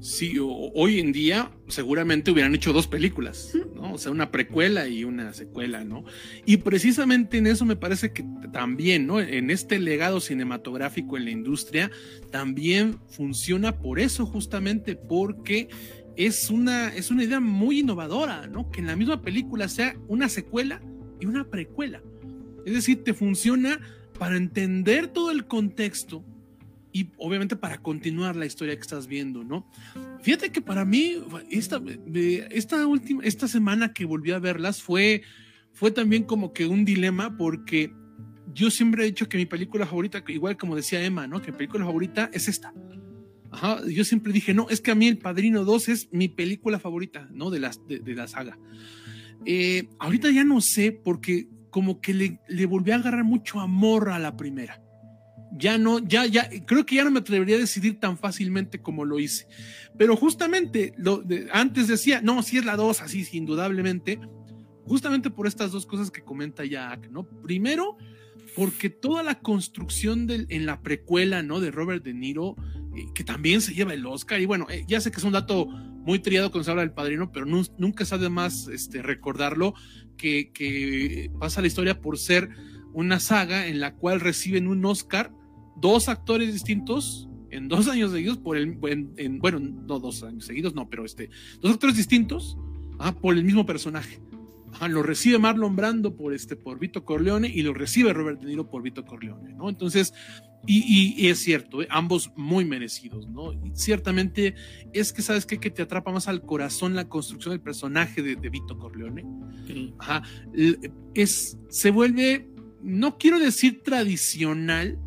Sí, 0.01 0.37
hoy 0.39 0.99
en 0.99 1.11
día 1.11 1.51
seguramente 1.67 2.31
hubieran 2.31 2.55
hecho 2.55 2.71
dos 2.71 2.87
películas, 2.87 3.53
¿no? 3.75 3.93
O 3.93 3.97
sea, 3.97 4.13
una 4.13 4.31
precuela 4.31 4.87
y 4.87 5.03
una 5.03 5.33
secuela, 5.33 5.83
¿no? 5.83 6.05
Y 6.45 6.57
precisamente 6.57 7.37
en 7.37 7.47
eso 7.47 7.65
me 7.65 7.75
parece 7.75 8.13
que 8.13 8.23
también, 8.53 9.07
¿no? 9.07 9.19
En 9.19 9.51
este 9.51 9.77
legado 9.77 10.21
cinematográfico 10.21 11.17
en 11.17 11.25
la 11.25 11.31
industria, 11.31 11.91
también 12.31 12.97
funciona 13.09 13.77
por 13.77 13.99
eso, 13.99 14.25
justamente 14.25 14.95
porque 14.95 15.67
es 16.15 16.49
una, 16.49 16.95
es 16.95 17.11
una 17.11 17.25
idea 17.25 17.41
muy 17.41 17.79
innovadora, 17.79 18.47
¿no? 18.47 18.71
Que 18.71 18.79
en 18.79 18.87
la 18.87 18.95
misma 18.95 19.21
película 19.21 19.67
sea 19.67 19.97
una 20.07 20.29
secuela 20.29 20.81
y 21.19 21.25
una 21.25 21.49
precuela. 21.49 22.01
Es 22.65 22.73
decir, 22.73 23.03
te 23.03 23.13
funciona 23.13 23.81
para 24.17 24.37
entender 24.37 25.07
todo 25.07 25.31
el 25.31 25.45
contexto 25.45 26.23
y 26.91 27.09
obviamente 27.17 27.55
para 27.55 27.77
continuar 27.81 28.35
la 28.35 28.45
historia 28.45 28.75
que 28.75 28.81
estás 28.81 29.07
viendo, 29.07 29.43
¿no? 29.43 29.69
Fíjate 30.21 30.51
que 30.51 30.61
para 30.61 30.85
mí 30.85 31.15
esta, 31.49 31.81
esta 32.51 32.85
última, 32.87 33.23
esta 33.23 33.47
semana 33.47 33.93
que 33.93 34.05
volví 34.05 34.31
a 34.31 34.39
verlas 34.39 34.81
fue, 34.81 35.21
fue 35.73 35.91
también 35.91 36.23
como 36.23 36.51
que 36.51 36.65
un 36.65 36.85
dilema 36.85 37.37
porque 37.37 37.93
yo 38.53 38.71
siempre 38.71 39.03
he 39.03 39.07
dicho 39.07 39.29
que 39.29 39.37
mi 39.37 39.45
película 39.45 39.85
favorita, 39.85 40.23
igual 40.27 40.57
como 40.57 40.75
decía 40.75 41.03
Emma, 41.03 41.27
¿no? 41.27 41.41
Que 41.41 41.51
mi 41.51 41.57
película 41.57 41.85
favorita 41.85 42.29
es 42.33 42.47
esta. 42.47 42.73
Ajá, 43.51 43.81
yo 43.87 44.03
siempre 44.03 44.33
dije, 44.33 44.53
no, 44.53 44.67
es 44.69 44.81
que 44.81 44.91
a 44.91 44.95
mí 44.95 45.07
El 45.07 45.17
Padrino 45.17 45.65
2 45.65 45.89
es 45.89 46.09
mi 46.11 46.27
película 46.27 46.79
favorita, 46.79 47.29
¿no? 47.31 47.49
De 47.51 47.59
la, 47.59 47.71
de, 47.87 48.15
la 48.15 48.27
saga. 48.27 48.57
Eh, 49.45 49.87
ahorita 49.99 50.29
ya 50.31 50.43
no 50.43 50.59
sé 50.61 50.91
porque 50.91 51.47
como 51.69 52.01
que 52.01 52.13
le, 52.13 52.39
le 52.47 52.65
volví 52.65 52.91
a 52.91 52.95
agarrar 52.95 53.23
mucho 53.23 53.59
amor 53.59 54.09
a 54.09 54.19
la 54.19 54.35
primera 54.35 54.81
ya 55.51 55.77
no, 55.77 55.99
ya, 55.99 56.25
ya, 56.25 56.49
creo 56.65 56.85
que 56.85 56.95
ya 56.95 57.03
no 57.03 57.11
me 57.11 57.19
atrevería 57.19 57.55
a 57.55 57.59
decidir 57.59 57.99
tan 57.99 58.17
fácilmente 58.17 58.81
como 58.81 59.05
lo 59.05 59.19
hice. 59.19 59.47
Pero 59.97 60.15
justamente, 60.15 60.93
lo, 60.97 61.23
antes 61.51 61.87
decía, 61.87 62.21
no, 62.21 62.43
si 62.43 62.57
es 62.57 62.65
la 62.65 62.75
2, 62.75 63.01
así, 63.01 63.27
indudablemente, 63.31 64.19
justamente 64.85 65.29
por 65.29 65.47
estas 65.47 65.71
dos 65.71 65.85
cosas 65.85 66.11
que 66.11 66.23
comenta 66.23 66.65
Jack, 66.65 67.09
¿no? 67.11 67.23
Primero, 67.23 67.97
porque 68.55 68.89
toda 68.89 69.23
la 69.23 69.39
construcción 69.39 70.27
del, 70.27 70.45
en 70.49 70.65
la 70.65 70.81
precuela, 70.81 71.43
¿no? 71.43 71.59
De 71.59 71.71
Robert 71.71 72.03
De 72.03 72.13
Niro, 72.13 72.55
eh, 72.95 73.05
que 73.13 73.23
también 73.23 73.61
se 73.61 73.73
lleva 73.73 73.93
el 73.93 74.05
Oscar, 74.05 74.39
y 74.41 74.45
bueno, 74.45 74.67
eh, 74.69 74.85
ya 74.87 75.01
sé 75.01 75.11
que 75.11 75.17
es 75.17 75.23
un 75.23 75.33
dato 75.33 75.67
muy 75.67 76.19
triado 76.19 76.49
cuando 76.51 76.63
se 76.63 76.71
habla 76.71 76.83
del 76.83 76.93
padrino, 76.93 77.31
pero 77.31 77.45
nunca 77.45 78.03
es 78.03 78.13
además 78.13 78.67
este, 78.71 79.01
recordarlo, 79.01 79.73
que, 80.17 80.51
que 80.51 81.31
pasa 81.39 81.61
la 81.61 81.67
historia 81.67 82.01
por 82.01 82.17
ser 82.17 82.49
una 82.93 83.19
saga 83.19 83.67
en 83.67 83.79
la 83.79 83.95
cual 83.95 84.19
reciben 84.19 84.67
un 84.67 84.83
Oscar 84.85 85.31
dos 85.79 86.09
actores 86.09 86.53
distintos 86.53 87.29
en 87.51 87.67
dos 87.67 87.87
años 87.89 88.11
seguidos 88.11 88.37
por 88.37 88.57
el, 88.57 88.77
en, 89.17 89.39
bueno, 89.39 89.59
no 89.59 89.99
dos 89.99 90.23
años 90.23 90.45
seguidos, 90.45 90.75
no, 90.75 90.89
pero 90.89 91.05
este, 91.05 91.29
dos 91.61 91.73
actores 91.73 91.97
distintos 91.97 92.57
ah, 92.99 93.15
por 93.15 93.35
el 93.35 93.43
mismo 93.43 93.65
personaje. 93.65 94.19
lo 94.87 95.03
recibe 95.03 95.39
Marlon 95.39 95.75
Brando 95.75 96.15
por 96.15 96.33
este, 96.33 96.55
por 96.55 96.79
Vito 96.79 97.03
Corleone 97.03 97.49
y 97.49 97.61
lo 97.61 97.73
recibe 97.73 98.13
Robert 98.13 98.39
De 98.39 98.47
Niro 98.47 98.69
por 98.69 98.81
Vito 98.81 99.05
Corleone, 99.05 99.53
¿no? 99.53 99.69
Entonces, 99.69 100.13
y, 100.67 101.27
es 101.27 101.39
cierto, 101.39 101.81
¿eh? 101.81 101.87
ambos 101.89 102.31
muy 102.35 102.65
merecidos, 102.65 103.27
¿no? 103.29 103.53
Y 103.53 103.71
ciertamente 103.73 104.55
es 104.93 105.13
que, 105.13 105.21
¿sabes 105.21 105.45
qué? 105.45 105.57
Que 105.57 105.71
te 105.71 105.81
atrapa 105.81 106.11
más 106.11 106.27
al 106.27 106.41
corazón 106.41 106.95
la 106.95 107.07
construcción 107.07 107.53
del 107.53 107.61
personaje 107.61 108.21
de, 108.21 108.35
Vito 108.49 108.77
Corleone. 108.77 109.25
Ajá, 109.97 110.21
es, 111.13 111.57
se 111.69 111.91
vuelve, 111.91 112.49
no 112.83 113.17
quiero 113.17 113.39
decir 113.39 113.83
tradicional, 113.83 114.99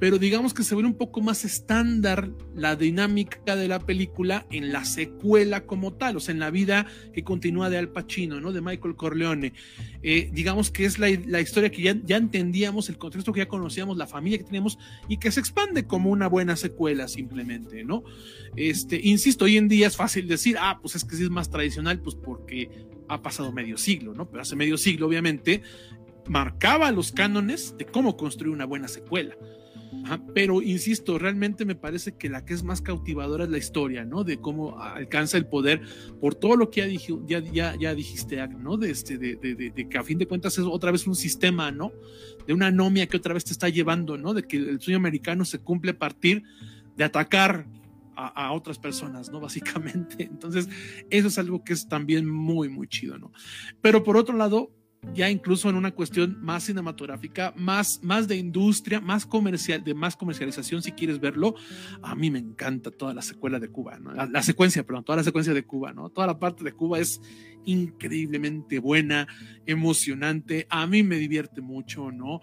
pero 0.00 0.18
digamos 0.18 0.54
que 0.54 0.64
se 0.64 0.74
ve 0.74 0.82
un 0.82 0.94
poco 0.94 1.20
más 1.20 1.44
estándar 1.44 2.30
la 2.54 2.74
dinámica 2.74 3.54
de 3.54 3.68
la 3.68 3.80
película 3.80 4.46
en 4.50 4.72
la 4.72 4.86
secuela 4.86 5.66
como 5.66 5.92
tal, 5.92 6.16
o 6.16 6.20
sea, 6.20 6.32
en 6.32 6.40
la 6.40 6.50
vida 6.50 6.86
que 7.12 7.22
continúa 7.22 7.68
de 7.68 7.76
Al 7.76 7.90
Pacino, 7.90 8.40
¿no? 8.40 8.50
De 8.50 8.62
Michael 8.62 8.96
Corleone. 8.96 9.52
Eh, 10.02 10.30
digamos 10.32 10.70
que 10.70 10.86
es 10.86 10.98
la, 10.98 11.10
historia 11.10 11.70
que 11.70 11.82
ya, 11.82 11.96
ya, 12.02 12.16
entendíamos, 12.16 12.88
el 12.88 12.96
contexto 12.96 13.34
que 13.34 13.40
ya 13.40 13.48
conocíamos, 13.48 13.98
la 13.98 14.06
familia 14.06 14.38
que 14.38 14.44
teníamos 14.44 14.78
y 15.06 15.18
que 15.18 15.30
se 15.30 15.38
expande 15.38 15.84
como 15.84 16.10
una 16.10 16.28
buena 16.28 16.56
secuela 16.56 17.06
simplemente, 17.06 17.84
¿no? 17.84 18.02
Este, 18.56 18.98
insisto, 19.04 19.44
hoy 19.44 19.58
en 19.58 19.68
día 19.68 19.86
es 19.86 19.98
fácil 19.98 20.26
decir, 20.26 20.56
ah, 20.58 20.78
pues 20.80 20.96
es 20.96 21.04
que 21.04 21.14
sí 21.14 21.24
es 21.24 21.30
más 21.30 21.50
tradicional, 21.50 22.00
pues 22.00 22.16
porque 22.16 22.70
ha 23.06 23.20
pasado 23.20 23.52
medio 23.52 23.76
siglo, 23.76 24.14
¿no? 24.14 24.30
Pero 24.30 24.40
hace 24.40 24.56
medio 24.56 24.78
siglo, 24.78 25.06
obviamente, 25.06 25.60
marcaba 26.26 26.90
los 26.90 27.12
cánones 27.12 27.74
de 27.76 27.84
cómo 27.84 28.16
construir 28.16 28.54
una 28.54 28.64
buena 28.64 28.88
secuela 28.88 29.36
pero 30.34 30.62
insisto, 30.62 31.18
realmente 31.18 31.64
me 31.64 31.74
parece 31.74 32.16
que 32.16 32.28
la 32.28 32.44
que 32.44 32.54
es 32.54 32.62
más 32.62 32.80
cautivadora 32.80 33.44
es 33.44 33.50
la 33.50 33.58
historia, 33.58 34.04
¿no? 34.04 34.24
De 34.24 34.38
cómo 34.38 34.80
alcanza 34.80 35.36
el 35.36 35.46
poder 35.46 35.82
por 36.20 36.34
todo 36.34 36.56
lo 36.56 36.70
que 36.70 36.98
ya, 37.26 37.40
ya, 37.40 37.76
ya, 37.76 37.94
dijiste, 37.94 38.46
¿no? 38.48 38.76
De, 38.76 38.90
este, 38.90 39.18
de, 39.18 39.36
de, 39.36 39.88
que 39.88 39.98
a 39.98 40.04
fin 40.04 40.18
de 40.18 40.26
cuentas 40.26 40.58
es 40.58 40.64
otra 40.64 40.90
vez 40.90 41.06
un 41.06 41.16
sistema, 41.16 41.70
¿no? 41.70 41.92
De 42.46 42.54
una 42.54 42.68
anomia 42.68 43.06
que 43.06 43.16
otra 43.16 43.34
vez 43.34 43.44
te 43.44 43.52
está 43.52 43.68
llevando, 43.68 44.16
¿no? 44.16 44.34
De 44.34 44.42
que 44.42 44.56
el 44.56 44.80
sueño 44.80 44.98
americano 44.98 45.44
se 45.44 45.58
cumple 45.58 45.92
a 45.92 45.98
partir 45.98 46.42
de 46.96 47.04
atacar 47.04 47.66
a, 48.16 48.46
a, 48.46 48.52
otras 48.52 48.78
personas, 48.78 49.30
¿no? 49.30 49.40
Básicamente. 49.40 50.24
Entonces, 50.24 50.68
eso 51.10 51.28
es 51.28 51.38
algo 51.38 51.64
que 51.64 51.72
es 51.72 51.88
también 51.88 52.28
muy, 52.28 52.68
muy 52.68 52.88
chido, 52.88 53.18
¿no? 53.18 53.32
Pero 53.80 54.04
por 54.04 54.16
otro 54.16 54.36
lado, 54.36 54.70
ya 55.14 55.30
incluso 55.30 55.68
en 55.68 55.76
una 55.76 55.92
cuestión 55.92 56.38
más 56.42 56.64
cinematográfica, 56.64 57.52
más, 57.56 58.00
más 58.02 58.28
de 58.28 58.36
industria, 58.36 59.00
más 59.00 59.26
comercial, 59.26 59.82
de 59.82 59.94
más 59.94 60.16
comercialización, 60.16 60.82
si 60.82 60.92
quieres 60.92 61.20
verlo. 61.20 61.54
A 62.02 62.14
mí 62.14 62.30
me 62.30 62.38
encanta 62.38 62.90
toda 62.90 63.14
la 63.14 63.22
secuela 63.22 63.58
de 63.58 63.68
Cuba, 63.68 63.98
¿no? 63.98 64.12
la, 64.12 64.26
la, 64.26 64.42
secuencia, 64.42 64.84
perdón, 64.84 65.04
toda 65.04 65.16
la 65.16 65.24
secuencia 65.24 65.54
de 65.54 65.64
Cuba, 65.64 65.92
¿no? 65.92 66.10
Toda 66.10 66.26
la 66.26 66.38
parte 66.38 66.64
de 66.64 66.72
Cuba 66.72 66.98
es 66.98 67.20
increíblemente 67.64 68.78
buena, 68.78 69.26
emocionante, 69.66 70.66
a 70.70 70.86
mí 70.86 71.02
me 71.02 71.16
divierte 71.16 71.60
mucho, 71.60 72.10
¿no? 72.10 72.40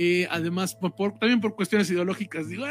Eh, 0.00 0.28
además, 0.30 0.76
por, 0.76 1.18
también 1.18 1.40
por 1.40 1.56
cuestiones 1.56 1.90
ideológicas, 1.90 2.48
digo, 2.48 2.66
eh, 2.68 2.70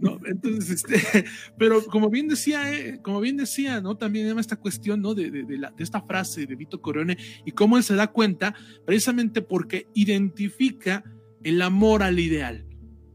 no, 0.00 0.18
no, 0.18 0.26
entonces, 0.26 0.70
este, 0.70 1.24
pero 1.58 1.84
como 1.84 2.10
bien 2.10 2.26
decía, 2.26 2.72
eh, 2.72 3.00
como 3.00 3.20
bien 3.20 3.36
decía, 3.36 3.80
¿no? 3.80 3.96
También 3.96 4.36
esta 4.38 4.56
cuestión, 4.56 5.00
¿no? 5.00 5.14
De, 5.14 5.30
de, 5.30 5.44
de, 5.44 5.68
esta 5.78 6.02
frase 6.02 6.46
de 6.46 6.56
Vito 6.56 6.82
Corone 6.82 7.16
y 7.46 7.52
cómo 7.52 7.76
él 7.76 7.84
se 7.84 7.94
da 7.94 8.08
cuenta, 8.08 8.56
precisamente 8.84 9.40
porque 9.40 9.86
identifica 9.94 11.04
el 11.44 11.62
amor 11.62 12.02
al 12.02 12.18
ideal, 12.18 12.66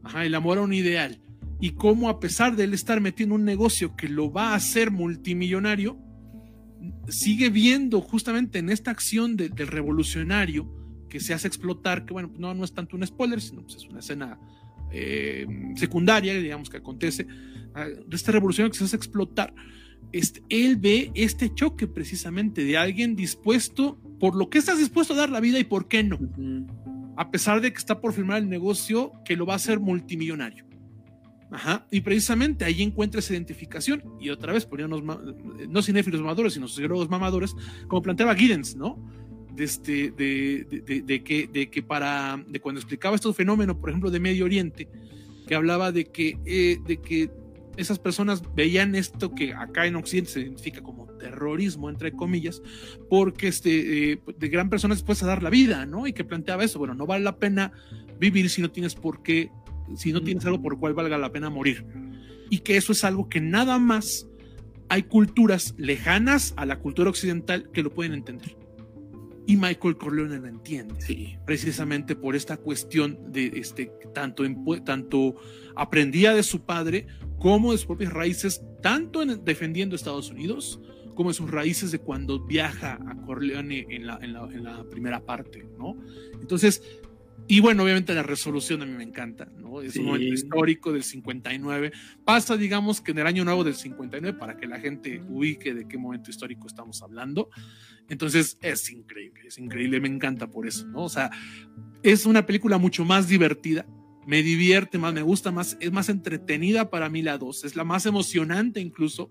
Ajá, 0.02 0.24
el 0.24 0.34
amor 0.34 0.56
a 0.56 0.62
un 0.62 0.72
ideal, 0.72 1.20
y 1.60 1.72
cómo 1.72 2.08
a 2.08 2.18
pesar 2.18 2.56
de 2.56 2.64
él 2.64 2.72
estar 2.72 3.02
metiendo 3.02 3.34
un 3.34 3.44
negocio 3.44 3.94
que 3.94 4.08
lo 4.08 4.32
va 4.32 4.52
a 4.52 4.54
hacer 4.54 4.90
multimillonario, 4.90 5.98
sigue 7.08 7.50
viendo 7.50 8.00
justamente 8.00 8.58
en 8.58 8.70
esta 8.70 8.90
acción 8.90 9.36
del 9.36 9.66
revolucionario 9.66 10.68
que 11.08 11.20
se 11.20 11.34
hace 11.34 11.48
explotar, 11.48 12.04
que 12.04 12.12
bueno, 12.12 12.32
no, 12.38 12.54
no 12.54 12.64
es 12.64 12.72
tanto 12.72 12.96
un 12.96 13.06
spoiler, 13.06 13.40
sino 13.40 13.62
pues 13.62 13.76
es 13.76 13.84
una 13.86 13.98
escena 14.00 14.38
eh, 14.92 15.46
secundaria, 15.76 16.34
digamos, 16.34 16.70
que 16.70 16.78
acontece, 16.78 17.26
ah, 17.74 17.84
de 17.84 18.16
este 18.16 18.32
revolucionario 18.32 18.72
que 18.72 18.78
se 18.78 18.84
hace 18.84 18.96
explotar, 18.96 19.52
este, 20.12 20.42
él 20.48 20.76
ve 20.76 21.12
este 21.14 21.54
choque 21.54 21.86
precisamente 21.86 22.64
de 22.64 22.76
alguien 22.76 23.16
dispuesto, 23.16 24.00
por 24.18 24.34
lo 24.34 24.50
que 24.50 24.58
estás 24.58 24.78
dispuesto 24.78 25.14
a 25.14 25.16
dar 25.16 25.30
la 25.30 25.40
vida 25.40 25.58
y 25.58 25.64
por 25.64 25.88
qué 25.88 26.02
no, 26.02 26.18
a 27.16 27.30
pesar 27.30 27.60
de 27.60 27.72
que 27.72 27.78
está 27.78 28.00
por 28.00 28.12
firmar 28.12 28.38
el 28.38 28.48
negocio 28.48 29.12
que 29.24 29.36
lo 29.36 29.46
va 29.46 29.54
a 29.54 29.56
hacer 29.56 29.78
multimillonario. 29.78 30.69
Ajá, 31.52 31.86
y 31.90 32.00
precisamente 32.02 32.64
ahí 32.64 32.80
encuentra 32.82 33.18
esa 33.18 33.32
identificación, 33.32 34.04
y 34.20 34.30
otra 34.30 34.52
vez 34.52 34.66
poníamos 34.66 35.02
no 35.02 35.82
cinéfilos 35.82 36.20
mamadores, 36.20 36.54
sino 36.54 36.68
sociólogos 36.68 37.10
mamadores, 37.10 37.56
como 37.88 38.02
planteaba 38.02 38.36
Giddens, 38.36 38.76
¿no? 38.76 38.96
De, 39.54 39.64
este, 39.64 40.12
de, 40.12 41.02
de, 41.04 41.24
que, 41.24 41.48
de 41.48 41.68
que 41.68 41.82
para, 41.82 42.42
de 42.46 42.60
cuando 42.60 42.80
explicaba 42.80 43.16
estos 43.16 43.34
fenómenos, 43.34 43.76
por 43.76 43.90
ejemplo, 43.90 44.10
de 44.10 44.20
Medio 44.20 44.44
Oriente, 44.44 44.88
que 45.48 45.56
hablaba 45.56 45.90
de 45.90 46.04
que, 46.04 46.38
eh, 46.46 46.78
de 46.86 46.98
que 46.98 47.30
esas 47.76 47.98
personas 47.98 48.42
veían 48.54 48.94
esto 48.94 49.34
que 49.34 49.52
acá 49.52 49.86
en 49.86 49.96
Occidente 49.96 50.30
se 50.30 50.40
identifica 50.40 50.82
como 50.82 51.06
terrorismo, 51.18 51.90
entre 51.90 52.12
comillas, 52.12 52.62
porque 53.08 53.48
este, 53.48 54.12
eh, 54.12 54.20
de 54.36 54.48
gran 54.48 54.70
persona 54.70 54.94
después 54.94 55.22
a 55.22 55.26
dar 55.26 55.42
la 55.42 55.50
vida, 55.50 55.86
¿no? 55.86 56.06
Y 56.06 56.12
que 56.12 56.24
planteaba 56.24 56.62
eso, 56.62 56.78
bueno, 56.78 56.94
no 56.94 57.06
vale 57.06 57.24
la 57.24 57.36
pena 57.38 57.72
vivir 58.20 58.50
si 58.50 58.62
no 58.62 58.70
tienes 58.70 58.94
por 58.94 59.22
qué 59.22 59.50
si 59.96 60.12
no 60.12 60.22
tienes 60.22 60.44
algo 60.46 60.62
por 60.62 60.78
cual 60.78 60.94
valga 60.94 61.18
la 61.18 61.32
pena 61.32 61.50
morir. 61.50 61.84
Y 62.48 62.58
que 62.58 62.76
eso 62.76 62.92
es 62.92 63.04
algo 63.04 63.28
que 63.28 63.40
nada 63.40 63.78
más 63.78 64.26
hay 64.88 65.04
culturas 65.04 65.74
lejanas 65.78 66.52
a 66.56 66.66
la 66.66 66.80
cultura 66.80 67.10
occidental 67.10 67.70
que 67.72 67.82
lo 67.82 67.94
pueden 67.94 68.12
entender. 68.12 68.56
Y 69.46 69.56
Michael 69.56 69.96
Corleone 69.96 70.38
lo 70.38 70.46
entiende, 70.46 71.00
sí. 71.00 71.36
precisamente 71.46 72.14
por 72.14 72.36
esta 72.36 72.56
cuestión 72.56 73.32
de 73.32 73.52
este, 73.54 73.90
tanto, 74.12 74.44
tanto 74.84 75.36
aprendía 75.74 76.34
de 76.34 76.42
su 76.42 76.62
padre 76.62 77.06
como 77.38 77.72
de 77.72 77.78
sus 77.78 77.86
propias 77.86 78.12
raíces, 78.12 78.62
tanto 78.82 79.22
en, 79.22 79.44
defendiendo 79.44 79.96
Estados 79.96 80.30
Unidos 80.30 80.80
como 81.14 81.30
de 81.30 81.34
sus 81.34 81.50
raíces 81.50 81.90
de 81.90 81.98
cuando 81.98 82.44
viaja 82.46 82.98
a 83.06 83.16
Corleone 83.26 83.86
en 83.90 84.06
la, 84.06 84.18
en 84.22 84.32
la, 84.32 84.44
en 84.44 84.64
la 84.64 84.84
primera 84.84 85.20
parte, 85.20 85.66
¿no? 85.78 85.96
Entonces, 86.40 86.82
Y 87.50 87.58
bueno, 87.58 87.82
obviamente 87.82 88.14
la 88.14 88.22
resolución 88.22 88.80
a 88.82 88.86
mí 88.86 88.92
me 88.92 89.02
encanta, 89.02 89.44
¿no? 89.58 89.82
Es 89.82 89.96
un 89.96 90.04
momento 90.04 90.32
histórico 90.32 90.92
del 90.92 91.02
59. 91.02 91.90
Pasa, 92.24 92.56
digamos, 92.56 93.00
que 93.00 93.10
en 93.10 93.18
el 93.18 93.26
año 93.26 93.44
nuevo 93.44 93.64
del 93.64 93.74
59 93.74 94.38
para 94.38 94.56
que 94.56 94.68
la 94.68 94.78
gente 94.78 95.20
ubique 95.28 95.74
de 95.74 95.88
qué 95.88 95.98
momento 95.98 96.30
histórico 96.30 96.68
estamos 96.68 97.02
hablando. 97.02 97.50
Entonces 98.08 98.56
es 98.62 98.92
increíble, 98.92 99.48
es 99.48 99.58
increíble, 99.58 99.98
me 99.98 100.06
encanta 100.06 100.48
por 100.48 100.68
eso, 100.68 100.86
¿no? 100.86 101.02
O 101.02 101.08
sea, 101.08 101.28
es 102.04 102.24
una 102.24 102.46
película 102.46 102.78
mucho 102.78 103.04
más 103.04 103.26
divertida, 103.26 103.84
me 104.28 104.44
divierte 104.44 104.98
más, 104.98 105.12
me 105.12 105.22
gusta 105.22 105.50
más, 105.50 105.76
es 105.80 105.90
más 105.90 106.08
entretenida 106.08 106.88
para 106.88 107.10
mí 107.10 107.20
la 107.20 107.36
2, 107.36 107.64
es 107.64 107.74
la 107.74 107.82
más 107.82 108.06
emocionante 108.06 108.78
incluso, 108.78 109.28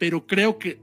pero 0.00 0.26
creo 0.26 0.58
que, 0.58 0.80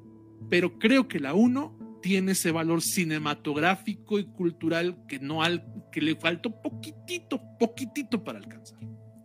pero 0.49 0.79
creo 0.79 1.09
que 1.09 1.19
la 1.19 1.33
1 1.33 1.80
tiene 2.01 2.33
ese 2.33 2.51
valor 2.51 2.81
cinematográfico 2.81 4.19
y 4.19 4.25
cultural 4.25 4.97
que 5.07 5.19
no 5.19 5.43
al, 5.43 5.65
que 5.91 6.01
le 6.01 6.15
faltó 6.15 6.61
poquitito, 6.61 7.41
poquitito 7.59 8.23
para 8.23 8.39
alcanzar. 8.39 8.79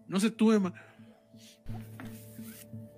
No 0.06 0.20
sé 0.20 0.30
tú, 0.30 0.52
Emma. 0.52 0.72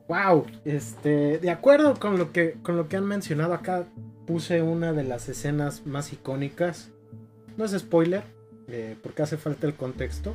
Wow, 0.08 0.46
este, 0.64 1.38
de 1.38 1.50
acuerdo 1.50 1.98
con 1.98 2.16
lo 2.16 2.32
que 2.32 2.54
con 2.62 2.76
lo 2.76 2.88
que 2.88 2.96
han 2.96 3.04
mencionado 3.04 3.52
acá, 3.52 3.86
puse 4.26 4.62
una 4.62 4.92
de 4.92 5.04
las 5.04 5.28
escenas 5.28 5.86
más 5.86 6.12
icónicas. 6.12 6.90
No 7.56 7.64
es 7.64 7.72
spoiler, 7.72 8.22
eh, 8.68 8.96
porque 9.02 9.22
hace 9.22 9.36
falta 9.36 9.66
el 9.66 9.74
contexto. 9.74 10.34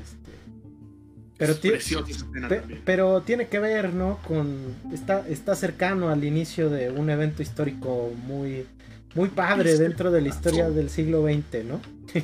Este, 0.00 0.30
pero, 1.36 1.54
pero 2.84 3.22
tiene 3.22 3.48
que 3.48 3.58
ver, 3.58 3.94
¿no? 3.94 4.18
Con 4.26 4.74
está 4.92 5.26
está 5.28 5.54
cercano 5.54 6.10
al 6.10 6.24
inicio 6.24 6.68
de 6.68 6.90
un 6.90 7.08
evento 7.10 7.42
histórico 7.42 8.12
muy 8.26 8.66
muy 9.14 9.28
padre 9.28 9.76
dentro 9.76 10.10
de 10.10 10.20
la 10.20 10.28
historia 10.28 10.70
del 10.70 10.90
siglo 10.90 11.22
XX, 11.22 11.64
¿no? 11.64 11.80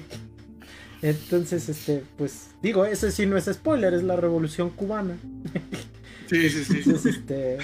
Entonces, 1.03 1.69
este, 1.69 2.03
pues, 2.17 2.49
digo, 2.63 2.85
ese 2.85 3.13
sí 3.13 3.27
no 3.27 3.37
es 3.37 3.45
spoiler, 3.45 3.95
es 3.95 4.03
la 4.03 4.17
revolución 4.17 4.71
cubana. 4.71 5.17
Sí, 6.29 6.51
sí, 6.51 6.65
sí. 6.65 6.79
Entonces, 6.79 7.15
este, 7.15 7.59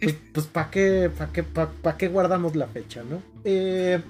pues, 0.00 0.16
pues 0.32 0.46
¿para 0.46 0.70
qué, 0.70 1.10
pa 1.10 1.32
qué, 1.32 1.42
pa, 1.42 1.96
qué 1.98 2.06
guardamos 2.06 2.54
la 2.54 2.68
fecha, 2.68 3.02
no? 3.02 3.20
Eh, 3.42 4.00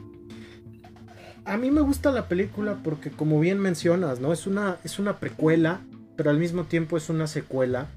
a 1.47 1.57
mí 1.57 1.71
me 1.71 1.81
gusta 1.81 2.13
la 2.13 2.29
película 2.29 2.79
porque, 2.85 3.11
como 3.11 3.41
bien 3.41 3.59
mencionas, 3.59 4.21
¿no? 4.21 4.35
Es 4.35 4.47
una, 4.47 4.77
es 4.85 4.99
una 4.99 5.19
precuela, 5.19 5.81
pero 6.15 6.29
al 6.29 6.39
mismo 6.39 6.65
tiempo 6.65 6.99
es 6.99 7.09
una 7.09 7.27
secuela. 7.27 7.89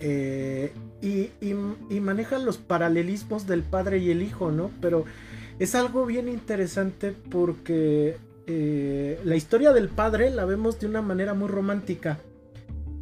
Eh, 0.00 0.72
y, 1.02 1.30
y, 1.40 2.00
manejan 2.00 2.46
los 2.46 2.58
paralelismos 2.58 3.46
del 3.48 3.64
padre 3.64 3.98
y 3.98 4.10
el 4.10 4.22
hijo, 4.22 4.52
¿no? 4.52 4.70
Pero 4.80 5.04
es 5.58 5.74
algo 5.74 6.06
bien 6.06 6.28
interesante 6.28 7.12
porque 7.30 8.16
eh, 8.46 9.18
la 9.24 9.34
historia 9.34 9.72
del 9.72 9.88
padre 9.88 10.30
la 10.30 10.44
vemos 10.44 10.78
de 10.78 10.86
una 10.86 11.02
manera 11.02 11.34
muy 11.34 11.48
romántica. 11.48 12.18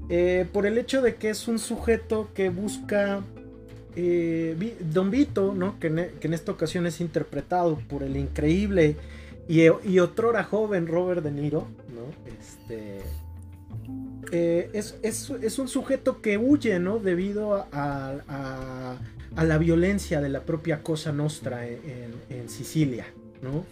Eh, 0.09 0.47
por 0.51 0.67
el 0.67 0.79
hecho 0.79 1.03
de 1.03 1.17
que 1.17 1.31
es 1.31 1.47
un 1.47 1.59
sujeto 1.59 2.31
que 2.35 2.49
busca 2.49 3.21
eh, 3.95 4.77
Don 4.81 5.11
Vito, 5.11 5.55
¿no? 5.55 5.79
Que, 5.79 5.89
en 5.89 6.35
esta 6.35 6.53
ocasión 6.53 6.87
es 6.87 7.03
interpretado 7.03 7.79
por 7.87 8.03
el 8.03 8.17
increíble 8.17 8.97
y, 9.47 9.61
y 9.63 9.99
otrora 9.99 10.43
joven 10.43 10.87
Robert 10.87 11.23
De 11.23 11.33
Niro, 11.33 11.69
¿no? 11.95 12.03
Este, 12.41 13.03
eh, 14.33 14.71
es, 14.73 15.59
un 15.59 15.69
sujeto 15.69 16.21
que 16.21 16.39
huye, 16.39 16.79
¿no? 16.79 16.99
Debido 16.99 17.67
a, 17.73 18.97
la 19.37 19.59
violencia 19.59 20.21
de 20.21 20.29
la 20.29 20.41
propia 20.41 20.83
Cosa 20.83 21.13
Nostra 21.13 21.67
en, 21.67 22.49
Sicilia, 22.49 23.07
¿no? 23.43 23.65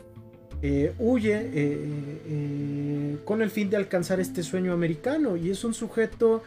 Eh, 0.61 0.93
huye 0.99 1.51
eh, 1.55 3.17
con 3.25 3.43
el 3.43 3.51
fin 3.51 3.71
de 3.71 3.77
alcanzar 3.77 4.19
este 4.19 4.43
sueño 4.43 4.73
americano 4.73 5.37
y 5.37 5.51
es 5.51 5.63
un 5.63 5.73
sujeto 5.73 6.43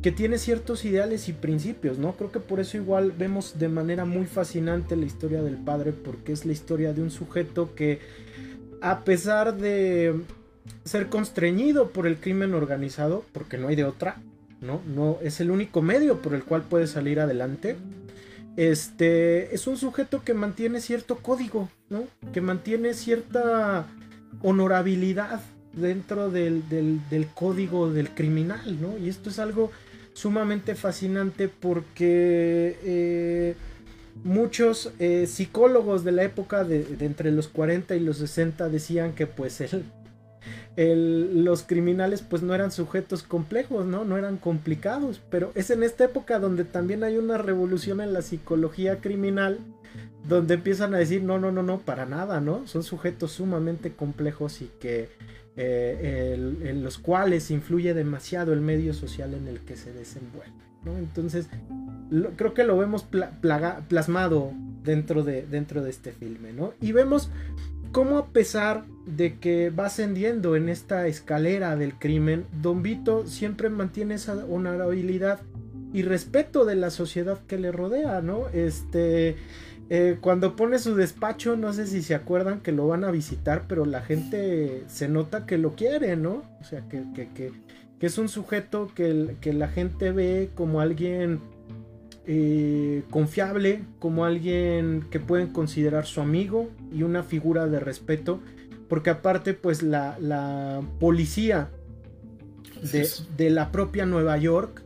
que 0.00 0.10
tiene 0.10 0.38
ciertos 0.38 0.84
ideales 0.84 1.28
y 1.28 1.32
principios, 1.32 1.98
¿no? 1.98 2.12
Creo 2.16 2.32
que 2.32 2.40
por 2.40 2.60
eso 2.60 2.76
igual 2.76 3.12
vemos 3.12 3.58
de 3.58 3.68
manera 3.68 4.04
muy 4.04 4.26
fascinante 4.26 4.96
la 4.96 5.04
historia 5.04 5.42
del 5.42 5.56
padre 5.56 5.92
porque 5.92 6.32
es 6.32 6.44
la 6.44 6.52
historia 6.52 6.92
de 6.92 7.02
un 7.02 7.10
sujeto 7.10 7.74
que 7.74 8.00
a 8.80 9.04
pesar 9.04 9.56
de 9.56 10.22
ser 10.84 11.08
constreñido 11.08 11.90
por 11.90 12.06
el 12.06 12.16
crimen 12.16 12.54
organizado, 12.54 13.24
porque 13.32 13.58
no 13.58 13.68
hay 13.68 13.76
de 13.76 13.84
otra, 13.84 14.20
¿no? 14.60 14.80
No 14.86 15.18
es 15.22 15.40
el 15.40 15.50
único 15.50 15.82
medio 15.82 16.22
por 16.22 16.34
el 16.34 16.44
cual 16.44 16.62
puede 16.62 16.86
salir 16.86 17.20
adelante. 17.20 17.76
Este 18.56 19.54
es 19.54 19.66
un 19.66 19.76
sujeto 19.76 20.22
que 20.22 20.34
mantiene 20.34 20.80
cierto 20.80 21.16
código, 21.16 21.70
¿no? 21.88 22.04
Que 22.32 22.40
mantiene 22.40 22.94
cierta 22.94 23.86
honorabilidad 24.42 25.40
dentro 25.72 26.30
del, 26.30 26.62
código 27.34 27.90
del 27.90 28.10
criminal, 28.10 28.80
¿no? 28.80 28.98
Y 28.98 29.08
esto 29.08 29.30
es 29.30 29.38
algo 29.38 29.70
sumamente 30.12 30.74
fascinante 30.74 31.48
porque 31.48 32.76
eh, 32.84 33.54
muchos 34.22 34.92
eh, 34.98 35.26
psicólogos 35.26 36.04
de 36.04 36.12
la 36.12 36.24
época 36.24 36.64
de, 36.64 36.84
de, 36.84 37.06
entre 37.06 37.32
los 37.32 37.48
40 37.48 37.96
y 37.96 38.00
los 38.00 38.18
60 38.18 38.68
decían 38.68 39.14
que 39.14 39.26
pues 39.26 39.62
los 40.76 41.62
criminales 41.64 42.22
pues 42.22 42.42
no 42.42 42.54
eran 42.54 42.72
sujetos 42.72 43.22
complejos, 43.22 43.84
¿no? 43.84 44.04
No 44.04 44.16
eran 44.16 44.38
complicados, 44.38 45.20
pero 45.30 45.52
es 45.54 45.70
en 45.70 45.82
esta 45.82 46.04
época 46.04 46.38
donde 46.38 46.64
también 46.64 47.04
hay 47.04 47.18
una 47.18 47.38
revolución 47.38 48.00
en 48.00 48.12
la 48.12 48.22
psicología 48.22 49.00
criminal, 49.00 49.58
donde 50.26 50.54
empiezan 50.54 50.94
a 50.94 50.98
decir, 50.98 51.22
no, 51.22 51.38
no, 51.38 51.52
no, 51.52 51.62
no, 51.62 51.80
para 51.80 52.06
nada, 52.06 52.40
¿no? 52.40 52.66
Son 52.66 52.82
sujetos 52.82 53.32
sumamente 53.32 53.92
complejos 53.92 54.62
y 54.62 54.70
que 54.80 55.10
eh, 55.56 56.34
en 56.62 56.82
los 56.82 56.96
cuales 56.96 57.50
influye 57.50 57.92
demasiado 57.92 58.54
el 58.54 58.62
medio 58.62 58.94
social 58.94 59.34
en 59.34 59.48
el 59.48 59.60
que 59.60 59.76
se 59.76 59.92
desenvuelve. 59.92 60.52
Entonces, 60.98 61.48
creo 62.36 62.54
que 62.54 62.64
lo 62.64 62.76
vemos 62.76 63.06
plasmado 63.88 64.52
dentro 64.82 65.22
de, 65.22 65.46
dentro 65.46 65.82
de 65.82 65.90
este 65.90 66.12
filme, 66.12 66.52
¿no? 66.52 66.72
Y 66.80 66.92
vemos 66.92 67.30
cómo 67.92 68.18
a 68.18 68.26
pesar 68.26 68.84
de 69.06 69.38
que 69.38 69.70
va 69.70 69.86
ascendiendo 69.86 70.56
en 70.56 70.68
esta 70.68 71.06
escalera 71.06 71.76
del 71.76 71.94
crimen, 71.94 72.46
Don 72.60 72.82
Vito 72.82 73.26
siempre 73.26 73.68
mantiene 73.68 74.14
esa 74.14 74.34
honorabilidad 74.46 75.40
y 75.92 76.02
respeto 76.02 76.64
de 76.64 76.74
la 76.74 76.90
sociedad 76.90 77.38
que 77.46 77.58
le 77.58 77.70
rodea, 77.70 78.22
¿no? 78.22 78.48
Este, 78.48 79.36
eh, 79.90 80.16
cuando 80.20 80.56
pone 80.56 80.78
su 80.78 80.94
despacho, 80.94 81.56
no 81.56 81.72
sé 81.74 81.86
si 81.86 82.02
se 82.02 82.14
acuerdan 82.14 82.60
que 82.60 82.72
lo 82.72 82.88
van 82.88 83.04
a 83.04 83.10
visitar, 83.10 83.66
pero 83.68 83.84
la 83.84 84.00
gente 84.00 84.84
se 84.88 85.08
nota 85.08 85.44
que 85.44 85.58
lo 85.58 85.74
quiere, 85.74 86.16
¿no? 86.16 86.44
O 86.60 86.64
sea, 86.64 86.82
que, 86.88 87.04
que, 87.14 87.52
es 88.00 88.18
un 88.18 88.28
sujeto 88.28 88.90
que, 88.96 89.36
que 89.40 89.52
la 89.52 89.68
gente 89.68 90.10
ve 90.10 90.50
como 90.56 90.80
alguien 90.80 91.40
eh, 92.26 93.02
confiable, 93.10 93.84
como 93.98 94.24
alguien 94.24 95.06
que 95.10 95.18
pueden 95.18 95.48
considerar 95.48 96.06
su 96.06 96.20
amigo 96.20 96.70
y 96.92 97.02
una 97.02 97.24
figura 97.24 97.66
de 97.66 97.80
respeto, 97.80 98.40
porque 98.88 99.10
aparte 99.10 99.54
pues 99.54 99.82
la, 99.82 100.82
policía 101.00 101.70
de, 103.36 103.50
la 103.50 103.72
propia 103.72 104.06
Nueva 104.06 104.36
York 104.36 104.82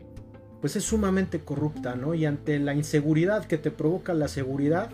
pues 0.60 0.76
es 0.76 0.84
sumamente 0.84 1.40
corrupta, 1.40 1.94
¿no? 1.94 2.14
Y 2.14 2.24
ante 2.24 2.58
la 2.58 2.74
inseguridad 2.74 3.44
que 3.44 3.58
te 3.58 3.70
provoca 3.70 4.14
la 4.14 4.28
seguridad, 4.28 4.90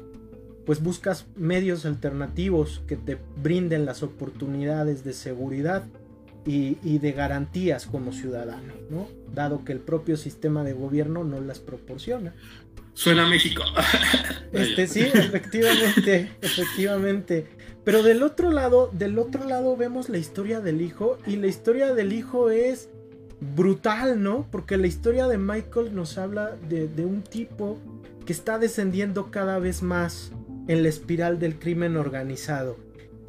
pues 0.67 0.83
buscas 0.83 1.27
medios 1.37 1.87
alternativos 1.87 2.83
que 2.89 2.97
te 2.97 3.19
brinden 3.41 3.85
las 3.85 4.03
oportunidades 4.03 5.05
de 5.05 5.13
seguridad 5.13 5.85
y, 6.45 6.99
de 6.99 7.13
garantías 7.13 7.87
como 7.87 8.13
ciudadano, 8.13 8.75
¿no? 8.91 9.09
Dado 9.33 9.65
que 9.65 9.73
el 9.73 9.81
propio 9.81 10.17
sistema 10.17 10.65
de 10.65 10.73
gobierno 10.73 11.25
no 11.25 11.41
las 11.41 11.61
proporciona. 11.61 12.35
Suena 12.95 13.27
a 13.27 13.29
México. 13.29 13.63
Este 14.53 14.87
sí, 14.87 15.01
efectivamente, 15.01 16.31
efectivamente. 16.43 17.47
Pero 17.85 18.03
del 18.03 18.23
otro 18.23 18.51
lado, 18.51 18.91
del 18.93 19.19
otro 19.19 19.49
lado 19.49 19.79
vemos 19.79 20.11
la 20.11 20.19
historia 20.19 20.61
del 20.61 20.83
hijo 20.83 21.17
y 21.27 21.37
la 21.37 21.47
historia 21.47 21.95
del 21.95 22.13
hijo 22.13 22.51
es 22.51 22.91
brutal, 23.41 24.23
¿no? 24.23 24.47
Porque 24.51 24.77
la 24.77 24.89
historia 24.89 25.27
de 25.27 25.39
Michael 25.39 25.95
nos 25.95 26.19
habla 26.19 26.55
de, 26.69 26.87
de 26.87 27.07
un 27.07 27.23
tipo 27.23 27.79
que 28.27 28.35
está 28.35 28.59
descendiendo 28.59 29.31
cada 29.31 29.59
vez 29.59 29.83
más 29.83 30.33
en 30.69 30.83
la 30.83 30.91
espiral 30.91 31.39
del 31.39 31.59
crimen 31.59 31.97
organizado 31.97 32.77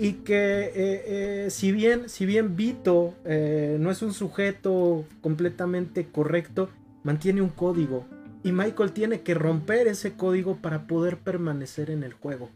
y 0.03 0.15
que 0.15 0.63
eh, 0.65 0.73
eh, 0.75 1.47
si 1.49 1.71
bien 1.71 2.09
si 2.09 2.25
bien 2.25 2.57
Vito 2.57 3.13
eh, 3.23 3.77
no 3.80 3.89
es 3.89 4.01
un 4.01 4.11
sujeto 4.11 5.05
completamente 5.21 6.07
correcto 6.07 6.69
mantiene 7.03 7.41
un 7.41 7.47
código 7.47 8.05
y 8.43 8.51
Michael 8.51 8.91
tiene 8.91 9.21
que 9.21 9.34
romper 9.34 9.88
ese 9.88 10.11
código 10.11 10.57
para 10.57 10.88
poder 10.88 11.19
permanecer 11.19 11.89
en 11.89 12.03
el 12.03 12.11
juego 12.11 12.49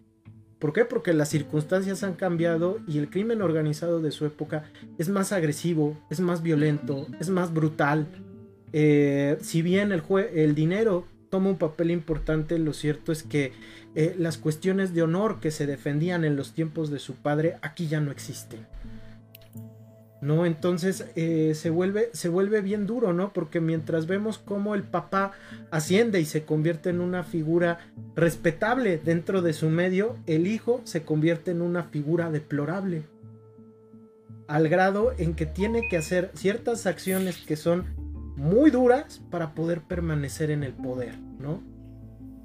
¿Por 0.59 0.73
qué? 0.73 0.83
Porque 0.83 1.13
las 1.13 1.29
circunstancias 1.29 2.03
han 2.03 2.15
cambiado 2.15 2.79
y 2.85 2.97
el 2.97 3.09
crimen 3.09 3.41
organizado 3.41 4.01
de 4.01 4.11
su 4.11 4.25
época 4.25 4.63
es 4.97 5.07
más 5.07 5.31
agresivo, 5.31 5.95
es 6.09 6.19
más 6.19 6.41
violento, 6.41 7.05
es 7.19 7.29
más 7.29 7.53
brutal. 7.53 8.07
si 8.73 9.61
bien 9.61 9.91
el, 9.91 10.01
el 10.33 10.55
dinero 10.55 11.05
toma 11.29 11.49
un 11.49 11.57
papel 11.57 11.91
importante, 11.91 12.57
lo 12.59 12.73
cierto 12.73 13.11
es 13.11 13.23
que 13.23 13.53
eh, 13.95 14.15
las 14.17 14.37
cuestiones 14.37 14.93
de 14.93 15.01
honor 15.01 15.39
que 15.39 15.51
se 15.51 15.65
defendían 15.65 16.23
en 16.23 16.35
los 16.35 16.53
tiempos 16.53 16.89
de 16.89 16.99
su 16.99 17.15
padre 17.15 17.57
aquí 17.61 17.87
ya 17.87 17.99
no 17.99 18.11
existen. 18.11 18.65
¿no? 20.21 20.45
Entonces 20.45 21.05
eh, 21.15 21.53
se, 21.55 21.69
vuelve, 21.69 22.09
se 22.13 22.29
vuelve 22.29 22.61
bien 22.61 22.87
duro, 22.87 23.13
¿no? 23.13 23.33
Porque 23.33 23.61
mientras 23.61 24.07
vemos 24.07 24.39
cómo 24.39 24.73
el 24.75 24.83
papá 24.83 25.31
asciende 25.71 26.19
y 26.19 26.25
se 26.25 26.43
convierte 26.43 26.89
en 26.89 27.01
una 27.01 27.23
figura 27.23 27.79
respetable 28.15 28.97
dentro 28.97 29.41
de 29.41 29.53
su 29.53 29.69
medio, 29.69 30.17
el 30.25 30.47
hijo 30.47 30.81
se 30.85 31.03
convierte 31.03 31.51
en 31.51 31.61
una 31.61 31.83
figura 31.83 32.31
deplorable. 32.31 33.03
Al 34.47 34.69
grado 34.69 35.13
en 35.17 35.35
que 35.35 35.45
tiene 35.45 35.87
que 35.89 35.97
hacer 35.97 36.31
ciertas 36.33 36.87
acciones 36.87 37.37
que 37.37 37.57
son 37.57 37.85
muy 38.37 38.71
duras 38.71 39.21
para 39.29 39.53
poder 39.53 39.81
permanecer 39.81 40.51
en 40.51 40.63
el 40.63 40.73
poder, 40.73 41.17
¿no? 41.39 41.61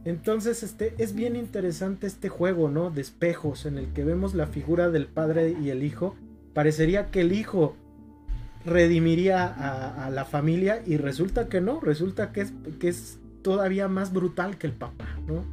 Entonces, 0.05 0.65
este 0.65 0.95
es 0.99 1.15
bien 1.15 1.37
interesante 1.37 2.09
este 2.09 2.29
juego, 2.29 2.69
¿no? 2.69 2.91
De 2.91 3.03
espejos 3.03 3.67
en 3.67 3.79
el 3.79 3.93
que 3.93 4.03
vemos 4.03 4.35
la 4.35 4.49
figura 4.49 4.91
del 4.91 5.07
padre 5.07 5.55
y 5.63 5.71
el 5.71 5.85
hijo 5.85 6.17
parecería 6.55 7.11
que 7.11 7.21
el 7.21 7.33
hijo 7.33 7.77
redimiría 8.65 9.47
a, 9.47 10.11
la 10.11 10.25
familia 10.25 10.83
y 10.87 10.97
resulta 10.97 11.49
que 11.49 11.61
no, 11.61 11.81
resulta 11.81 12.33
que 12.33 12.43
es, 12.43 12.53
que 12.81 12.89
es 12.89 13.19
todavía 13.43 13.89
más 13.89 14.13
brutal 14.13 14.59
que 14.59 14.67
el 14.67 14.73
papá, 14.73 15.17
¿no? 15.27 15.45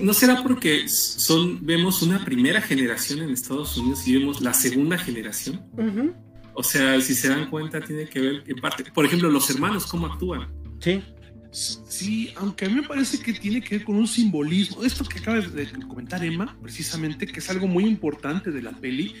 ¿No 0.00 0.14
será 0.14 0.42
porque 0.42 0.88
son, 0.88 1.64
vemos 1.66 2.00
una 2.02 2.24
primera 2.24 2.60
generación 2.60 3.20
en 3.20 3.30
Estados 3.30 3.76
Unidos 3.76 4.06
y 4.06 4.18
vemos 4.18 4.40
la 4.40 4.54
segunda 4.54 4.96
generación? 4.96 5.60
O 6.54 6.62
sea, 6.62 7.00
si 7.00 7.14
se 7.14 7.28
dan 7.28 7.50
cuenta, 7.50 7.80
tiene 7.80 8.08
que 8.08 8.20
ver 8.20 8.44
en 8.46 8.56
parte, 8.56 8.84
por 8.84 9.04
ejemplo, 9.04 9.28
los 9.28 9.48
hermanos, 9.50 9.86
cómo 9.86 10.06
actúan. 10.06 10.48
Sí. 10.80 11.02
Sí, 11.50 12.32
aunque 12.36 12.64
a 12.64 12.68
mí 12.68 12.74
me 12.74 12.82
parece 12.82 13.20
que 13.20 13.32
tiene 13.32 13.60
que 13.60 13.76
ver 13.76 13.84
con 13.84 13.94
un 13.94 14.08
simbolismo. 14.08 14.82
Esto 14.82 15.04
que 15.04 15.20
acaba 15.20 15.38
de 15.38 15.70
comentar 15.86 16.24
Emma, 16.24 16.56
precisamente, 16.60 17.26
que 17.26 17.38
es 17.38 17.48
algo 17.48 17.68
muy 17.68 17.84
importante 17.84 18.50
de 18.50 18.60
la 18.60 18.72
peli, 18.72 19.14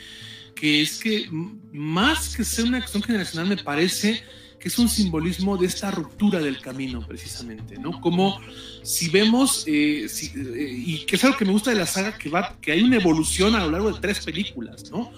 que 0.56 0.82
es 0.82 0.98
que 0.98 1.28
más 1.72 2.36
que 2.36 2.44
ser 2.44 2.64
una 2.64 2.78
acción 2.78 3.02
generacional 3.02 3.48
me 3.48 3.56
parece 3.56 4.22
que 4.64 4.68
es 4.68 4.78
un 4.78 4.88
simbolismo 4.88 5.58
de 5.58 5.66
esta 5.66 5.90
ruptura 5.90 6.40
del 6.40 6.58
camino 6.58 7.06
precisamente, 7.06 7.76
¿no? 7.76 8.00
Como 8.00 8.40
si 8.82 9.10
vemos, 9.10 9.64
eh, 9.66 10.06
eh, 10.06 10.74
y 10.86 11.04
que 11.04 11.16
es 11.16 11.24
algo 11.24 11.36
que 11.36 11.44
me 11.44 11.52
gusta 11.52 11.70
de 11.70 11.76
la 11.76 11.86
saga, 11.86 12.16
que, 12.16 12.30
va, 12.30 12.56
que 12.62 12.72
hay 12.72 12.82
una 12.82 12.96
evolución 12.96 13.54
a 13.54 13.64
lo 13.64 13.70
largo 13.70 13.92
de 13.92 14.00
tres 14.00 14.24
películas, 14.24 14.90
¿no? 14.90 15.12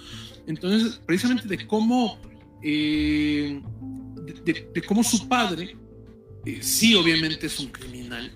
Entonces, 0.47 1.01
precisamente 1.05 1.49
de 1.49 1.67
cómo, 1.67 2.19
eh, 2.63 3.61
de, 4.45 4.83
cómo 4.83 5.03
su 5.03 5.29
padre, 5.29 5.77
sí 6.61 6.95
obviamente 6.95 7.47
es 7.47 7.59
un 7.59 7.69
criminal, 7.69 8.33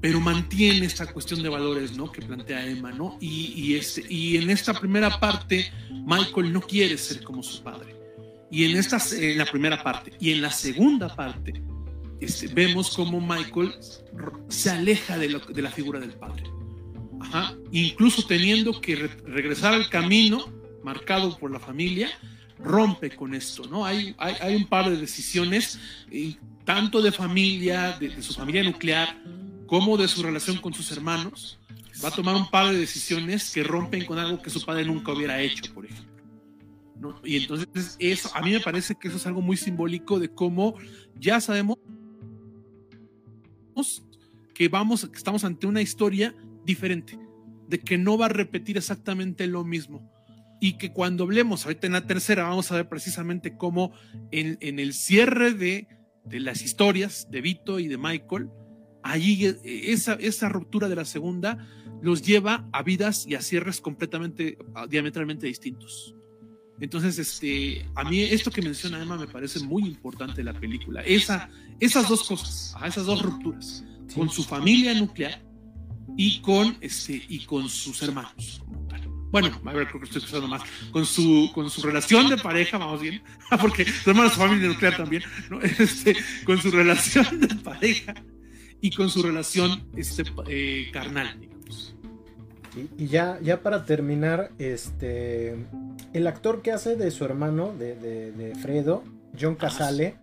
pero 0.00 0.20
mantiene 0.20 0.84
esta 0.84 1.06
cuestión 1.06 1.42
de 1.42 1.48
valores, 1.48 1.96
¿no? 1.96 2.10
Que 2.10 2.20
plantea 2.20 2.66
Emma, 2.66 2.90
¿no? 2.92 3.16
Y, 3.20 3.74
este, 3.74 4.04
en 4.36 4.50
esta 4.50 4.74
primera 4.74 5.20
parte, 5.20 5.72
Michael 6.04 6.52
no 6.52 6.60
quiere 6.60 6.98
ser 6.98 7.22
como 7.22 7.42
su 7.42 7.62
padre. 7.62 7.94
Y 8.50 8.64
en, 8.64 8.76
esta, 8.76 8.98
en 9.16 9.38
la 9.38 9.46
primera 9.46 9.82
parte. 9.82 10.12
Y 10.20 10.32
en 10.32 10.42
la 10.42 10.50
segunda 10.50 11.14
parte, 11.14 11.62
este, 12.20 12.48
vemos 12.48 12.94
cómo 12.94 13.20
Michael 13.20 13.74
se 14.48 14.70
aleja 14.70 15.16
de, 15.16 15.28
la 15.28 15.70
figura 15.70 16.00
del 16.00 16.12
padre. 16.14 16.44
Incluso 17.70 18.26
teniendo 18.26 18.80
que 18.80 18.96
regresar 18.96 19.74
al 19.74 19.88
camino 19.88 20.61
marcado 20.84 21.36
por 21.38 21.50
la 21.50 21.60
familia, 21.60 22.08
rompe 22.58 23.10
con 23.10 23.34
esto, 23.34 23.64
¿no? 23.68 23.84
Hay, 23.84 24.14
hay, 24.18 24.54
un 24.54 24.66
par 24.66 24.88
de 24.88 24.96
decisiones, 24.96 25.78
tanto 26.64 27.02
de 27.02 27.12
familia, 27.12 27.96
de, 27.98 28.08
de 28.10 28.22
su 28.22 28.34
familia 28.34 28.62
nuclear, 28.62 29.16
como 29.66 29.96
de 29.96 30.08
su 30.08 30.22
relación 30.22 30.58
con 30.58 30.74
sus 30.74 30.92
hermanos, 30.92 31.58
va 32.04 32.08
a 32.08 32.12
tomar 32.12 32.34
un 32.34 32.50
par 32.50 32.70
de 32.72 32.78
decisiones 32.78 33.50
que 33.52 33.62
rompen 33.62 34.04
con 34.04 34.18
algo 34.18 34.40
que 34.40 34.50
su 34.50 34.64
padre 34.64 34.84
nunca 34.84 35.12
hubiera 35.12 35.40
hecho, 35.40 35.72
por 35.72 35.86
ejemplo. 35.86 36.12
Y 37.24 37.36
entonces 37.36 37.96
eso, 37.98 38.30
a 38.34 38.42
mí 38.42 38.52
me 38.52 38.60
parece 38.60 38.94
que 38.94 39.08
eso 39.08 39.16
es 39.16 39.26
algo 39.26 39.40
muy 39.40 39.56
simbólico 39.56 40.20
de 40.20 40.28
cómo 40.28 40.74
ya 41.18 41.40
sabemos 41.40 41.78
que 44.54 44.68
vamos, 44.68 45.08
que 45.08 45.16
estamos 45.16 45.44
ante 45.44 45.66
una 45.66 45.80
historia 45.80 46.34
diferente, 46.64 47.18
de 47.68 47.80
que 47.80 47.98
no 47.98 48.18
va 48.18 48.26
a 48.26 48.28
repetir 48.28 48.76
exactamente 48.76 49.46
lo 49.46 49.64
mismo. 49.64 50.11
Y 50.64 50.74
que 50.74 50.92
cuando 50.92 51.24
hablemos 51.24 51.64
ahorita 51.66 51.88
en 51.88 51.94
la 51.94 52.06
tercera, 52.06 52.44
vamos 52.44 52.70
a 52.70 52.76
ver 52.76 52.88
precisamente 52.88 53.56
cómo 53.56 53.92
en, 54.30 54.58
en 54.60 54.78
el 54.78 54.94
cierre 54.94 55.54
de, 55.54 55.88
de 56.24 56.38
las 56.38 56.62
historias 56.62 57.26
de 57.32 57.40
Vito 57.40 57.80
y 57.80 57.88
de 57.88 57.98
Michael, 57.98 58.48
allí 59.02 59.44
eh, 59.44 59.56
esa, 59.64 60.14
esa 60.14 60.48
ruptura 60.48 60.88
de 60.88 60.94
la 60.94 61.04
segunda 61.04 61.58
los 62.00 62.22
lleva 62.22 62.68
a 62.72 62.84
vidas 62.84 63.26
y 63.26 63.34
a 63.34 63.42
cierres 63.42 63.80
completamente, 63.80 64.56
diametralmente 64.88 65.48
distintos. 65.48 66.14
Entonces, 66.80 67.18
este, 67.18 67.84
a 67.96 68.04
mí 68.08 68.20
esto 68.20 68.52
que 68.52 68.62
menciona 68.62 69.02
Emma 69.02 69.16
me 69.16 69.26
parece 69.26 69.58
muy 69.64 69.82
importante 69.82 70.36
de 70.36 70.44
la 70.44 70.60
película. 70.60 71.02
Esa, 71.02 71.50
esas 71.80 72.08
dos 72.08 72.22
cosas, 72.22 72.76
esas 72.86 73.06
dos 73.06 73.20
rupturas, 73.20 73.84
con 74.14 74.30
su 74.30 74.44
familia 74.44 74.94
nuclear 74.94 75.42
y 76.16 76.40
con, 76.40 76.76
este, 76.80 77.20
y 77.28 77.40
con 77.46 77.68
sus 77.68 78.00
hermanos. 78.02 78.62
Bueno, 79.32 79.48
a 79.64 79.72
ver, 79.72 79.88
creo 79.88 79.98
que 79.98 80.04
estoy 80.04 80.20
escuchando 80.20 80.46
más. 80.46 80.62
Con 80.92 81.06
su, 81.06 81.50
con 81.54 81.70
su 81.70 81.80
relación 81.80 82.28
de 82.28 82.36
pareja, 82.36 82.76
vamos 82.76 83.00
bien, 83.00 83.22
porque 83.60 83.86
su 83.86 84.10
hermano 84.10 84.28
su 84.28 84.38
familia 84.38 84.68
nuclear 84.68 84.96
también, 84.96 85.22
¿no? 85.48 85.60
este, 85.62 86.14
con 86.44 86.58
su 86.58 86.70
relación 86.70 87.40
de 87.40 87.54
pareja 87.56 88.14
y 88.82 88.90
con 88.90 89.08
su 89.08 89.22
relación 89.22 89.88
este, 89.96 90.24
eh, 90.48 90.90
carnal, 90.92 91.40
digamos. 91.40 91.96
Y, 92.98 93.06
ya, 93.06 93.38
ya 93.42 93.62
para 93.62 93.86
terminar, 93.86 94.50
este, 94.58 95.56
el 96.12 96.26
actor 96.26 96.60
que 96.60 96.72
hace 96.72 96.96
de 96.96 97.10
su 97.10 97.24
hermano, 97.24 97.74
de, 97.78 98.52
Fredo, 98.60 99.02
John 99.40 99.54
ah, 99.58 99.62
Casale, 99.62 100.16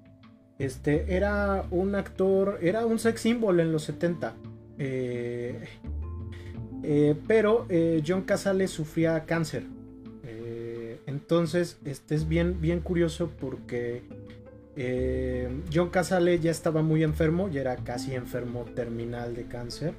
este, 0.60 1.16
era 1.16 1.66
un 1.72 1.96
actor, 1.96 2.60
era 2.62 2.86
un 2.86 3.00
sex 3.00 3.22
symbol 3.22 3.60
en 3.60 3.72
los 3.72 3.84
70. 3.86 4.36
Eh, 4.78 5.68
eh, 6.84 7.16
pero 7.28 7.68
John 8.06 8.24
Casale 8.24 8.68
sufría 8.68 9.26
cáncer. 9.26 9.64
entonces, 11.06 11.78
este 11.86 12.16
es 12.16 12.28
bien, 12.28 12.62
bien 12.62 12.82
curioso 12.82 13.32
porque 13.40 14.04
eh, 14.82 15.50
John 15.74 15.90
Casale 15.90 16.40
ya 16.40 16.52
estaba 16.52 16.82
muy 16.82 17.04
enfermo, 17.04 17.50
ya 17.50 17.60
era 17.60 17.76
casi 17.76 18.16
enfermo 18.16 18.64
terminal 18.76 19.36
de 19.36 19.44
cáncer. 19.44 19.94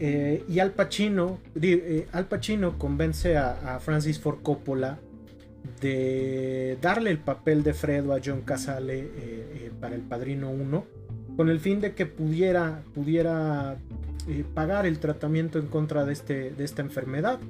Eh, 0.00 0.44
y 0.48 0.60
Al 0.60 0.70
Pacino, 0.70 1.40
eh, 1.60 2.06
Al 2.12 2.26
Pacino 2.26 2.78
convence 2.78 3.36
a, 3.36 3.78
Francis 3.80 4.18
Ford 4.18 4.38
Coppola 4.42 4.98
de 5.82 6.78
darle 6.80 7.10
el 7.10 7.18
papel 7.18 7.62
de 7.62 7.74
Fredo 7.74 8.14
a 8.14 8.20
John 8.24 8.40
Casale 8.40 9.10
para 9.78 9.94
El 9.94 10.00
Padrino 10.00 10.50
1, 10.50 10.86
con 11.36 11.50
el 11.50 11.60
fin 11.60 11.82
de 11.82 11.92
que 11.94 12.06
pudiera, 12.06 12.82
pudiera 12.94 13.76
pagar 14.54 14.86
el 14.86 14.98
tratamiento 14.98 15.58
en 15.58 15.66
contra 15.66 16.04
de, 16.04 16.12
este, 16.12 16.50
de 16.50 16.64
esta 16.64 16.82
enfermedad. 16.82 17.40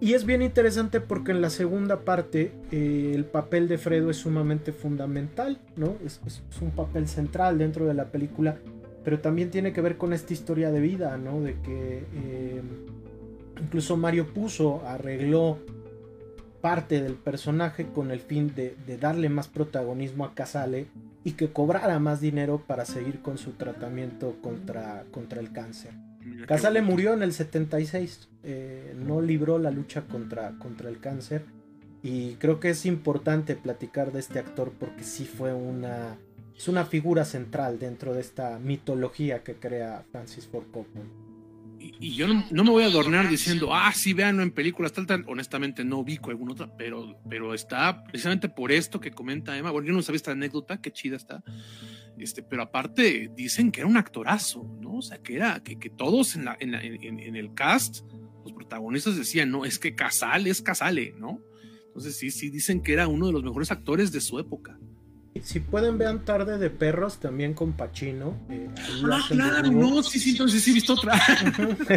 Y 0.00 0.14
es 0.14 0.24
bien 0.24 0.40
interesante 0.40 1.00
porque 1.00 1.30
en 1.30 1.42
la 1.42 1.50
segunda 1.50 2.00
parte 2.00 2.52
eh, 2.72 3.12
el 3.14 3.26
papel 3.26 3.68
de 3.68 3.76
Fredo 3.76 4.08
es 4.08 4.16
sumamente 4.16 4.72
fundamental, 4.72 5.60
¿no? 5.76 5.96
Es, 6.04 6.20
un 6.62 6.70
papel 6.70 7.06
central 7.06 7.58
dentro 7.58 7.86
de 7.86 7.92
la 7.92 8.06
película, 8.06 8.56
pero 9.04 9.20
también 9.20 9.50
tiene 9.50 9.74
que 9.74 9.82
ver 9.82 9.98
con 9.98 10.14
esta 10.14 10.32
historia 10.32 10.70
de 10.70 10.80
vida, 10.80 11.18
¿no? 11.18 11.42
De 11.42 11.60
que 11.60 12.04
eh, 12.14 12.62
incluso 13.62 13.98
Mario 13.98 14.32
Puzo 14.32 14.82
arregló 14.86 15.58
parte 16.60 17.02
del 17.02 17.14
personaje 17.14 17.86
con 17.86 18.10
el 18.10 18.20
fin 18.20 18.54
de, 18.54 18.76
darle 18.98 19.28
más 19.28 19.48
protagonismo 19.48 20.24
a 20.24 20.34
Casale 20.34 20.86
y 21.24 21.32
que 21.32 21.52
cobrara 21.52 21.98
más 21.98 22.20
dinero 22.20 22.62
para 22.66 22.84
seguir 22.84 23.20
con 23.20 23.38
su 23.38 23.52
tratamiento 23.52 24.36
contra, 24.42 25.04
contra 25.10 25.40
el 25.40 25.52
cáncer. 25.52 25.92
Casale 26.46 26.82
murió 26.82 27.14
en 27.14 27.22
el 27.22 27.32
76, 27.32 28.28
eh, 28.42 28.94
no 28.96 29.20
libró 29.20 29.58
la 29.58 29.70
lucha 29.70 30.02
contra, 30.02 30.52
contra 30.58 30.88
el 30.88 31.00
cáncer 31.00 31.44
y 32.02 32.34
creo 32.34 32.60
que 32.60 32.70
es 32.70 32.86
importante 32.86 33.56
platicar 33.56 34.12
de 34.12 34.20
este 34.20 34.38
actor 34.38 34.72
porque 34.78 35.04
sí 35.04 35.24
fue 35.24 35.52
una, 35.52 36.16
es 36.56 36.68
una 36.68 36.84
figura 36.84 37.24
central 37.24 37.78
dentro 37.78 38.14
de 38.14 38.20
esta 38.20 38.58
mitología 38.58 39.42
que 39.42 39.54
crea 39.54 40.04
Francis 40.10 40.46
Ford 40.46 40.64
Coppola. 40.70 41.04
Y, 41.82 42.14
yo 42.14 42.28
no, 42.28 42.64
me 42.64 42.70
voy 42.70 42.82
a 42.84 42.86
adornar 42.86 43.28
diciendo, 43.28 43.74
ah, 43.74 43.90
sí, 43.94 44.12
véanlo 44.12 44.42
en 44.42 44.50
películas, 44.50 44.92
tal, 44.92 45.06
tal. 45.06 45.24
Honestamente, 45.26 45.82
no 45.82 46.00
ubico 46.00 46.30
alguna 46.30 46.52
otra, 46.52 46.76
pero, 46.76 47.18
pero 47.28 47.54
está 47.54 48.04
precisamente 48.04 48.50
por 48.50 48.70
esto 48.70 49.00
que 49.00 49.10
comenta 49.10 49.56
Emma. 49.56 49.70
Bueno, 49.70 49.88
yo 49.88 49.94
no 49.94 50.02
sabía 50.02 50.16
esta 50.16 50.32
anécdota, 50.32 50.80
qué 50.82 50.92
chida 50.92 51.16
está. 51.16 51.42
Este, 52.18 52.42
pero 52.42 52.62
aparte 52.62 53.30
dicen 53.34 53.72
que 53.72 53.80
era 53.80 53.88
un 53.88 53.96
actorazo, 53.96 54.62
¿no? 54.78 54.96
O 54.96 55.02
sea, 55.02 55.22
que 55.22 55.36
era, 55.36 55.62
que, 55.62 55.78
que 55.78 55.88
todos 55.88 56.36
en, 56.36 56.44
la, 56.44 56.56
en, 56.60 56.74
en, 56.74 57.36
el 57.36 57.54
cast, 57.54 58.04
los 58.44 58.52
protagonistas 58.52 59.16
decían, 59.16 59.50
no, 59.50 59.64
es 59.64 59.78
que 59.78 59.94
Casale 59.94 60.50
es 60.50 60.60
Casale, 60.60 61.14
¿no? 61.16 61.40
Entonces 61.86 62.18
sí, 62.18 62.30
sí, 62.30 62.50
dicen 62.50 62.82
que 62.82 62.92
era 62.92 63.08
uno 63.08 63.26
de 63.26 63.32
los 63.32 63.42
mejores 63.42 63.70
actores 63.70 64.12
de 64.12 64.20
su 64.20 64.38
época. 64.38 64.78
Si 65.42 65.60
pueden 65.60 65.96
vean 65.96 66.24
Tarde 66.24 66.58
de 66.58 66.70
Perros 66.70 67.18
también 67.18 67.54
con 67.54 67.72
Pachino. 67.72 68.36
Eh, 68.50 68.68
ah, 69.10 69.24
claro, 69.28 69.70
no, 69.70 70.02
sí, 70.02 70.18
sí, 70.18 70.30
entonces 70.30 70.62
sí 70.62 70.72
he 70.72 70.74
visto 70.74 70.94
otra. 70.94 71.18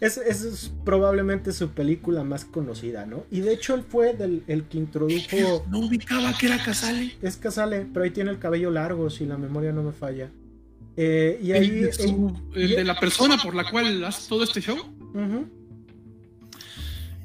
es, 0.00 0.16
es, 0.16 0.72
probablemente 0.84 1.52
su 1.52 1.70
película 1.70 2.24
más 2.24 2.46
conocida, 2.46 3.04
¿no? 3.04 3.24
Y 3.30 3.40
de 3.40 3.52
hecho 3.52 3.74
él 3.74 3.84
fue 3.86 4.14
del, 4.14 4.42
el 4.46 4.64
que 4.64 4.78
introdujo... 4.78 5.66
No 5.68 5.80
ubicaba 5.80 6.36
que 6.38 6.46
era 6.46 6.64
Casale. 6.64 7.16
Es 7.20 7.36
Casale, 7.36 7.86
pero 7.92 8.04
ahí 8.04 8.10
tiene 8.10 8.30
el 8.30 8.38
cabello 8.38 8.70
largo, 8.70 9.10
si 9.10 9.26
la 9.26 9.36
memoria 9.36 9.72
no 9.72 9.82
me 9.82 9.92
falla. 9.92 10.30
Eh, 10.96 11.38
y 11.42 11.52
ahí... 11.52 11.68
¿El, 11.68 11.80
de, 11.82 11.92
su, 11.92 12.50
el 12.54 12.76
de 12.76 12.84
la 12.84 12.98
persona 12.98 13.36
por 13.36 13.54
la 13.54 13.70
cual 13.70 14.02
hace 14.04 14.26
todo 14.26 14.42
este 14.42 14.62
show? 14.62 14.78
Uh 15.14 15.44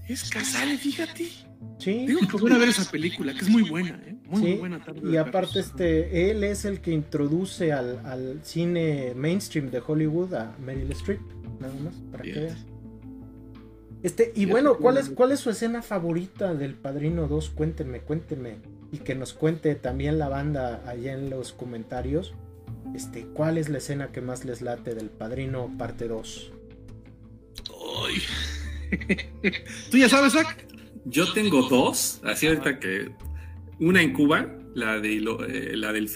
Es 0.08 0.30
Casale, 0.30 0.78
fíjate. 0.78 1.45
Sí. 1.78 2.08
Digo 2.08 2.22
que 2.22 2.54
a 2.54 2.58
ver 2.58 2.70
esa 2.70 2.90
película, 2.90 3.34
que 3.34 3.40
es 3.40 3.50
muy 3.50 3.64
buena, 3.64 4.02
¿eh? 4.06 4.16
Muy, 4.28 4.42
sí. 4.42 4.48
muy 4.48 4.58
buena 4.58 4.84
tarde. 4.84 5.02
Y 5.04 5.18
aparte, 5.18 5.60
este, 5.60 6.32
él 6.32 6.44
es 6.44 6.66
el 6.66 6.82
que 6.82 6.92
introduce 6.92 7.72
al, 7.74 8.00
al, 8.06 8.40
cine 8.44 9.14
mainstream 9.16 9.70
de 9.70 9.82
Hollywood 9.86 10.34
a 10.34 10.56
Meryl 10.60 10.92
Streep, 10.92 11.22
nada 11.60 11.74
más, 11.84 11.96
para 12.12 12.24
que 12.24 12.32
veas. 12.32 12.66
Este, 14.06 14.32
y 14.36 14.46
bueno, 14.46 14.78
¿cuál 14.78 14.98
es, 14.98 15.10
¿cuál 15.10 15.32
es 15.32 15.40
su 15.40 15.50
escena 15.50 15.82
favorita 15.82 16.54
del 16.54 16.76
Padrino 16.76 17.28
2? 17.28 17.50
Cuéntenme, 17.50 18.02
cuéntenme. 18.02 18.58
Y 18.92 19.00
que 19.00 19.16
nos 19.16 19.34
cuente 19.34 19.74
también 19.74 20.20
la 20.20 20.30
banda 20.30 20.84
allá 20.86 21.14
en 21.14 21.32
los 21.32 21.54
comentarios. 21.54 22.36
Este, 22.94 23.26
¿cuál 23.26 23.58
es 23.58 23.68
la 23.68 23.80
escena 23.80 24.12
que 24.12 24.22
más 24.22 24.46
les 24.46 24.62
late 24.62 24.94
del 24.94 25.10
Padrino 25.10 25.76
parte 25.78 26.08
2? 26.08 26.52
Ay. 28.06 28.22
¿Tú 29.92 29.98
ya 29.98 30.08
sabes, 30.08 30.34
Zach? 30.34 30.65
Yo 31.06 31.32
tengo 31.34 31.70
dos, 31.70 32.20
así 32.24 32.48
ahorita 32.48 32.80
que 32.80 33.12
una 33.80 34.02
en 34.02 34.14
Cuba, 34.14 34.48
la 34.74 35.00
de 35.00 35.22
lo, 35.22 35.46
eh, 35.46 35.78
la 35.78 35.94
del 35.94 36.10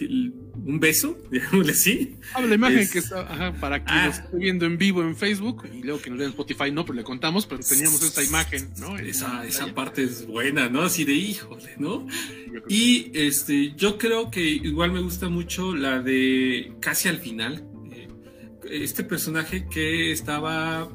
un 0.65 0.79
beso, 0.79 1.17
digámosle 1.31 1.71
así. 1.71 2.15
Ah, 2.33 2.41
la 2.41 2.55
imagen 2.55 2.79
es... 2.79 2.91
que 2.91 2.99
está, 2.99 3.21
ajá, 3.21 3.53
para 3.59 3.83
quien 3.83 3.97
ah. 3.97 4.05
lo 4.05 4.11
esté 4.11 4.37
viendo 4.37 4.65
en 4.65 4.77
vivo 4.77 5.01
en 5.01 5.15
Facebook 5.15 5.67
y 5.73 5.83
luego 5.83 6.01
que 6.01 6.09
nos 6.09 6.19
vean 6.19 6.31
en 6.31 6.31
Spotify 6.31 6.71
no, 6.71 6.85
pero 6.85 6.95
le 6.95 7.03
contamos, 7.03 7.45
pero 7.45 7.61
teníamos 7.61 8.01
esta 8.03 8.23
imagen, 8.23 8.69
¿no? 8.79 8.97
Esa, 8.97 9.45
esa 9.45 9.73
parte 9.73 10.03
es 10.03 10.25
buena, 10.25 10.69
¿no? 10.69 10.81
Así 10.81 11.05
de 11.05 11.13
híjole, 11.13 11.75
¿no? 11.77 12.07
Y 12.67 13.11
este, 13.13 13.73
yo 13.75 13.97
creo 13.97 14.29
que 14.29 14.41
igual 14.41 14.91
me 14.91 14.99
gusta 14.99 15.29
mucho 15.29 15.75
la 15.75 16.01
de 16.01 16.73
casi 16.79 17.07
al 17.09 17.19
final. 17.19 17.65
Eh, 17.91 18.07
este 18.69 19.03
personaje 19.03 19.67
que 19.69 20.11
estaba 20.11 20.89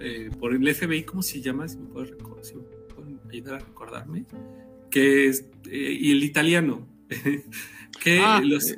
eh, 0.00 0.30
por 0.38 0.54
el 0.54 0.74
FBI, 0.74 1.04
¿cómo 1.04 1.22
se 1.22 1.40
llama? 1.40 1.68
Si 1.68 1.78
me 1.78 1.86
puedes 1.86 2.10
recordar. 2.10 2.28
Ayudar 3.30 3.54
a 3.56 3.58
recordarme. 3.58 4.24
Que 4.90 5.26
es, 5.26 5.44
eh, 5.70 5.98
y 6.00 6.12
el 6.12 6.24
italiano. 6.24 6.86
que 8.02 8.20
ah, 8.20 8.40
los, 8.44 8.74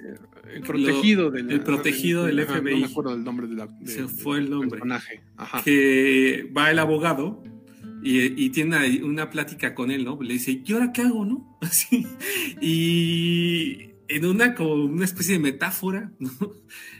el 0.54 0.62
protegido 0.62 1.24
lo, 1.24 1.30
del 1.30 1.50
el 1.50 1.60
protegido 1.62 2.24
del 2.24 2.44
FBI. 2.44 2.72
No 2.72 2.78
me 2.78 2.86
acuerdo 2.86 3.10
del 3.12 3.24
nombre 3.24 3.46
de 3.46 3.54
la, 3.54 3.66
de, 3.66 3.86
Se 3.86 4.08
fue 4.08 4.38
el 4.38 4.50
nombre. 4.50 4.70
Personaje. 4.70 5.22
Ajá. 5.36 5.62
Que 5.62 6.50
va 6.56 6.70
el 6.70 6.78
abogado 6.78 7.42
y, 8.02 8.44
y, 8.44 8.50
tiene 8.50 9.02
una 9.02 9.30
plática 9.30 9.74
con 9.74 9.90
él, 9.90 10.04
¿no? 10.04 10.18
Le 10.22 10.34
dice, 10.34 10.62
¿y 10.64 10.72
ahora 10.72 10.92
qué 10.92 11.02
hago, 11.02 11.24
no? 11.24 11.58
Así. 11.60 12.06
Y 12.60 13.90
en 14.08 14.24
una 14.24 14.54
como 14.54 14.74
una 14.74 15.04
especie 15.04 15.34
de 15.34 15.40
metáfora, 15.40 16.12
¿no? 16.18 16.30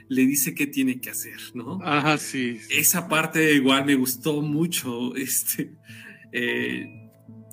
Le 0.09 0.27
dice 0.27 0.55
qué 0.55 0.67
tiene 0.67 1.01
que 1.01 1.11
hacer, 1.11 1.39
¿no? 1.55 1.81
Ajá, 1.83 2.19
sí. 2.19 2.59
sí. 2.59 2.79
Esa 2.79 3.09
parte 3.09 3.55
igual 3.55 3.85
me 3.85 3.95
gustó 3.95 4.43
mucho. 4.43 5.15
Este, 5.17 5.73
eh, 6.33 7.00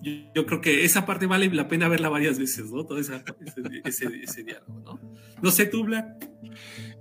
yo, 0.08 0.32
yo, 0.36 0.46
creo 0.46 0.62
que 0.62 0.86
esa 0.86 1.06
parte 1.06 1.26
vale 1.26 1.50
la 1.54 1.68
pena 1.68 1.88
verla 1.88 2.10
varias 2.10 2.40
veces, 2.40 2.72
¿no? 2.72 2.86
Todo 2.86 3.00
esa, 3.00 3.24
ese, 3.46 3.62
ese, 3.86 4.22
ese, 4.24 4.44
diálogo, 4.44 4.80
¿no? 4.80 5.00
No 5.42 5.52
sé 5.52 5.66
tú, 5.66 5.84
Black. 5.84 6.28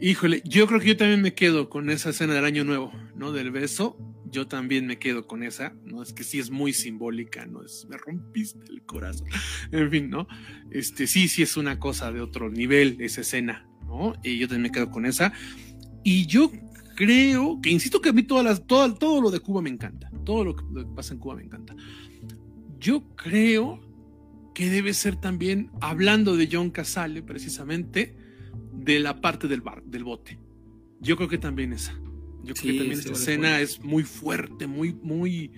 Híjole, 0.01 0.43
yo 0.45 0.67
creo 0.67 0.81
que 0.81 0.89
yo 0.89 0.97
también 0.97 1.23
me 1.23 1.35
quedo 1.35 1.71
con 1.71 1.89
esa 1.89 2.11
escena 2.11 2.35
del 2.35 2.45
año 2.45 2.65
nuevo, 2.65 2.93
¿no? 3.15 3.33
Del 3.33 3.51
beso. 3.51 3.97
Yo 4.29 4.47
también 4.47 4.87
me 4.87 4.99
quedo 4.99 5.27
con 5.27 5.43
esa, 5.43 5.75
¿no? 5.85 6.03
Es 6.03 6.13
que 6.13 6.25
sí 6.25 6.39
es 6.39 6.51
muy 6.51 6.73
simbólica, 6.73 7.47
¿no? 7.47 7.63
Es, 7.63 7.87
me 7.89 7.97
rompiste 7.97 8.61
el 8.69 8.83
corazón. 8.83 9.29
En 9.73 9.91
fin, 9.91 10.11
¿no? 10.11 10.27
Este, 10.71 11.07
sí, 11.07 11.29
sí 11.29 11.43
es 11.43 11.57
una 11.57 11.79
cosa 11.79 12.13
de 12.13 12.21
otro 12.21 12.51
nivel 12.51 12.97
esa 13.01 13.23
escena, 13.23 13.67
¿no? 13.87 14.15
Y 14.23 14.39
yo 14.39 14.49
también 14.49 14.65
me 14.65 14.73
quedo 14.73 14.91
con 14.91 15.07
esa. 15.07 15.33
Y 16.05 16.27
yo 16.27 16.53
creo 16.97 17.61
que, 17.63 17.71
insisto 17.71 18.01
que 18.01 18.11
a 18.11 18.13
mí 18.13 18.23
todas 18.25 18.45
las, 18.45 18.67
todo, 18.67 18.93
todo 18.95 19.23
lo 19.23 19.31
de 19.31 19.41
Cuba 19.41 19.63
me 19.63 19.71
encanta. 19.71 20.11
Todo 20.25 20.45
lo 20.45 20.57
que, 20.57 20.65
lo 20.73 20.85
que 20.85 20.95
pasa 20.95 21.15
en 21.15 21.21
Cuba 21.21 21.37
me 21.37 21.45
encanta. 21.45 21.75
Yo 22.87 23.03
creo 23.17 23.81
que 24.55 24.71
debe 24.71 24.95
ser 24.95 25.17
también, 25.17 25.73
hablando 25.81 26.37
de 26.37 26.49
John 26.53 26.71
Casale, 26.71 27.21
precisamente, 27.21 28.17
de 28.73 29.01
la 29.01 29.21
parte 29.21 29.49
del 29.49 29.61
bar, 29.61 29.83
del 29.83 30.05
bote. 30.05 30.39
Yo 31.01 31.17
creo 31.17 31.29
que 31.29 31.39
también 31.39 31.73
esa. 31.73 31.95
Yo 32.45 32.55
creo 32.55 32.55
sí, 32.55 32.67
que 32.69 32.79
también 32.79 33.01
esa 33.01 33.11
escena 33.11 33.61
es 33.61 33.83
muy 33.83 34.05
fuerte, 34.05 34.69
muy, 34.69 34.95
muy. 34.95 35.51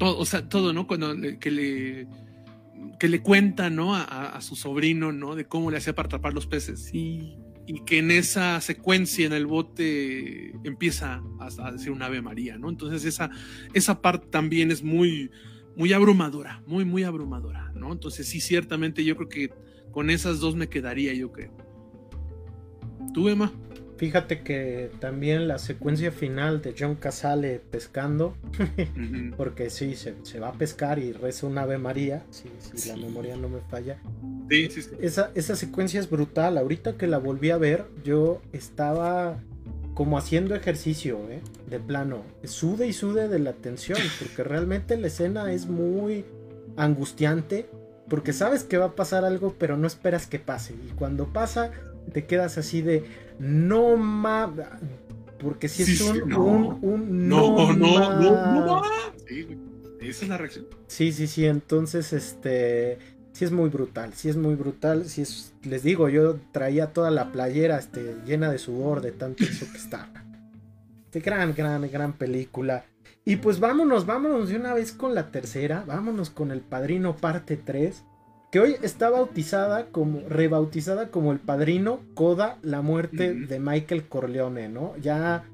Todo, 0.00 0.18
o 0.18 0.24
sea, 0.24 0.48
todo, 0.48 0.72
¿no? 0.72 0.88
Cuando 0.88 1.14
le, 1.14 1.38
que 1.38 1.52
le. 1.52 2.08
que 2.98 3.08
le 3.08 3.22
cuenta, 3.22 3.70
¿no? 3.70 3.94
A, 3.94 4.02
a, 4.02 4.40
su 4.40 4.56
sobrino, 4.56 5.12
¿no? 5.12 5.36
De 5.36 5.44
cómo 5.44 5.70
le 5.70 5.76
hacía 5.76 5.94
para 5.94 6.06
atrapar 6.06 6.34
los 6.34 6.48
peces. 6.48 6.92
Y, 6.92 7.36
y 7.68 7.84
que 7.84 7.98
en 7.98 8.10
esa 8.10 8.60
secuencia 8.60 9.26
en 9.26 9.32
el 9.32 9.46
bote 9.46 10.50
empieza 10.64 11.22
a, 11.38 11.68
a 11.68 11.70
decir 11.70 11.92
un 11.92 12.02
Ave 12.02 12.20
María, 12.20 12.58
¿no? 12.58 12.68
Entonces 12.68 13.04
esa, 13.04 13.30
esa 13.74 14.02
parte 14.02 14.26
también 14.26 14.72
es 14.72 14.82
muy, 14.82 15.30
muy 15.76 15.92
abrumadora, 15.92 16.62
muy, 16.66 16.84
muy 16.84 17.04
abrumadora, 17.04 17.70
¿no? 17.74 17.92
Entonces 17.92 18.26
sí, 18.26 18.40
ciertamente 18.40 19.04
yo 19.04 19.16
creo 19.16 19.28
que 19.28 19.50
con 19.92 20.10
esas 20.10 20.40
dos 20.40 20.56
me 20.56 20.68
quedaría, 20.68 21.12
yo 21.14 21.30
creo. 21.32 21.50
¿Tú, 23.14 23.28
Emma? 23.28 23.52
Fíjate 23.96 24.42
que 24.42 24.90
también 25.00 25.48
la 25.48 25.58
secuencia 25.58 26.12
final 26.12 26.60
de 26.60 26.74
John 26.78 26.96
Casale 26.96 27.60
pescando, 27.70 28.36
porque 29.38 29.70
sí, 29.70 29.94
se, 29.96 30.14
se, 30.22 30.38
va 30.38 30.48
a 30.48 30.52
pescar 30.52 30.98
y 30.98 31.12
reza 31.12 31.46
un 31.46 31.56
Ave 31.56 31.78
María, 31.78 32.22
si, 32.30 32.50
si 32.58 32.76
sí. 32.76 32.88
la 32.90 32.96
memoria 32.96 33.36
no 33.36 33.48
me 33.48 33.60
falla. 33.60 33.98
Sí, 34.50 34.68
sí, 34.70 34.82
sí. 34.82 34.90
Esa, 35.00 35.30
esa 35.34 35.56
secuencia 35.56 35.98
es 35.98 36.10
brutal. 36.10 36.58
Ahorita 36.58 36.98
que 36.98 37.06
la 37.06 37.16
volví 37.16 37.50
a 37.50 37.56
ver, 37.56 37.86
yo 38.04 38.42
estaba 38.52 39.42
como 39.96 40.18
haciendo 40.18 40.54
ejercicio, 40.54 41.18
¿eh? 41.30 41.40
de 41.70 41.80
plano. 41.80 42.22
Sude 42.44 42.86
y 42.86 42.92
sude 42.92 43.28
de 43.28 43.38
la 43.38 43.54
tensión, 43.54 43.98
porque 44.18 44.44
realmente 44.44 44.98
la 44.98 45.06
escena 45.06 45.50
es 45.52 45.68
muy 45.68 46.26
angustiante, 46.76 47.66
porque 48.06 48.34
sabes 48.34 48.62
que 48.62 48.76
va 48.76 48.84
a 48.84 48.94
pasar 48.94 49.24
algo, 49.24 49.54
pero 49.58 49.78
no 49.78 49.86
esperas 49.86 50.26
que 50.26 50.38
pase. 50.38 50.74
Y 50.74 50.90
cuando 50.90 51.32
pasa, 51.32 51.70
te 52.12 52.26
quedas 52.26 52.58
así 52.58 52.82
de 52.82 53.04
no 53.38 53.96
ma 53.96 54.52
porque 55.38 55.68
si 55.68 55.82
es 55.84 55.98
Sí, 55.98 56.02
un, 56.02 56.28
no. 56.28 56.44
un, 56.44 56.78
un 56.82 57.28
No, 57.28 57.72
no, 57.72 58.18
no. 58.18 58.82
Esa 60.00 60.24
es 60.24 60.28
la 60.28 60.36
reacción. 60.36 60.66
Sí, 60.88 61.10
sí, 61.10 61.26
sí, 61.26 61.46
entonces 61.46 62.12
este 62.12 62.98
sí 63.36 63.44
es 63.44 63.52
muy 63.52 63.68
brutal, 63.68 64.14
sí 64.14 64.30
es 64.30 64.36
muy 64.38 64.54
brutal, 64.54 65.04
sí 65.04 65.20
es 65.20 65.52
les 65.62 65.82
digo, 65.82 66.08
yo 66.08 66.36
traía 66.52 66.94
toda 66.94 67.10
la 67.10 67.32
playera 67.32 67.78
este 67.78 68.16
llena 68.24 68.50
de 68.50 68.56
sudor 68.56 69.02
de 69.02 69.12
tanto 69.12 69.44
eso 69.44 69.66
que 69.70 69.76
estaba. 69.76 70.08
Gran 71.12 71.54
gran 71.54 71.86
gran 71.90 72.14
película. 72.14 72.86
Y 73.26 73.36
pues 73.36 73.60
vámonos, 73.60 74.06
vámonos 74.06 74.48
de 74.48 74.56
una 74.56 74.72
vez 74.72 74.92
con 74.92 75.14
la 75.14 75.30
tercera, 75.30 75.84
vámonos 75.86 76.30
con 76.30 76.50
El 76.50 76.62
Padrino 76.62 77.14
parte 77.16 77.58
3, 77.58 78.04
que 78.50 78.60
hoy 78.60 78.76
está 78.80 79.10
bautizada 79.10 79.90
como 79.90 80.20
rebautizada 80.30 81.10
como 81.10 81.32
El 81.32 81.38
Padrino 81.38 82.00
Coda 82.14 82.56
la 82.62 82.80
muerte 82.80 83.34
de 83.34 83.60
Michael 83.60 84.08
Corleone, 84.08 84.70
¿no? 84.70 84.96
Ya 84.96 85.44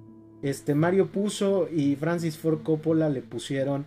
este 0.42 0.76
Mario 0.76 1.08
puso 1.08 1.68
y 1.68 1.96
Francis 1.96 2.38
Ford 2.38 2.62
Coppola 2.62 3.08
le 3.08 3.22
pusieron 3.22 3.86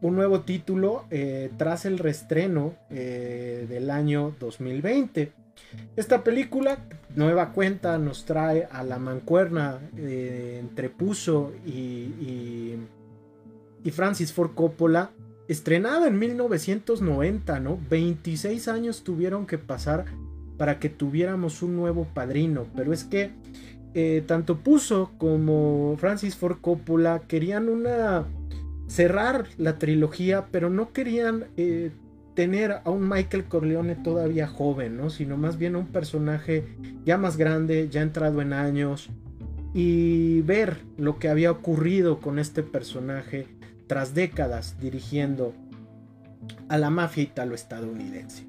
un 0.00 0.14
nuevo 0.14 0.40
título 0.40 1.04
eh, 1.10 1.50
tras 1.56 1.84
el 1.84 1.98
restreno 1.98 2.74
eh, 2.90 3.66
del 3.68 3.90
año 3.90 4.34
2020. 4.38 5.32
Esta 5.96 6.22
película, 6.22 6.78
nueva 7.16 7.52
cuenta, 7.52 7.98
nos 7.98 8.24
trae 8.24 8.68
a 8.70 8.84
la 8.84 8.98
mancuerna 8.98 9.80
eh, 9.96 10.58
entre 10.60 10.88
Puzo 10.88 11.52
y, 11.66 11.70
y, 11.70 12.78
y 13.82 13.90
Francis 13.90 14.32
Ford 14.32 14.52
Coppola, 14.54 15.10
estrenada 15.48 16.06
en 16.06 16.18
1990, 16.18 17.58
¿no? 17.60 17.78
26 17.90 18.68
años 18.68 19.02
tuvieron 19.02 19.46
que 19.46 19.58
pasar 19.58 20.04
para 20.56 20.78
que 20.78 20.88
tuviéramos 20.88 21.62
un 21.62 21.76
nuevo 21.76 22.06
padrino, 22.14 22.66
pero 22.76 22.92
es 22.92 23.04
que 23.04 23.32
tanto 24.26 24.58
Puzo 24.58 25.10
como 25.18 25.96
Francis 25.98 26.36
Ford 26.36 26.58
Coppola 26.60 27.22
querían 27.26 27.68
una 27.68 28.26
cerrar 28.88 29.46
la 29.56 29.78
trilogía, 29.78 30.46
pero 30.50 30.70
no 30.70 30.92
querían 30.92 31.44
eh, 31.56 31.92
tener 32.34 32.80
a 32.84 32.90
un 32.90 33.08
Michael 33.08 33.44
Corleone 33.44 33.94
todavía 33.94 34.48
joven, 34.48 34.96
¿no? 34.96 35.10
Sino 35.10 35.36
más 35.36 35.58
bien 35.58 35.76
a 35.76 35.78
un 35.78 35.86
personaje 35.88 36.64
ya 37.04 37.18
más 37.18 37.36
grande, 37.36 37.88
ya 37.90 38.02
entrado 38.02 38.42
en 38.42 38.52
años, 38.52 39.10
y 39.74 40.40
ver 40.42 40.78
lo 40.96 41.18
que 41.18 41.28
había 41.28 41.50
ocurrido 41.50 42.20
con 42.20 42.38
este 42.38 42.62
personaje 42.62 43.46
tras 43.86 44.14
décadas 44.14 44.80
dirigiendo 44.80 45.54
a 46.68 46.78
la 46.78 46.90
mafia 46.90 47.24
italo-estadounidense. 47.24 48.46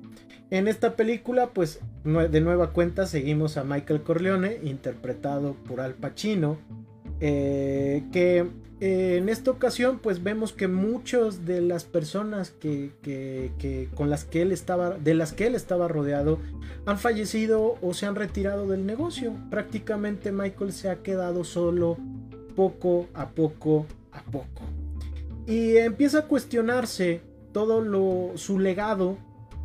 En 0.52 0.68
esta 0.68 0.95
película, 0.95 1.52
pues 1.53 1.80
de 2.03 2.41
nueva 2.41 2.72
cuenta 2.72 3.06
seguimos 3.06 3.57
a 3.57 3.64
Michael 3.64 4.02
Corleone, 4.02 4.60
interpretado 4.64 5.53
por 5.53 5.82
Al 5.82 5.94
Pacino, 5.94 6.57
eh, 7.20 8.03
que 8.11 8.48
eh, 8.81 9.18
en 9.18 9.27
esta 9.27 9.51
ocasión 9.51 9.99
pues 9.99 10.23
vemos 10.23 10.53
que 10.53 10.68
muchas 10.68 11.45
de 11.45 11.60
las 11.60 11.84
personas 11.84 12.51
que, 12.51 12.91
con 13.95 14.10
las 14.10 14.23
que 14.23 14.41
él 14.41 14.51
estaba, 14.51 14.91
de 14.91 15.14
las 15.14 15.34
que 15.34 15.47
él 15.47 15.56
estaba 15.56 15.88
rodeado 15.88 16.39
han 16.85 16.97
fallecido 16.97 17.77
o 17.81 17.93
se 17.93 18.06
han 18.06 18.15
retirado 18.15 18.68
del 18.68 18.85
negocio. 18.85 19.34
Prácticamente 19.49 20.31
Michael 20.31 20.72
se 20.72 20.89
ha 20.89 21.03
quedado 21.03 21.43
solo 21.43 21.97
poco 22.56 23.07
a 23.14 23.30
poco 23.30 23.85
a 24.11 24.22
poco. 24.23 24.64
Y 25.45 25.77
empieza 25.77 26.19
a 26.19 26.27
cuestionarse 26.27 27.22
todo 27.51 27.81
lo, 27.81 28.31
su 28.35 28.60
legado 28.60 29.18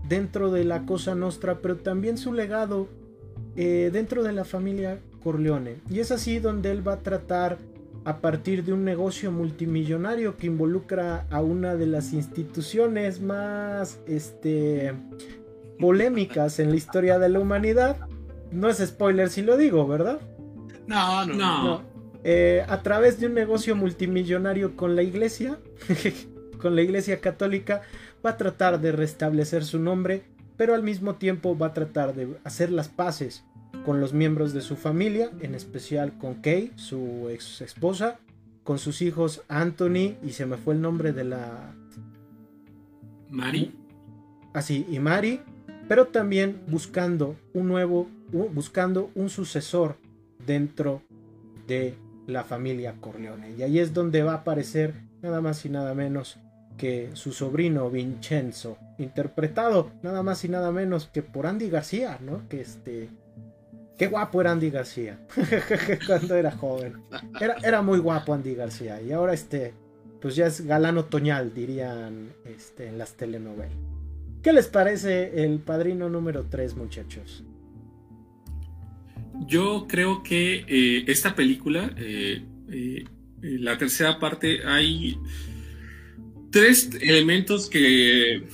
dentro 0.08 0.50
de 0.50 0.64
la 0.64 0.86
Cosa 0.86 1.14
Nostra, 1.14 1.60
pero 1.60 1.76
también 1.76 2.18
su 2.18 2.32
legado 2.32 2.88
eh, 3.56 3.90
dentro 3.92 4.22
de 4.22 4.32
la 4.32 4.44
familia 4.44 4.98
Corleone. 5.22 5.76
Y 5.88 6.00
es 6.00 6.10
así 6.10 6.38
donde 6.38 6.70
él 6.70 6.86
va 6.86 6.94
a 6.94 7.02
tratar 7.02 7.58
a 8.04 8.18
partir 8.18 8.64
de 8.64 8.72
un 8.72 8.84
negocio 8.84 9.32
multimillonario 9.32 10.36
que 10.36 10.46
involucra 10.46 11.26
a 11.30 11.40
una 11.40 11.74
de 11.74 11.86
las 11.86 12.12
instituciones 12.12 13.20
más 13.20 14.00
este, 14.06 14.92
polémicas 15.78 16.58
en 16.58 16.70
la 16.70 16.76
historia 16.76 17.18
de 17.18 17.30
la 17.30 17.40
humanidad. 17.40 17.96
No 18.50 18.68
es 18.68 18.78
spoiler 18.78 19.30
si 19.30 19.42
lo 19.42 19.56
digo, 19.56 19.86
¿verdad? 19.86 20.20
No, 20.86 21.24
no, 21.24 21.34
no. 21.34 21.82
Eh, 22.24 22.64
a 22.68 22.82
través 22.82 23.20
de 23.20 23.26
un 23.26 23.34
negocio 23.34 23.74
multimillonario 23.74 24.76
con 24.76 24.96
la 24.96 25.02
iglesia, 25.02 25.58
con 26.60 26.76
la 26.76 26.82
iglesia 26.82 27.20
católica, 27.20 27.82
va 28.24 28.30
a 28.30 28.36
tratar 28.36 28.80
de 28.80 28.92
restablecer 28.92 29.64
su 29.64 29.78
nombre, 29.78 30.24
pero 30.56 30.74
al 30.74 30.82
mismo 30.82 31.16
tiempo 31.16 31.56
va 31.56 31.68
a 31.68 31.72
tratar 31.72 32.14
de 32.14 32.38
hacer 32.44 32.70
las 32.70 32.88
paces 32.88 33.44
con 33.84 34.00
los 34.00 34.12
miembros 34.12 34.52
de 34.52 34.60
su 34.60 34.76
familia, 34.76 35.30
en 35.40 35.54
especial 35.54 36.16
con 36.18 36.34
Kay, 36.34 36.72
su 36.76 37.28
ex 37.30 37.60
esposa, 37.60 38.18
con 38.62 38.78
sus 38.78 39.02
hijos 39.02 39.42
Anthony 39.48 40.16
y 40.22 40.30
se 40.32 40.46
me 40.46 40.56
fue 40.56 40.74
el 40.74 40.80
nombre 40.80 41.12
de 41.12 41.24
la... 41.24 41.74
Mari. 43.30 43.74
Así, 44.52 44.86
y 44.90 44.98
Mari, 44.98 45.40
pero 45.88 46.06
también 46.06 46.60
buscando 46.68 47.36
un 47.52 47.68
nuevo, 47.68 48.08
buscando 48.52 49.10
un 49.14 49.28
sucesor 49.28 49.96
dentro 50.46 51.02
de 51.66 51.94
la 52.26 52.44
familia 52.44 52.94
Corleone. 53.00 53.54
Y 53.56 53.62
ahí 53.62 53.78
es 53.78 53.92
donde 53.92 54.22
va 54.22 54.32
a 54.32 54.36
aparecer 54.36 54.94
nada 55.22 55.40
más 55.40 55.64
y 55.64 55.68
nada 55.68 55.94
menos 55.94 56.38
que 56.76 57.10
su 57.14 57.32
sobrino 57.32 57.90
Vincenzo, 57.90 58.78
interpretado 58.98 59.90
nada 60.02 60.22
más 60.22 60.44
y 60.44 60.48
nada 60.48 60.72
menos 60.72 61.06
que 61.06 61.22
por 61.22 61.46
Andy 61.46 61.70
García, 61.70 62.18
¿no? 62.20 62.48
Que 62.48 62.60
este 62.60 63.10
Qué 63.98 64.08
guapo 64.08 64.40
era 64.40 64.50
Andy 64.50 64.70
García 64.70 65.18
cuando 66.06 66.34
era 66.34 66.50
joven. 66.50 66.94
Era, 67.40 67.56
era, 67.62 67.82
muy 67.82 67.98
guapo 67.98 68.34
Andy 68.34 68.54
García 68.54 69.00
y 69.00 69.12
ahora 69.12 69.34
este, 69.34 69.72
pues 70.20 70.34
ya 70.34 70.46
es 70.46 70.62
galán 70.66 70.98
otoñal, 70.98 71.54
dirían 71.54 72.32
este, 72.44 72.88
en 72.88 72.98
las 72.98 73.14
telenovelas. 73.14 73.76
¿Qué 74.42 74.52
les 74.52 74.66
parece 74.66 75.44
el 75.44 75.60
padrino 75.60 76.08
número 76.10 76.44
3, 76.50 76.76
muchachos? 76.76 77.44
Yo 79.46 79.86
creo 79.88 80.22
que 80.22 80.64
eh, 80.68 81.04
esta 81.06 81.34
película, 81.34 81.92
eh, 81.96 82.44
eh, 82.70 83.04
la 83.40 83.78
tercera 83.78 84.18
parte, 84.18 84.64
hay 84.66 85.18
tres 86.50 86.90
elementos 87.00 87.68
que 87.68 88.44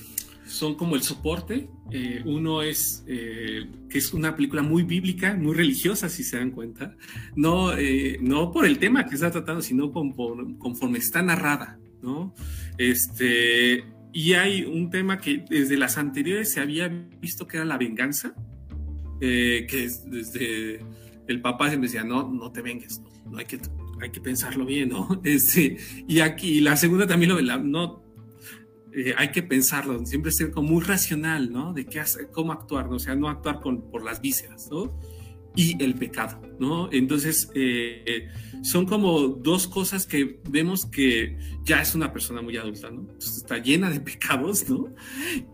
son 0.47 0.75
como 0.75 0.95
el 0.95 1.03
soporte 1.03 1.67
eh, 1.91 2.21
uno 2.25 2.61
es 2.61 3.03
eh, 3.07 3.67
que 3.89 3.97
es 3.97 4.13
una 4.13 4.35
película 4.35 4.61
muy 4.61 4.83
bíblica, 4.83 5.35
muy 5.35 5.53
religiosa, 5.53 6.07
si 6.09 6.23
se 6.23 6.37
dan 6.37 6.51
cuenta. 6.51 6.95
No, 7.35 7.77
eh, 7.77 8.17
no 8.21 8.51
por 8.51 8.65
el 8.65 8.79
tema 8.79 9.05
que 9.05 9.15
está 9.15 9.29
tratando, 9.29 9.61
sino 9.61 9.91
conforme 9.91 10.99
está 10.99 11.21
narrada, 11.21 11.79
¿no? 12.01 12.33
Este, 12.77 13.83
y 14.13 14.33
hay 14.33 14.63
un 14.63 14.89
tema 14.89 15.17
que 15.19 15.43
desde 15.49 15.77
las 15.77 15.97
anteriores 15.97 16.51
se 16.51 16.61
había 16.61 16.87
visto 16.87 17.47
que 17.47 17.57
era 17.57 17.65
la 17.65 17.77
venganza, 17.77 18.33
que 19.19 19.67
es 19.69 20.09
desde 20.09 20.79
el 21.27 21.41
papá 21.41 21.69
siempre 21.69 21.87
decía, 21.87 22.03
no, 22.03 22.29
no 22.31 22.51
te 22.51 22.61
vengues, 22.61 23.01
no, 23.29 23.37
hay, 23.37 23.45
que, 23.45 23.59
hay 24.01 24.09
que 24.09 24.21
pensarlo 24.21 24.65
bien, 24.65 24.89
¿no? 24.89 25.21
Este, 25.23 25.77
y 26.07 26.19
aquí 26.21 26.61
la 26.61 26.75
segunda 26.75 27.05
también 27.05 27.31
lo 27.31 27.57
no 27.59 28.01
eh, 28.93 29.13
hay 29.17 29.31
que 29.31 29.41
pensarlo, 29.41 30.05
siempre 30.05 30.31
ser 30.31 30.51
como 30.51 30.69
muy 30.69 30.83
racional, 30.83 31.51
¿no? 31.51 31.73
De 31.73 31.85
qué 31.85 31.99
hacer, 32.01 32.29
cómo 32.31 32.51
actuar, 32.51 32.89
¿no? 32.89 32.97
O 32.97 32.99
sea, 32.99 33.15
no 33.15 33.29
actuar 33.29 33.61
con, 33.61 33.89
por 33.89 34.03
las 34.03 34.21
vísceras, 34.21 34.69
¿no? 34.69 34.99
Y 35.55 35.81
el 35.81 35.95
pecado, 35.95 36.41
¿no? 36.59 36.89
Entonces, 36.91 37.49
eh, 37.55 38.27
son 38.63 38.85
como 38.85 39.27
dos 39.27 39.67
cosas 39.67 40.05
que 40.05 40.39
vemos 40.49 40.85
que 40.85 41.37
ya 41.63 41.81
es 41.81 41.95
una 41.95 42.11
persona 42.11 42.41
muy 42.41 42.55
adulta, 42.57 42.89
¿no? 42.89 43.07
está 43.17 43.57
llena 43.57 43.89
de 43.89 43.99
pecados, 44.11 44.69
¿no? 44.69 44.93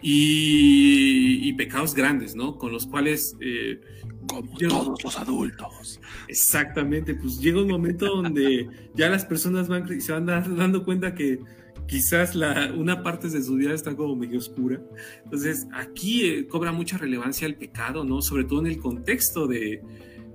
Y, 0.02 1.54
pecados 1.54 1.96
grandes, 1.96 2.36
¿no? 2.36 2.58
Con 2.58 2.72
los 2.72 2.86
cuales... 2.86 3.36
Eh, 3.40 3.80
como 4.28 4.58
todos 4.58 5.04
los 5.04 5.18
adultos. 5.18 6.02
Exactamente, 6.28 7.16
pues 7.16 7.40
llega 7.40 7.62
un 7.62 7.70
momento 7.70 8.06
donde 8.08 8.68
ya 8.94 9.10
las 9.10 9.24
personas 9.24 9.70
van, 9.70 10.02
se 10.02 10.12
van 10.12 10.26
dando 10.26 10.84
cuenta 10.84 11.16
que 11.16 11.40
quizás 11.88 12.36
la, 12.36 12.72
una 12.74 13.02
parte 13.02 13.30
de 13.30 13.42
su 13.42 13.56
vida 13.56 13.74
está 13.74 13.96
como 13.96 14.16
medio 14.16 14.38
oscura. 14.38 14.80
Entonces, 15.24 15.68
aquí 15.74 16.26
eh, 16.26 16.48
cobra 16.48 16.72
mucha 16.72 16.98
relevancia 16.98 17.48
el 17.48 17.56
pecado, 17.56 18.04
¿no? 18.04 18.22
Sobre 18.22 18.44
todo 18.44 18.60
en 18.60 18.68
el 18.68 18.78
contexto 18.78 19.48
de, 19.48 19.82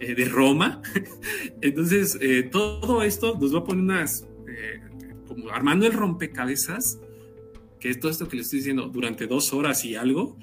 eh, 0.00 0.14
de 0.14 0.24
Roma. 0.26 0.82
Entonces, 1.60 2.18
eh, 2.20 2.48
todo 2.50 3.02
esto 3.02 3.38
nos 3.38 3.54
va 3.54 3.60
a 3.60 3.64
poner 3.64 3.84
unas, 3.84 4.26
como 5.28 5.50
armando 5.50 5.86
el 5.86 5.92
rompecabezas, 5.92 6.98
que 7.78 7.90
es 7.90 8.00
todo 8.00 8.10
esto 8.10 8.28
que 8.28 8.36
le 8.36 8.42
estoy 8.42 8.60
diciendo 8.60 8.88
durante 8.88 9.26
dos 9.26 9.52
horas 9.52 9.84
y 9.84 9.94
algo, 9.94 10.38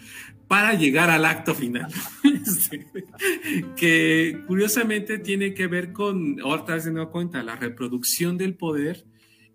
para 0.47 0.73
llegar 0.73 1.09
al 1.09 1.25
acto 1.25 1.55
final. 1.55 1.91
Este, 2.39 2.87
que 3.75 4.43
curiosamente 4.47 5.19
tiene 5.19 5.53
que 5.53 5.67
ver 5.67 5.91
con, 5.93 6.39
ahorita 6.39 6.79
se 6.79 6.89
me 6.89 7.05
cuenta, 7.07 7.43
la 7.43 7.55
reproducción 7.55 8.37
del 8.37 8.55
poder 8.55 9.05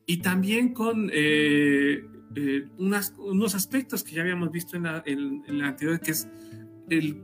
y 0.06 0.18
también 0.18 0.74
con 0.74 1.10
eh, 1.12 2.05
eh, 2.36 2.68
unos 2.78 3.55
aspectos 3.55 4.02
que 4.05 4.14
ya 4.14 4.22
habíamos 4.22 4.51
visto 4.51 4.76
en 4.76 4.82
la, 4.82 5.02
anterior, 5.66 6.01
que 6.01 6.10
es 6.10 6.28
el, 6.90 7.22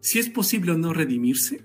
si 0.00 0.18
es 0.18 0.28
posible 0.28 0.72
o 0.72 0.78
no 0.78 0.92
redimirse 0.92 1.64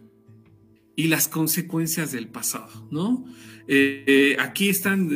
y 0.95 1.07
las 1.07 1.27
consecuencias 1.27 2.11
del 2.11 2.29
pasado, 2.29 2.87
¿no? 2.89 3.25
Eh, 3.67 4.37
aquí 4.39 4.69
están, 4.69 5.09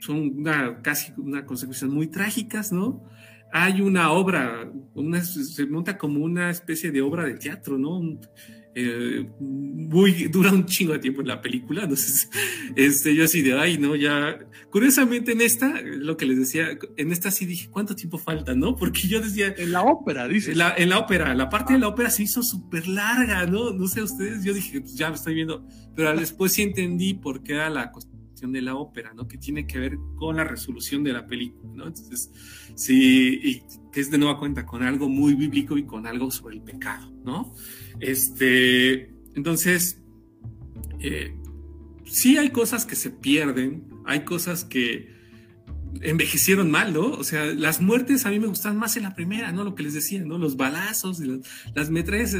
son 0.00 0.38
una, 0.38 0.82
casi 0.82 1.12
una 1.16 1.44
consecuencias 1.44 1.90
muy 1.90 2.06
trágicas, 2.08 2.72
¿no? 2.72 3.04
Hay 3.52 3.80
una 3.80 4.10
obra, 4.12 4.70
una, 4.94 5.24
se 5.24 5.66
monta 5.66 5.96
como 5.96 6.22
una 6.22 6.50
especie 6.50 6.90
de 6.90 7.00
obra 7.00 7.24
de 7.24 7.34
teatro, 7.34 7.78
¿no? 7.78 8.00
Eh, 8.78 9.26
muy, 9.40 10.24
dura 10.24 10.52
un 10.52 10.66
chingo 10.66 10.92
de 10.92 10.98
tiempo 10.98 11.22
en 11.22 11.28
la 11.28 11.40
película, 11.40 11.84
entonces, 11.84 12.28
este, 12.76 13.14
yo 13.14 13.24
así 13.24 13.40
de, 13.40 13.58
ay, 13.58 13.78
no, 13.78 13.96
ya, 13.96 14.38
curiosamente 14.70 15.32
en 15.32 15.40
esta, 15.40 15.80
lo 15.80 16.18
que 16.18 16.26
les 16.26 16.38
decía, 16.38 16.78
en 16.98 17.10
esta 17.10 17.30
sí 17.30 17.46
dije, 17.46 17.70
¿cuánto 17.70 17.96
tiempo 17.96 18.18
falta, 18.18 18.54
no? 18.54 18.76
Porque 18.76 19.08
yo 19.08 19.22
decía... 19.22 19.54
En 19.56 19.72
la 19.72 19.80
ópera, 19.80 20.28
dice. 20.28 20.52
En 20.52 20.58
la, 20.58 20.74
en 20.76 20.90
la 20.90 20.98
ópera, 20.98 21.34
la 21.34 21.48
parte 21.48 21.72
de 21.72 21.78
la 21.78 21.88
ópera 21.88 22.10
se 22.10 22.24
hizo 22.24 22.42
súper 22.42 22.86
larga, 22.86 23.46
¿no? 23.46 23.72
No 23.72 23.88
sé 23.88 24.02
ustedes, 24.02 24.44
yo 24.44 24.52
dije, 24.52 24.82
pues 24.82 24.94
ya 24.94 25.08
me 25.08 25.16
estoy 25.16 25.32
viendo, 25.32 25.66
pero 25.94 26.14
después 26.14 26.52
sí 26.52 26.60
entendí 26.60 27.14
por 27.14 27.42
qué 27.42 27.54
era 27.54 27.70
la 27.70 27.90
de 28.40 28.62
la 28.62 28.74
ópera, 28.74 29.12
¿no? 29.14 29.26
Que 29.26 29.38
tiene 29.38 29.66
que 29.66 29.78
ver 29.78 29.98
con 30.16 30.36
la 30.36 30.44
resolución 30.44 31.02
de 31.02 31.12
la 31.12 31.26
película, 31.26 31.72
¿no? 31.74 31.86
Entonces, 31.86 32.30
sí, 32.74 33.40
y 33.42 33.62
que 33.90 34.00
es 34.00 34.10
de 34.10 34.18
nueva 34.18 34.38
cuenta 34.38 34.66
con 34.66 34.82
algo 34.82 35.08
muy 35.08 35.34
bíblico 35.34 35.78
y 35.78 35.84
con 35.84 36.06
algo 36.06 36.30
sobre 36.30 36.56
el 36.56 36.62
pecado, 36.62 37.10
¿no? 37.24 37.54
Este, 37.98 39.10
entonces, 39.34 40.02
eh, 41.00 41.34
sí 42.04 42.36
hay 42.36 42.50
cosas 42.50 42.84
que 42.84 42.94
se 42.94 43.10
pierden, 43.10 43.88
hay 44.04 44.24
cosas 44.24 44.64
que 44.64 45.15
envejecieron 46.02 46.70
mal, 46.70 46.92
¿no? 46.92 47.10
O 47.12 47.24
sea, 47.24 47.44
las 47.44 47.80
muertes 47.80 48.26
a 48.26 48.30
mí 48.30 48.38
me 48.38 48.46
gustan 48.46 48.76
más 48.76 48.96
en 48.96 49.04
la 49.04 49.14
primera, 49.14 49.52
¿no? 49.52 49.64
Lo 49.64 49.74
que 49.74 49.82
les 49.82 49.94
decía, 49.94 50.22
¿no? 50.22 50.38
Los 50.38 50.56
balazos, 50.56 51.20
las, 51.74 51.90
las. 51.90 52.34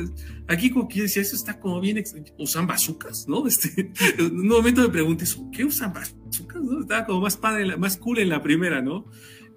Aquí 0.49 0.71
como 0.71 0.89
que 0.89 1.03
decía, 1.03 1.23
eso 1.23 1.37
está 1.37 1.59
como 1.59 1.81
bien, 1.81 2.03
usan 2.39 2.67
bazucas, 2.67 3.27
¿no? 3.29 3.47
Este, 3.57 3.93
en 4.19 4.41
un 4.41 4.49
momento 4.49 4.83
me 4.83 4.89
pregunté, 4.89 5.25
¿qué 5.53 5.65
usan 5.65 5.93
bazucas? 5.93 6.63
¿no? 6.63 6.81
Estaba 6.81 7.07
como 7.07 7.21
más 7.21 7.37
padre, 7.37 7.77
más 7.77 7.97
cool 7.97 8.19
en 8.19 8.29
la 8.29 8.43
primera, 8.43 8.83
¿no? 8.83 9.07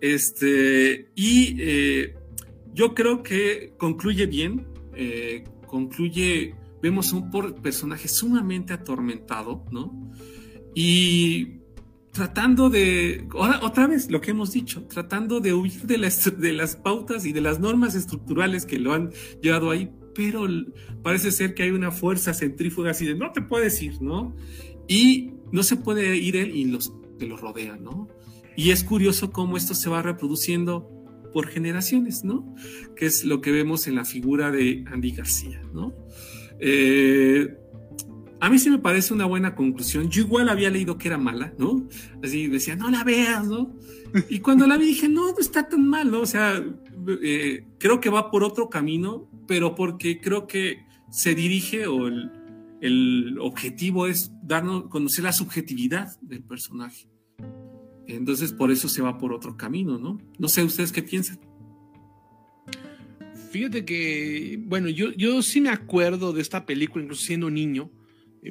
Este, 0.01 1.11
y 1.15 1.57
eh, 1.59 2.15
yo 2.73 2.93
creo 2.93 3.23
que 3.23 3.73
concluye 3.77 4.26
bien, 4.26 4.67
eh, 4.95 5.43
concluye, 5.67 6.55
vemos 6.81 7.11
un 7.11 7.30
personaje 7.61 8.07
sumamente 8.07 8.73
atormentado, 8.73 9.65
¿no? 9.71 10.11
Y 10.73 11.59
tratando 12.11 12.69
de, 12.69 13.27
otra 13.61 13.88
vez 13.88 14.10
lo 14.10 14.22
que 14.22 14.31
hemos 14.31 14.52
dicho, 14.52 14.84
tratando 14.84 15.40
de 15.40 15.53
huir 15.53 15.84
de 15.84 15.98
las, 15.98 16.40
de 16.40 16.53
las 16.53 16.76
pautas 16.76 17.26
y 17.26 17.34
de 17.34 17.41
las 17.41 17.60
normas 17.60 17.95
estructurales 17.95 18.65
que 18.65 18.80
lo 18.80 18.94
han 18.94 19.11
llevado 19.41 19.72
ahí, 19.72 19.91
pero 20.15 20.48
parece 21.03 21.31
ser 21.31 21.53
que 21.53 21.64
hay 21.64 21.72
una 21.72 21.91
fuerza 21.91 22.34
centrífuga 22.34 22.91
así 22.91 23.06
de 23.06 23.15
no 23.15 23.31
te 23.31 23.41
puedes 23.41 23.81
ir, 23.81 24.02
¿no? 24.02 24.36
Y 24.88 25.31
no 25.52 25.64
se 25.64 25.76
puede 25.76 26.18
ir 26.18 26.36
él 26.36 26.56
y 26.56 26.65
los 26.65 26.91
que 27.19 27.27
lo 27.27 27.38
rodean, 27.38 27.84
¿no? 27.84 28.07
Y 28.56 28.72
es 28.72 28.84
curioso 28.84 29.31
cómo 29.31 29.56
esto 29.56 29.76
se 29.76 29.90
va 29.90 30.02
reproduciendo 30.02 30.90
por 31.31 31.48
generaciones, 31.48 32.23
¿no? 32.23 32.56
Que 32.95 33.06
es 33.06 33.23
lo 33.23 33.40
que 33.41 33.52
vemos 33.52 33.88
en 33.88 33.95
la 33.95 34.06
figura 34.06 34.52
de 34.52 34.84
Andy 34.88 35.11
García, 35.11 35.61
¿no? 35.73 35.94
Eh, 36.60 37.56
a 38.41 38.49
mí 38.49 38.57
sí 38.57 38.69
me 38.69 38.79
parece 38.79 39.13
una 39.13 39.25
buena 39.25 39.55
conclusión. 39.55 40.09
Yo 40.09 40.21
igual 40.21 40.49
había 40.49 40.69
leído 40.69 40.97
que 40.97 41.07
era 41.09 41.17
mala, 41.17 41.53
¿no? 41.57 41.87
Así 42.23 42.47
decía, 42.47 42.75
no 42.75 42.89
la 42.89 43.03
veas, 43.03 43.45
¿no? 43.47 43.75
Y 44.29 44.39
cuando 44.39 44.65
la 44.65 44.77
vi 44.77 44.87
dije, 44.87 45.09
no, 45.09 45.31
no 45.31 45.37
está 45.39 45.67
tan 45.67 45.87
mal, 45.87 46.09
¿no? 46.09 46.21
O 46.21 46.25
sea, 46.25 46.63
eh, 47.21 47.65
creo 47.77 47.99
que 47.99 48.09
va 48.09 48.31
por 48.31 48.43
otro 48.43 48.69
camino, 48.69 49.29
pero 49.47 49.75
porque 49.75 50.19
creo 50.21 50.47
que 50.47 50.85
se 51.11 51.35
dirige 51.35 51.87
o 51.87 52.07
el, 52.07 52.31
el 52.81 53.37
objetivo 53.39 54.07
es 54.07 54.31
darnos, 54.41 54.87
conocer 54.87 55.25
la 55.25 55.33
subjetividad 55.33 56.19
del 56.21 56.41
personaje. 56.43 57.07
Entonces, 58.07 58.53
por 58.53 58.71
eso 58.71 58.87
se 58.89 59.01
va 59.01 59.17
por 59.17 59.33
otro 59.33 59.57
camino, 59.57 59.97
¿no? 59.97 60.17
No 60.39 60.47
sé, 60.47 60.63
¿ustedes 60.63 60.91
qué 60.91 61.03
piensan? 61.03 61.39
Fíjate 63.51 63.83
que, 63.83 64.59
bueno, 64.65 64.89
yo, 64.89 65.11
yo 65.11 65.41
sí 65.41 65.59
me 65.59 65.69
acuerdo 65.69 66.33
de 66.33 66.41
esta 66.41 66.65
película, 66.65 67.03
incluso 67.03 67.25
siendo 67.25 67.49
niño, 67.49 67.91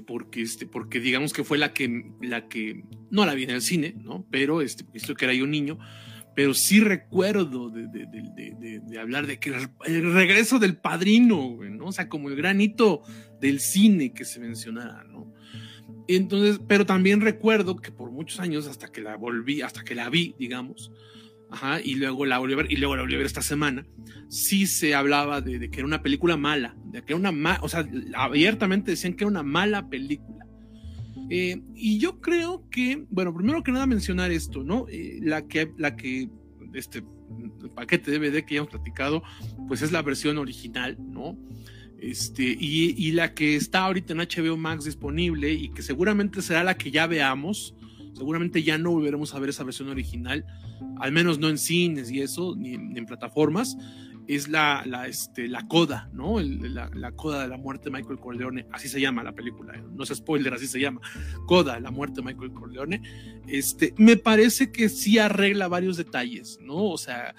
porque, 0.06 0.42
este, 0.42 0.66
porque 0.66 1.00
digamos 1.00 1.32
que 1.32 1.44
fue 1.44 1.58
la 1.58 1.72
que, 1.72 2.12
la 2.20 2.48
que, 2.48 2.84
no 3.10 3.24
la 3.24 3.34
vi 3.34 3.44
en 3.44 3.50
el 3.50 3.62
cine, 3.62 3.94
¿no? 4.02 4.26
Pero, 4.30 4.60
este, 4.60 4.84
porque 4.84 5.14
que 5.14 5.24
era 5.24 5.34
yo 5.34 5.46
niño, 5.46 5.78
pero 6.34 6.54
sí 6.54 6.80
recuerdo 6.80 7.70
de, 7.70 7.88
de, 7.88 8.06
de, 8.06 8.80
de, 8.80 8.98
hablar 9.00 9.26
de 9.26 9.40
que 9.40 9.52
el 9.86 10.12
regreso 10.12 10.58
del 10.58 10.76
padrino, 10.76 11.58
¿no? 11.62 11.86
O 11.86 11.92
sea, 11.92 12.08
como 12.08 12.28
el 12.28 12.36
granito 12.36 13.02
del 13.40 13.60
cine 13.60 14.12
que 14.12 14.24
se 14.24 14.38
mencionara, 14.38 15.04
¿no? 15.04 15.34
Entonces, 16.06 16.60
pero 16.66 16.86
también 16.86 17.20
recuerdo 17.20 17.76
que 17.76 17.90
por 17.90 18.10
muchos 18.10 18.40
años, 18.40 18.66
hasta 18.66 18.92
que 18.92 19.00
la 19.00 19.16
volví, 19.16 19.62
hasta 19.62 19.84
que 19.84 19.94
la 19.94 20.08
vi, 20.10 20.34
digamos, 20.38 20.92
ajá, 21.50 21.80
y 21.80 21.94
luego 21.94 22.26
la 22.26 22.38
volví 22.38 22.52
a 22.52 22.56
ver, 22.56 22.72
y 22.72 22.76
luego 22.76 22.96
la 22.96 23.02
volví 23.02 23.14
a 23.14 23.18
ver 23.18 23.26
esta 23.26 23.42
semana, 23.42 23.86
sí 24.28 24.66
se 24.66 24.94
hablaba 24.94 25.40
de, 25.40 25.70
que 25.70 25.78
era 25.78 25.86
una 25.86 26.02
película 26.02 26.36
mala, 26.36 26.76
de 26.84 27.02
que 27.02 27.12
era 27.12 27.16
una 27.16 27.32
mala, 27.32 27.60
o 27.62 27.68
sea, 27.68 27.88
abiertamente 28.14 28.90
decían 28.90 29.14
que 29.14 29.24
era 29.24 29.30
una 29.30 29.42
mala 29.42 29.88
película. 29.88 30.46
Eh, 31.30 31.60
y 31.74 31.98
yo 31.98 32.20
creo 32.20 32.68
que, 32.70 33.04
bueno, 33.10 33.34
primero 33.34 33.62
que 33.62 33.72
nada 33.72 33.86
mencionar 33.86 34.30
esto, 34.30 34.62
¿no? 34.62 34.86
Eh, 34.88 35.18
la 35.22 35.46
que, 35.46 35.72
la 35.76 35.94
que, 35.96 36.30
este 36.72 37.02
paquete 37.74 38.18
DVD 38.18 38.44
que 38.44 38.54
ya 38.54 38.58
hemos 38.58 38.70
platicado, 38.70 39.22
pues 39.66 39.82
es 39.82 39.92
la 39.92 40.02
versión 40.02 40.38
original, 40.38 40.96
¿no? 40.98 41.38
Este, 41.98 42.44
y, 42.44 42.94
y, 42.96 43.12
la 43.12 43.34
que 43.34 43.56
está 43.56 43.80
ahorita 43.80 44.12
en 44.12 44.20
HBO 44.20 44.56
Max 44.56 44.84
disponible 44.84 45.52
y 45.52 45.70
que 45.70 45.82
seguramente 45.82 46.42
será 46.42 46.62
la 46.62 46.78
que 46.78 46.92
ya 46.92 47.08
veamos, 47.08 47.74
seguramente 48.14 48.62
ya 48.62 48.78
no 48.78 48.92
volveremos 48.92 49.34
a 49.34 49.40
ver 49.40 49.50
esa 49.50 49.64
versión 49.64 49.88
original, 49.88 50.46
al 51.00 51.12
menos 51.12 51.38
no 51.38 51.48
en 51.48 51.58
cines 51.58 52.10
y 52.10 52.20
eso, 52.20 52.54
ni, 52.56 52.74
en 52.74 53.06
plataformas, 53.06 53.76
es 54.28 54.46
la, 54.46 54.84
este, 55.08 55.48
la 55.48 55.66
coda, 55.66 56.10
¿no? 56.12 56.38
la, 56.38 56.90
la, 56.92 57.12
coda 57.12 57.42
de 57.42 57.48
la 57.48 57.56
muerte 57.56 57.84
de 57.86 57.92
Michael 57.92 58.18
Corleone, 58.18 58.66
así 58.72 58.86
se 58.86 59.00
llama 59.00 59.22
la 59.22 59.32
película, 59.32 59.74
¿eh? 59.74 59.82
no 59.90 60.04
es 60.04 60.10
spoiler, 60.10 60.52
así 60.52 60.66
se 60.66 60.78
llama, 60.78 61.00
coda, 61.46 61.80
la 61.80 61.90
muerte 61.90 62.16
de 62.16 62.26
Michael 62.26 62.52
Corleone, 62.52 63.02
este, 63.46 63.94
me 63.96 64.18
parece 64.18 64.70
que 64.70 64.90
sí 64.90 65.18
arregla 65.18 65.68
varios 65.68 65.96
detalles, 65.96 66.58
¿no? 66.60 66.90
O 66.90 66.98
sea, 66.98 67.34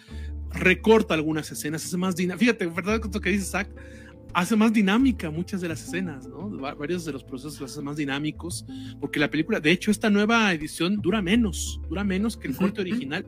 recorta 0.52 1.14
algunas 1.14 1.52
escenas, 1.52 1.86
hace 1.86 1.95
más 1.95 2.16
dinámica, 2.16 2.40
fíjate, 2.40 2.66
¿verdad? 2.66 2.99
Lo 3.14 3.22
que 3.22 3.30
dice 3.30 3.45
Zach, 3.45 3.70
hace 4.34 4.56
más 4.56 4.73
dinámica 4.73 5.30
muchas 5.30 5.61
de 5.61 5.69
las 5.69 5.84
escenas, 5.84 6.27
¿no? 6.27 6.49
Varios 6.49 7.06
de 7.06 7.11
los 7.11 7.23
procesos 7.23 7.60
los 7.60 7.72
hace 7.72 7.81
más 7.81 7.97
dinámicos, 7.97 8.65
porque 8.99 9.19
la 9.19 9.30
película, 9.30 9.60
de 9.60 9.72
hecho, 9.72 9.91
esta 9.91 10.10
nueva 10.10 10.53
edición 10.53 11.01
dura 11.01 11.22
menos, 11.22 11.81
dura 11.89 12.03
menos 12.03 12.38
que 12.38 12.47
el 12.47 12.56
corte 12.56 12.81
original, 12.81 13.27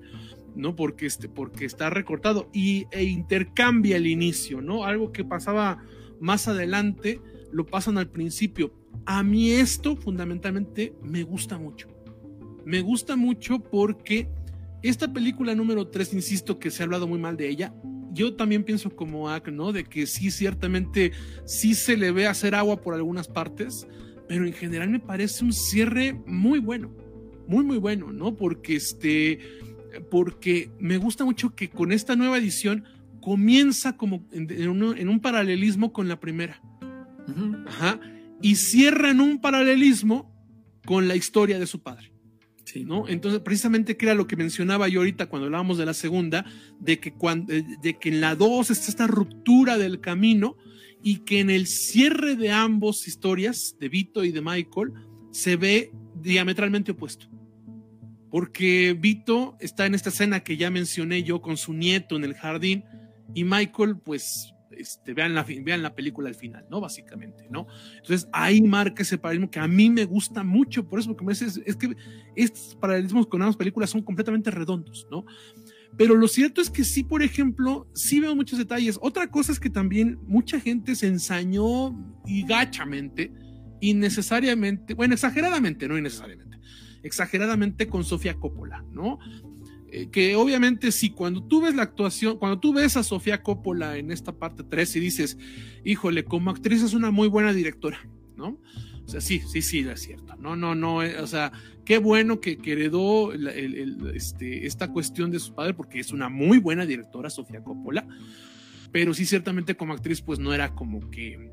¿no? 0.55 0.75
Porque, 0.75 1.05
este, 1.05 1.29
porque 1.29 1.65
está 1.65 1.89
recortado 1.89 2.49
y, 2.53 2.85
e 2.91 3.03
intercambia 3.03 3.97
el 3.97 4.07
inicio, 4.07 4.61
¿no? 4.61 4.83
Algo 4.83 5.11
que 5.11 5.23
pasaba 5.23 5.83
más 6.19 6.47
adelante, 6.47 7.21
lo 7.51 7.65
pasan 7.65 7.97
al 7.97 8.09
principio. 8.09 8.73
A 9.05 9.23
mí 9.23 9.51
esto 9.51 9.95
fundamentalmente 9.95 10.93
me 11.01 11.23
gusta 11.23 11.57
mucho. 11.57 11.87
Me 12.65 12.81
gusta 12.81 13.15
mucho 13.15 13.59
porque 13.59 14.29
esta 14.83 15.11
película 15.11 15.55
número 15.55 15.87
3, 15.87 16.13
insisto 16.13 16.59
que 16.59 16.69
se 16.69 16.83
ha 16.83 16.85
hablado 16.85 17.07
muy 17.07 17.19
mal 17.19 17.37
de 17.37 17.49
ella, 17.49 17.73
yo 18.11 18.35
también 18.35 18.63
pienso 18.63 18.95
como 18.95 19.29
Ak, 19.29 19.49
¿no? 19.49 19.71
De 19.71 19.83
que 19.83 20.05
sí, 20.05 20.31
ciertamente, 20.31 21.11
sí 21.45 21.75
se 21.75 21.97
le 21.97 22.11
ve 22.11 22.27
hacer 22.27 22.55
agua 22.55 22.81
por 22.81 22.93
algunas 22.93 23.27
partes, 23.27 23.87
pero 24.27 24.45
en 24.45 24.53
general 24.53 24.89
me 24.89 24.99
parece 24.99 25.43
un 25.43 25.53
cierre 25.53 26.13
muy 26.25 26.59
bueno, 26.59 26.91
muy, 27.47 27.63
muy 27.63 27.77
bueno, 27.77 28.11
¿no? 28.11 28.35
Porque 28.35 28.75
este, 28.75 29.39
porque 30.09 30.71
me 30.79 30.97
gusta 30.97 31.25
mucho 31.25 31.55
que 31.55 31.69
con 31.69 31.91
esta 31.91 32.15
nueva 32.15 32.37
edición 32.37 32.85
comienza 33.21 33.97
como 33.97 34.27
en, 34.31 35.09
un, 35.09 35.19
paralelismo 35.19 35.93
con 35.93 36.07
la 36.07 36.19
primera. 36.19 36.61
Ajá. 37.67 37.99
Y 38.41 38.55
cierra 38.55 39.11
en 39.11 39.21
un 39.21 39.39
paralelismo 39.39 40.33
con 40.85 41.07
la 41.07 41.15
historia 41.15 41.59
de 41.59 41.67
su 41.67 41.81
padre. 41.81 42.10
¿No? 42.79 43.07
Entonces, 43.07 43.41
precisamente 43.41 43.97
que 43.97 44.05
era 44.05 44.15
lo 44.15 44.27
que 44.27 44.35
mencionaba 44.35 44.87
yo 44.87 45.01
ahorita 45.01 45.27
cuando 45.27 45.45
hablábamos 45.45 45.77
de 45.77 45.85
la 45.85 45.93
segunda, 45.93 46.45
de 46.79 46.99
que, 46.99 47.13
cuando, 47.13 47.53
de 47.53 47.97
que 47.99 48.09
en 48.09 48.21
la 48.21 48.35
dos 48.35 48.71
está 48.71 48.89
esta 48.89 49.07
ruptura 49.07 49.77
del 49.77 49.99
camino 49.99 50.57
y 51.03 51.17
que 51.19 51.39
en 51.39 51.49
el 51.49 51.67
cierre 51.67 52.35
de 52.35 52.51
ambos 52.51 53.07
historias, 53.07 53.75
de 53.79 53.89
Vito 53.89 54.23
y 54.23 54.31
de 54.31 54.41
Michael, 54.41 54.93
se 55.31 55.55
ve 55.55 55.91
diametralmente 56.15 56.91
opuesto. 56.91 57.27
Porque 58.29 58.95
Vito 58.97 59.57
está 59.59 59.85
en 59.85 59.95
esta 59.95 60.09
escena 60.09 60.41
que 60.41 60.57
ya 60.57 60.69
mencioné 60.69 61.23
yo 61.23 61.41
con 61.41 61.57
su 61.57 61.73
nieto 61.73 62.15
en 62.15 62.23
el 62.23 62.33
jardín 62.33 62.85
y 63.33 63.43
Michael 63.43 63.97
pues 63.97 64.53
este, 64.81 65.13
vean, 65.13 65.33
la, 65.33 65.43
vean 65.43 65.81
la 65.81 65.95
película 65.95 66.29
al 66.29 66.35
final, 66.35 66.65
¿no? 66.69 66.81
Básicamente, 66.81 67.47
¿no? 67.49 67.67
Entonces 67.97 68.27
ahí 68.33 68.61
marca 68.61 69.03
ese 69.03 69.17
paralelismo 69.17 69.49
que 69.49 69.59
a 69.59 69.67
mí 69.67 69.89
me 69.89 70.05
gusta 70.05 70.43
mucho, 70.43 70.87
por 70.87 70.99
eso 70.99 71.09
porque 71.09 71.25
me 71.25 71.31
es, 71.31 71.41
es 71.41 71.75
que 71.75 71.95
estos 72.35 72.75
paralelismos 72.75 73.27
con 73.27 73.41
ambas 73.41 73.55
películas 73.55 73.89
son 73.89 74.01
completamente 74.01 74.51
redondos, 74.51 75.07
¿no? 75.09 75.25
Pero 75.97 76.15
lo 76.15 76.27
cierto 76.27 76.61
es 76.61 76.69
que 76.69 76.83
sí, 76.83 77.03
por 77.03 77.21
ejemplo, 77.21 77.87
sí 77.93 78.19
veo 78.19 78.35
muchos 78.35 78.57
detalles. 78.57 78.97
Otra 79.01 79.27
cosa 79.27 79.51
es 79.51 79.59
que 79.59 79.69
también 79.69 80.19
mucha 80.25 80.59
gente 80.59 80.95
se 80.95 81.07
ensañó 81.07 81.93
y 82.25 82.45
gachamente, 82.45 83.33
innecesariamente, 83.81 84.93
bueno, 84.93 85.13
exageradamente, 85.13 85.87
no 85.87 85.97
innecesariamente, 85.97 86.57
exageradamente 87.03 87.87
con 87.87 88.03
Sofía 88.03 88.35
Coppola, 88.35 88.85
¿no? 88.91 89.19
Eh, 89.93 90.09
que 90.09 90.37
obviamente 90.37 90.89
si 90.93 91.09
cuando 91.09 91.43
tú 91.43 91.61
ves 91.61 91.75
la 91.75 91.83
actuación, 91.83 92.37
cuando 92.37 92.59
tú 92.59 92.73
ves 92.73 92.95
a 92.95 93.03
Sofía 93.03 93.43
Coppola 93.43 93.97
en 93.97 94.09
esta 94.09 94.31
parte 94.31 94.63
3 94.63 94.95
y 94.95 94.99
dices, 95.01 95.37
híjole, 95.83 96.23
como 96.23 96.49
actriz 96.49 96.81
es 96.81 96.93
una 96.93 97.11
muy 97.11 97.27
buena 97.27 97.51
directora, 97.51 97.99
¿no? 98.37 98.57
O 99.05 99.09
sea, 99.09 99.19
sí, 99.19 99.41
sí, 99.51 99.61
sí, 99.61 99.79
es 99.79 100.01
cierto. 100.01 100.37
No, 100.37 100.55
no, 100.55 100.75
no, 100.75 101.03
eh, 101.03 101.19
o 101.19 101.27
sea, 101.27 101.51
qué 101.83 101.97
bueno 101.97 102.39
que, 102.39 102.57
heredó 102.63 103.33
este, 103.33 104.65
esta 104.65 104.93
cuestión 104.93 105.29
de 105.29 105.39
su 105.39 105.53
padre 105.53 105.73
porque 105.73 105.99
es 105.99 106.13
una 106.13 106.29
muy 106.29 106.59
buena 106.59 106.85
directora, 106.85 107.29
Sofía 107.29 107.61
Coppola, 107.61 108.07
pero 108.93 109.13
sí, 109.13 109.25
ciertamente 109.25 109.75
como 109.75 109.91
actriz, 109.91 110.21
pues 110.21 110.39
no 110.39 110.53
era 110.53 110.73
como 110.73 111.11
que 111.11 111.51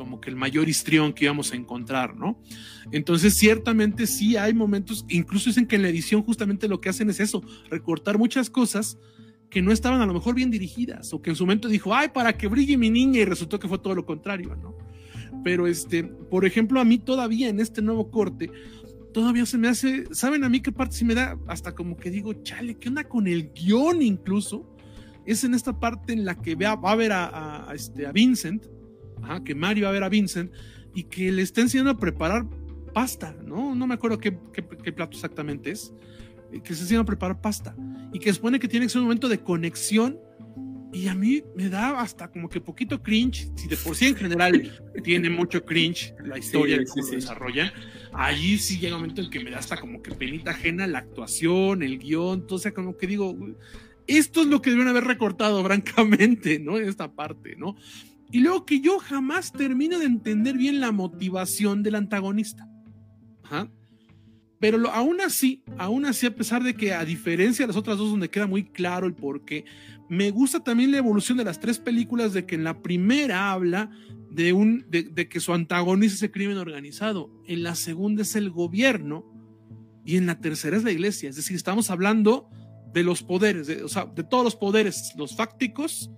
como 0.00 0.18
que 0.18 0.30
el 0.30 0.36
mayor 0.36 0.66
histrión 0.66 1.12
que 1.12 1.26
íbamos 1.26 1.52
a 1.52 1.56
encontrar, 1.56 2.16
¿no? 2.16 2.40
Entonces, 2.90 3.34
ciertamente 3.34 4.06
sí 4.06 4.38
hay 4.38 4.54
momentos, 4.54 5.04
incluso 5.10 5.50
dicen 5.50 5.66
que 5.66 5.76
en 5.76 5.82
la 5.82 5.90
edición 5.90 6.22
justamente 6.22 6.68
lo 6.68 6.80
que 6.80 6.88
hacen 6.88 7.10
es 7.10 7.20
eso, 7.20 7.44
recortar 7.68 8.16
muchas 8.16 8.48
cosas 8.48 8.98
que 9.50 9.60
no 9.60 9.72
estaban 9.72 10.00
a 10.00 10.06
lo 10.06 10.14
mejor 10.14 10.34
bien 10.34 10.50
dirigidas, 10.50 11.12
o 11.12 11.20
que 11.20 11.28
en 11.28 11.36
su 11.36 11.44
momento 11.44 11.68
dijo, 11.68 11.94
ay, 11.94 12.08
para 12.14 12.38
que 12.38 12.48
brille 12.48 12.78
mi 12.78 12.88
niña, 12.88 13.20
y 13.20 13.24
resultó 13.26 13.58
que 13.58 13.68
fue 13.68 13.76
todo 13.78 13.94
lo 13.94 14.06
contrario, 14.06 14.56
¿no? 14.56 14.74
Pero, 15.44 15.66
este, 15.66 16.04
por 16.04 16.46
ejemplo, 16.46 16.80
a 16.80 16.84
mí 16.86 16.96
todavía 16.96 17.50
en 17.50 17.60
este 17.60 17.82
nuevo 17.82 18.10
corte, 18.10 18.50
todavía 19.12 19.44
se 19.44 19.58
me 19.58 19.68
hace, 19.68 20.06
¿saben 20.12 20.44
a 20.44 20.48
mí 20.48 20.60
qué 20.60 20.72
parte 20.72 20.96
sí 20.96 21.04
me 21.04 21.14
da? 21.14 21.38
Hasta 21.46 21.74
como 21.74 21.98
que 21.98 22.10
digo, 22.10 22.32
chale, 22.42 22.78
¿qué 22.78 22.88
onda 22.88 23.04
con 23.04 23.26
el 23.26 23.52
guion 23.52 24.00
incluso? 24.00 24.74
Es 25.26 25.44
en 25.44 25.52
esta 25.52 25.78
parte 25.78 26.14
en 26.14 26.24
la 26.24 26.40
que 26.40 26.54
va 26.54 26.72
a 26.72 26.96
ver 26.96 27.12
a, 27.12 27.70
este, 27.74 28.06
a 28.06 28.12
Vincent, 28.12 28.64
que 29.44 29.54
Mario 29.54 29.84
va 29.84 29.90
a 29.90 29.92
ver 29.92 30.02
a 30.02 30.08
Vincent 30.08 30.52
y 30.94 31.04
que 31.04 31.30
le 31.30 31.42
está 31.42 31.60
enseñando 31.60 31.92
a 31.92 31.98
preparar 31.98 32.46
pasta, 32.92 33.36
¿no? 33.44 33.74
No 33.74 33.86
me 33.86 33.94
acuerdo 33.94 34.18
qué, 34.18 34.32
plato 34.32 35.16
exactamente 35.16 35.70
es, 35.70 35.92
eh, 36.52 36.60
que 36.62 36.74
se 36.74 36.82
enseña 36.82 37.00
a 37.00 37.04
preparar 37.04 37.40
pasta 37.40 37.74
y 38.12 38.18
que 38.18 38.32
supone 38.32 38.58
que 38.58 38.68
tiene 38.68 38.86
que 38.86 38.90
ser 38.90 39.00
un 39.00 39.06
momento 39.06 39.28
de 39.28 39.40
conexión 39.40 40.18
y 40.92 41.06
a 41.06 41.14
mí 41.14 41.44
me 41.54 41.68
da 41.68 42.00
hasta 42.00 42.28
como 42.30 42.48
que 42.48 42.60
poquito 42.60 43.00
cringe, 43.00 43.48
si 43.54 43.68
de 43.68 43.76
por 43.76 43.94
sí 43.94 44.08
en 44.08 44.16
general 44.16 44.82
tiene 45.04 45.30
mucho 45.30 45.64
cringe 45.64 46.14
la 46.24 46.36
historia 46.36 46.78
de 46.78 46.84
cómo 46.86 47.04
se 47.04 47.16
desarrolla, 47.16 47.72
allí 48.12 48.58
sí 48.58 48.78
llega 48.78 48.96
un 48.96 49.02
momento 49.02 49.22
en 49.22 49.30
que 49.30 49.40
me 49.40 49.50
da 49.50 49.58
hasta 49.58 49.76
como 49.76 50.02
que 50.02 50.12
penita 50.12 50.50
ajena 50.50 50.86
la 50.88 50.98
actuación, 50.98 51.82
el 51.84 51.98
guion, 51.98 52.46
todo, 52.46 52.56
o 52.56 52.58
sea, 52.58 52.74
como 52.74 52.96
que 52.96 53.06
digo, 53.06 53.36
esto 54.08 54.40
es 54.40 54.48
lo 54.48 54.60
que 54.60 54.70
deben 54.70 54.88
haber 54.88 55.04
recortado 55.04 55.62
francamente, 55.64 56.58
¿no? 56.58 56.78
En 56.78 56.88
esta 56.88 57.12
parte, 57.12 57.54
¿no? 57.56 57.76
Y 58.32 58.40
luego 58.40 58.64
que 58.64 58.80
yo 58.80 58.98
jamás 58.98 59.52
termino 59.52 59.98
de 59.98 60.04
entender 60.04 60.56
bien 60.56 60.80
la 60.80 60.92
motivación 60.92 61.82
del 61.82 61.96
antagonista. 61.96 62.68
Pero 64.60 64.90
aún 64.90 65.20
así, 65.20 65.64
aún 65.78 66.04
así, 66.04 66.26
a 66.26 66.34
pesar 66.34 66.62
de 66.62 66.74
que 66.74 66.92
a 66.92 67.04
diferencia 67.04 67.64
de 67.64 67.68
las 67.68 67.76
otras 67.76 67.98
dos 67.98 68.10
donde 68.10 68.28
queda 68.28 68.46
muy 68.46 68.64
claro 68.64 69.06
el 69.06 69.14
porqué, 69.14 69.64
me 70.08 70.30
gusta 70.30 70.60
también 70.60 70.92
la 70.92 70.98
evolución 70.98 71.38
de 71.38 71.44
las 71.44 71.60
tres 71.60 71.78
películas 71.78 72.32
de 72.32 72.44
que 72.44 72.56
en 72.56 72.64
la 72.64 72.82
primera 72.82 73.52
habla 73.52 73.90
de, 74.30 74.52
un, 74.52 74.84
de, 74.90 75.28
que 75.28 75.40
su 75.40 75.54
antagonista 75.54 76.16
es 76.16 76.22
el 76.22 76.30
crimen 76.30 76.58
organizado, 76.58 77.30
en 77.46 77.62
la 77.62 77.74
segunda 77.74 78.22
es 78.22 78.36
el 78.36 78.50
gobierno 78.50 79.24
y 80.04 80.16
en 80.16 80.26
la 80.26 80.38
tercera 80.40 80.76
es 80.76 80.84
la 80.84 80.92
iglesia. 80.92 81.30
Es 81.30 81.36
decir, 81.36 81.56
estamos 81.56 81.90
hablando 81.90 82.48
de 82.92 83.02
los 83.02 83.22
poderes, 83.22 83.66
de, 83.66 83.82
o 83.82 83.88
sea, 83.88 84.06
de 84.06 84.24
todos 84.24 84.44
los 84.44 84.56
poderes, 84.56 85.14
los 85.16 85.36
fácticos 85.36 86.10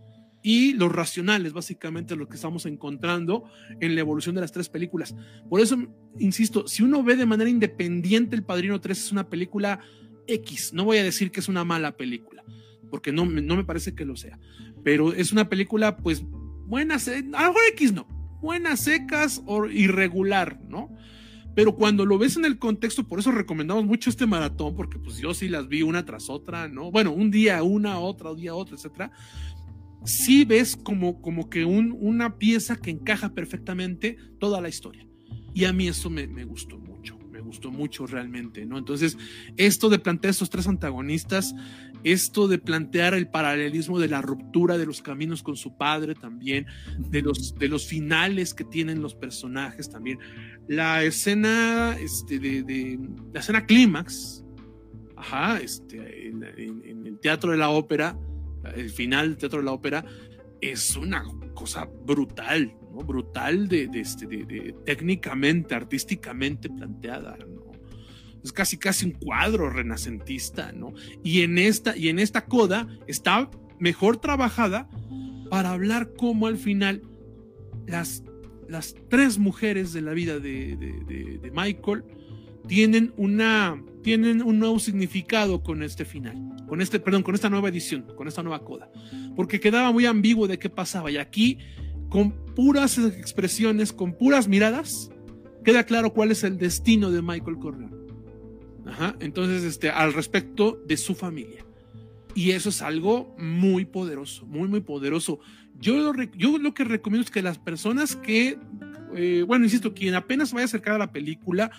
y 0.43 0.73
los 0.73 0.90
racionales, 0.90 1.52
básicamente 1.52 2.16
lo 2.16 2.28
que 2.28 2.35
estamos 2.35 2.66
encontrando 2.66 3.44
en 3.81 3.94
la 3.94 4.01
evolución 4.01 4.35
de 4.35 4.40
las 4.40 4.52
tres 4.52 4.69
películas. 4.69 5.14
Por 5.48 5.60
eso, 5.60 5.77
insisto, 6.19 6.66
si 6.66 6.82
uno 6.82 7.02
ve 7.02 7.16
de 7.16 7.27
manera 7.27 7.48
independiente 7.48 8.35
El 8.35 8.44
Padrino 8.44 8.81
3 8.81 8.98
es 8.98 9.12
una 9.12 9.28
película 9.28 9.81
X, 10.27 10.73
no 10.73 10.85
voy 10.85 10.98
a 10.98 11.05
decir 11.05 11.31
que 11.31 11.40
es 11.40 11.48
una 11.48 11.64
mala 11.64 11.97
película, 11.97 12.44
porque 12.90 13.12
no, 13.12 13.24
no 13.24 13.56
me 13.56 13.64
parece 13.64 13.94
que 13.94 14.05
lo 14.05 14.16
sea, 14.16 14.39
pero 14.85 15.12
es 15.12 15.32
una 15.32 15.48
película 15.48 15.97
pues 15.97 16.24
buena, 16.66 16.97
a 16.97 17.43
lo 17.43 17.48
mejor 17.48 17.62
X 17.73 17.93
no, 17.93 18.06
buenas 18.40 18.81
secas 18.81 19.43
o 19.47 19.66
irregular, 19.66 20.60
¿no? 20.69 20.90
Pero 21.55 21.77
cuando 21.77 22.06
lo 22.06 22.16
ves 22.16 22.39
en 22.39 22.47
el 22.47 22.59
contexto, 22.59 23.06
por 23.06 23.19
eso 23.19 23.31
recomendamos 23.31 23.85
mucho 23.85 24.09
este 24.09 24.27
maratón, 24.27 24.74
porque 24.74 24.98
pues 24.98 25.19
yo 25.19 25.35
sí 25.35 25.48
las 25.48 25.69
vi 25.69 25.82
una 25.82 26.02
tras 26.02 26.31
otra, 26.31 26.66
¿no? 26.66 26.90
Bueno, 26.90 27.12
un 27.12 27.31
día 27.31 27.62
una, 27.62 27.98
otra, 27.98 28.31
un 28.31 28.39
día 28.39 28.55
otra, 28.55 28.77
etcétera 28.77 29.12
sí 30.04 30.44
ves 30.44 30.76
como, 30.76 31.20
como 31.20 31.48
que 31.48 31.64
un, 31.64 31.96
una 32.00 32.38
pieza 32.38 32.76
que 32.76 32.90
encaja 32.90 33.34
perfectamente 33.34 34.16
toda 34.38 34.60
la 34.60 34.68
historia. 34.68 35.06
Y 35.54 35.64
a 35.64 35.72
mí 35.72 35.88
eso 35.88 36.08
me, 36.10 36.26
me, 36.26 36.44
gustó 36.44 36.78
mucho, 36.78 37.18
me 37.30 37.40
gustó 37.40 37.70
mucho 37.70 38.06
realmente, 38.06 38.64
¿no? 38.64 38.78
Entonces, 38.78 39.18
esto 39.56 39.90
de 39.90 39.98
plantear 39.98 40.30
estos 40.30 40.48
tres 40.48 40.66
antagonistas, 40.66 41.54
esto 42.04 42.48
de 42.48 42.58
plantear 42.58 43.14
el 43.14 43.28
paralelismo 43.28 44.00
de 44.00 44.08
la 44.08 44.22
ruptura 44.22 44.78
de 44.78 44.86
los 44.86 45.02
caminos 45.02 45.42
con 45.42 45.56
su 45.56 45.76
padre 45.76 46.14
también, 46.14 46.66
de 46.98 47.22
los, 47.22 47.54
de 47.54 47.68
los 47.68 47.86
finales 47.86 48.54
que 48.54 48.64
tienen 48.64 49.02
los 49.02 49.14
personajes 49.14 49.90
también, 49.90 50.18
la 50.68 51.04
escena, 51.04 51.96
este, 52.00 52.38
de, 52.38 52.62
de 52.62 52.98
la 53.32 53.40
escena 53.40 53.66
clímax, 53.66 54.42
ajá, 55.16 55.60
este, 55.60 56.28
en 56.28 57.06
el 57.06 57.18
teatro 57.20 57.52
de 57.52 57.58
la 57.58 57.68
ópera, 57.68 58.16
el 58.74 58.90
final 58.90 59.30
del 59.30 59.36
Teatro 59.39 59.59
de 59.60 59.64
la 59.64 59.72
Ópera 59.72 60.05
es 60.60 60.97
una 60.97 61.24
cosa 61.55 61.89
brutal, 62.06 62.74
¿no? 62.93 62.98
Brutal 62.98 63.68
de, 63.68 63.90
este, 63.94 64.26
de, 64.26 64.74
técnicamente, 64.86 65.74
artísticamente 65.74 66.70
planteada, 66.70 67.36
¿no? 67.39 67.72
Es 68.43 68.52
casi 68.52 68.76
casi 68.76 69.06
un 69.06 69.12
cuadro 69.12 69.70
renacentista, 69.70 70.72
¿no? 70.72 70.93
Y 71.22 71.43
en 71.43 71.59
esta, 71.59 71.97
y 71.97 72.09
en 72.09 72.18
esta 72.18 72.47
coda 72.47 72.89
está 73.06 73.51
mejor 73.78 74.16
trabajada 74.16 74.89
para 75.51 75.70
hablar 75.70 76.12
cómo 76.16 76.47
al 76.47 76.56
final 76.56 77.02
las, 77.86 78.24
las 78.68 78.94
tres 79.09 79.39
mujeres 79.39 79.93
de 79.93 80.01
la 80.01 80.12
vida 80.12 80.39
de, 80.39 80.76
de 80.76 81.51
Michael 81.52 82.05
tienen 82.73 83.12
una 83.19 83.78
tienen 84.03 84.40
un 84.40 84.59
nuevo 84.59 84.78
significado 84.78 85.62
con 85.62 85.82
este 85.82 86.07
final, 86.07 86.35
con 86.66 86.81
este, 86.81 86.99
perdón, 87.01 87.23
con 87.23 87.35
esta 87.35 87.51
nueva 87.51 87.69
edición, 87.69 88.07
con 88.16 88.28
esta 88.28 88.43
nueva 88.43 88.65
coda, 88.65 88.90
porque 89.36 89.61
quedaba 89.61 89.93
muy 89.93 90.07
ambiguo 90.07 90.49
de 90.49 90.59
qué 90.59 90.70
pasaba 90.70 91.11
y 91.11 91.19
aquí 91.19 91.59
con 92.09 92.32
puras 92.55 92.97
expresiones, 92.97 93.93
con 93.93 94.15
puras 94.15 94.49
miradas, 94.49 95.11
queda 95.62 95.85
claro 95.85 96.15
cuál 96.15 96.31
es 96.31 96.44
el 96.44 96.57
destino 96.57 97.11
de 97.11 97.20
Michael 97.20 97.59
Corleone. 97.59 97.94
Entonces, 99.20 99.65
este, 99.65 99.90
al 99.90 100.15
respecto 100.15 100.81
de 100.86 100.97
su 100.97 101.15
familia. 101.15 101.66
Y 102.35 102.53
eso 102.53 102.70
es 102.70 102.81
algo 102.81 103.36
muy 103.39 103.85
poderoso, 103.85 104.47
muy, 104.47 104.66
muy 104.69 104.81
poderoso. 104.81 105.40
Yo 105.78 105.99
lo, 105.99 106.23
yo 106.39 106.57
lo 106.57 106.73
que 106.73 106.85
recomiendo 106.85 107.27
es 107.27 107.31
que 107.31 107.43
las 107.43 107.59
personas 107.59 108.16
que, 108.16 108.59
eh, 109.15 109.44
bueno, 109.47 109.66
insisto, 109.66 109.93
quien 109.93 110.15
apenas 110.15 110.55
vaya 110.55 110.62
a 110.62 110.65
acercar 110.65 110.94
a 110.94 110.99
la 110.99 111.12
película, 111.12 111.70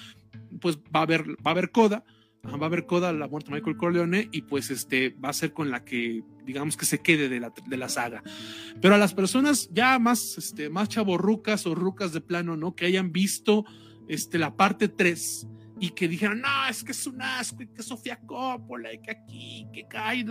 pues 0.59 0.77
va 0.77 1.01
a 1.01 1.03
haber, 1.03 1.31
va 1.45 1.47
a 1.47 1.51
haber 1.51 1.71
coda, 1.71 2.03
va 2.45 2.63
a 2.63 2.65
haber 2.65 2.85
coda 2.85 3.13
la 3.13 3.27
muerte 3.27 3.49
de 3.49 3.55
Michael 3.55 3.77
Corleone 3.77 4.29
y 4.31 4.41
pues 4.43 4.69
este 4.69 5.15
va 5.23 5.29
a 5.29 5.33
ser 5.33 5.53
con 5.53 5.71
la 5.71 5.85
que 5.85 6.23
digamos 6.45 6.75
que 6.75 6.85
se 6.85 6.99
quede 6.99 7.29
de 7.29 7.39
la, 7.39 7.53
de 7.67 7.77
la 7.77 7.89
saga. 7.89 8.21
Pero 8.81 8.95
a 8.95 8.97
las 8.97 9.13
personas 9.13 9.69
ya 9.71 9.97
más, 9.99 10.37
este, 10.37 10.69
más 10.69 10.89
chaborrucas 10.89 11.65
o 11.65 11.75
rucas 11.75 12.11
de 12.11 12.21
plano, 12.21 12.57
¿no? 12.57 12.75
Que 12.75 12.85
hayan 12.85 13.11
visto 13.11 13.65
este, 14.07 14.37
la 14.37 14.55
parte 14.55 14.89
3 14.89 15.47
y 15.79 15.89
que 15.89 16.07
dijeron, 16.07 16.41
no, 16.41 16.67
es 16.69 16.83
que 16.83 16.91
es 16.91 17.07
un 17.07 17.21
asco, 17.21 17.63
y 17.63 17.67
que 17.67 17.83
Sofía 17.83 18.19
Coppola, 18.25 18.93
y 18.93 19.01
que 19.01 19.11
aquí, 19.11 19.67
que 19.73 19.85
cae, 19.87 20.25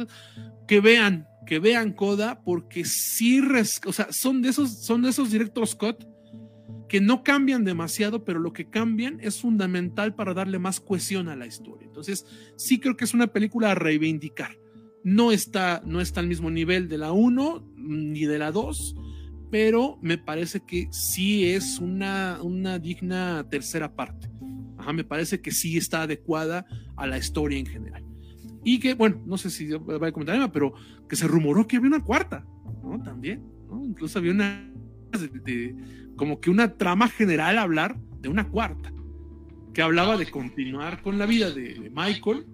que 0.66 0.80
vean, 0.80 1.26
que 1.46 1.58
vean 1.58 1.92
Coda, 1.92 2.42
porque 2.42 2.84
sí, 2.84 3.42
o 3.84 3.92
sea, 3.92 4.12
son 4.12 4.40
de 4.40 4.50
esos, 4.50 4.84
son 4.84 5.02
de 5.02 5.10
esos 5.10 5.30
directos 5.30 5.70
Scott 5.70 6.06
que 6.92 7.00
no 7.00 7.24
cambian 7.24 7.64
demasiado, 7.64 8.22
pero 8.22 8.38
lo 8.38 8.52
que 8.52 8.68
cambian 8.68 9.16
es 9.22 9.40
fundamental 9.40 10.14
para 10.14 10.34
darle 10.34 10.58
más 10.58 10.78
cohesión 10.78 11.30
a 11.30 11.36
la 11.36 11.46
historia. 11.46 11.86
Entonces, 11.86 12.26
sí 12.56 12.80
creo 12.80 12.98
que 12.98 13.06
es 13.06 13.14
una 13.14 13.28
película 13.28 13.70
a 13.70 13.74
reivindicar. 13.74 14.58
No 15.02 15.32
está, 15.32 15.80
no 15.86 16.02
está 16.02 16.20
al 16.20 16.26
mismo 16.26 16.50
nivel 16.50 16.90
de 16.90 16.98
la 16.98 17.12
1 17.12 17.72
ni 17.78 18.26
de 18.26 18.38
la 18.38 18.52
2, 18.52 18.94
pero 19.50 19.98
me 20.02 20.18
parece 20.18 20.66
que 20.66 20.88
sí 20.90 21.46
es 21.46 21.78
una, 21.78 22.38
una 22.42 22.78
digna 22.78 23.48
tercera 23.48 23.96
parte. 23.96 24.28
Ajá, 24.76 24.92
me 24.92 25.04
parece 25.04 25.40
que 25.40 25.50
sí 25.50 25.78
está 25.78 26.02
adecuada 26.02 26.66
a 26.96 27.06
la 27.06 27.16
historia 27.16 27.58
en 27.58 27.64
general. 27.64 28.04
Y 28.64 28.80
que, 28.80 28.92
bueno, 28.92 29.22
no 29.24 29.38
sé 29.38 29.48
si 29.48 29.66
va 29.70 30.08
a 30.08 30.12
comentar, 30.12 30.52
pero 30.52 30.74
que 31.08 31.16
se 31.16 31.26
rumoró 31.26 31.66
que 31.66 31.78
había 31.78 31.88
una 31.88 32.04
cuarta, 32.04 32.46
¿no? 32.82 33.02
También, 33.02 33.42
¿no? 33.66 33.82
Incluso 33.82 34.18
había 34.18 34.32
una 34.32 34.70
de 35.18 35.74
como 36.16 36.40
que 36.40 36.50
una 36.50 36.74
trama 36.76 37.08
general 37.08 37.58
hablar 37.58 37.96
de 38.20 38.28
una 38.28 38.48
cuarta, 38.48 38.92
que 39.72 39.82
hablaba 39.82 40.16
de 40.16 40.30
continuar 40.30 41.02
con 41.02 41.18
la 41.18 41.26
vida 41.26 41.50
de, 41.50 41.90
Michael 41.94 42.46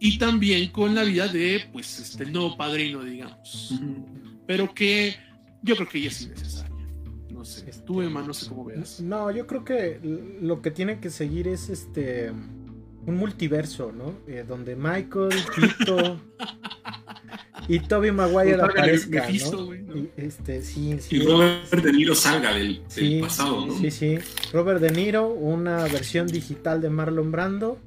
y 0.00 0.18
también 0.18 0.70
con 0.70 0.94
la 0.94 1.04
vida 1.04 1.28
de, 1.28 1.68
pues, 1.72 1.98
este, 1.98 2.24
el 2.24 2.32
nuevo 2.32 2.56
padrino, 2.56 3.02
digamos. 3.02 3.80
Pero 4.46 4.72
que 4.74 5.16
yo 5.62 5.76
creo 5.76 5.88
que 5.88 6.00
ya 6.00 6.08
es 6.08 6.22
innecesaria. 6.22 6.76
No 7.30 7.44
sé, 7.44 7.70
tú, 7.86 8.02
Emma, 8.02 8.22
no 8.22 8.34
sé 8.34 8.48
cómo 8.48 8.64
veas. 8.64 9.00
No, 9.00 9.30
yo 9.30 9.46
creo 9.46 9.64
que 9.64 10.00
lo 10.40 10.60
que 10.60 10.70
tiene 10.70 10.98
que 10.98 11.10
seguir 11.10 11.46
es 11.46 11.68
este 11.68 12.32
un 13.08 13.16
multiverso, 13.16 13.90
¿no? 13.92 14.18
Eh, 14.26 14.44
donde 14.46 14.76
Michael, 14.76 15.30
Tito 15.54 16.20
y 17.68 17.80
Toby 17.80 18.10
Maguire 18.10 18.62
aparezca, 18.62 19.28
¿no? 19.52 19.74
Y, 19.74 20.10
este, 20.16 20.62
sí, 20.62 20.98
sí, 21.00 21.16
y 21.16 21.26
Robert 21.26 21.70
De 21.70 21.92
Niro 21.92 22.14
salga 22.14 22.54
del, 22.54 22.80
pasado, 23.20 23.66
¿no? 23.66 23.78
Sí, 23.78 23.90
sí. 23.90 24.18
Robert 24.52 24.80
De 24.80 24.90
Niro, 24.90 25.28
una 25.28 25.84
versión 25.84 26.26
digital 26.26 26.80
de 26.80 26.90
Marlon 26.90 27.30
Brando 27.30 27.78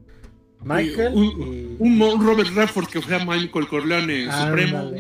Michael 0.63 1.13
un, 1.15 1.77
un, 1.79 2.25
Robert 2.25 2.49
Redford 2.53 2.87
que 2.87 3.01
fue 3.01 3.15
a 3.15 3.25
Michael 3.25 3.67
Corleone 3.67 4.31
Supremo. 4.31 4.91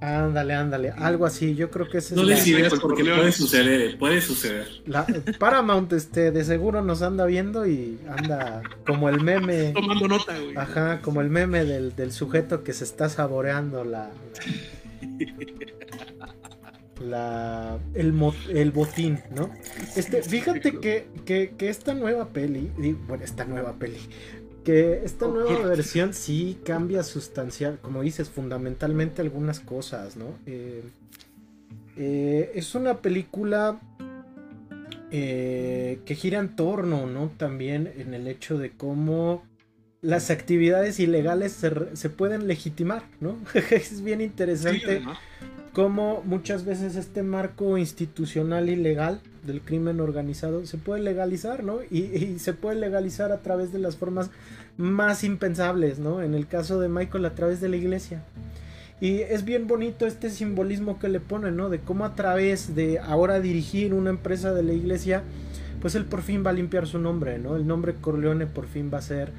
Ándale, 0.00 0.54
ándale, 0.54 0.90
algo 0.96 1.26
así. 1.26 1.54
Yo 1.54 1.70
creo 1.70 1.88
que 1.88 1.98
ese 1.98 2.14
no 2.14 2.22
es 2.28 2.46
le 2.46 2.70
porque 2.80 3.04
puede 3.04 3.32
suceder, 3.32 3.98
puede 3.98 4.20
suceder. 4.20 4.68
La, 4.86 5.06
Paramount, 5.38 5.92
este, 5.92 6.30
de 6.30 6.44
seguro 6.44 6.82
nos 6.82 7.02
anda 7.02 7.26
viendo 7.26 7.66
y 7.66 7.98
anda 8.08 8.62
como 8.86 9.08
el 9.08 9.20
meme. 9.20 9.72
Tomando 9.74 10.08
nota, 10.08 10.38
güey. 10.38 10.56
Ajá, 10.56 11.00
como 11.02 11.20
el 11.20 11.28
meme 11.28 11.64
del, 11.64 11.94
del 11.94 12.12
sujeto 12.12 12.62
que 12.62 12.72
se 12.72 12.84
está 12.84 13.08
saboreando 13.08 13.84
la. 13.84 14.10
la 17.00 17.78
el, 17.94 18.14
el 18.50 18.70
botín, 18.70 19.20
¿no? 19.34 19.50
Este, 19.96 20.22
fíjate 20.22 20.78
que, 20.78 21.08
que, 21.24 21.54
que, 21.56 21.68
esta 21.68 21.94
nueva 21.94 22.28
peli, 22.28 22.70
bueno, 23.06 23.24
esta 23.24 23.44
nueva 23.44 23.74
peli, 23.74 23.98
que 24.68 25.00
esta 25.02 25.26
nueva 25.26 25.66
versión 25.66 26.12
sí 26.12 26.58
cambia 26.62 27.02
sustancial, 27.02 27.78
como 27.80 28.02
dices, 28.02 28.28
fundamentalmente 28.28 29.22
algunas 29.22 29.60
cosas, 29.60 30.18
¿no? 30.18 30.26
Eh, 30.44 30.82
eh, 31.96 32.52
es 32.54 32.74
una 32.74 32.98
película 32.98 33.80
eh, 35.10 36.00
que 36.04 36.14
gira 36.14 36.38
en 36.38 36.54
torno, 36.54 37.06
¿no? 37.06 37.30
También 37.38 37.90
en 37.96 38.12
el 38.12 38.28
hecho 38.28 38.58
de 38.58 38.72
cómo 38.72 39.42
las 40.02 40.30
actividades 40.30 41.00
ilegales 41.00 41.52
se, 41.94 42.10
pueden 42.10 42.46
legitimar, 42.46 43.04
¿no? 43.22 43.38
es 43.70 44.02
bien 44.02 44.20
interesante 44.20 45.02
cómo 45.72 46.22
muchas 46.26 46.64
veces 46.64 46.96
este 46.96 47.22
marco 47.22 47.78
institucional 47.78 48.68
y 48.68 48.76
legal 48.76 49.20
del 49.44 49.60
crimen 49.60 50.00
organizado 50.00 50.66
se 50.66 50.76
puede 50.76 51.02
legalizar, 51.02 51.62
¿no? 51.62 51.78
Y, 51.90 52.38
se 52.40 52.52
puede 52.52 52.80
legalizar 52.80 53.30
a 53.30 53.42
través 53.42 53.72
de 53.72 53.78
las 53.78 53.96
formas 53.96 54.30
más 54.78 55.24
impensables, 55.24 55.98
¿no? 55.98 56.22
En 56.22 56.34
el 56.34 56.46
caso 56.46 56.80
de 56.80 56.88
Michael 56.88 57.26
a 57.26 57.34
través 57.34 57.60
de 57.60 57.68
la 57.68 57.76
iglesia. 57.76 58.22
Y 59.00 59.20
es 59.20 59.44
bien 59.44 59.66
bonito 59.66 60.06
este 60.06 60.30
simbolismo 60.30 60.98
que 60.98 61.08
le 61.08 61.20
pone, 61.20 61.50
¿no? 61.50 61.68
De 61.68 61.80
cómo 61.80 62.04
a 62.04 62.14
través 62.14 62.74
de 62.74 62.98
ahora 62.98 63.40
dirigir 63.40 63.92
una 63.92 64.10
empresa 64.10 64.54
de 64.54 64.62
la 64.62 64.72
iglesia, 64.72 65.22
pues 65.80 65.94
él 65.94 66.04
por 66.04 66.22
fin 66.22 66.42
va 66.44 66.50
a 66.50 66.54
limpiar 66.54 66.86
su 66.86 66.98
nombre, 66.98 67.38
¿no? 67.38 67.56
El 67.56 67.66
nombre 67.66 67.94
Corleone 67.94 68.46
por 68.46 68.66
fin 68.66 68.90
va 68.92 68.98
a 68.98 69.02
ser 69.02 69.32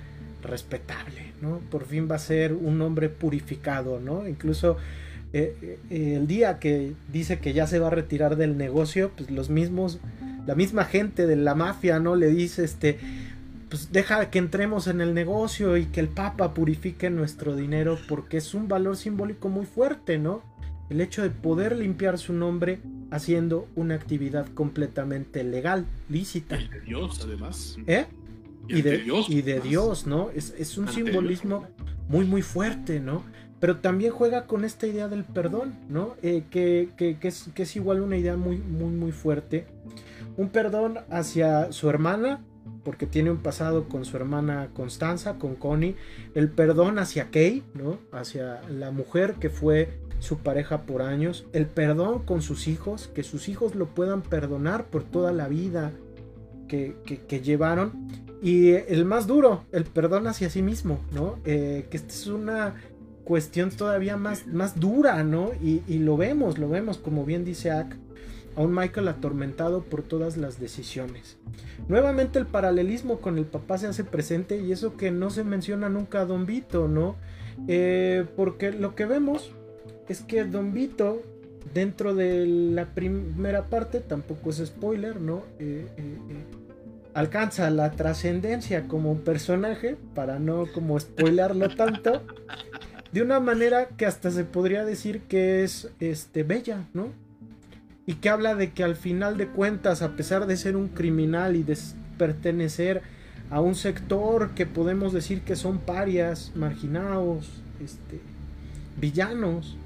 respetable, 0.44 1.34
¿no? 1.42 1.60
Por 1.72 1.86
fin 1.86 2.08
va 2.10 2.16
a 2.16 2.20
ser 2.20 2.54
un 2.54 2.78
nombre 2.78 3.10
purificado, 3.10 4.00
¿no? 4.00 4.28
Incluso 4.28 4.78
eh, 5.32 5.78
eh, 5.90 6.16
el 6.16 6.28
día 6.28 6.60
que 6.60 6.94
dice 7.12 7.40
que 7.40 7.54
ya 7.54 7.68
se 7.68 7.80
va 7.80 7.88
a 7.88 7.92
retirar 7.92 8.36
del 8.36 8.58
negocio, 8.58 9.12
pues 9.16 9.30
los 9.30 9.50
mismos, 9.50 10.00
la 10.48 10.56
misma 10.56 10.86
gente 10.86 11.28
de 11.28 11.36
la 11.36 11.56
mafia, 11.56 12.00
¿no? 12.00 12.16
Le 12.16 12.28
dice, 12.28 12.64
este, 12.64 12.98
pues 13.70 13.92
deja 13.92 14.30
que 14.32 14.40
entremos 14.40 14.88
en 14.88 15.00
el 15.00 15.14
negocio 15.14 15.78
y 15.78 15.86
que 15.86 16.00
el 16.00 16.10
Papa 16.10 16.54
purifique 16.54 17.10
nuestro 17.10 17.56
dinero 17.56 17.98
porque 18.08 18.38
es 18.38 18.54
un 18.54 18.68
valor 18.68 18.98
simbólico 18.98 19.48
muy 19.48 19.66
fuerte, 19.66 20.18
¿no? 20.18 20.42
El 20.90 21.02
hecho 21.02 21.22
de 21.22 21.30
poder 21.30 21.78
limpiar 21.78 22.18
su 22.18 22.34
nombre 22.34 22.80
haciendo 23.12 23.68
una 23.76 23.94
actividad 23.94 24.48
completamente 24.56 25.44
legal, 25.44 25.86
lícita. 26.10 26.60
Y 26.60 26.68
de 26.68 26.82
Dios, 26.82 27.22
además. 27.24 27.78
¿Eh? 27.86 28.08
Y, 28.68 28.82
de, 28.82 28.98
Dios, 29.00 29.30
y 29.30 29.42
de 29.44 29.60
Dios, 29.60 30.08
¿no? 30.08 30.32
Es, 30.32 30.54
es 30.58 30.78
un 30.78 30.88
simbolismo 30.90 31.68
muy, 32.08 32.26
muy 32.26 32.42
fuerte, 32.42 33.00
¿no? 33.00 33.24
Pero 33.60 33.78
también 33.78 34.12
juega 34.12 34.46
con 34.46 34.66
esta 34.66 34.88
idea 34.88 35.08
del 35.08 35.24
perdón, 35.24 35.74
¿no? 35.90 36.16
Eh, 36.24 36.44
que, 36.50 36.90
que, 36.98 37.18
que, 37.18 37.28
es, 37.28 37.50
que 37.54 37.64
es 37.64 37.76
igual 37.76 38.02
una 38.02 38.18
idea 38.18 38.36
muy, 38.36 38.58
muy, 38.58 38.92
muy 38.92 39.12
fuerte. 39.12 39.68
Un 40.38 40.50
perdón 40.50 41.00
hacia 41.10 41.72
su 41.72 41.90
hermana, 41.90 42.42
porque 42.84 43.06
tiene 43.06 43.32
un 43.32 43.38
pasado 43.38 43.88
con 43.88 44.06
su 44.06 44.18
hermana 44.18 44.70
Constanza, 44.74 45.38
con 45.38 45.56
Connie. 45.56 45.96
El 46.36 46.50
perdón 46.50 47.00
hacia 47.00 47.32
Kay, 47.32 47.64
¿no? 47.74 48.00
Hacia 48.12 48.62
la 48.70 48.92
mujer 48.92 49.36
que 49.36 49.50
fue 49.50 50.00
su 50.20 50.40
pareja 50.40 50.84
por 50.84 51.02
años. 51.02 51.46
El 51.54 51.66
perdón 51.66 52.24
con 52.26 52.42
sus 52.42 52.68
hijos, 52.68 53.10
que 53.14 53.24
sus 53.24 53.50
hijos 53.50 53.76
lo 53.76 53.88
puedan 53.88 54.22
perdonar 54.22 54.86
por 54.86 55.04
toda 55.04 55.32
la 55.32 55.48
vida 55.48 55.92
que, 56.68 56.96
que, 57.28 57.42
llevaron. 57.42 58.08
Y 58.42 58.72
el 58.72 59.04
más 59.06 59.28
duro, 59.28 59.66
el 59.72 59.84
perdón 59.84 60.28
hacia 60.28 60.50
sí 60.50 60.62
mismo, 60.62 61.00
¿no? 61.12 61.40
Eh, 61.44 61.88
que 61.90 61.98
esta 61.98 62.14
es 62.14 62.28
una 62.28 62.76
cuestión 63.26 63.70
todavía 63.70 64.18
más, 64.18 64.48
más 64.48 64.80
dura, 64.80 65.24
¿no? 65.24 65.52
Y, 65.62 65.84
y, 65.88 66.00
lo 66.00 66.16
vemos, 66.16 66.58
lo 66.58 66.70
vemos, 66.70 66.98
como 66.98 67.26
bien 67.26 67.44
dice 67.44 67.72
Ack, 67.72 67.98
a 68.56 68.62
un 68.62 68.74
Michael 68.74 69.08
atormentado 69.08 69.84
por 69.84 70.04
todas 70.04 70.38
las 70.38 70.60
decisiones. 70.60 71.38
Nuevamente 71.88 72.40
el 72.40 72.46
paralelismo 72.46 73.20
con 73.20 73.38
el 73.38 73.46
papá 73.46 73.78
se 73.78 73.88
hace 73.88 74.04
presente 74.04 74.62
y 74.62 74.72
eso 74.72 74.98
que 74.98 75.12
no 75.12 75.30
se 75.30 75.44
menciona 75.44 75.90
nunca 75.90 76.22
a 76.22 76.26
Don 76.26 76.46
Vito, 76.46 76.88
¿no? 76.88 77.16
Eh, 77.68 78.26
porque 78.36 78.72
lo 78.72 78.96
que 78.96 79.06
vemos 79.06 79.52
es 80.08 80.22
que 80.22 80.44
Don 80.44 80.74
Vito, 80.74 81.22
dentro 81.74 82.16
de 82.16 82.46
la 82.46 82.94
primera 82.94 83.68
parte, 83.68 84.00
tampoco 84.00 84.50
es 84.50 84.58
spoiler, 84.58 85.20
¿no? 85.20 85.44
Eh, 85.60 85.88
eh, 85.98 86.18
alcanza 87.14 87.70
la 87.70 87.92
trascendencia 87.92 88.88
como 88.88 89.20
personaje, 89.20 89.98
para 90.16 90.40
no 90.40 90.66
como 90.74 91.00
spoilarlo 91.00 91.70
tanto, 91.76 92.24
de 93.12 93.22
una 93.22 93.40
manera 93.40 93.90
que 93.90 94.06
hasta 94.06 94.32
se 94.32 94.44
podría 94.44 94.86
decir 94.86 95.22
que 95.22 95.64
es 95.64 95.90
este, 96.00 96.44
bella, 96.44 96.88
¿no? 96.94 97.10
Y 98.10 98.16
que 98.16 98.30
habla 98.30 98.56
de 98.56 98.72
que 98.72 98.84
al 98.84 98.96
final 98.96 99.38
de 99.38 99.46
cuentas, 99.46 100.02
a 100.02 100.16
pesar 100.16 100.48
de 100.48 100.58
ser 100.58 100.76
un 100.76 100.88
criminal 100.88 101.56
y 101.56 101.62
de 101.62 101.78
pertenecer 102.18 103.04
a 103.52 103.62
un 103.62 103.76
sector 103.76 104.50
que 104.56 104.66
podemos 104.66 105.14
decir 105.14 105.42
que 105.42 105.56
son 105.56 105.78
parias, 105.78 106.52
marginados, 106.56 107.62
este, 107.80 108.20
villanos, 109.00 109.78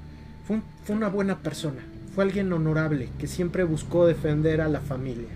fue, 0.48 0.62
fue 0.84 0.96
una 0.96 1.10
buena 1.10 1.40
persona, 1.40 1.82
fue 2.14 2.24
alguien 2.24 2.50
honorable 2.50 3.10
que 3.18 3.26
siempre 3.26 3.62
buscó 3.62 4.06
defender 4.06 4.62
a 4.62 4.68
la 4.68 4.80
familia. 4.80 5.28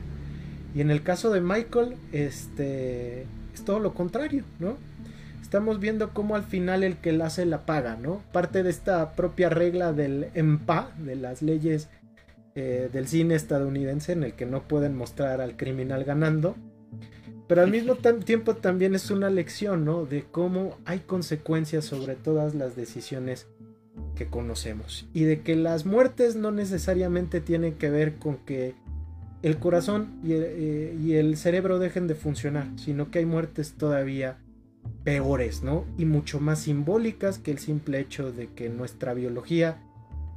Y 0.75 0.81
en 0.81 0.91
el 0.91 1.03
caso 1.03 1.29
de 1.29 1.43
Michael, 1.43 1.95
este, 2.13 3.27
es 3.53 3.65
todo 3.67 3.81
lo 3.81 3.93
contrario, 3.93 4.45
¿no? 4.61 4.79
Estamos 5.43 5.79
viendo 5.79 6.15
cómo 6.15 6.37
al 6.37 6.45
final 6.45 6.83
el 6.83 6.97
que 6.97 7.13
la 7.13 7.27
hace 7.27 7.45
la 7.45 7.67
paga, 7.67 7.99
¿no? 8.01 8.23
Parte 8.33 8.63
de 8.63 8.71
esta 8.71 9.13
propia 9.13 9.51
regla 9.51 9.93
del 9.93 10.29
EMPA, 10.35 10.89
de 10.97 11.17
las 11.17 11.43
leyes 11.43 11.91
eh, 12.55 12.89
del 12.93 13.07
cine 13.07 13.35
estadounidense 13.35 14.13
en 14.13 14.25
el 14.25 14.35
que 14.35 14.47
no 14.47 14.67
pueden 14.67 14.97
mostrar 14.97 15.41
al 15.41 15.57
criminal 15.57 16.05
ganando. 16.05 16.57
Pero 17.47 17.63
al 17.63 17.71
mismo 17.71 17.97
tiempo 17.97 18.57
también 18.57 18.95
es 18.95 19.11
una 19.11 19.31
lección, 19.31 19.85
¿no? 19.85 20.05
De 20.05 20.25
cómo 20.31 20.77
hay 20.85 21.01
consecuencias 21.01 21.87
sobre 21.87 22.15
todas 22.15 22.55
las 22.55 22.77
decisiones 22.77 23.47
que 24.15 24.27
conocemos. 24.27 25.09
Y 25.15 25.25
de 25.25 25.41
que 25.41 25.57
las 25.57 25.87
muertes 25.87 26.37
no 26.37 26.51
necesariamente 26.51 27.41
tienen 27.41 27.75
que 27.75 27.89
ver 27.89 28.17
con 28.17 28.37
que 28.39 28.75
el 29.43 29.59
corazón 29.59 30.21
y 30.25 30.33
el, 30.33 30.43
eh, 30.45 30.97
y 31.03 31.13
el 31.15 31.37
cerebro 31.37 31.79
dejen 31.79 32.07
de 32.07 32.15
funcionar, 32.15 32.69
sino 32.77 33.11
que 33.11 33.21
hay 33.21 33.27
muertes 33.27 33.75
todavía 33.75 34.39
peores, 35.05 35.63
¿no? 35.63 35.85
Y 35.97 36.05
mucho 36.05 36.41
más 36.41 36.61
simbólicas 36.61 37.39
que 37.39 37.51
el 37.51 37.59
simple 37.59 38.01
hecho 38.01 38.33
de 38.33 38.49
que 38.49 38.69
nuestra 38.69 39.15
biología 39.15 39.79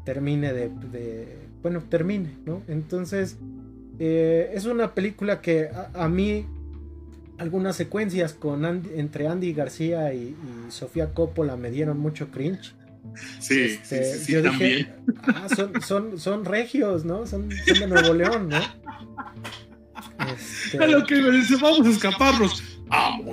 termine 0.06 0.54
de, 0.54 1.38
bueno, 1.62 1.84
termine, 1.90 2.38
¿no? 2.46 2.64
Entonces, 2.68 3.38
eh, 4.00 4.52
es 4.54 4.66
una 4.66 4.94
película 4.94 5.42
que 5.42 5.70
a, 5.94 6.08
mí 6.08 6.46
algunas 7.38 7.76
secuencias 7.76 8.34
con 8.34 8.66
entre 8.66 9.28
Andy 9.28 9.54
García 9.54 10.14
y, 10.14 10.36
Sofía 10.70 11.14
Coppola 11.14 11.58
me 11.58 11.70
dieron 11.70 12.00
mucho 12.00 12.30
cringe. 12.32 12.74
Sí, 13.40 13.62
este, 13.62 14.04
sí, 14.06 14.36
sí, 14.36 14.42
también. 14.42 14.90
ah, 15.24 15.48
son, 15.56 15.82
son, 15.82 16.20
son, 16.20 16.46
regios, 16.46 17.04
¿no? 17.04 17.26
Son, 17.26 17.50
son 17.52 17.80
de 17.80 17.88
Nuevo 17.88 18.14
León, 18.14 18.50
¿no? 18.50 18.58
Este... 20.34 20.78
A 20.84 20.88
lo 20.88 21.06
que 21.06 21.16
me 21.16 21.32
dice, 21.32 21.56
vamos 21.62 21.86
a 21.88 21.90
escaparnos 21.90 22.62
a 22.62 22.71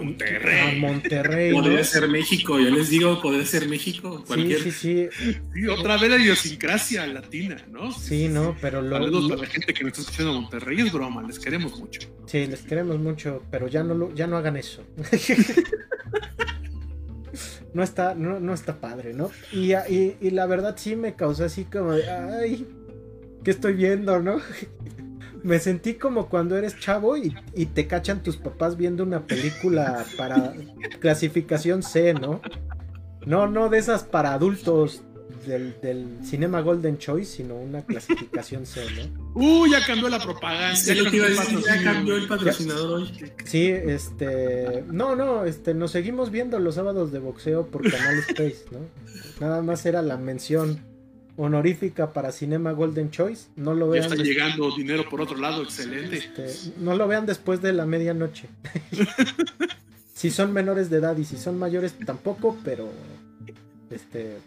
Monterrey. 0.08 0.76
A 0.76 0.78
Monterrey. 0.78 1.52
Podría 1.52 1.84
ser 1.84 2.08
México, 2.08 2.58
yo 2.58 2.70
les 2.70 2.90
digo, 2.90 3.20
podría 3.20 3.44
ser 3.44 3.68
México. 3.68 4.24
Cualquier... 4.26 4.62
Sí, 4.62 4.72
sí, 4.72 5.08
sí. 5.54 5.66
otra 5.66 5.96
vez 5.96 6.10
la 6.10 6.16
idiosincrasia 6.16 7.06
latina, 7.06 7.56
¿no? 7.70 7.92
Sí, 7.92 8.28
no, 8.28 8.56
pero 8.60 8.82
lo. 8.82 8.96
Saludos 8.96 9.28
para 9.28 9.42
la 9.42 9.46
gente 9.46 9.74
que 9.74 9.84
nos 9.84 9.92
está 9.92 10.02
escuchando 10.02 10.32
a 10.32 10.40
Monterrey, 10.40 10.80
es 10.80 10.92
broma, 10.92 11.22
les 11.22 11.38
queremos 11.38 11.78
mucho. 11.78 12.00
Sí, 12.26 12.46
les 12.46 12.62
queremos 12.62 12.98
mucho, 12.98 13.42
pero 13.50 13.68
ya 13.68 13.82
no, 13.82 13.94
lo, 13.94 14.14
ya 14.14 14.26
no 14.26 14.36
hagan 14.36 14.56
eso. 14.56 14.84
no, 17.74 17.82
está, 17.82 18.14
no, 18.14 18.40
no, 18.40 18.54
está 18.54 18.80
padre, 18.80 19.14
¿no? 19.14 19.30
Y, 19.52 19.74
y, 19.74 20.16
y 20.20 20.30
la 20.30 20.46
verdad 20.46 20.76
sí 20.78 20.96
me 20.96 21.14
causó 21.14 21.44
así 21.44 21.64
como, 21.64 21.92
ay, 21.92 22.66
¿qué 23.44 23.50
estoy 23.50 23.74
viendo, 23.74 24.20
no? 24.20 24.40
me 25.48 25.58
sentí 25.58 25.94
como 25.94 26.28
cuando 26.28 26.56
eres 26.58 26.78
chavo 26.78 27.16
y, 27.16 27.34
te 27.74 27.86
cachan 27.86 28.22
tus 28.22 28.36
papás 28.36 28.76
viendo 28.76 29.02
una 29.02 29.26
película 29.26 30.04
para 30.18 30.52
clasificación 31.00 31.82
C, 31.82 32.12
¿no? 32.12 32.42
No, 33.24 33.46
no 33.46 33.70
de 33.70 33.78
esas 33.78 34.04
para 34.04 34.34
adultos 34.34 35.02
del, 35.46 36.18
Cinema 36.22 36.60
Golden 36.60 36.98
Choice, 36.98 37.36
sino 37.38 37.54
una 37.56 37.80
clasificación 37.80 38.66
C, 38.66 38.82
¿no? 38.90 39.32
Uh, 39.34 39.66
ya 39.66 39.84
cambió 39.86 40.10
la 40.10 40.18
propaganda. 40.18 40.76
ya, 40.76 41.82
cambió 41.82 42.16
el 42.16 42.28
patrocinador 42.28 43.00
hoy. 43.00 43.32
Sí, 43.46 43.68
este. 43.68 44.84
No, 44.88 45.16
no, 45.16 45.46
este, 45.46 45.72
nos 45.72 45.92
seguimos 45.92 46.30
viendo 46.30 46.58
los 46.58 46.74
sábados 46.74 47.10
de 47.10 47.20
boxeo 47.20 47.68
por 47.68 47.90
Canal 47.90 48.18
Space, 48.18 48.66
¿no? 48.70 48.80
Nada 49.40 49.62
más 49.62 49.86
era 49.86 50.02
la 50.02 50.18
mención 50.18 50.84
honorífica 51.38 52.12
para 52.12 52.32
Cinema 52.32 52.72
Golden 52.72 53.10
Choice. 53.10 53.48
No 53.56 53.72
lo 53.74 53.88
vean. 53.88 54.08
Ya 54.08 54.14
está 54.14 54.22
llegando 54.22 54.74
dinero 54.76 55.08
por 55.08 55.20
otro 55.20 55.38
lado, 55.38 55.62
excelente. 55.62 56.18
Este, 56.18 56.72
no 56.78 56.96
lo 56.96 57.06
vean 57.08 57.24
después 57.24 57.62
de 57.62 57.72
la 57.72 57.86
medianoche. 57.86 58.48
si 60.14 60.30
son 60.30 60.52
menores 60.52 60.90
de 60.90 60.98
edad 60.98 61.16
y 61.16 61.24
si 61.24 61.36
son 61.36 61.58
mayores 61.58 61.94
tampoco, 62.04 62.58
pero 62.64 62.90
este 63.90 64.38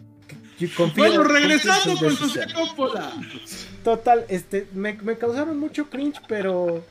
confío, 0.76 1.04
bueno, 1.04 1.24
regresando 1.24 1.98
con 1.98 2.14
Sofía 2.14 2.46
Coppola. 2.54 3.12
Total, 3.82 4.24
este 4.28 4.68
me, 4.74 4.92
me, 4.94 5.16
causaron 5.16 5.58
mucho 5.58 5.88
cringe, 5.88 6.20
pero 6.28 6.84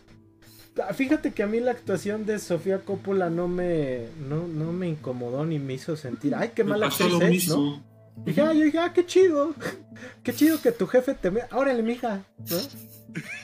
fíjate 0.94 1.32
que 1.32 1.44
a 1.44 1.48
mí 1.48 1.60
la 1.60 1.72
actuación 1.72 2.26
de 2.26 2.40
Sofía 2.40 2.80
Coppola 2.80 3.30
no 3.30 3.48
me 3.48 4.08
no, 4.28 4.48
no 4.48 4.74
me 4.74 4.90
incomodó 4.90 5.46
ni 5.46 5.60
me 5.60 5.76
hizo 5.76 5.96
sentir, 5.96 6.34
ay, 6.36 6.52
qué 6.56 6.64
mala 6.64 6.88
actriz, 6.88 7.50
¿no? 7.50 7.91
Y 8.26 8.30
dije, 8.30 8.42
yo 8.42 8.54
dije, 8.54 8.80
ah, 8.80 8.94
qué 8.94 9.06
chido. 9.06 9.54
Qué 10.24 10.34
chido 10.34 10.60
que 10.62 10.72
tu 10.72 10.88
jefe 10.88 11.14
te 11.14 11.30
me. 11.30 11.42
Órale, 11.52 11.84
mija. 11.84 12.24
¿no? 12.38 12.58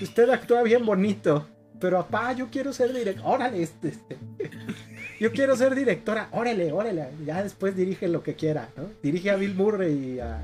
Usted 0.02 0.30
actúa 0.30 0.64
bien 0.64 0.86
bonito. 0.86 1.48
Pero 1.80 1.98
papá, 1.98 2.34
yo 2.34 2.48
quiero 2.50 2.74
ser 2.74 2.94
directora. 2.94 3.30
Órale, 3.30 3.62
este, 3.62 3.90
este. 3.90 4.18
Yo 5.20 5.32
quiero 5.32 5.56
ser 5.56 5.74
directora. 5.74 6.30
Órale, 6.32 6.72
órale. 6.72 7.08
Ya 7.26 7.42
después 7.42 7.76
dirige 7.76 8.08
lo 8.08 8.22
que 8.22 8.36
quiera, 8.36 8.70
¿no? 8.78 8.84
Dirige 9.02 9.32
a 9.32 9.36
Bill 9.36 9.56
Murray 9.56 10.16
y 10.16 10.20
a, 10.20 10.44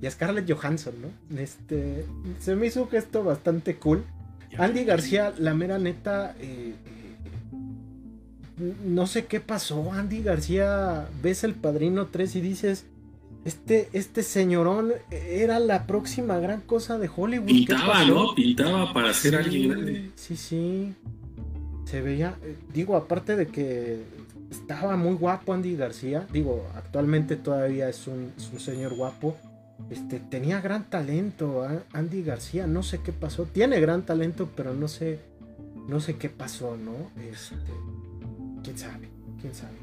y 0.00 0.06
a 0.06 0.10
Scarlett 0.10 0.50
Johansson, 0.50 0.94
¿no? 1.00 1.38
Este. 1.38 2.06
Se 2.40 2.56
me 2.56 2.66
hizo 2.66 2.82
un 2.82 2.88
gesto 2.88 3.22
bastante 3.22 3.76
cool. 3.76 4.04
Andy 4.56 4.84
García, 4.84 5.34
la 5.38 5.52
mera 5.52 5.78
neta. 5.78 6.34
Eh, 6.40 6.74
eh, 8.60 8.74
no 8.84 9.06
sé 9.06 9.26
qué 9.26 9.40
pasó. 9.40 9.92
Andy 9.92 10.22
García, 10.22 11.06
ves 11.22 11.44
el 11.44 11.54
padrino 11.54 12.06
3 12.06 12.36
y 12.36 12.40
dices 12.40 12.86
este, 13.44 13.88
este 13.92 14.22
señorón 14.22 14.92
era 15.10 15.58
la 15.58 15.86
próxima 15.86 16.38
gran 16.38 16.60
cosa 16.60 16.98
de 16.98 17.10
Hollywood. 17.14 17.46
Pintaba, 17.46 18.04
¿no? 18.04 18.34
Pintaba 18.34 18.92
para 18.92 19.12
ser 19.12 19.36
alguien 19.36 19.70
grande. 19.70 20.10
Sí, 20.14 20.36
sí. 20.36 20.94
se 21.84 22.00
veía, 22.00 22.36
eh, 22.42 22.56
digo, 22.72 22.96
aparte 22.96 23.36
de 23.36 23.48
que 23.48 24.02
estaba 24.50 24.96
muy 24.96 25.14
guapo 25.14 25.52
Andy 25.52 25.74
García, 25.76 26.26
digo, 26.32 26.66
actualmente 26.76 27.36
todavía 27.36 27.88
es 27.88 28.06
un, 28.06 28.32
señor 28.58 28.94
guapo, 28.94 29.36
este, 29.90 30.20
tenía 30.20 30.60
gran 30.60 30.88
talento 30.88 31.68
¿eh? 31.68 31.80
Andy 31.92 32.22
García, 32.22 32.68
no 32.68 32.84
sé 32.84 33.00
qué 33.02 33.12
pasó, 33.12 33.46
tiene 33.46 33.80
gran 33.80 34.02
talento, 34.02 34.48
pero 34.54 34.72
no 34.74 34.86
sé, 34.86 35.18
no 35.88 36.00
sé 36.00 36.16
qué 36.16 36.28
pasó, 36.28 36.76
¿no? 36.76 37.10
Este, 37.20 37.56
quién 38.62 38.78
sabe, 38.78 39.08
quién 39.40 39.54
sabe. 39.54 39.81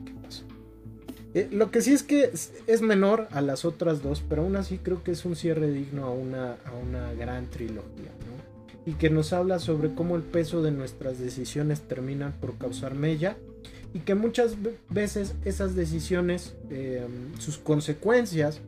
Eh, 1.34 1.48
lo 1.52 1.70
que 1.70 1.82
sí 1.82 1.94
es 1.94 2.04
que 2.04 2.32
es, 2.68 2.82
menor 2.82 3.28
a 3.32 3.42
las 3.42 3.64
otras 3.64 4.02
dos, 4.02 4.24
pero 4.28 4.42
aún 4.42 4.56
así 4.56 4.80
creo 4.80 5.04
que 5.04 5.12
es 5.12 5.26
un 5.26 5.36
cierre 5.36 5.72
digno 5.72 6.06
a 6.06 6.12
una, 6.12 6.54
a 6.66 6.74
una 6.74 7.14
gran 7.14 7.48
trilogía, 7.50 8.12
¿no? 8.26 8.90
Y 8.92 8.94
que 8.94 9.12
nos 9.12 9.34
habla 9.34 9.60
sobre 9.60 9.94
cómo 9.94 10.16
el 10.16 10.24
peso 10.24 10.64
de 10.64 10.72
nuestras 10.72 11.20
decisiones 11.20 11.82
terminan 11.82 12.34
por 12.34 12.58
causar 12.58 12.96
mella 12.96 13.38
y 13.94 14.00
que 14.00 14.16
muchas 14.16 14.56
veces 14.90 15.36
esas 15.46 15.76
decisiones, 15.76 16.56
em, 16.72 17.38
sus 17.38 17.60
consecuencias, 17.60 18.62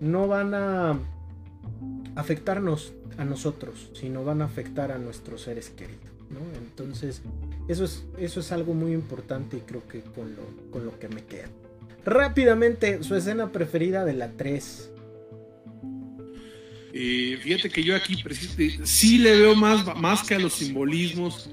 no 0.00 0.28
van 0.28 0.54
a 0.54 0.98
afectarnos 2.14 2.94
a 3.18 3.24
nosotros, 3.24 3.90
sino 3.94 4.24
van 4.24 4.40
a 4.40 4.46
afectar 4.46 4.92
a 4.92 4.98
nuestros 4.98 5.42
seres 5.42 5.70
queridos. 5.70 6.08
¿no? 6.30 6.40
Entonces, 6.58 7.22
eso 7.68 7.84
es, 7.84 8.04
eso 8.18 8.40
es 8.40 8.52
algo 8.52 8.74
muy 8.74 8.92
importante 8.92 9.58
y 9.58 9.60
creo 9.60 9.86
que 9.88 10.02
con 10.02 10.34
lo, 10.34 10.70
con 10.70 10.84
lo 10.86 10.98
que 10.98 11.08
me 11.08 11.24
queda. 11.24 11.48
Rápidamente, 12.04 13.02
su 13.02 13.14
escena 13.14 13.52
preferida 13.52 14.04
de 14.04 14.14
la 14.14 14.32
3. 14.32 14.92
Eh, 16.92 17.38
fíjate 17.42 17.70
que 17.70 17.82
yo 17.82 17.94
aquí 17.94 18.16
sí 18.84 19.18
le 19.18 19.32
veo 19.32 19.54
más, 19.54 19.96
más 19.96 20.26
que 20.26 20.34
a 20.34 20.38
los 20.38 20.54
simbolismos 20.54 21.50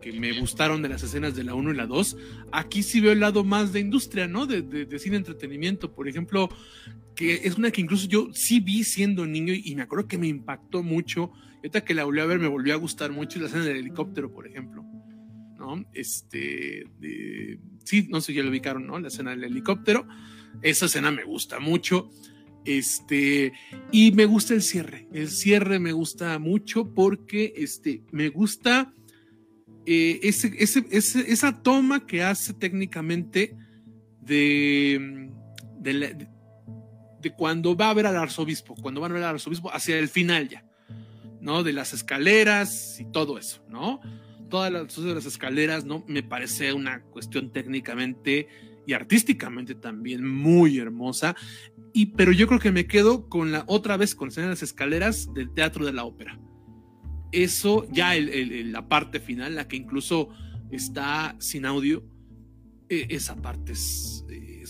que, 0.00 0.12
me 0.12 0.38
gustaron 0.40 0.82
de 0.82 0.88
las 0.88 1.02
escenas 1.02 1.34
de 1.34 1.44
la 1.44 1.54
1 1.54 1.72
y 1.72 1.76
la 1.76 1.86
2. 1.86 2.16
Aquí 2.52 2.82
sí 2.82 3.00
veo 3.00 3.12
el 3.12 3.20
lado 3.20 3.44
más 3.44 3.72
de 3.72 3.80
industria, 3.80 4.26
¿no? 4.26 4.46
De, 4.46 4.62
de, 4.62 4.98
cine 4.98 5.16
entretenimiento. 5.16 5.92
Por 5.92 6.08
ejemplo, 6.08 6.48
que 7.14 7.34
es 7.44 7.56
una 7.56 7.70
que 7.70 7.80
incluso 7.80 8.08
yo 8.08 8.28
sí 8.32 8.60
vi 8.60 8.84
siendo 8.84 9.26
niño 9.26 9.52
y, 9.54 9.74
me 9.74 9.82
acuerdo 9.82 10.08
que 10.08 10.18
me 10.18 10.28
impactó 10.28 10.82
mucho. 10.82 11.32
Ahorita 11.56 11.84
que 11.84 11.94
la 11.94 12.04
volví 12.04 12.20
a 12.20 12.26
ver 12.26 12.38
me 12.38 12.48
volvió 12.48 12.74
a 12.74 12.78
gustar 12.78 13.12
mucho 13.12 13.38
la 13.38 13.46
escena 13.46 13.64
del 13.64 13.78
helicóptero, 13.78 14.32
por 14.32 14.46
ejemplo. 14.46 14.84
¿No? 15.58 15.84
Este, 15.92 16.84
sí, 17.88 18.06
no 18.10 18.20
sé, 18.20 18.34
ya 18.34 18.42
lo 18.42 18.50
ubicaron, 18.50 18.86
¿no? 18.86 18.98
La 18.98 19.08
escena 19.08 19.30
del 19.30 19.44
helicóptero. 19.44 20.06
Esa 20.62 20.86
escena 20.86 21.10
me 21.10 21.24
gusta 21.24 21.58
mucho. 21.58 22.10
Este, 22.64 23.52
y 23.90 24.12
me 24.12 24.26
gusta 24.26 24.54
el 24.54 24.62
cierre. 24.62 25.08
El 25.12 25.28
cierre 25.28 25.78
me 25.78 25.92
gusta 25.92 26.38
mucho 26.38 26.92
porque 26.92 27.54
este, 27.56 28.02
me 28.12 28.28
gusta 28.28 28.92
eh, 29.86 30.20
ese, 30.22 30.54
esa 30.90 31.62
toma 31.62 32.06
que 32.06 32.22
hace 32.22 32.52
técnicamente 32.52 33.56
de, 34.20 35.30
de, 35.78 36.28
cuando 37.34 37.74
va 37.74 37.88
a 37.88 37.94
ver 37.94 38.06
al 38.06 38.16
arzobispo, 38.16 38.74
cuando 38.74 39.00
van 39.00 39.12
a 39.12 39.14
ver 39.14 39.22
al 39.22 39.30
arzobispo 39.36 39.72
hacia 39.72 39.98
el 39.98 40.08
final 40.08 40.48
ya, 40.48 40.66
¿no? 41.40 41.62
De 41.62 41.72
las 41.72 41.94
escaleras 41.94 43.00
y 43.00 43.06
todo 43.06 43.38
eso, 43.38 43.64
¿no? 43.70 44.00
Todas 44.48 44.72
las, 44.72 45.26
escaleras, 45.26 45.84
¿no? 45.84 46.04
Me 46.06 46.22
parece 46.22 46.72
una 46.72 47.02
cuestión 47.02 47.52
técnicamente 47.52 48.48
y 48.86 48.94
artísticamente 48.94 49.74
también 49.74 50.26
muy 50.26 50.78
hermosa. 50.78 51.36
Y, 51.92 52.06
pero 52.06 52.32
yo 52.32 52.46
creo 52.46 52.60
que 52.60 52.72
me 52.72 52.86
quedo 52.86 53.28
con 53.28 53.52
la 53.52 53.64
otra 53.66 53.96
vez 53.96 54.14
con 54.14 54.30
las 54.34 54.62
escaleras 54.62 55.32
del 55.34 55.52
teatro 55.52 55.84
de 55.84 55.92
la 55.92 56.04
ópera 56.04 56.38
eso 57.32 57.86
ya 57.90 58.14
la 58.14 58.88
parte 58.88 59.20
final, 59.20 59.54
la 59.54 59.68
que 59.68 59.76
incluso 59.76 60.30
está 60.70 61.36
sin 61.38 61.66
audio, 61.66 62.04
e, 62.88 63.06
esa 63.10 63.36
parte 63.36 63.72
es, 63.72 64.24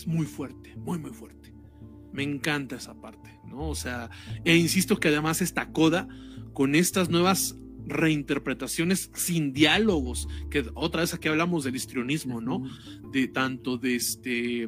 muy 0.07 0.25
fuerte, 0.25 0.75
muy, 0.77 0.97
muy 0.97 1.11
fuerte. 1.11 1.53
Me 2.13 2.23
encanta 2.23 2.77
esa 2.77 2.99
parte, 2.99 3.37
¿no? 3.45 3.69
O 3.69 3.75
sea, 3.75 4.09
e 4.45 4.55
insisto 4.55 4.97
que 4.97 5.09
además 5.09 5.41
esta 5.41 5.71
coda 5.71 6.07
con 6.53 6.73
estas 6.73 7.09
nuevas 7.09 7.57
reinterpretaciones 7.89 9.11
sin 9.13 9.53
diálogos, 9.53 10.27
que 10.49 10.65
otra 10.75 11.01
vez 11.01 11.13
aquí 11.13 11.27
hablamos 11.27 11.63
del 11.63 11.75
histrionismo, 11.75 12.41
¿no? 12.41 12.63
De 13.11 13.27
tanto 13.27 13.77
de 13.77 13.95
este... 13.95 14.67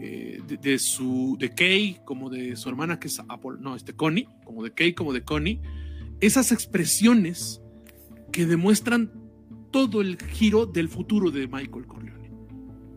Eh, 0.00 0.40
de, 0.46 0.78
su 0.78 1.36
de 1.40 1.54
Kay 1.54 2.00
como 2.04 2.30
de 2.30 2.54
su 2.56 2.68
hermana 2.68 3.00
que 3.00 3.08
es 3.08 3.18
Apple, 3.26 3.56
no, 3.58 3.74
este 3.74 3.94
Connie, 3.94 4.28
como 4.44 4.62
de 4.62 4.70
Kay 4.70 4.92
como 4.92 5.12
de 5.12 5.24
Connie, 5.24 5.60
esas 6.20 6.52
expresiones 6.52 7.60
que 8.30 8.46
demuestran 8.46 9.10
todo 9.70 10.00
el 10.00 10.18
giro 10.18 10.66
del 10.66 10.88
futuro 10.88 11.30
de 11.30 11.46
Michael 11.46 11.86
Corleone. 11.86 12.30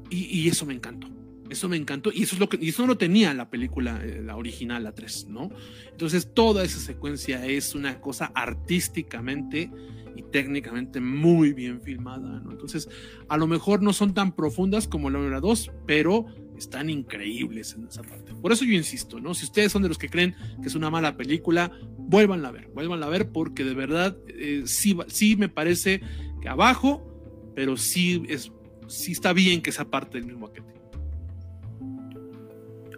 Y, 0.10 0.50
eso 0.50 0.66
me 0.66 0.74
encantó. 0.74 1.08
Eso 1.52 1.68
me 1.68 1.76
encantó. 1.76 2.12
Y 2.14 2.24
eso 2.24 2.36
es 2.36 2.40
lo 2.40 2.48
que. 2.48 2.58
Y 2.62 2.70
eso 2.70 2.88
no 2.88 2.98
tenía 2.98 3.34
la 3.34 3.50
película, 3.50 4.02
eh, 4.02 4.22
la 4.24 4.38
original, 4.38 4.86
la 4.86 4.94
3, 4.94 5.28
¿no? 5.28 5.50
Entonces, 5.92 6.30
toda 6.34 6.64
esa 6.64 6.80
secuencia 6.80 7.46
es 7.46 7.76
una 7.76 8.00
cosa 8.00 8.32
artísticamente 8.34 9.70
y 10.16 10.24
técnicamente 10.24 11.02
muy 11.02 11.52
bien 11.52 11.82
filmada, 11.82 12.40
¿no? 12.40 12.52
Entonces, 12.52 12.88
a 13.28 13.36
lo 13.36 13.48
mejor 13.48 13.84
no 13.84 13.92
son 13.92 14.14
tan 14.14 14.34
profundas 14.34 14.88
como 14.88 15.10
la 15.10 15.20
1 15.20 15.42
2, 15.42 15.72
pero 15.86 16.26
están 16.58 16.90
increíbles 16.90 17.74
en 17.74 17.86
esa 17.86 18.02
parte. 18.02 18.34
Por 18.34 18.54
eso 18.54 18.64
yo 18.64 18.72
insisto, 18.72 19.20
¿no? 19.20 19.34
Si 19.34 19.44
ustedes 19.44 19.74
son 19.74 19.82
de 19.82 19.90
los 19.90 19.98
que 19.98 20.08
creen 20.08 20.34
que 20.62 20.70
es 20.70 20.76
una 20.76 20.90
mala 20.90 21.18
película, 21.18 21.70
vuélvanla 21.98 22.48
a 22.48 22.52
ver, 22.52 22.70
vuélvanla 22.74 23.08
a 23.08 23.10
ver 23.10 23.30
porque 23.30 23.66
de 23.66 23.74
verdad 23.74 24.18
eh, 24.28 24.64
sí, 24.66 24.98
sí 25.08 25.36
me 25.36 25.50
parece 25.50 26.02
que 26.42 26.48
abajo, 26.48 27.52
pero 27.56 27.76
sí, 27.76 28.24
es, 28.30 28.54
sí 28.88 29.12
está 29.12 29.34
bien 29.34 29.62
que 29.62 29.74
sea 29.74 29.84
parte 29.84 30.18
del 30.18 30.28
mismo 30.28 30.48
paquete. 30.48 30.81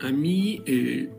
A 0.04 0.12
mí, 0.12 0.62
eh, 0.66 1.10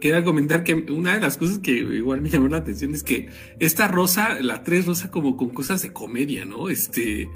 quería 0.00 0.24
comentar 0.24 0.64
que 0.64 0.74
una 0.74 1.14
de 1.14 1.20
las 1.20 1.36
cosas 1.36 1.58
que 1.58 1.72
igual 1.72 2.20
me 2.20 2.30
llamó 2.30 2.48
la 2.48 2.58
atención 2.58 2.94
es 2.94 3.02
que 3.02 3.28
esta 3.58 3.88
rosa, 3.88 4.40
la 4.40 4.62
tres 4.62 4.86
rosa 4.86 5.10
como 5.10 5.36
con 5.36 5.50
cosas 5.50 5.82
de 5.82 5.92
comedia, 5.92 6.44
¿no? 6.44 6.68
Este, 6.68 7.28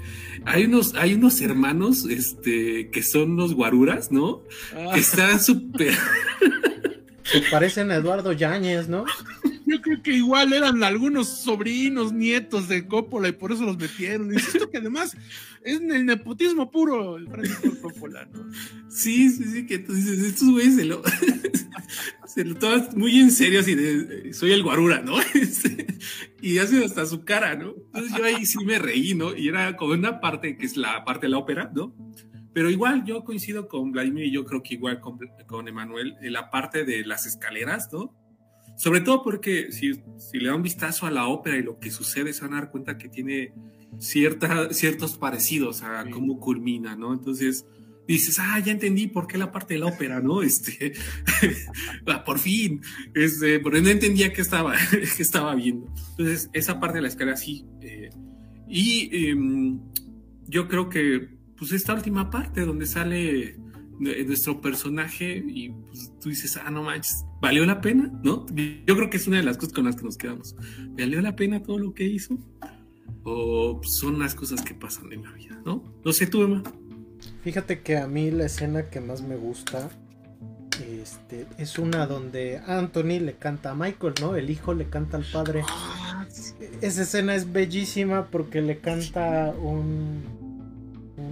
hay 0.45 0.65
unos, 0.65 0.95
hay 0.95 1.13
unos 1.13 1.41
hermanos, 1.41 2.05
este, 2.09 2.89
que 2.89 3.03
son 3.03 3.35
los 3.37 3.53
guaruras, 3.53 4.11
¿no? 4.11 4.43
Ah. 4.75 4.91
Que 4.93 4.99
están 4.99 5.39
súper... 5.39 5.93
Parecen 7.51 7.91
a 7.91 7.95
Eduardo 7.95 8.31
Yáñez, 8.31 8.87
¿no? 8.87 9.05
Yo 9.67 9.81
creo 9.81 10.01
que 10.01 10.13
igual 10.13 10.53
eran 10.53 10.81
algunos 10.81 11.27
sobrinos, 11.27 12.13
nietos 12.13 12.69
de 12.69 12.87
Coppola 12.87 13.27
y 13.27 13.33
por 13.33 13.51
eso 13.51 13.65
los 13.65 13.77
metieron. 13.77 14.31
Insisto 14.31 14.69
que 14.69 14.77
además 14.77 15.17
es 15.61 15.81
el 15.81 16.05
nepotismo 16.05 16.71
puro 16.71 17.17
el 17.17 17.27
Francisco 17.27 17.69
Coppola, 17.81 18.29
¿no? 18.31 18.49
Sí, 18.89 19.29
sí, 19.29 19.43
sí, 19.43 19.65
que 19.65 19.79
dices, 19.79 20.19
estos 20.19 20.51
güeyes 20.51 20.75
se 20.75 20.85
lo, 20.85 21.01
se 22.25 22.45
lo 22.45 22.55
toman 22.55 22.87
muy 22.95 23.19
en 23.19 23.29
serio, 23.29 23.59
así 23.59 23.75
de, 23.75 24.33
soy 24.33 24.53
el 24.53 24.63
guarura, 24.63 25.01
¿no? 25.01 25.17
Este, 25.33 25.85
y 26.41 26.59
hace 26.59 26.85
hasta 26.85 27.05
su 27.05 27.25
cara, 27.25 27.55
¿no? 27.55 27.73
Entonces 27.87 28.17
yo 28.17 28.23
ahí 28.23 28.45
sí 28.45 28.63
me 28.63 28.79
reí, 28.79 29.15
¿no? 29.15 29.35
Y 29.35 29.49
era 29.49 29.75
como 29.75 29.93
una 29.93 30.21
parte 30.21 30.55
que 30.55 30.65
es 30.65 30.77
la 30.77 31.03
parte 31.03 31.25
de 31.25 31.31
la 31.31 31.39
ópera, 31.39 31.69
¿no? 31.75 31.93
Pero 32.53 32.69
igual 32.69 33.03
yo 33.03 33.25
coincido 33.25 33.67
con 33.67 33.91
Vladimir 33.91 34.27
y 34.27 34.31
yo 34.31 34.45
creo 34.45 34.63
que 34.63 34.75
igual 34.75 35.01
con, 35.01 35.19
con 35.45 35.67
Emanuel 35.67 36.15
en 36.21 36.31
la 36.31 36.49
parte 36.49 36.85
de 36.85 37.05
las 37.05 37.25
escaleras, 37.25 37.89
¿no? 37.91 38.15
Sobre 38.77 39.01
todo 39.01 39.23
porque 39.23 39.71
si, 39.71 39.93
si, 40.17 40.37
le 40.37 40.49
da 40.49 40.55
un 40.55 40.61
vistazo 40.61 41.07
a 41.07 41.11
la 41.11 41.27
ópera 41.27 41.57
y 41.57 41.63
lo 41.63 41.79
que 41.79 41.91
sucede, 41.91 42.31
se 42.31 42.41
van 42.41 42.53
a 42.53 42.61
dar 42.61 42.71
cuenta 42.71 42.97
que 42.97 43.09
tiene 43.09 43.51
cierta, 43.97 44.71
ciertos 44.71 45.17
parecidos 45.17 45.81
a 45.81 46.09
cómo 46.11 46.39
culmina, 46.39 46.95
¿no? 46.95 47.11
Entonces 47.11 47.65
dices, 48.07 48.37
ah, 48.39 48.59
ya 48.59 48.71
entendí 48.71 49.07
por 49.07 49.27
qué 49.27 49.37
la 49.37 49.51
parte 49.51 49.73
de 49.73 49.81
la 49.81 49.87
ópera, 49.87 50.21
¿no? 50.21 50.41
Este, 50.41 50.93
ah, 52.07 52.23
por 52.23 52.39
fin, 52.39 52.81
este, 53.13 53.59
porque 53.59 53.81
no 53.81 53.89
entendía 53.89 54.31
qué 54.31 54.41
estaba, 54.41 54.75
qué 54.91 55.23
estaba 55.23 55.53
viendo. 55.55 55.91
Entonces, 56.11 56.49
esa 56.53 56.79
parte 56.79 56.97
de 56.97 57.01
la 57.01 57.07
escala 57.09 57.35
sí. 57.35 57.65
Eh, 57.81 58.09
y 58.67 59.29
em, 59.29 59.79
yo 60.47 60.67
creo 60.67 60.87
que, 60.87 61.29
pues, 61.57 61.71
esta 61.71 61.93
última 61.93 62.29
parte 62.29 62.61
donde 62.61 62.85
sale 62.85 63.57
nuestro 63.99 64.61
personaje 64.61 65.43
y 65.47 65.69
pues, 65.69 66.11
tú 66.19 66.29
dices, 66.29 66.57
ah, 66.57 66.69
no 66.69 66.83
manches, 66.83 67.25
¿valió 67.41 67.65
la 67.65 67.81
pena? 67.81 68.11
¿No? 68.23 68.45
Yo 68.53 68.95
creo 68.95 69.09
que 69.09 69.17
es 69.17 69.27
una 69.27 69.37
de 69.37 69.43
las 69.43 69.57
cosas 69.57 69.73
con 69.73 69.85
las 69.85 69.95
que 69.95 70.03
nos 70.03 70.17
quedamos. 70.17 70.55
¿Valió 70.91 71.21
la 71.21 71.35
pena 71.35 71.63
todo 71.63 71.79
lo 71.79 71.93
que 71.93 72.05
hizo? 72.05 72.37
¿O 73.23 73.81
son 73.83 74.19
las 74.19 74.35
cosas 74.35 74.61
que 74.61 74.73
pasan 74.73 75.11
en 75.11 75.23
la 75.23 75.31
vida? 75.31 75.61
¿No? 75.65 75.83
No 76.03 76.13
sé 76.13 76.27
tú, 76.27 76.43
Emma. 76.43 76.63
Fíjate 77.43 77.81
que 77.81 77.97
a 77.97 78.07
mí 78.07 78.31
la 78.31 78.45
escena 78.45 78.89
que 78.89 78.99
más 78.99 79.21
me 79.21 79.35
gusta 79.35 79.89
este, 80.81 81.47
es 81.57 81.79
una 81.79 82.05
donde 82.05 82.59
Anthony 82.65 83.19
le 83.19 83.33
canta 83.33 83.71
a 83.71 83.75
Michael, 83.75 84.13
¿no? 84.21 84.35
El 84.35 84.49
hijo 84.49 84.73
le 84.73 84.89
canta 84.89 85.17
al 85.17 85.25
padre. 85.25 85.63
Ah, 85.67 86.25
Esa 86.81 87.03
escena 87.03 87.35
es 87.35 87.51
bellísima 87.51 88.27
porque 88.27 88.61
le 88.61 88.79
canta 88.79 89.53
un 89.59 90.36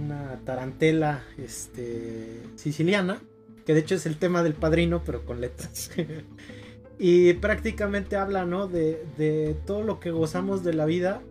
una 0.06 0.40
tarantela 0.44 1.24
este, 1.38 2.42
siciliana, 2.56 3.20
que 3.64 3.74
de 3.74 3.80
hecho 3.80 3.96
es 3.96 4.06
el 4.06 4.16
tema 4.16 4.42
del 4.42 4.54
padrino, 4.54 5.02
pero 5.04 5.24
con 5.24 5.40
letras. 5.40 5.90
y 6.98 7.34
prácticamente 7.34 8.16
habla, 8.16 8.44
¿no? 8.44 8.68
De, 8.68 9.04
de, 9.18 9.54
todo 9.66 9.82
lo 9.82 10.00
que 10.00 10.10
gozamos 10.10 10.64
de 10.64 10.74
la 10.74 10.86
vida 10.86 11.22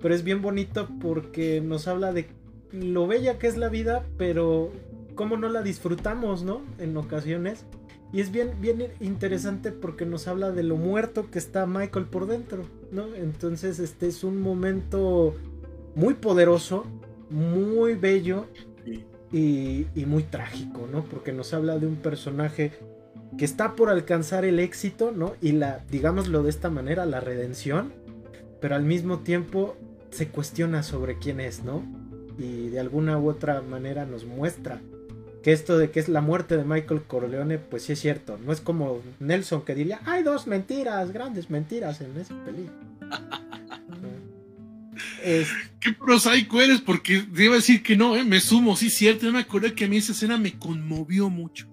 pero 0.00 0.14
es 0.14 0.24
bien 0.24 0.42
bonito 0.42 0.88
porque 1.00 1.60
nos 1.60 1.86
habla 1.86 2.12
de 2.12 2.28
lo 2.72 3.06
bella 3.06 3.38
que 3.38 3.46
es 3.46 3.56
la 3.56 3.68
vida, 3.68 4.04
pero 4.16 4.70
cómo 5.14 5.36
no 5.36 5.48
la 5.48 5.62
disfrutamos, 5.62 6.42
¿no? 6.42 6.62
En 6.78 6.96
ocasiones. 6.96 7.64
Y 8.12 8.20
es 8.20 8.32
bien, 8.32 8.60
bien 8.60 8.88
interesante 9.00 9.70
porque 9.70 10.04
nos 10.04 10.26
habla 10.26 10.50
de 10.50 10.62
lo 10.62 10.76
muerto 10.76 11.30
que 11.30 11.38
está 11.38 11.66
Michael 11.66 12.06
por 12.06 12.26
dentro, 12.26 12.64
¿no? 12.90 13.14
Entonces 13.14 13.78
este 13.78 14.08
es 14.08 14.24
un 14.24 14.40
momento 14.40 15.34
muy 15.94 16.14
poderoso, 16.14 16.86
muy 17.30 17.94
bello 17.94 18.46
y, 19.32 19.86
y, 19.94 20.04
muy 20.06 20.24
trágico, 20.24 20.88
¿no? 20.90 21.04
Porque 21.04 21.32
nos 21.32 21.54
habla 21.54 21.78
de 21.78 21.86
un 21.86 21.96
personaje 21.96 22.72
que 23.38 23.44
está 23.44 23.76
por 23.76 23.88
alcanzar 23.88 24.44
el 24.44 24.58
éxito, 24.58 25.12
¿no? 25.12 25.34
Y 25.40 25.52
la, 25.52 25.80
digámoslo 25.90 26.42
de 26.42 26.50
esta 26.50 26.68
manera, 26.68 27.06
la 27.06 27.20
redención, 27.20 27.92
pero 28.60 28.74
al 28.74 28.82
mismo 28.82 29.20
tiempo 29.20 29.76
se 30.10 30.28
cuestiona 30.28 30.82
sobre 30.82 31.18
quién 31.18 31.40
es, 31.40 31.64
¿no? 31.64 31.84
Y 32.38 32.68
de 32.68 32.80
alguna 32.80 33.18
u 33.18 33.28
otra 33.28 33.60
manera 33.62 34.04
nos 34.04 34.24
muestra 34.24 34.80
que 35.42 35.52
esto 35.52 35.78
de 35.78 35.90
que 35.90 36.00
es 36.00 36.08
la 36.08 36.20
muerte 36.20 36.56
de 36.56 36.64
Michael 36.64 37.02
Corleone, 37.02 37.58
pues 37.58 37.84
sí 37.84 37.92
es 37.92 38.00
cierto. 38.00 38.38
No 38.44 38.52
es 38.52 38.60
como 38.60 39.00
Nelson 39.20 39.62
que 39.62 39.74
diría, 39.74 40.00
hay 40.04 40.22
dos 40.22 40.46
mentiras, 40.46 41.12
grandes 41.12 41.50
mentiras 41.50 42.00
en 42.00 42.16
ese 42.16 42.34
película. 42.34 43.40
es... 45.22 45.48
Qué 45.80 45.92
prosaico 45.92 46.60
eres, 46.60 46.80
porque 46.80 47.22
debo 47.22 47.54
decir 47.54 47.82
que 47.82 47.96
no, 47.96 48.14
¿eh? 48.16 48.24
me 48.24 48.40
sumo, 48.40 48.76
sí 48.76 48.90
cierto. 48.90 49.26
Yo 49.26 49.32
me 49.32 49.38
acordé 49.38 49.74
que 49.74 49.86
a 49.86 49.88
mí 49.88 49.96
esa 49.96 50.12
escena 50.12 50.36
me 50.36 50.58
conmovió 50.58 51.30
mucho. 51.30 51.68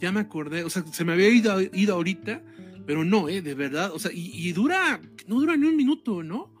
Ya 0.00 0.12
me 0.12 0.20
acordé, 0.20 0.64
o 0.64 0.70
sea, 0.70 0.84
se 0.92 1.04
me 1.04 1.12
había 1.12 1.28
ido, 1.28 1.60
ido 1.60 1.94
ahorita, 1.94 2.42
pero 2.86 3.04
no, 3.04 3.28
¿eh? 3.28 3.42
de 3.42 3.54
verdad. 3.54 3.92
O 3.92 3.98
sea, 3.98 4.12
y, 4.12 4.30
y 4.32 4.52
dura, 4.52 5.00
no 5.26 5.40
dura 5.40 5.56
ni 5.56 5.66
un 5.66 5.76
minuto, 5.76 6.22
¿no? 6.22 6.54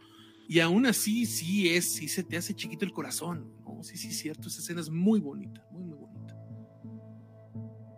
Y 0.48 0.60
aún 0.60 0.86
así, 0.86 1.26
sí 1.26 1.68
es, 1.68 1.92
sí 1.92 2.08
se 2.08 2.22
te 2.22 2.38
hace 2.38 2.54
chiquito 2.54 2.86
el 2.86 2.92
corazón. 2.92 3.52
¿no? 3.64 3.82
Sí, 3.82 3.96
sí, 3.98 4.08
es 4.08 4.18
cierto, 4.18 4.48
esa 4.48 4.60
escena 4.60 4.80
es 4.80 4.88
muy 4.88 5.20
bonita, 5.20 5.62
muy, 5.70 5.84
muy 5.84 5.98
bonita. 5.98 6.34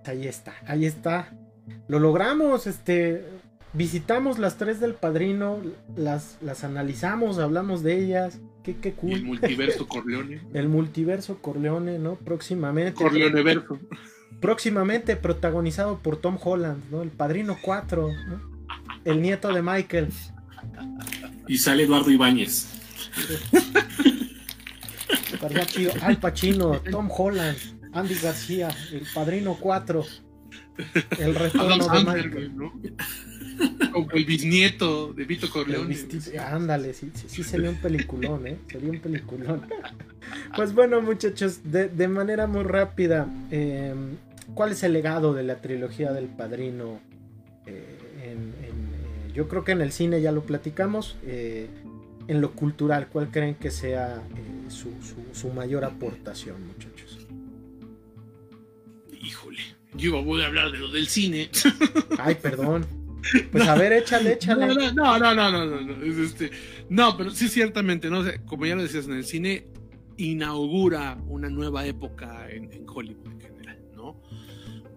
Ahí 0.04 0.26
está, 0.26 0.54
ahí 0.66 0.84
está. 0.84 1.36
Lo 1.86 2.00
logramos, 2.00 2.66
este. 2.66 3.24
Visitamos 3.72 4.38
las 4.38 4.56
tres 4.56 4.80
del 4.80 4.94
padrino, 4.94 5.58
las, 5.96 6.38
las 6.40 6.64
analizamos, 6.64 7.38
hablamos 7.38 7.82
de 7.82 8.02
ellas. 8.02 8.40
Qué, 8.64 8.76
qué 8.76 8.92
cool. 8.92 9.12
el 9.12 9.24
multiverso 9.24 9.86
Corleone. 9.88 10.42
el 10.52 10.68
multiverso 10.68 11.38
Corleone, 11.40 11.98
¿no? 11.98 12.16
Próximamente. 12.16 12.94
Corleone 12.94 13.42
verso. 13.42 13.78
Próximamente 14.40 15.16
protagonizado 15.16 15.98
por 15.98 16.16
Tom 16.16 16.38
Holland, 16.42 16.82
¿no? 16.90 17.02
El 17.02 17.10
padrino 17.10 17.56
4, 17.62 18.08
¿no? 18.28 18.40
El 19.04 19.22
nieto 19.22 19.52
de 19.52 19.62
Michael. 19.62 20.08
Y 21.46 21.58
sale 21.58 21.84
Eduardo 21.84 22.10
Ibáñez. 22.10 22.68
Al 26.02 26.18
Pacino, 26.18 26.80
Tom 26.90 27.08
Holland. 27.10 27.56
Andy 27.92 28.14
García, 28.14 28.68
el 28.92 29.06
padrino 29.14 29.56
4. 29.58 30.04
El 31.18 31.34
retorno 31.34 31.88
de 31.88 32.04
Michael. 32.04 32.56
¿no? 32.56 32.72
Como 33.92 34.10
el 34.12 34.24
bisnieto 34.24 35.12
de 35.12 35.24
Vito 35.24 35.50
Corleone. 35.50 35.96
Ándale, 36.38 36.94
sí, 36.94 37.10
sí, 37.14 37.26
sí, 37.28 37.42
sería 37.42 37.70
un 37.70 37.76
peliculón, 37.76 38.46
¿eh? 38.46 38.58
Sería 38.70 38.90
un 38.90 39.00
peliculón. 39.00 39.62
Pues 40.54 40.74
bueno, 40.74 41.00
muchachos, 41.02 41.60
de, 41.64 41.88
de 41.88 42.06
manera 42.06 42.46
muy 42.46 42.62
rápida, 42.62 43.26
eh, 43.50 43.94
¿cuál 44.54 44.72
es 44.72 44.82
el 44.84 44.92
legado 44.92 45.34
de 45.34 45.42
la 45.42 45.60
trilogía 45.60 46.12
del 46.12 46.26
padrino? 46.26 47.00
Eh, 47.66 47.98
en, 48.22 48.30
en, 48.30 48.44
eh, 48.44 49.32
yo 49.34 49.48
creo 49.48 49.64
que 49.64 49.72
en 49.72 49.80
el 49.80 49.90
cine 49.90 50.20
ya 50.20 50.30
lo 50.30 50.42
platicamos. 50.42 51.16
En 51.24 52.40
lo 52.40 52.52
cultural, 52.52 53.08
¿cuál 53.08 53.30
creen 53.30 53.56
que 53.56 53.72
sea 53.72 54.22
su, 54.68 54.90
su, 55.02 55.16
su 55.32 55.48
mayor 55.52 55.84
aportación, 55.84 56.64
muchachos? 56.64 57.00
híjole, 59.20 59.60
yo 59.94 60.22
voy 60.22 60.42
a 60.42 60.46
hablar 60.46 60.72
de 60.72 60.78
lo 60.78 60.88
del 60.88 61.06
cine. 61.06 61.50
Ay, 62.18 62.36
perdón. 62.36 62.86
Pues 63.52 63.68
a 63.68 63.74
ver, 63.74 63.92
échale, 63.92 64.32
échale. 64.32 64.66
No, 64.66 65.18
no, 65.18 65.18
no, 65.18 65.34
no, 65.34 65.50
no, 65.50 65.66
no, 65.66 65.80
no, 65.80 66.04
es 66.04 66.16
este, 66.16 66.50
no 66.88 67.16
pero 67.16 67.30
sí, 67.30 67.48
ciertamente, 67.48 68.08
¿no? 68.10 68.22
como 68.46 68.66
ya 68.66 68.74
lo 68.76 68.82
decías, 68.82 69.06
en 69.06 69.14
el 69.14 69.24
cine 69.24 69.66
inaugura 70.16 71.18
una 71.28 71.48
nueva 71.48 71.86
época 71.86 72.50
en, 72.50 72.72
en 72.72 72.84
Hollywood 72.88 73.26
en 73.26 73.40
general, 73.40 73.78
¿no? 73.94 74.20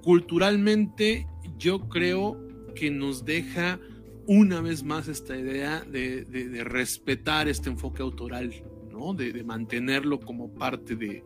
Culturalmente, 0.02 1.28
yo 1.58 1.88
creo 1.88 2.38
que 2.76 2.92
nos 2.92 3.24
deja 3.24 3.80
una 4.28 4.62
vez 4.62 4.84
más 4.84 5.08
esta 5.08 5.38
idea 5.38 5.82
de, 5.82 6.26
de, 6.26 6.50
de 6.50 6.64
respetar 6.64 7.48
este 7.48 7.70
enfoque 7.70 8.02
autoral, 8.02 8.54
¿no? 8.92 9.14
De, 9.14 9.32
de 9.32 9.44
mantenerlo 9.44 10.20
como 10.20 10.54
parte 10.54 10.96
de, 10.96 11.24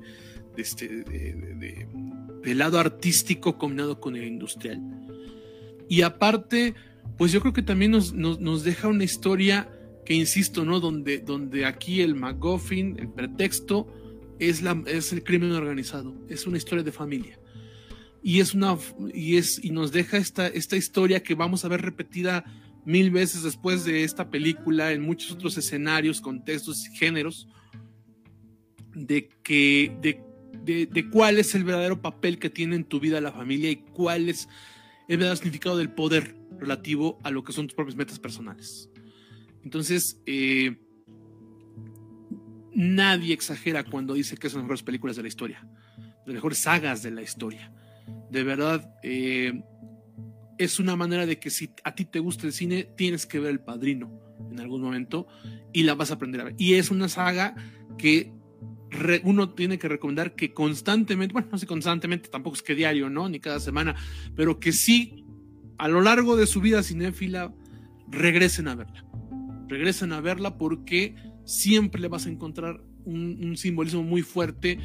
este, 0.58 0.88
de, 0.88 1.88
del 2.44 2.58
lado 2.58 2.80
artístico 2.80 3.58
combinado 3.58 4.00
con 4.00 4.16
el 4.16 4.26
industrial. 4.26 4.82
Y 5.90 6.02
aparte, 6.02 6.76
pues 7.18 7.32
yo 7.32 7.42
creo 7.42 7.54
que 7.54 7.62
también 7.62 7.92
nos, 7.92 8.14
nos, 8.14 8.40
nos 8.40 8.64
deja 8.64 8.88
una 8.88 9.04
historia 9.04 9.70
que, 10.06 10.14
insisto, 10.14 10.66
¿no? 10.66 10.80
Donde, 10.80 11.20
donde 11.20 11.66
aquí 11.66 12.02
el 12.02 12.16
MacGuffin, 12.16 12.98
el 13.00 13.10
pretexto, 13.10 13.88
es, 14.40 14.62
la, 14.62 14.82
es 14.86 15.12
el 15.12 15.24
crimen 15.24 15.52
organizado, 15.52 16.16
es 16.30 16.48
una 16.48 16.58
historia 16.58 16.84
de 16.84 16.92
familia. 16.92 17.40
Y, 18.22 18.40
es 18.40 18.54
una, 18.54 18.78
y, 19.14 19.38
es, 19.38 19.64
y 19.64 19.72
nos 19.72 19.92
deja 19.92 20.18
esta, 20.18 20.48
esta 20.48 20.76
historia 20.76 21.24
que 21.24 21.36
vamos 21.36 21.64
a 21.64 21.68
ver 21.68 21.82
repetida 21.82 22.44
mil 22.86 23.12
veces 23.12 23.44
después 23.44 23.86
de 23.86 24.04
esta 24.04 24.30
película 24.30 24.92
en 24.92 25.02
muchos 25.02 25.32
otros 25.32 25.58
escenarios, 25.58 26.22
contextos 26.22 26.88
y 26.88 26.96
géneros, 26.96 27.48
de 28.94 29.30
que, 29.44 29.96
de 30.02 30.22
de, 30.64 30.86
de, 30.86 31.10
cuál 31.10 31.40
es 31.40 31.56
el 31.56 31.64
verdadero 31.64 32.02
papel 32.02 32.40
que 32.40 32.50
tiene 32.50 32.76
en 32.76 32.84
tu 32.84 33.00
vida 33.00 33.22
la 33.22 33.32
familia 33.32 33.70
y 33.70 33.78
cuál 33.78 34.30
es 34.30 34.50
el 35.08 35.18
verdadero 35.18 35.36
significado 35.38 35.78
del 35.78 35.92
poder 35.92 36.36
relativo 36.60 37.20
a 37.24 37.32
lo 37.32 37.44
que 37.44 37.54
son 37.54 37.68
tus 37.68 37.76
propias 37.76 37.96
metas 37.96 38.20
personales. 38.20 38.90
Entonces, 39.64 40.22
eh, 40.26 40.78
nadie 42.74 43.34
exagera 43.34 43.84
cuando 43.84 44.14
dice 44.14 44.38
que 44.38 44.50
son 44.50 44.60
las 44.60 44.66
mejores 44.66 44.84
películas 44.84 45.16
de 45.16 45.24
la 45.24 45.28
historia, 45.28 45.68
las 46.26 46.36
mejores 46.36 46.60
sagas 46.60 47.04
de 47.04 47.12
la 47.12 47.22
historia. 47.22 47.74
De 48.30 48.44
verdad, 48.44 48.94
eh, 49.04 49.62
es 50.58 50.80
una 50.80 50.96
manera 50.96 51.26
de 51.26 51.40
que 51.40 51.50
si 51.50 51.72
a 51.84 51.96
ti 51.96 52.06
te 52.06 52.20
gusta 52.20 52.48
el 52.48 52.54
cine, 52.54 52.84
tienes 52.96 53.26
que 53.26 53.40
ver 53.40 53.52
El 53.52 53.60
Padrino 53.60 54.12
en 54.52 54.60
algún 54.60 54.82
momento 54.82 55.28
y 55.74 55.84
la 55.84 55.96
vas 55.96 56.12
a 56.12 56.16
aprender 56.16 56.42
a 56.42 56.46
ver. 56.46 56.56
Y 56.58 56.76
es 56.76 56.92
una 56.92 57.10
saga 57.10 57.56
que 57.98 58.32
uno 59.24 59.50
tiene 59.50 59.78
que 59.78 59.88
recomendar 59.88 60.36
que 60.36 60.54
constantemente, 60.54 61.34
bueno, 61.34 61.50
no 61.52 61.58
sé 61.58 61.68
constantemente, 61.68 62.30
tampoco 62.30 62.56
es 62.56 62.64
que 62.64 62.76
diario, 62.76 63.10
¿no? 63.10 63.30
Ni 63.30 63.40
cada 63.40 63.60
semana, 63.60 63.96
pero 64.36 64.60
que 64.60 64.72
sí, 64.72 65.26
a 65.78 65.88
lo 65.88 66.02
largo 66.02 66.36
de 66.36 66.48
su 66.48 66.62
vida 66.62 66.84
cinéfila, 66.84 67.54
regresen 68.10 68.68
a 68.68 68.76
verla. 68.76 69.06
Regresen 69.68 70.14
a 70.14 70.22
verla 70.22 70.58
porque 70.58 71.16
siempre 71.46 72.02
le 72.02 72.08
vas 72.08 72.26
a 72.26 72.30
encontrar 72.30 72.82
un, 73.06 73.40
un 73.44 73.58
simbolismo 73.58 74.04
muy 74.04 74.22
fuerte, 74.22 74.80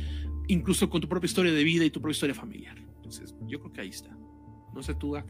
incluso 0.49 0.91
con 0.91 1.01
tu 1.01 1.09
propia 1.09 1.27
historia 1.27 1.53
de 1.53 1.65
vida 1.65 1.85
y 1.85 1.91
tu 1.91 2.01
propia 2.01 2.15
historia 2.15 2.35
familiar. 2.35 2.77
Entonces, 2.97 3.35
yo 3.47 3.61
creo 3.61 3.73
que 3.73 3.81
ahí 3.83 3.89
está. 3.89 4.17
No 4.75 4.83
sé 4.83 4.95
tú, 4.95 5.13
Gak. 5.13 5.27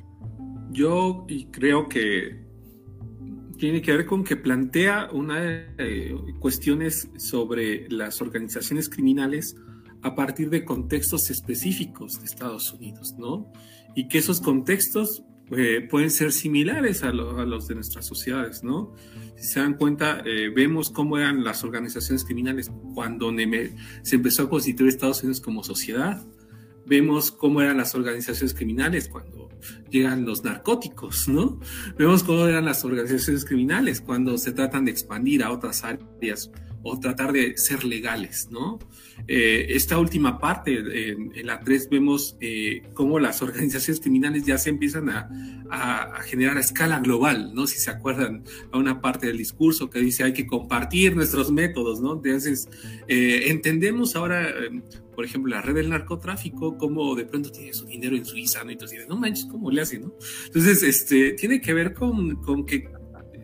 Yo 0.71 1.27
creo 1.51 1.89
que 1.89 2.52
tiene 3.63 3.81
que 3.81 3.93
ver 3.93 4.07
con 4.07 4.25
que 4.25 4.35
plantea 4.35 5.09
una 5.13 5.39
eh, 5.79 6.17
cuestiones 6.41 7.09
sobre 7.17 7.89
las 7.91 8.21
organizaciones 8.21 8.89
criminales 8.89 9.55
a 10.03 10.17
partir 10.17 10.51
de 10.51 10.65
contextos 10.65 11.31
específicos 11.31 12.19
de 12.19 12.25
Estados 12.25 12.73
Unidos, 12.73 13.15
¿no? 13.19 13.53
Y 13.95 14.09
que 14.09 14.19
esos 14.19 14.41
contextos 14.41 15.23
eh, 15.53 15.87
pueden 15.89 16.11
ser 16.11 16.33
similares 16.33 17.05
a, 17.05 17.13
lo, 17.13 17.39
a, 17.39 17.45
los 17.45 17.69
de 17.69 17.77
nuestras 17.77 18.05
sociedades, 18.05 18.65
¿no? 18.65 18.97
Si 19.37 19.45
se 19.47 19.61
dan 19.61 19.75
cuenta, 19.75 20.25
eh, 20.27 20.49
vemos 20.53 20.91
cómo 20.91 21.17
eran 21.17 21.45
las 21.45 21.63
organizaciones 21.63 22.25
criminales 22.25 22.69
cuando 22.95 23.31
se 24.03 24.17
empezó 24.17 24.43
a 24.43 24.51
constituir 24.51 24.89
Estados 24.89 25.23
Unidos 25.23 25.41
como 25.41 25.63
sociedad, 25.63 26.21
vemos 26.87 27.31
cómo 27.31 27.63
eran 27.63 27.77
las 27.77 27.95
organizaciones 27.95 28.55
criminales 28.55 29.09
cuando 29.09 29.49
llegan 29.91 30.25
los 30.25 30.45
narcóticos, 30.45 31.29
¿no? 31.29 31.61
Vemos 31.97 32.23
cómo 32.23 32.47
eran 32.47 32.65
las 32.65 32.85
organizaciones 32.85 33.45
criminales 33.45 34.01
cuando 34.01 34.39
se 34.39 34.53
tratan 34.53 34.85
de 34.85 34.91
expandir 34.91 35.43
a 35.43 35.51
otras 35.53 35.85
áreas 35.85 36.51
o 36.83 36.99
tratar 36.99 37.33
de 37.33 37.57
ser 37.57 37.85
legales, 37.85 38.49
¿no? 38.51 38.79
Eh, 39.29 39.67
esta 39.71 39.99
última 39.99 40.41
parte, 40.41 41.11
en, 41.11 41.33
en 41.35 41.47
la 41.47 41.61
3, 41.61 41.89
vemos 41.91 42.37
eh, 42.41 42.83
cómo 42.95 43.21
las 43.21 43.41
organizaciones 43.41 44.01
criminales 44.01 44.45
ya 44.45 44.59
se 44.59 44.71
empiezan 44.71 45.09
a, 45.09 45.29
a, 45.71 46.03
a, 46.17 46.23
generar 46.23 46.57
a 46.57 46.61
escala 46.61 46.99
global, 46.99 47.55
¿no? 47.55 47.67
Si 47.69 47.79
se 47.79 47.91
acuerdan 47.91 48.43
a 48.73 48.79
una 48.79 49.01
parte 49.01 49.29
del 49.29 49.39
discurso 49.39 49.91
que 49.91 50.01
dice 50.01 50.25
hay 50.25 50.33
que 50.33 50.47
compartir 50.47 51.15
nuestros 51.15 51.53
métodos, 51.53 52.01
¿no? 52.01 52.15
Entonces, 52.15 52.69
eh, 53.07 53.45
entendemos 53.47 54.17
ahora, 54.17 54.49
por 55.15 55.25
ejemplo, 55.25 55.51
la 55.51 55.63
red 55.63 55.75
del 55.75 55.91
narcotráfico, 55.91 56.77
cómo 56.79 57.15
de 57.15 57.25
pronto 57.25 57.51
tiene 57.51 57.73
su 57.73 57.87
dinero 57.87 58.17
en 58.17 58.25
Suiza, 58.25 58.65
¿no? 58.65 58.71
Y 58.71 58.75
entonces, 58.75 59.09
no 59.09 59.17
manches, 59.17 59.47
¿cómo 59.47 59.71
le 59.71 59.83
hace, 59.83 59.99
no? 59.99 60.15
Entonces, 60.47 60.83
este, 60.83 61.33
tiene 61.33 61.61
que 61.61 61.75
ver 61.75 61.95
con, 61.95 62.37
con 62.37 62.65
que, 62.65 62.89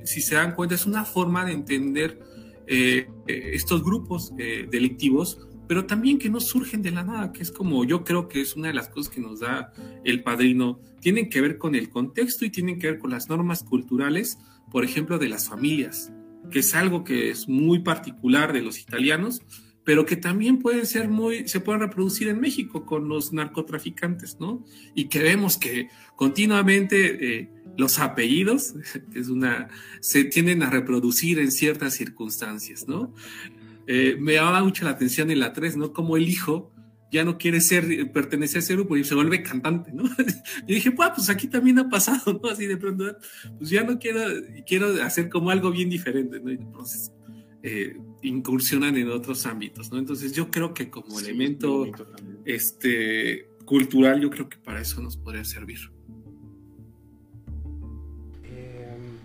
si 0.04 0.20
se 0.20 0.36
dan 0.36 0.54
cuenta, 0.54 0.74
es 0.74 0.86
una 0.86 1.04
forma 1.04 1.44
de 1.44 1.52
entender 1.52 2.18
eh, 2.66 3.08
estos 3.26 3.82
grupos 3.82 4.32
delictivos, 4.36 5.48
pero 5.68 5.84
también 5.84 6.18
que 6.18 6.30
no 6.30 6.40
surgen 6.40 6.80
de 6.82 6.90
la 6.90 7.04
nada, 7.04 7.30
que 7.30 7.42
es 7.42 7.52
como 7.52 7.84
yo 7.84 8.02
creo 8.02 8.26
que 8.26 8.40
es 8.40 8.56
una 8.56 8.68
de 8.68 8.74
las 8.74 8.88
cosas 8.88 9.12
que 9.12 9.20
nos 9.20 9.40
da 9.40 9.72
el 10.02 10.22
padrino, 10.22 10.80
tienen 11.00 11.28
que 11.28 11.42
ver 11.42 11.58
con 11.58 11.74
el 11.74 11.90
contexto 11.90 12.46
y 12.46 12.50
tienen 12.50 12.78
que 12.78 12.88
ver 12.88 12.98
con 12.98 13.10
las 13.10 13.28
normas 13.28 13.62
culturales, 13.62 14.38
por 14.72 14.84
ejemplo, 14.84 15.18
de 15.18 15.28
las 15.28 15.48
familias, 15.48 16.10
que 16.50 16.60
es 16.60 16.74
algo 16.74 17.04
que 17.04 17.30
es 17.30 17.48
muy 17.48 17.80
particular 17.80 18.54
de 18.54 18.62
los 18.62 18.80
italianos, 18.80 19.42
pero 19.88 20.04
que 20.04 20.16
también 20.16 20.58
pueden 20.58 20.84
ser 20.84 21.08
muy, 21.08 21.48
se 21.48 21.60
pueden 21.60 21.80
reproducir 21.80 22.28
en 22.28 22.38
México 22.38 22.84
con 22.84 23.08
los 23.08 23.32
narcotraficantes, 23.32 24.38
¿no? 24.38 24.62
Y 24.94 25.06
que 25.06 25.22
vemos 25.22 25.56
que 25.56 25.88
continuamente 26.14 27.38
eh, 27.38 27.50
los 27.78 27.98
apellidos, 27.98 28.74
es 29.14 29.28
una, 29.30 29.70
se 30.00 30.24
tienden 30.24 30.62
a 30.62 30.68
reproducir 30.68 31.38
en 31.38 31.50
ciertas 31.50 31.94
circunstancias, 31.94 32.86
¿no? 32.86 33.14
Eh, 33.86 34.18
me 34.20 34.34
daba 34.34 34.62
mucho 34.62 34.84
la 34.84 34.90
atención 34.90 35.30
en 35.30 35.40
la 35.40 35.54
3, 35.54 35.78
¿no? 35.78 35.94
Como 35.94 36.18
el 36.18 36.28
hijo 36.28 36.70
ya 37.10 37.24
no 37.24 37.38
quiere 37.38 37.62
ser, 37.62 38.12
pertenecer 38.12 38.58
a 38.58 38.60
ese 38.60 38.74
grupo 38.74 38.94
y 38.94 39.04
se 39.04 39.14
vuelve 39.14 39.42
cantante, 39.42 39.90
¿no? 39.94 40.04
y 40.68 40.74
dije, 40.74 40.90
pues 40.92 41.30
aquí 41.30 41.46
también 41.46 41.78
ha 41.78 41.88
pasado, 41.88 42.38
¿no? 42.42 42.50
Así 42.50 42.66
de 42.66 42.76
pronto, 42.76 43.16
pues 43.56 43.70
ya 43.70 43.84
no 43.84 43.98
quiero, 43.98 44.20
quiero 44.66 45.02
hacer 45.02 45.30
como 45.30 45.48
algo 45.48 45.70
bien 45.70 45.88
diferente, 45.88 46.40
¿no? 46.40 46.50
entonces, 46.50 47.10
eh, 47.62 47.96
incursionan 48.22 48.96
en 48.96 49.10
otros 49.10 49.44
ámbitos, 49.44 49.90
¿no? 49.90 49.98
Entonces 49.98 50.32
yo 50.32 50.48
creo 50.50 50.74
que 50.74 50.90
como 50.90 51.18
elemento 51.18 51.86
este, 52.44 53.48
cultural, 53.64 54.20
yo 54.20 54.30
creo 54.30 54.48
que 54.48 54.58
para 54.58 54.80
eso 54.80 55.02
nos 55.02 55.16
podría 55.16 55.44
servir. 55.44 55.78
Em, 58.44 59.18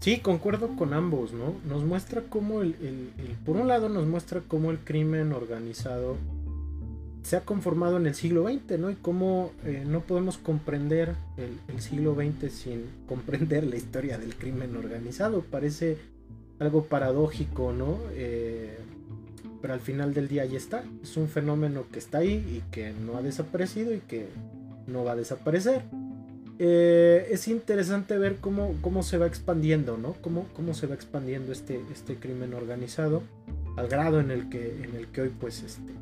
sí, 0.00 0.18
concuerdo 0.18 0.76
con 0.76 0.92
ambos, 0.92 1.32
¿no? 1.32 1.54
Nos 1.66 1.82
muestra 1.82 2.22
cómo 2.28 2.60
el, 2.60 2.74
por 3.46 3.56
un 3.56 3.66
lado 3.66 3.88
nos 3.88 4.06
muestra 4.06 4.42
cómo 4.46 4.70
el 4.70 4.78
crimen 4.78 5.32
organizado 5.32 6.18
se 7.22 7.36
ha 7.36 7.46
conformado 7.46 7.96
en 7.96 8.06
el 8.06 8.14
siglo 8.14 8.46
XX, 8.46 8.78
¿no? 8.78 8.90
Y 8.90 8.96
cómo 8.96 9.52
eh, 9.64 9.84
no 9.86 10.00
podemos 10.00 10.36
comprender 10.36 11.14
el, 11.38 11.58
el, 11.74 11.80
siglo 11.80 12.14
XX 12.14 12.52
sin 12.52 12.84
comprender 13.08 13.64
la 13.64 13.76
historia 13.76 14.18
del 14.18 14.34
crimen 14.34 14.76
organizado. 14.76 15.42
Parece 15.42 15.96
algo 16.60 16.84
paradójico, 16.84 17.72
¿no? 17.72 17.98
Eh, 18.12 18.78
pero 19.60 19.74
al 19.74 19.80
final 19.80 20.14
del 20.14 20.28
día 20.28 20.42
ahí 20.42 20.56
está. 20.56 20.84
Es 21.02 21.16
un 21.16 21.28
fenómeno 21.28 21.84
que 21.90 21.98
está 21.98 22.18
ahí 22.18 22.62
y 22.62 22.70
que 22.70 22.92
no 22.92 23.16
ha 23.16 23.22
desaparecido 23.22 23.92
y 23.92 23.98
que 24.00 24.28
no 24.86 25.04
va 25.04 25.12
a 25.12 25.16
desaparecer. 25.16 25.82
Eh, 26.58 27.28
es 27.30 27.48
interesante 27.48 28.18
ver 28.18 28.36
cómo, 28.36 28.74
cómo 28.82 29.02
se 29.02 29.16
va 29.16 29.26
expandiendo, 29.26 29.96
¿no? 29.96 30.12
Cómo, 30.20 30.46
cómo 30.54 30.74
se 30.74 30.86
va 30.86 30.94
expandiendo 30.94 31.52
este, 31.52 31.80
este 31.90 32.16
crimen 32.16 32.52
organizado 32.52 33.22
al 33.76 33.88
grado 33.88 34.20
en 34.20 34.30
el 34.30 34.50
que, 34.50 34.84
en 34.84 34.94
el 34.94 35.06
que 35.08 35.22
hoy 35.22 35.30
pues 35.30 35.62
este, 35.62 35.92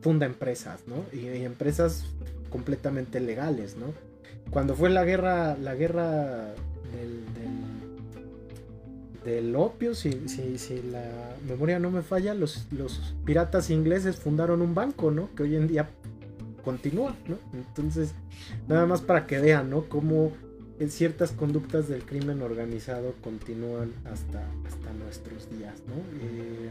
funda 0.00 0.26
empresas, 0.26 0.82
¿no? 0.86 1.04
Y, 1.12 1.26
empresas 1.44 2.04
completamente 2.50 3.18
legales, 3.18 3.76
¿no? 3.76 3.86
Cuando 4.50 4.76
fue 4.76 4.90
la 4.90 5.04
guerra, 5.04 5.56
la 5.56 5.74
guerra 5.74 6.54
del 6.92 7.24
opio, 9.56 9.94
si, 9.94 10.28
si, 10.28 10.82
la 10.90 11.36
memoria 11.48 11.78
no 11.78 11.90
me 11.90 12.02
falla, 12.02 12.34
los, 12.34 12.66
los 12.70 13.14
piratas 13.24 13.70
ingleses 13.70 14.16
fundaron 14.16 14.62
un 14.62 14.74
banco, 14.74 15.10
¿no? 15.10 15.28
Que 15.34 15.44
hoy 15.44 15.56
en 15.56 15.68
día 15.68 15.88
continúa, 16.64 17.14
¿no? 17.28 17.36
Entonces, 17.52 18.12
nada 18.68 18.86
más 18.86 19.00
para 19.00 19.26
que 19.26 19.38
vean, 19.38 19.70
¿no? 19.70 19.84
Cómo 19.88 20.32
ciertas 20.88 21.32
conductas 21.32 21.88
del 21.88 22.04
crimen 22.04 22.42
organizado 22.42 23.14
continúan 23.22 23.92
hasta, 24.04 24.44
hasta 24.66 24.92
nuestros 24.92 25.50
días, 25.50 25.74
¿no? 25.88 25.94
Eh, 26.20 26.70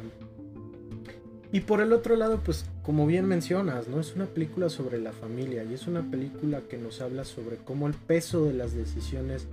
y 1.51 1.61
por 1.61 1.81
el 1.81 1.93
otro 1.93 2.15
lado, 2.15 2.41
pues 2.43 2.65
como 2.83 3.07
bien 3.07 3.25
mencionas, 3.25 3.87
¿no? 3.87 3.99
Es 3.99 4.15
una 4.15 4.25
película 4.25 4.69
sobre 4.69 4.99
la 4.99 5.11
familia 5.11 5.63
y 5.63 5.73
es 5.73 5.87
una 5.87 6.09
película 6.09 6.61
que 6.69 6.77
nos 6.77 7.01
habla 7.01 7.23
sobre 7.23 7.57
cómo 7.57 7.87
el 7.87 7.93
peso 7.93 8.45
de 8.45 8.53
las 8.53 8.73
decisiones 8.73 9.47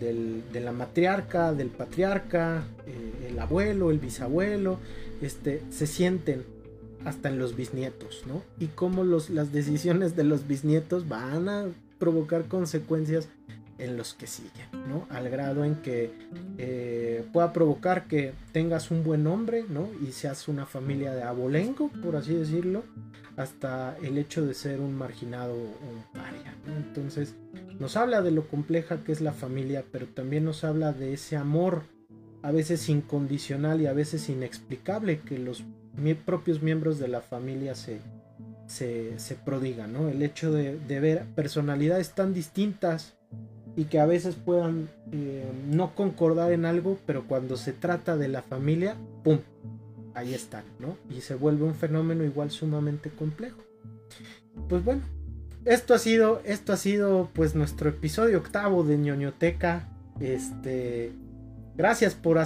de 0.00 0.60
la 0.60 0.72
matriarca, 0.72 1.52
del 1.52 1.68
patriarca, 1.68 2.64
eh, 2.86 3.28
el 3.30 3.38
abuelo, 3.38 3.90
el 3.90 3.98
bisabuelo, 3.98 4.78
este, 5.20 5.62
se 5.70 5.86
sienten 5.86 6.44
hasta 7.04 7.28
en 7.28 7.38
los 7.38 7.56
bisnietos, 7.56 8.24
¿no? 8.26 8.42
Y 8.58 8.68
cómo 8.68 9.04
los, 9.04 9.30
las 9.30 9.52
decisiones 9.52 10.16
de 10.16 10.24
los 10.24 10.46
bisnietos 10.46 11.08
van 11.08 11.48
a 11.48 11.66
provocar 11.98 12.46
consecuencias 12.46 13.28
en 13.78 13.96
los 13.96 14.14
que 14.14 14.26
siguen, 14.26 14.68
¿no? 14.88 15.06
Al 15.10 15.28
grado 15.28 15.64
en 15.64 15.76
que 15.76 16.12
eh, 16.58 17.24
pueda 17.32 17.52
provocar 17.52 18.06
que 18.06 18.32
tengas 18.52 18.90
un 18.90 19.02
buen 19.02 19.24
nombre, 19.24 19.64
¿no? 19.68 19.88
Y 20.06 20.12
seas 20.12 20.46
una 20.48 20.66
familia 20.66 21.14
de 21.14 21.22
abolengo, 21.22 21.88
por 22.02 22.16
así 22.16 22.34
decirlo, 22.34 22.84
hasta 23.36 23.96
el 24.02 24.18
hecho 24.18 24.46
de 24.46 24.54
ser 24.54 24.80
un 24.80 24.94
marginado 24.94 25.54
o 25.54 25.56
un 25.56 26.04
paria, 26.12 26.54
Entonces, 26.66 27.34
nos 27.82 27.96
habla 27.96 28.22
de 28.22 28.30
lo 28.30 28.46
compleja 28.46 29.02
que 29.02 29.10
es 29.10 29.20
la 29.20 29.32
familia, 29.32 29.84
pero 29.90 30.06
también 30.06 30.44
nos 30.44 30.62
habla 30.62 30.92
de 30.92 31.14
ese 31.14 31.36
amor 31.36 31.82
a 32.40 32.52
veces 32.52 32.88
incondicional 32.88 33.80
y 33.80 33.86
a 33.86 33.92
veces 33.92 34.28
inexplicable 34.28 35.18
que 35.18 35.36
los 35.36 35.64
propios 36.24 36.62
miembros 36.62 37.00
de 37.00 37.08
la 37.08 37.22
familia 37.22 37.74
se, 37.74 37.98
se, 38.68 39.34
prodigan, 39.44 39.92
¿no? 39.92 40.08
El 40.08 40.22
hecho 40.22 40.52
de, 40.52 40.78
ver 41.00 41.24
personalidades 41.34 42.12
tan 42.14 42.32
distintas 42.32 43.14
y 43.74 43.86
que 43.86 43.98
a 43.98 44.06
veces 44.06 44.36
puedan 44.36 44.88
eh, 45.10 45.50
no 45.68 45.96
concordar 45.96 46.52
en 46.52 46.66
algo, 46.66 46.98
pero 47.04 47.26
cuando 47.26 47.56
se 47.56 47.72
trata 47.72 48.16
de 48.16 48.28
la 48.28 48.42
familia, 48.42 48.96
¡pum! 49.24 49.40
Ahí 50.14 50.34
están, 50.34 50.62
¿no? 50.78 50.96
Y 51.10 51.20
se 51.22 51.34
vuelve 51.34 51.64
un 51.64 51.74
fenómeno 51.74 52.22
igual 52.22 52.52
sumamente 52.52 53.10
complejo. 53.10 53.58
Pues 54.68 54.84
bueno, 54.84 55.02
esto 55.64 55.94
ha 55.94 55.98
sido, 55.98 56.42
esto 56.44 56.72
ha 56.72 56.76
sido 56.76 57.30
pues 57.32 57.54
nuestro 57.54 57.88
episodio 57.88 58.38
octavo 58.38 58.82
de 58.84 58.98
ñoñoteca. 58.98 59.88
Este, 60.20 61.12
gracias 61.76 62.14
por 62.14 62.38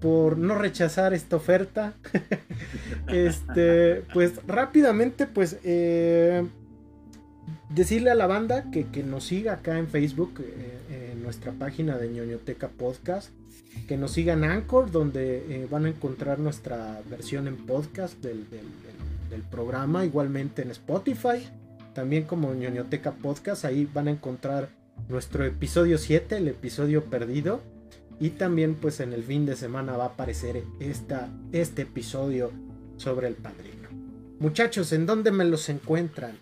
por 0.00 0.38
no 0.38 0.54
rechazar 0.56 1.12
esta 1.12 1.36
oferta. 1.36 1.94
este, 3.08 4.02
pues 4.14 4.34
rápidamente, 4.46 5.26
pues 5.26 5.58
eh, 5.64 6.46
decirle 7.68 8.10
a 8.10 8.14
la 8.14 8.26
banda 8.26 8.70
que, 8.70 8.86
nos 9.02 9.24
siga 9.24 9.54
acá 9.54 9.78
en 9.78 9.88
Facebook, 9.88 10.40
eh, 10.40 11.12
en 11.12 11.22
nuestra 11.22 11.52
página 11.52 11.98
de 11.98 12.08
ñoñoteca 12.08 12.68
podcast. 12.68 13.30
Que 13.86 13.96
nos 13.96 14.12
sigan 14.12 14.42
Anchor, 14.42 14.90
donde 14.90 15.62
eh, 15.62 15.68
van 15.70 15.84
a 15.84 15.88
encontrar 15.88 16.38
nuestra 16.38 17.00
versión 17.08 17.46
en 17.46 17.56
podcast 17.56 18.16
del 18.22 19.42
programa, 19.50 20.04
igualmente 20.04 20.62
en 20.62 20.70
Spotify 20.70 21.46
también 21.94 22.24
como 22.24 22.54
ñoñoteca 22.54 23.12
podcast, 23.12 23.64
ahí 23.64 23.88
van 23.92 24.08
a 24.08 24.12
encontrar 24.12 24.70
nuestro 25.08 25.44
episodio 25.44 25.98
7, 25.98 26.36
el 26.36 26.48
episodio 26.48 27.04
perdido. 27.04 27.62
Y 28.20 28.30
también 28.30 28.74
pues 28.74 29.00
en 29.00 29.14
el 29.14 29.22
fin 29.22 29.46
de 29.46 29.56
semana 29.56 29.96
va 29.96 30.04
a 30.04 30.08
aparecer 30.08 30.62
esta, 30.78 31.30
este 31.52 31.82
episodio 31.82 32.52
sobre 32.98 33.28
el 33.28 33.34
padrino. 33.34 33.88
Muchachos, 34.38 34.92
¿en 34.92 35.06
dónde 35.06 35.32
me 35.32 35.46
los 35.46 35.68
encuentran? 35.70 36.36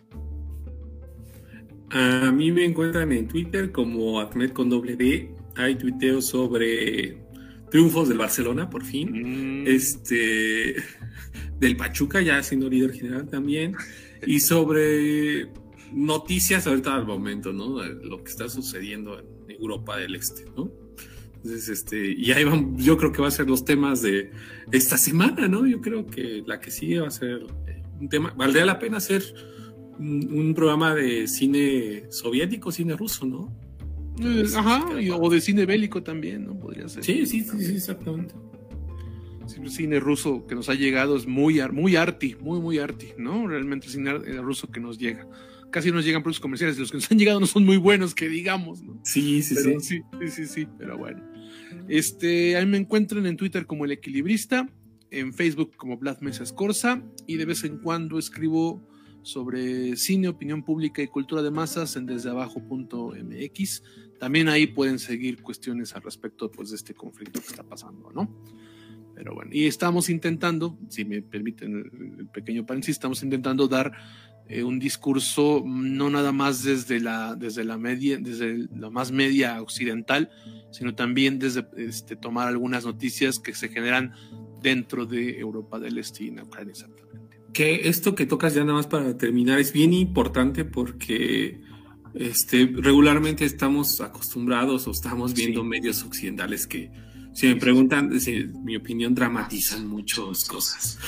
A 1.90 2.32
mí 2.32 2.50
me 2.50 2.64
encuentran 2.64 3.12
en 3.12 3.28
Twitter 3.28 3.70
como 3.70 4.20
Ahmed 4.20 4.50
con 4.50 4.68
doble 4.68 4.96
D. 4.96 5.30
Hay 5.54 5.76
tuiteos 5.76 6.26
sobre 6.26 7.18
triunfos 7.70 8.08
del 8.08 8.18
Barcelona, 8.18 8.68
por 8.68 8.84
fin. 8.84 9.62
Mm. 9.62 9.66
Este, 9.68 10.76
del 11.60 11.76
Pachuca, 11.76 12.20
ya 12.20 12.42
siendo 12.42 12.68
líder 12.68 12.92
general 12.92 13.28
también 13.28 13.76
y 14.26 14.40
sobre 14.40 15.48
noticias 15.92 16.66
ahorita 16.66 16.94
al 16.94 17.06
momento, 17.06 17.52
¿no? 17.52 17.82
Lo 17.82 18.22
que 18.22 18.30
está 18.30 18.48
sucediendo 18.48 19.18
en 19.18 19.50
Europa 19.50 19.96
del 19.96 20.14
Este, 20.14 20.44
¿no? 20.56 20.70
Entonces, 21.36 21.68
este, 21.68 22.12
y 22.12 22.32
ahí 22.32 22.44
van, 22.44 22.76
yo 22.76 22.96
creo 22.96 23.12
que 23.12 23.22
va 23.22 23.28
a 23.28 23.30
ser 23.30 23.48
los 23.48 23.64
temas 23.64 24.02
de 24.02 24.32
esta 24.72 24.98
semana, 24.98 25.46
¿no? 25.46 25.66
Yo 25.66 25.80
creo 25.80 26.06
que 26.06 26.42
la 26.46 26.60
que 26.60 26.70
sigue 26.70 27.00
va 27.00 27.08
a 27.08 27.12
ser 27.12 27.46
eh, 27.66 27.82
un 28.00 28.08
tema, 28.08 28.34
valdría 28.36 28.66
la 28.66 28.78
pena 28.78 28.96
hacer 28.96 29.22
un, 29.98 30.52
programa 30.54 30.94
de 30.94 31.28
cine 31.28 32.04
soviético, 32.10 32.72
cine 32.72 32.96
ruso, 32.96 33.24
¿no? 33.24 33.56
Eh, 34.20 34.44
ajá, 34.56 34.84
o 35.18 35.30
de 35.30 35.40
cine 35.40 35.64
bélico 35.64 36.02
también, 36.02 36.44
¿no? 36.44 36.58
Podría 36.58 36.88
ser. 36.88 37.04
Sí, 37.04 37.24
sí, 37.24 37.42
sí, 37.42 37.64
sí 37.64 37.74
exactamente 37.76 38.34
el 39.56 39.70
cine 39.70 40.00
ruso 40.00 40.46
que 40.46 40.54
nos 40.54 40.68
ha 40.68 40.74
llegado 40.74 41.16
es 41.16 41.26
muy, 41.26 41.60
muy 41.72 41.96
arty, 41.96 42.36
muy, 42.40 42.60
muy 42.60 42.78
arty, 42.78 43.12
¿no? 43.18 43.46
Realmente 43.46 43.86
el 43.86 43.92
cine 43.92 44.12
ruso 44.40 44.70
que 44.70 44.80
nos 44.80 44.98
llega. 44.98 45.26
Casi 45.70 45.92
nos 45.92 46.04
llegan 46.04 46.22
productos 46.22 46.40
comerciales 46.40 46.76
y 46.76 46.80
los 46.80 46.90
que 46.90 46.96
nos 46.96 47.10
han 47.10 47.18
llegado 47.18 47.40
no 47.40 47.46
son 47.46 47.64
muy 47.64 47.76
buenos, 47.76 48.14
que 48.14 48.28
digamos, 48.28 48.82
¿no? 48.82 48.98
Sí, 49.04 49.42
sí, 49.42 49.56
sí. 49.56 49.76
sí. 49.80 50.02
Sí, 50.30 50.46
sí, 50.46 50.68
pero 50.78 50.96
bueno. 50.96 51.22
Este, 51.88 52.56
ahí 52.56 52.66
me 52.66 52.78
encuentran 52.78 53.26
en 53.26 53.36
Twitter 53.36 53.66
como 53.66 53.84
El 53.84 53.92
Equilibrista, 53.92 54.68
en 55.10 55.32
Facebook 55.32 55.76
como 55.76 55.96
Vlad 55.96 56.20
Mesa 56.20 56.44
Corsa 56.54 57.02
y 57.26 57.36
de 57.36 57.44
vez 57.44 57.64
en 57.64 57.78
cuando 57.78 58.18
escribo 58.18 58.86
sobre 59.22 59.96
cine, 59.96 60.28
opinión 60.28 60.62
pública 60.62 61.02
y 61.02 61.08
cultura 61.08 61.42
de 61.42 61.50
masas 61.50 61.96
en 61.96 62.06
desdeabajo.mx. 62.06 63.82
También 64.18 64.48
ahí 64.48 64.66
pueden 64.66 64.98
seguir 64.98 65.42
cuestiones 65.42 65.94
al 65.94 66.02
respecto 66.02 66.50
pues, 66.50 66.70
de 66.70 66.76
este 66.76 66.94
conflicto 66.94 67.40
que 67.40 67.46
está 67.46 67.62
pasando, 67.62 68.10
¿no? 68.12 68.28
Pero 69.18 69.34
bueno, 69.34 69.50
y 69.52 69.66
estamos 69.66 70.10
intentando, 70.10 70.78
si 70.88 71.04
me 71.04 71.22
permiten 71.22 72.16
el 72.20 72.28
pequeño 72.28 72.64
paréntesis, 72.64 72.94
estamos 72.94 73.20
intentando 73.24 73.66
dar 73.66 73.90
eh, 74.46 74.62
un 74.62 74.78
discurso 74.78 75.64
no 75.66 76.08
nada 76.08 76.30
más 76.30 76.62
desde 76.62 77.00
la, 77.00 77.34
desde 77.34 77.64
la 77.64 77.78
media, 77.78 78.18
desde 78.18 78.68
la 78.76 78.90
más 78.90 79.10
media 79.10 79.60
occidental, 79.60 80.30
sino 80.70 80.94
también 80.94 81.40
desde 81.40 81.66
este, 81.78 82.14
tomar 82.14 82.46
algunas 82.46 82.84
noticias 82.84 83.40
que 83.40 83.54
se 83.54 83.70
generan 83.70 84.12
dentro 84.62 85.04
de 85.04 85.40
Europa 85.40 85.80
del 85.80 85.98
Este 85.98 86.22
y 86.22 86.28
en 86.28 86.42
Ucrania 86.42 86.70
exactamente. 86.70 87.40
Que 87.52 87.88
esto 87.88 88.14
que 88.14 88.24
tocas 88.24 88.54
ya 88.54 88.60
nada 88.60 88.74
más 88.74 88.86
para 88.86 89.18
terminar 89.18 89.58
es 89.58 89.72
bien 89.72 89.94
importante 89.94 90.64
porque 90.64 91.60
este, 92.14 92.70
regularmente 92.72 93.44
estamos 93.44 94.00
acostumbrados 94.00 94.86
o 94.86 94.92
estamos 94.92 95.34
viendo 95.34 95.64
medios 95.64 96.04
occidentales 96.04 96.68
que, 96.68 96.92
si 97.38 97.46
me 97.46 97.54
preguntan, 97.54 98.10
mi 98.64 98.74
opinión, 98.74 99.14
dramatizan 99.14 99.86
muchas 99.86 100.44
cosas. 100.44 100.98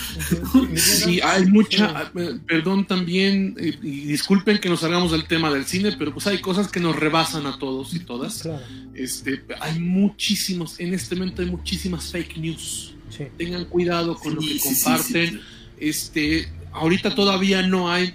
Sí, 0.76 1.20
hay 1.20 1.46
mucha, 1.46 2.12
perdón 2.46 2.86
también, 2.86 3.56
y 3.58 4.02
disculpen 4.06 4.58
que 4.58 4.68
nos 4.68 4.78
salgamos 4.78 5.10
del 5.10 5.24
tema 5.24 5.52
del 5.52 5.64
cine, 5.64 5.90
pero 5.98 6.12
pues 6.12 6.28
hay 6.28 6.40
cosas 6.40 6.68
que 6.68 6.78
nos 6.78 6.94
rebasan 6.94 7.46
a 7.46 7.58
todos 7.58 7.94
y 7.94 7.98
todas. 7.98 8.48
Este, 8.94 9.44
hay 9.60 9.80
muchísimos, 9.80 10.78
en 10.78 10.94
este 10.94 11.16
momento 11.16 11.42
hay 11.42 11.50
muchísimas 11.50 12.12
fake 12.12 12.36
news. 12.36 12.94
Tengan 13.36 13.64
cuidado 13.64 14.14
con 14.14 14.36
lo 14.36 14.40
que 14.40 14.60
comparten. 14.60 15.40
este, 15.78 16.48
ahorita 16.70 17.12
todavía 17.12 17.66
no 17.66 17.90
hay 17.90 18.14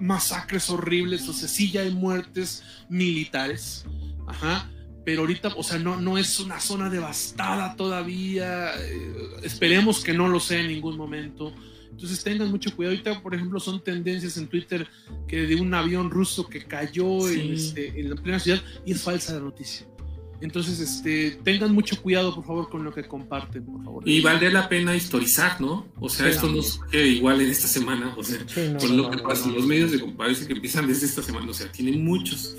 masacres 0.00 0.70
horribles, 0.70 1.28
o 1.28 1.34
sea, 1.34 1.46
sí 1.46 1.70
ya 1.70 1.82
hay 1.82 1.90
muertes 1.90 2.62
militares, 2.88 3.84
ajá, 4.26 4.66
pero 5.04 5.22
ahorita, 5.22 5.54
o 5.56 5.62
sea, 5.62 5.78
no, 5.78 6.00
no 6.00 6.18
es 6.18 6.40
una 6.40 6.60
zona 6.60 6.90
devastada 6.90 7.76
todavía, 7.76 8.72
eh, 8.78 9.12
esperemos 9.42 10.04
que 10.04 10.12
no 10.12 10.28
lo 10.28 10.40
sea 10.40 10.60
en 10.60 10.68
ningún 10.68 10.96
momento. 10.96 11.54
Entonces 11.90 12.22
tengan 12.22 12.50
mucho 12.50 12.74
cuidado. 12.74 12.94
Ahorita, 12.94 13.22
por 13.22 13.34
ejemplo, 13.34 13.60
son 13.60 13.82
tendencias 13.82 14.36
en 14.36 14.46
Twitter 14.48 14.86
que 15.28 15.42
de 15.42 15.56
un 15.56 15.74
avión 15.74 16.10
ruso 16.10 16.48
que 16.48 16.64
cayó 16.64 17.28
en, 17.28 17.52
este, 17.52 18.00
en 18.00 18.10
la 18.10 18.16
plena 18.16 18.38
ciudad 18.38 18.62
y 18.86 18.92
es 18.92 19.02
falsa 19.02 19.34
la 19.34 19.40
noticia. 19.40 19.86
Entonces, 20.40 20.80
este, 20.80 21.32
tengan 21.44 21.74
mucho 21.74 22.00
cuidado, 22.00 22.34
por 22.34 22.44
favor, 22.44 22.70
con 22.70 22.82
lo 22.82 22.94
que 22.94 23.04
comparten, 23.04 23.64
por 23.64 23.84
favor. 23.84 24.08
Y 24.08 24.22
vale 24.22 24.50
la 24.50 24.68
pena 24.68 24.96
historizar, 24.96 25.60
¿no? 25.60 25.86
O 25.98 26.08
sea, 26.08 26.28
esto 26.28 26.48
no 26.48 26.60
es 26.60 26.80
igual 26.92 27.42
en 27.42 27.50
esta 27.50 27.68
semana, 27.68 28.14
o 28.16 28.24
sea, 28.24 28.38
con 28.78 28.96
lo 28.96 29.10
que 29.10 29.18
pasa, 29.18 29.48
los 29.50 29.66
medios 29.66 29.90
de 29.90 29.98
parece 29.98 30.46
que 30.46 30.54
empiezan 30.54 30.86
desde 30.86 31.06
esta 31.06 31.22
semana, 31.22 31.50
o 31.50 31.54
sea, 31.54 31.70
tienen 31.70 32.02
muchos. 32.02 32.56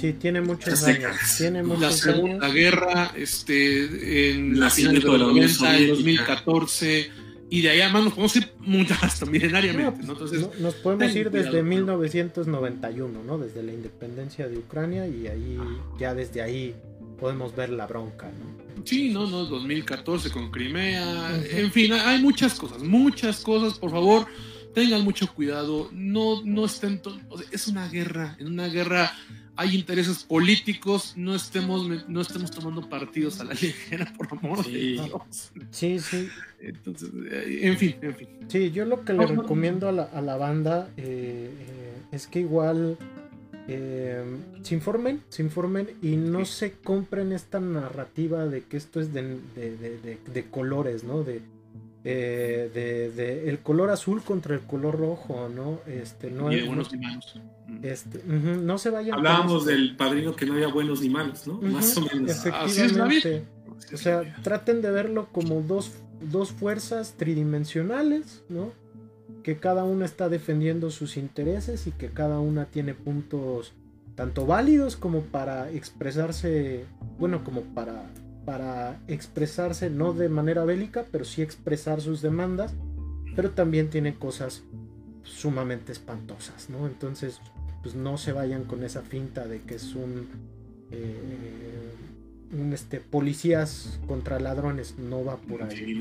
Sí, 0.00 0.14
tiene 0.14 0.40
muchos 0.40 0.82
años. 0.84 1.14
Tiene 1.36 1.62
muchos 1.62 1.82
la 1.82 1.92
Segunda 1.92 2.48
Guerra, 2.48 3.12
este, 3.16 4.30
en 4.30 4.58
la 4.58 4.70
final 4.70 4.94
de 4.94 5.00
los 5.00 5.20
90, 5.20 5.76
en 5.76 5.88
2014 5.88 7.10
y 7.52 7.62
de 7.62 7.70
ahí 7.70 7.80
además 7.80 8.04
nos 8.04 8.12
podemos 8.12 8.36
ir 8.36 8.52
muchas 8.60 9.02
hasta 9.02 9.26
milenariamente. 9.26 10.04
¿no? 10.04 10.12
Entonces, 10.12 10.48
nos 10.60 10.74
podemos 10.76 11.14
ir 11.16 11.30
desde 11.30 11.62
1991, 11.64 13.22
¿no? 13.24 13.38
Desde 13.38 13.62
la 13.64 13.72
independencia 13.72 14.48
de 14.48 14.56
Ucrania 14.56 15.06
y 15.08 15.26
ahí 15.26 15.58
ya 15.98 16.14
desde 16.14 16.42
ahí 16.42 16.76
podemos 17.18 17.54
ver 17.54 17.70
la 17.70 17.88
bronca, 17.88 18.26
¿no? 18.28 18.84
Sí, 18.84 19.10
no, 19.10 19.26
no, 19.26 19.44
2014 19.44 20.30
con 20.30 20.50
Crimea, 20.50 21.42
en 21.50 21.70
fin, 21.70 21.92
hay 21.92 22.22
muchas 22.22 22.54
cosas, 22.54 22.82
muchas 22.82 23.40
cosas, 23.40 23.78
por 23.78 23.90
favor, 23.90 24.26
tengan 24.72 25.02
mucho 25.02 25.30
cuidado, 25.34 25.90
no, 25.92 26.42
no 26.44 26.64
estén, 26.64 27.02
es 27.50 27.68
una 27.68 27.88
guerra, 27.88 28.36
en 28.38 28.46
una 28.46 28.68
guerra 28.68 29.12
hay 29.60 29.76
intereses 29.76 30.24
políticos, 30.24 31.12
no 31.16 31.34
estemos, 31.34 31.86
no 32.08 32.20
estemos 32.22 32.50
tomando 32.50 32.88
partidos 32.88 33.40
a 33.40 33.44
la 33.44 33.52
ligera, 33.60 34.10
por 34.16 34.26
amor 34.32 34.64
de 34.64 34.70
Dios. 34.70 35.52
Sí, 35.70 35.98
sí. 35.98 36.30
Entonces, 36.60 37.10
eh, 37.30 37.58
en 37.64 37.76
fin, 37.76 37.94
en 38.00 38.14
fin. 38.14 38.28
Sí, 38.48 38.70
yo 38.70 38.86
lo 38.86 39.04
que 39.04 39.12
le 39.12 39.26
recomiendo 39.26 39.86
a 39.86 39.92
la, 39.92 40.04
a 40.04 40.22
la 40.22 40.38
banda 40.38 40.88
eh, 40.96 41.50
eh, 41.50 41.92
es 42.10 42.26
que 42.26 42.40
igual 42.40 42.96
se 43.66 44.74
informen, 44.74 45.20
se 45.28 45.42
informen 45.42 45.90
y 46.02 46.16
no 46.16 46.44
se 46.44 46.72
compren 46.72 47.30
esta 47.30 47.60
narrativa 47.60 48.46
de 48.46 48.62
que 48.62 48.76
esto 48.76 48.98
es 48.98 49.12
de, 49.12 49.38
de, 49.54 49.76
de, 49.76 50.18
de 50.34 50.44
colores, 50.50 51.04
¿no? 51.04 51.22
De, 51.22 51.40
eh, 52.02 52.70
de, 53.14 53.48
el 53.50 53.58
color 53.58 53.90
azul 53.90 54.22
contra 54.22 54.54
el 54.54 54.62
color 54.62 54.98
rojo, 54.98 55.50
¿no? 55.54 55.80
Este, 55.86 56.30
no 56.30 56.48
hay 56.48 56.66
buenos 56.66 56.90
ni 56.92 56.98
malos. 56.98 57.38
Mm. 57.66 57.78
Este, 57.84 58.22
no 58.24 58.78
se 58.78 58.90
vayan. 58.90 59.16
Hablábamos 59.16 59.66
del 59.66 59.96
padrino 59.96 60.34
que 60.34 60.46
no 60.46 60.54
había 60.54 60.68
buenos 60.68 61.02
ni 61.02 61.10
malos, 61.10 61.46
¿no? 61.46 61.60
Más 61.60 61.96
o 61.98 62.00
menos. 62.02 62.30
Efectivamente. 62.30 63.44
o 63.92 63.96
sea, 63.96 64.34
traten 64.42 64.80
de 64.80 64.90
verlo 64.90 65.28
como 65.30 65.60
dos, 65.60 65.92
dos 66.20 66.52
fuerzas 66.52 67.14
tridimensionales, 67.18 68.44
¿no? 68.48 68.72
Que 69.42 69.58
cada 69.58 69.84
una 69.84 70.06
está 70.06 70.28
defendiendo 70.28 70.90
sus 70.90 71.18
intereses 71.18 71.86
y 71.86 71.92
que 71.92 72.08
cada 72.08 72.40
una 72.40 72.64
tiene 72.66 72.94
puntos 72.94 73.74
tanto 74.14 74.44
válidos 74.46 74.96
como 74.96 75.20
para 75.22 75.70
expresarse, 75.70 76.84
bueno, 77.18 77.44
como 77.44 77.62
para 77.62 78.04
para 78.50 79.00
expresarse 79.06 79.90
no 79.90 80.12
de 80.12 80.28
manera 80.28 80.64
bélica, 80.64 81.04
pero 81.12 81.24
sí 81.24 81.40
expresar 81.40 82.00
sus 82.00 82.20
demandas, 82.20 82.74
pero 83.36 83.50
también 83.52 83.90
tiene 83.90 84.16
cosas 84.16 84.64
sumamente 85.22 85.92
espantosas, 85.92 86.68
¿no? 86.68 86.88
Entonces, 86.88 87.40
pues 87.80 87.94
no 87.94 88.18
se 88.18 88.32
vayan 88.32 88.64
con 88.64 88.82
esa 88.82 89.02
finta 89.02 89.46
de 89.46 89.60
que 89.60 89.76
es 89.76 89.94
un, 89.94 90.26
eh, 90.90 91.92
un 92.58 92.72
este, 92.72 92.98
policías 92.98 94.00
contra 94.08 94.40
ladrones, 94.40 94.96
no 94.98 95.24
va 95.24 95.36
por 95.36 95.62
ahí. 95.62 95.94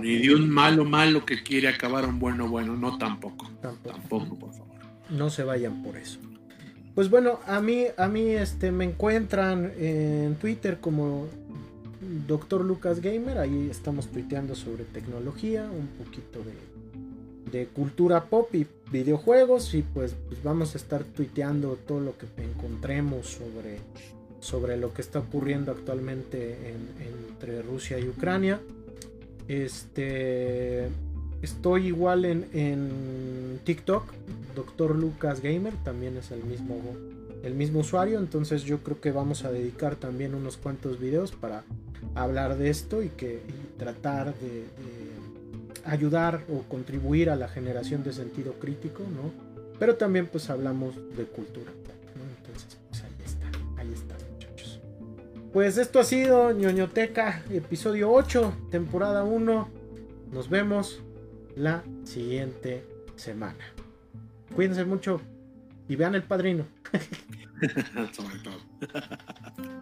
ni 0.00 0.16
de 0.16 0.34
un 0.34 0.48
malo 0.48 0.86
malo 0.86 1.26
que 1.26 1.42
quiere 1.42 1.68
acabar 1.68 2.06
un 2.06 2.18
bueno 2.18 2.48
bueno, 2.48 2.74
no 2.74 2.96
tampoco. 2.96 3.50
Tampoco, 3.60 3.98
tampoco 3.98 4.38
por 4.38 4.52
favor. 4.52 4.76
No 5.10 5.28
se 5.28 5.44
vayan 5.44 5.82
por 5.82 5.98
eso. 5.98 6.20
Pues 6.94 7.10
bueno, 7.10 7.40
a 7.46 7.60
mí, 7.60 7.84
a 7.98 8.08
mí 8.08 8.30
este, 8.30 8.72
me 8.72 8.86
encuentran 8.86 9.70
en 9.78 10.36
Twitter 10.36 10.78
como 10.80 11.26
Doctor 12.26 12.64
Lucas 12.64 13.00
Gamer, 13.00 13.38
ahí 13.38 13.68
estamos 13.70 14.06
tuiteando 14.08 14.54
sobre 14.54 14.84
tecnología, 14.84 15.68
un 15.70 15.88
poquito 16.04 16.40
de, 16.42 17.66
cultura 17.68 18.24
pop 18.24 18.54
y 18.54 18.66
videojuegos 18.92 19.72
y 19.72 19.80
pues, 19.80 20.14
pues, 20.28 20.42
vamos 20.42 20.74
a 20.74 20.78
estar 20.78 21.04
tuiteando 21.04 21.78
todo 21.86 22.00
lo 22.00 22.14
que 22.18 22.26
encontremos 22.42 23.28
sobre, 23.28 23.78
sobre 24.40 24.76
lo 24.76 24.92
que 24.92 25.00
está 25.00 25.20
ocurriendo 25.20 25.72
actualmente 25.72 26.74
entre 27.38 27.62
Rusia 27.62 27.98
y 27.98 28.08
Ucrania. 28.08 28.60
Este, 29.48 30.88
estoy 31.40 31.86
igual 31.86 32.26
en, 32.26 32.46
en 32.52 33.60
TikTok, 33.64 34.04
Doctor 34.54 34.94
Lucas 34.94 35.40
Gamer, 35.40 35.72
también 35.82 36.18
es 36.18 36.30
el 36.32 36.44
mismo 36.44 36.78
el 37.46 37.54
mismo 37.54 37.80
usuario 37.80 38.18
entonces 38.18 38.64
yo 38.64 38.82
creo 38.82 39.00
que 39.00 39.12
vamos 39.12 39.44
a 39.44 39.52
dedicar 39.52 39.96
también 39.96 40.34
unos 40.34 40.56
cuantos 40.56 40.98
videos 40.98 41.32
para 41.32 41.64
hablar 42.14 42.56
de 42.56 42.70
esto 42.70 43.02
y 43.02 43.08
que 43.10 43.40
tratar 43.78 44.34
de, 44.34 44.64
ayudar 45.84 46.42
o 46.52 46.62
contribuir 46.68 47.30
a 47.30 47.36
la 47.36 47.46
generación 47.46 48.02
de 48.02 48.12
sentido 48.12 48.54
crítico, 48.54 49.04
¿no? 49.04 49.30
Pero 49.78 49.94
también 49.94 50.26
pues 50.26 50.50
hablamos 50.50 50.96
de 51.16 51.24
cultura, 51.24 51.70
Entonces, 52.38 52.76
pues 52.88 53.02
ahí 53.04 53.10
está, 53.24 53.46
ahí 53.80 53.92
está, 53.92 54.16
muchachos. 54.32 54.80
Pues 55.52 55.78
esto 55.78 56.00
ha 56.00 56.04
sido 56.04 56.50
ñoñoteca, 56.50 57.44
episodio 57.50 58.10
8, 58.10 58.52
temporada 58.70 59.22
1. 59.22 59.68
Nos 60.32 60.50
vemos 60.50 61.00
la 61.54 61.84
siguiente 62.02 62.82
semana. 63.14 63.64
Cuídense 64.56 64.84
mucho 64.84 65.20
y 65.88 65.96
vean 65.96 66.14
el 66.14 66.22
padrino. 66.22 66.66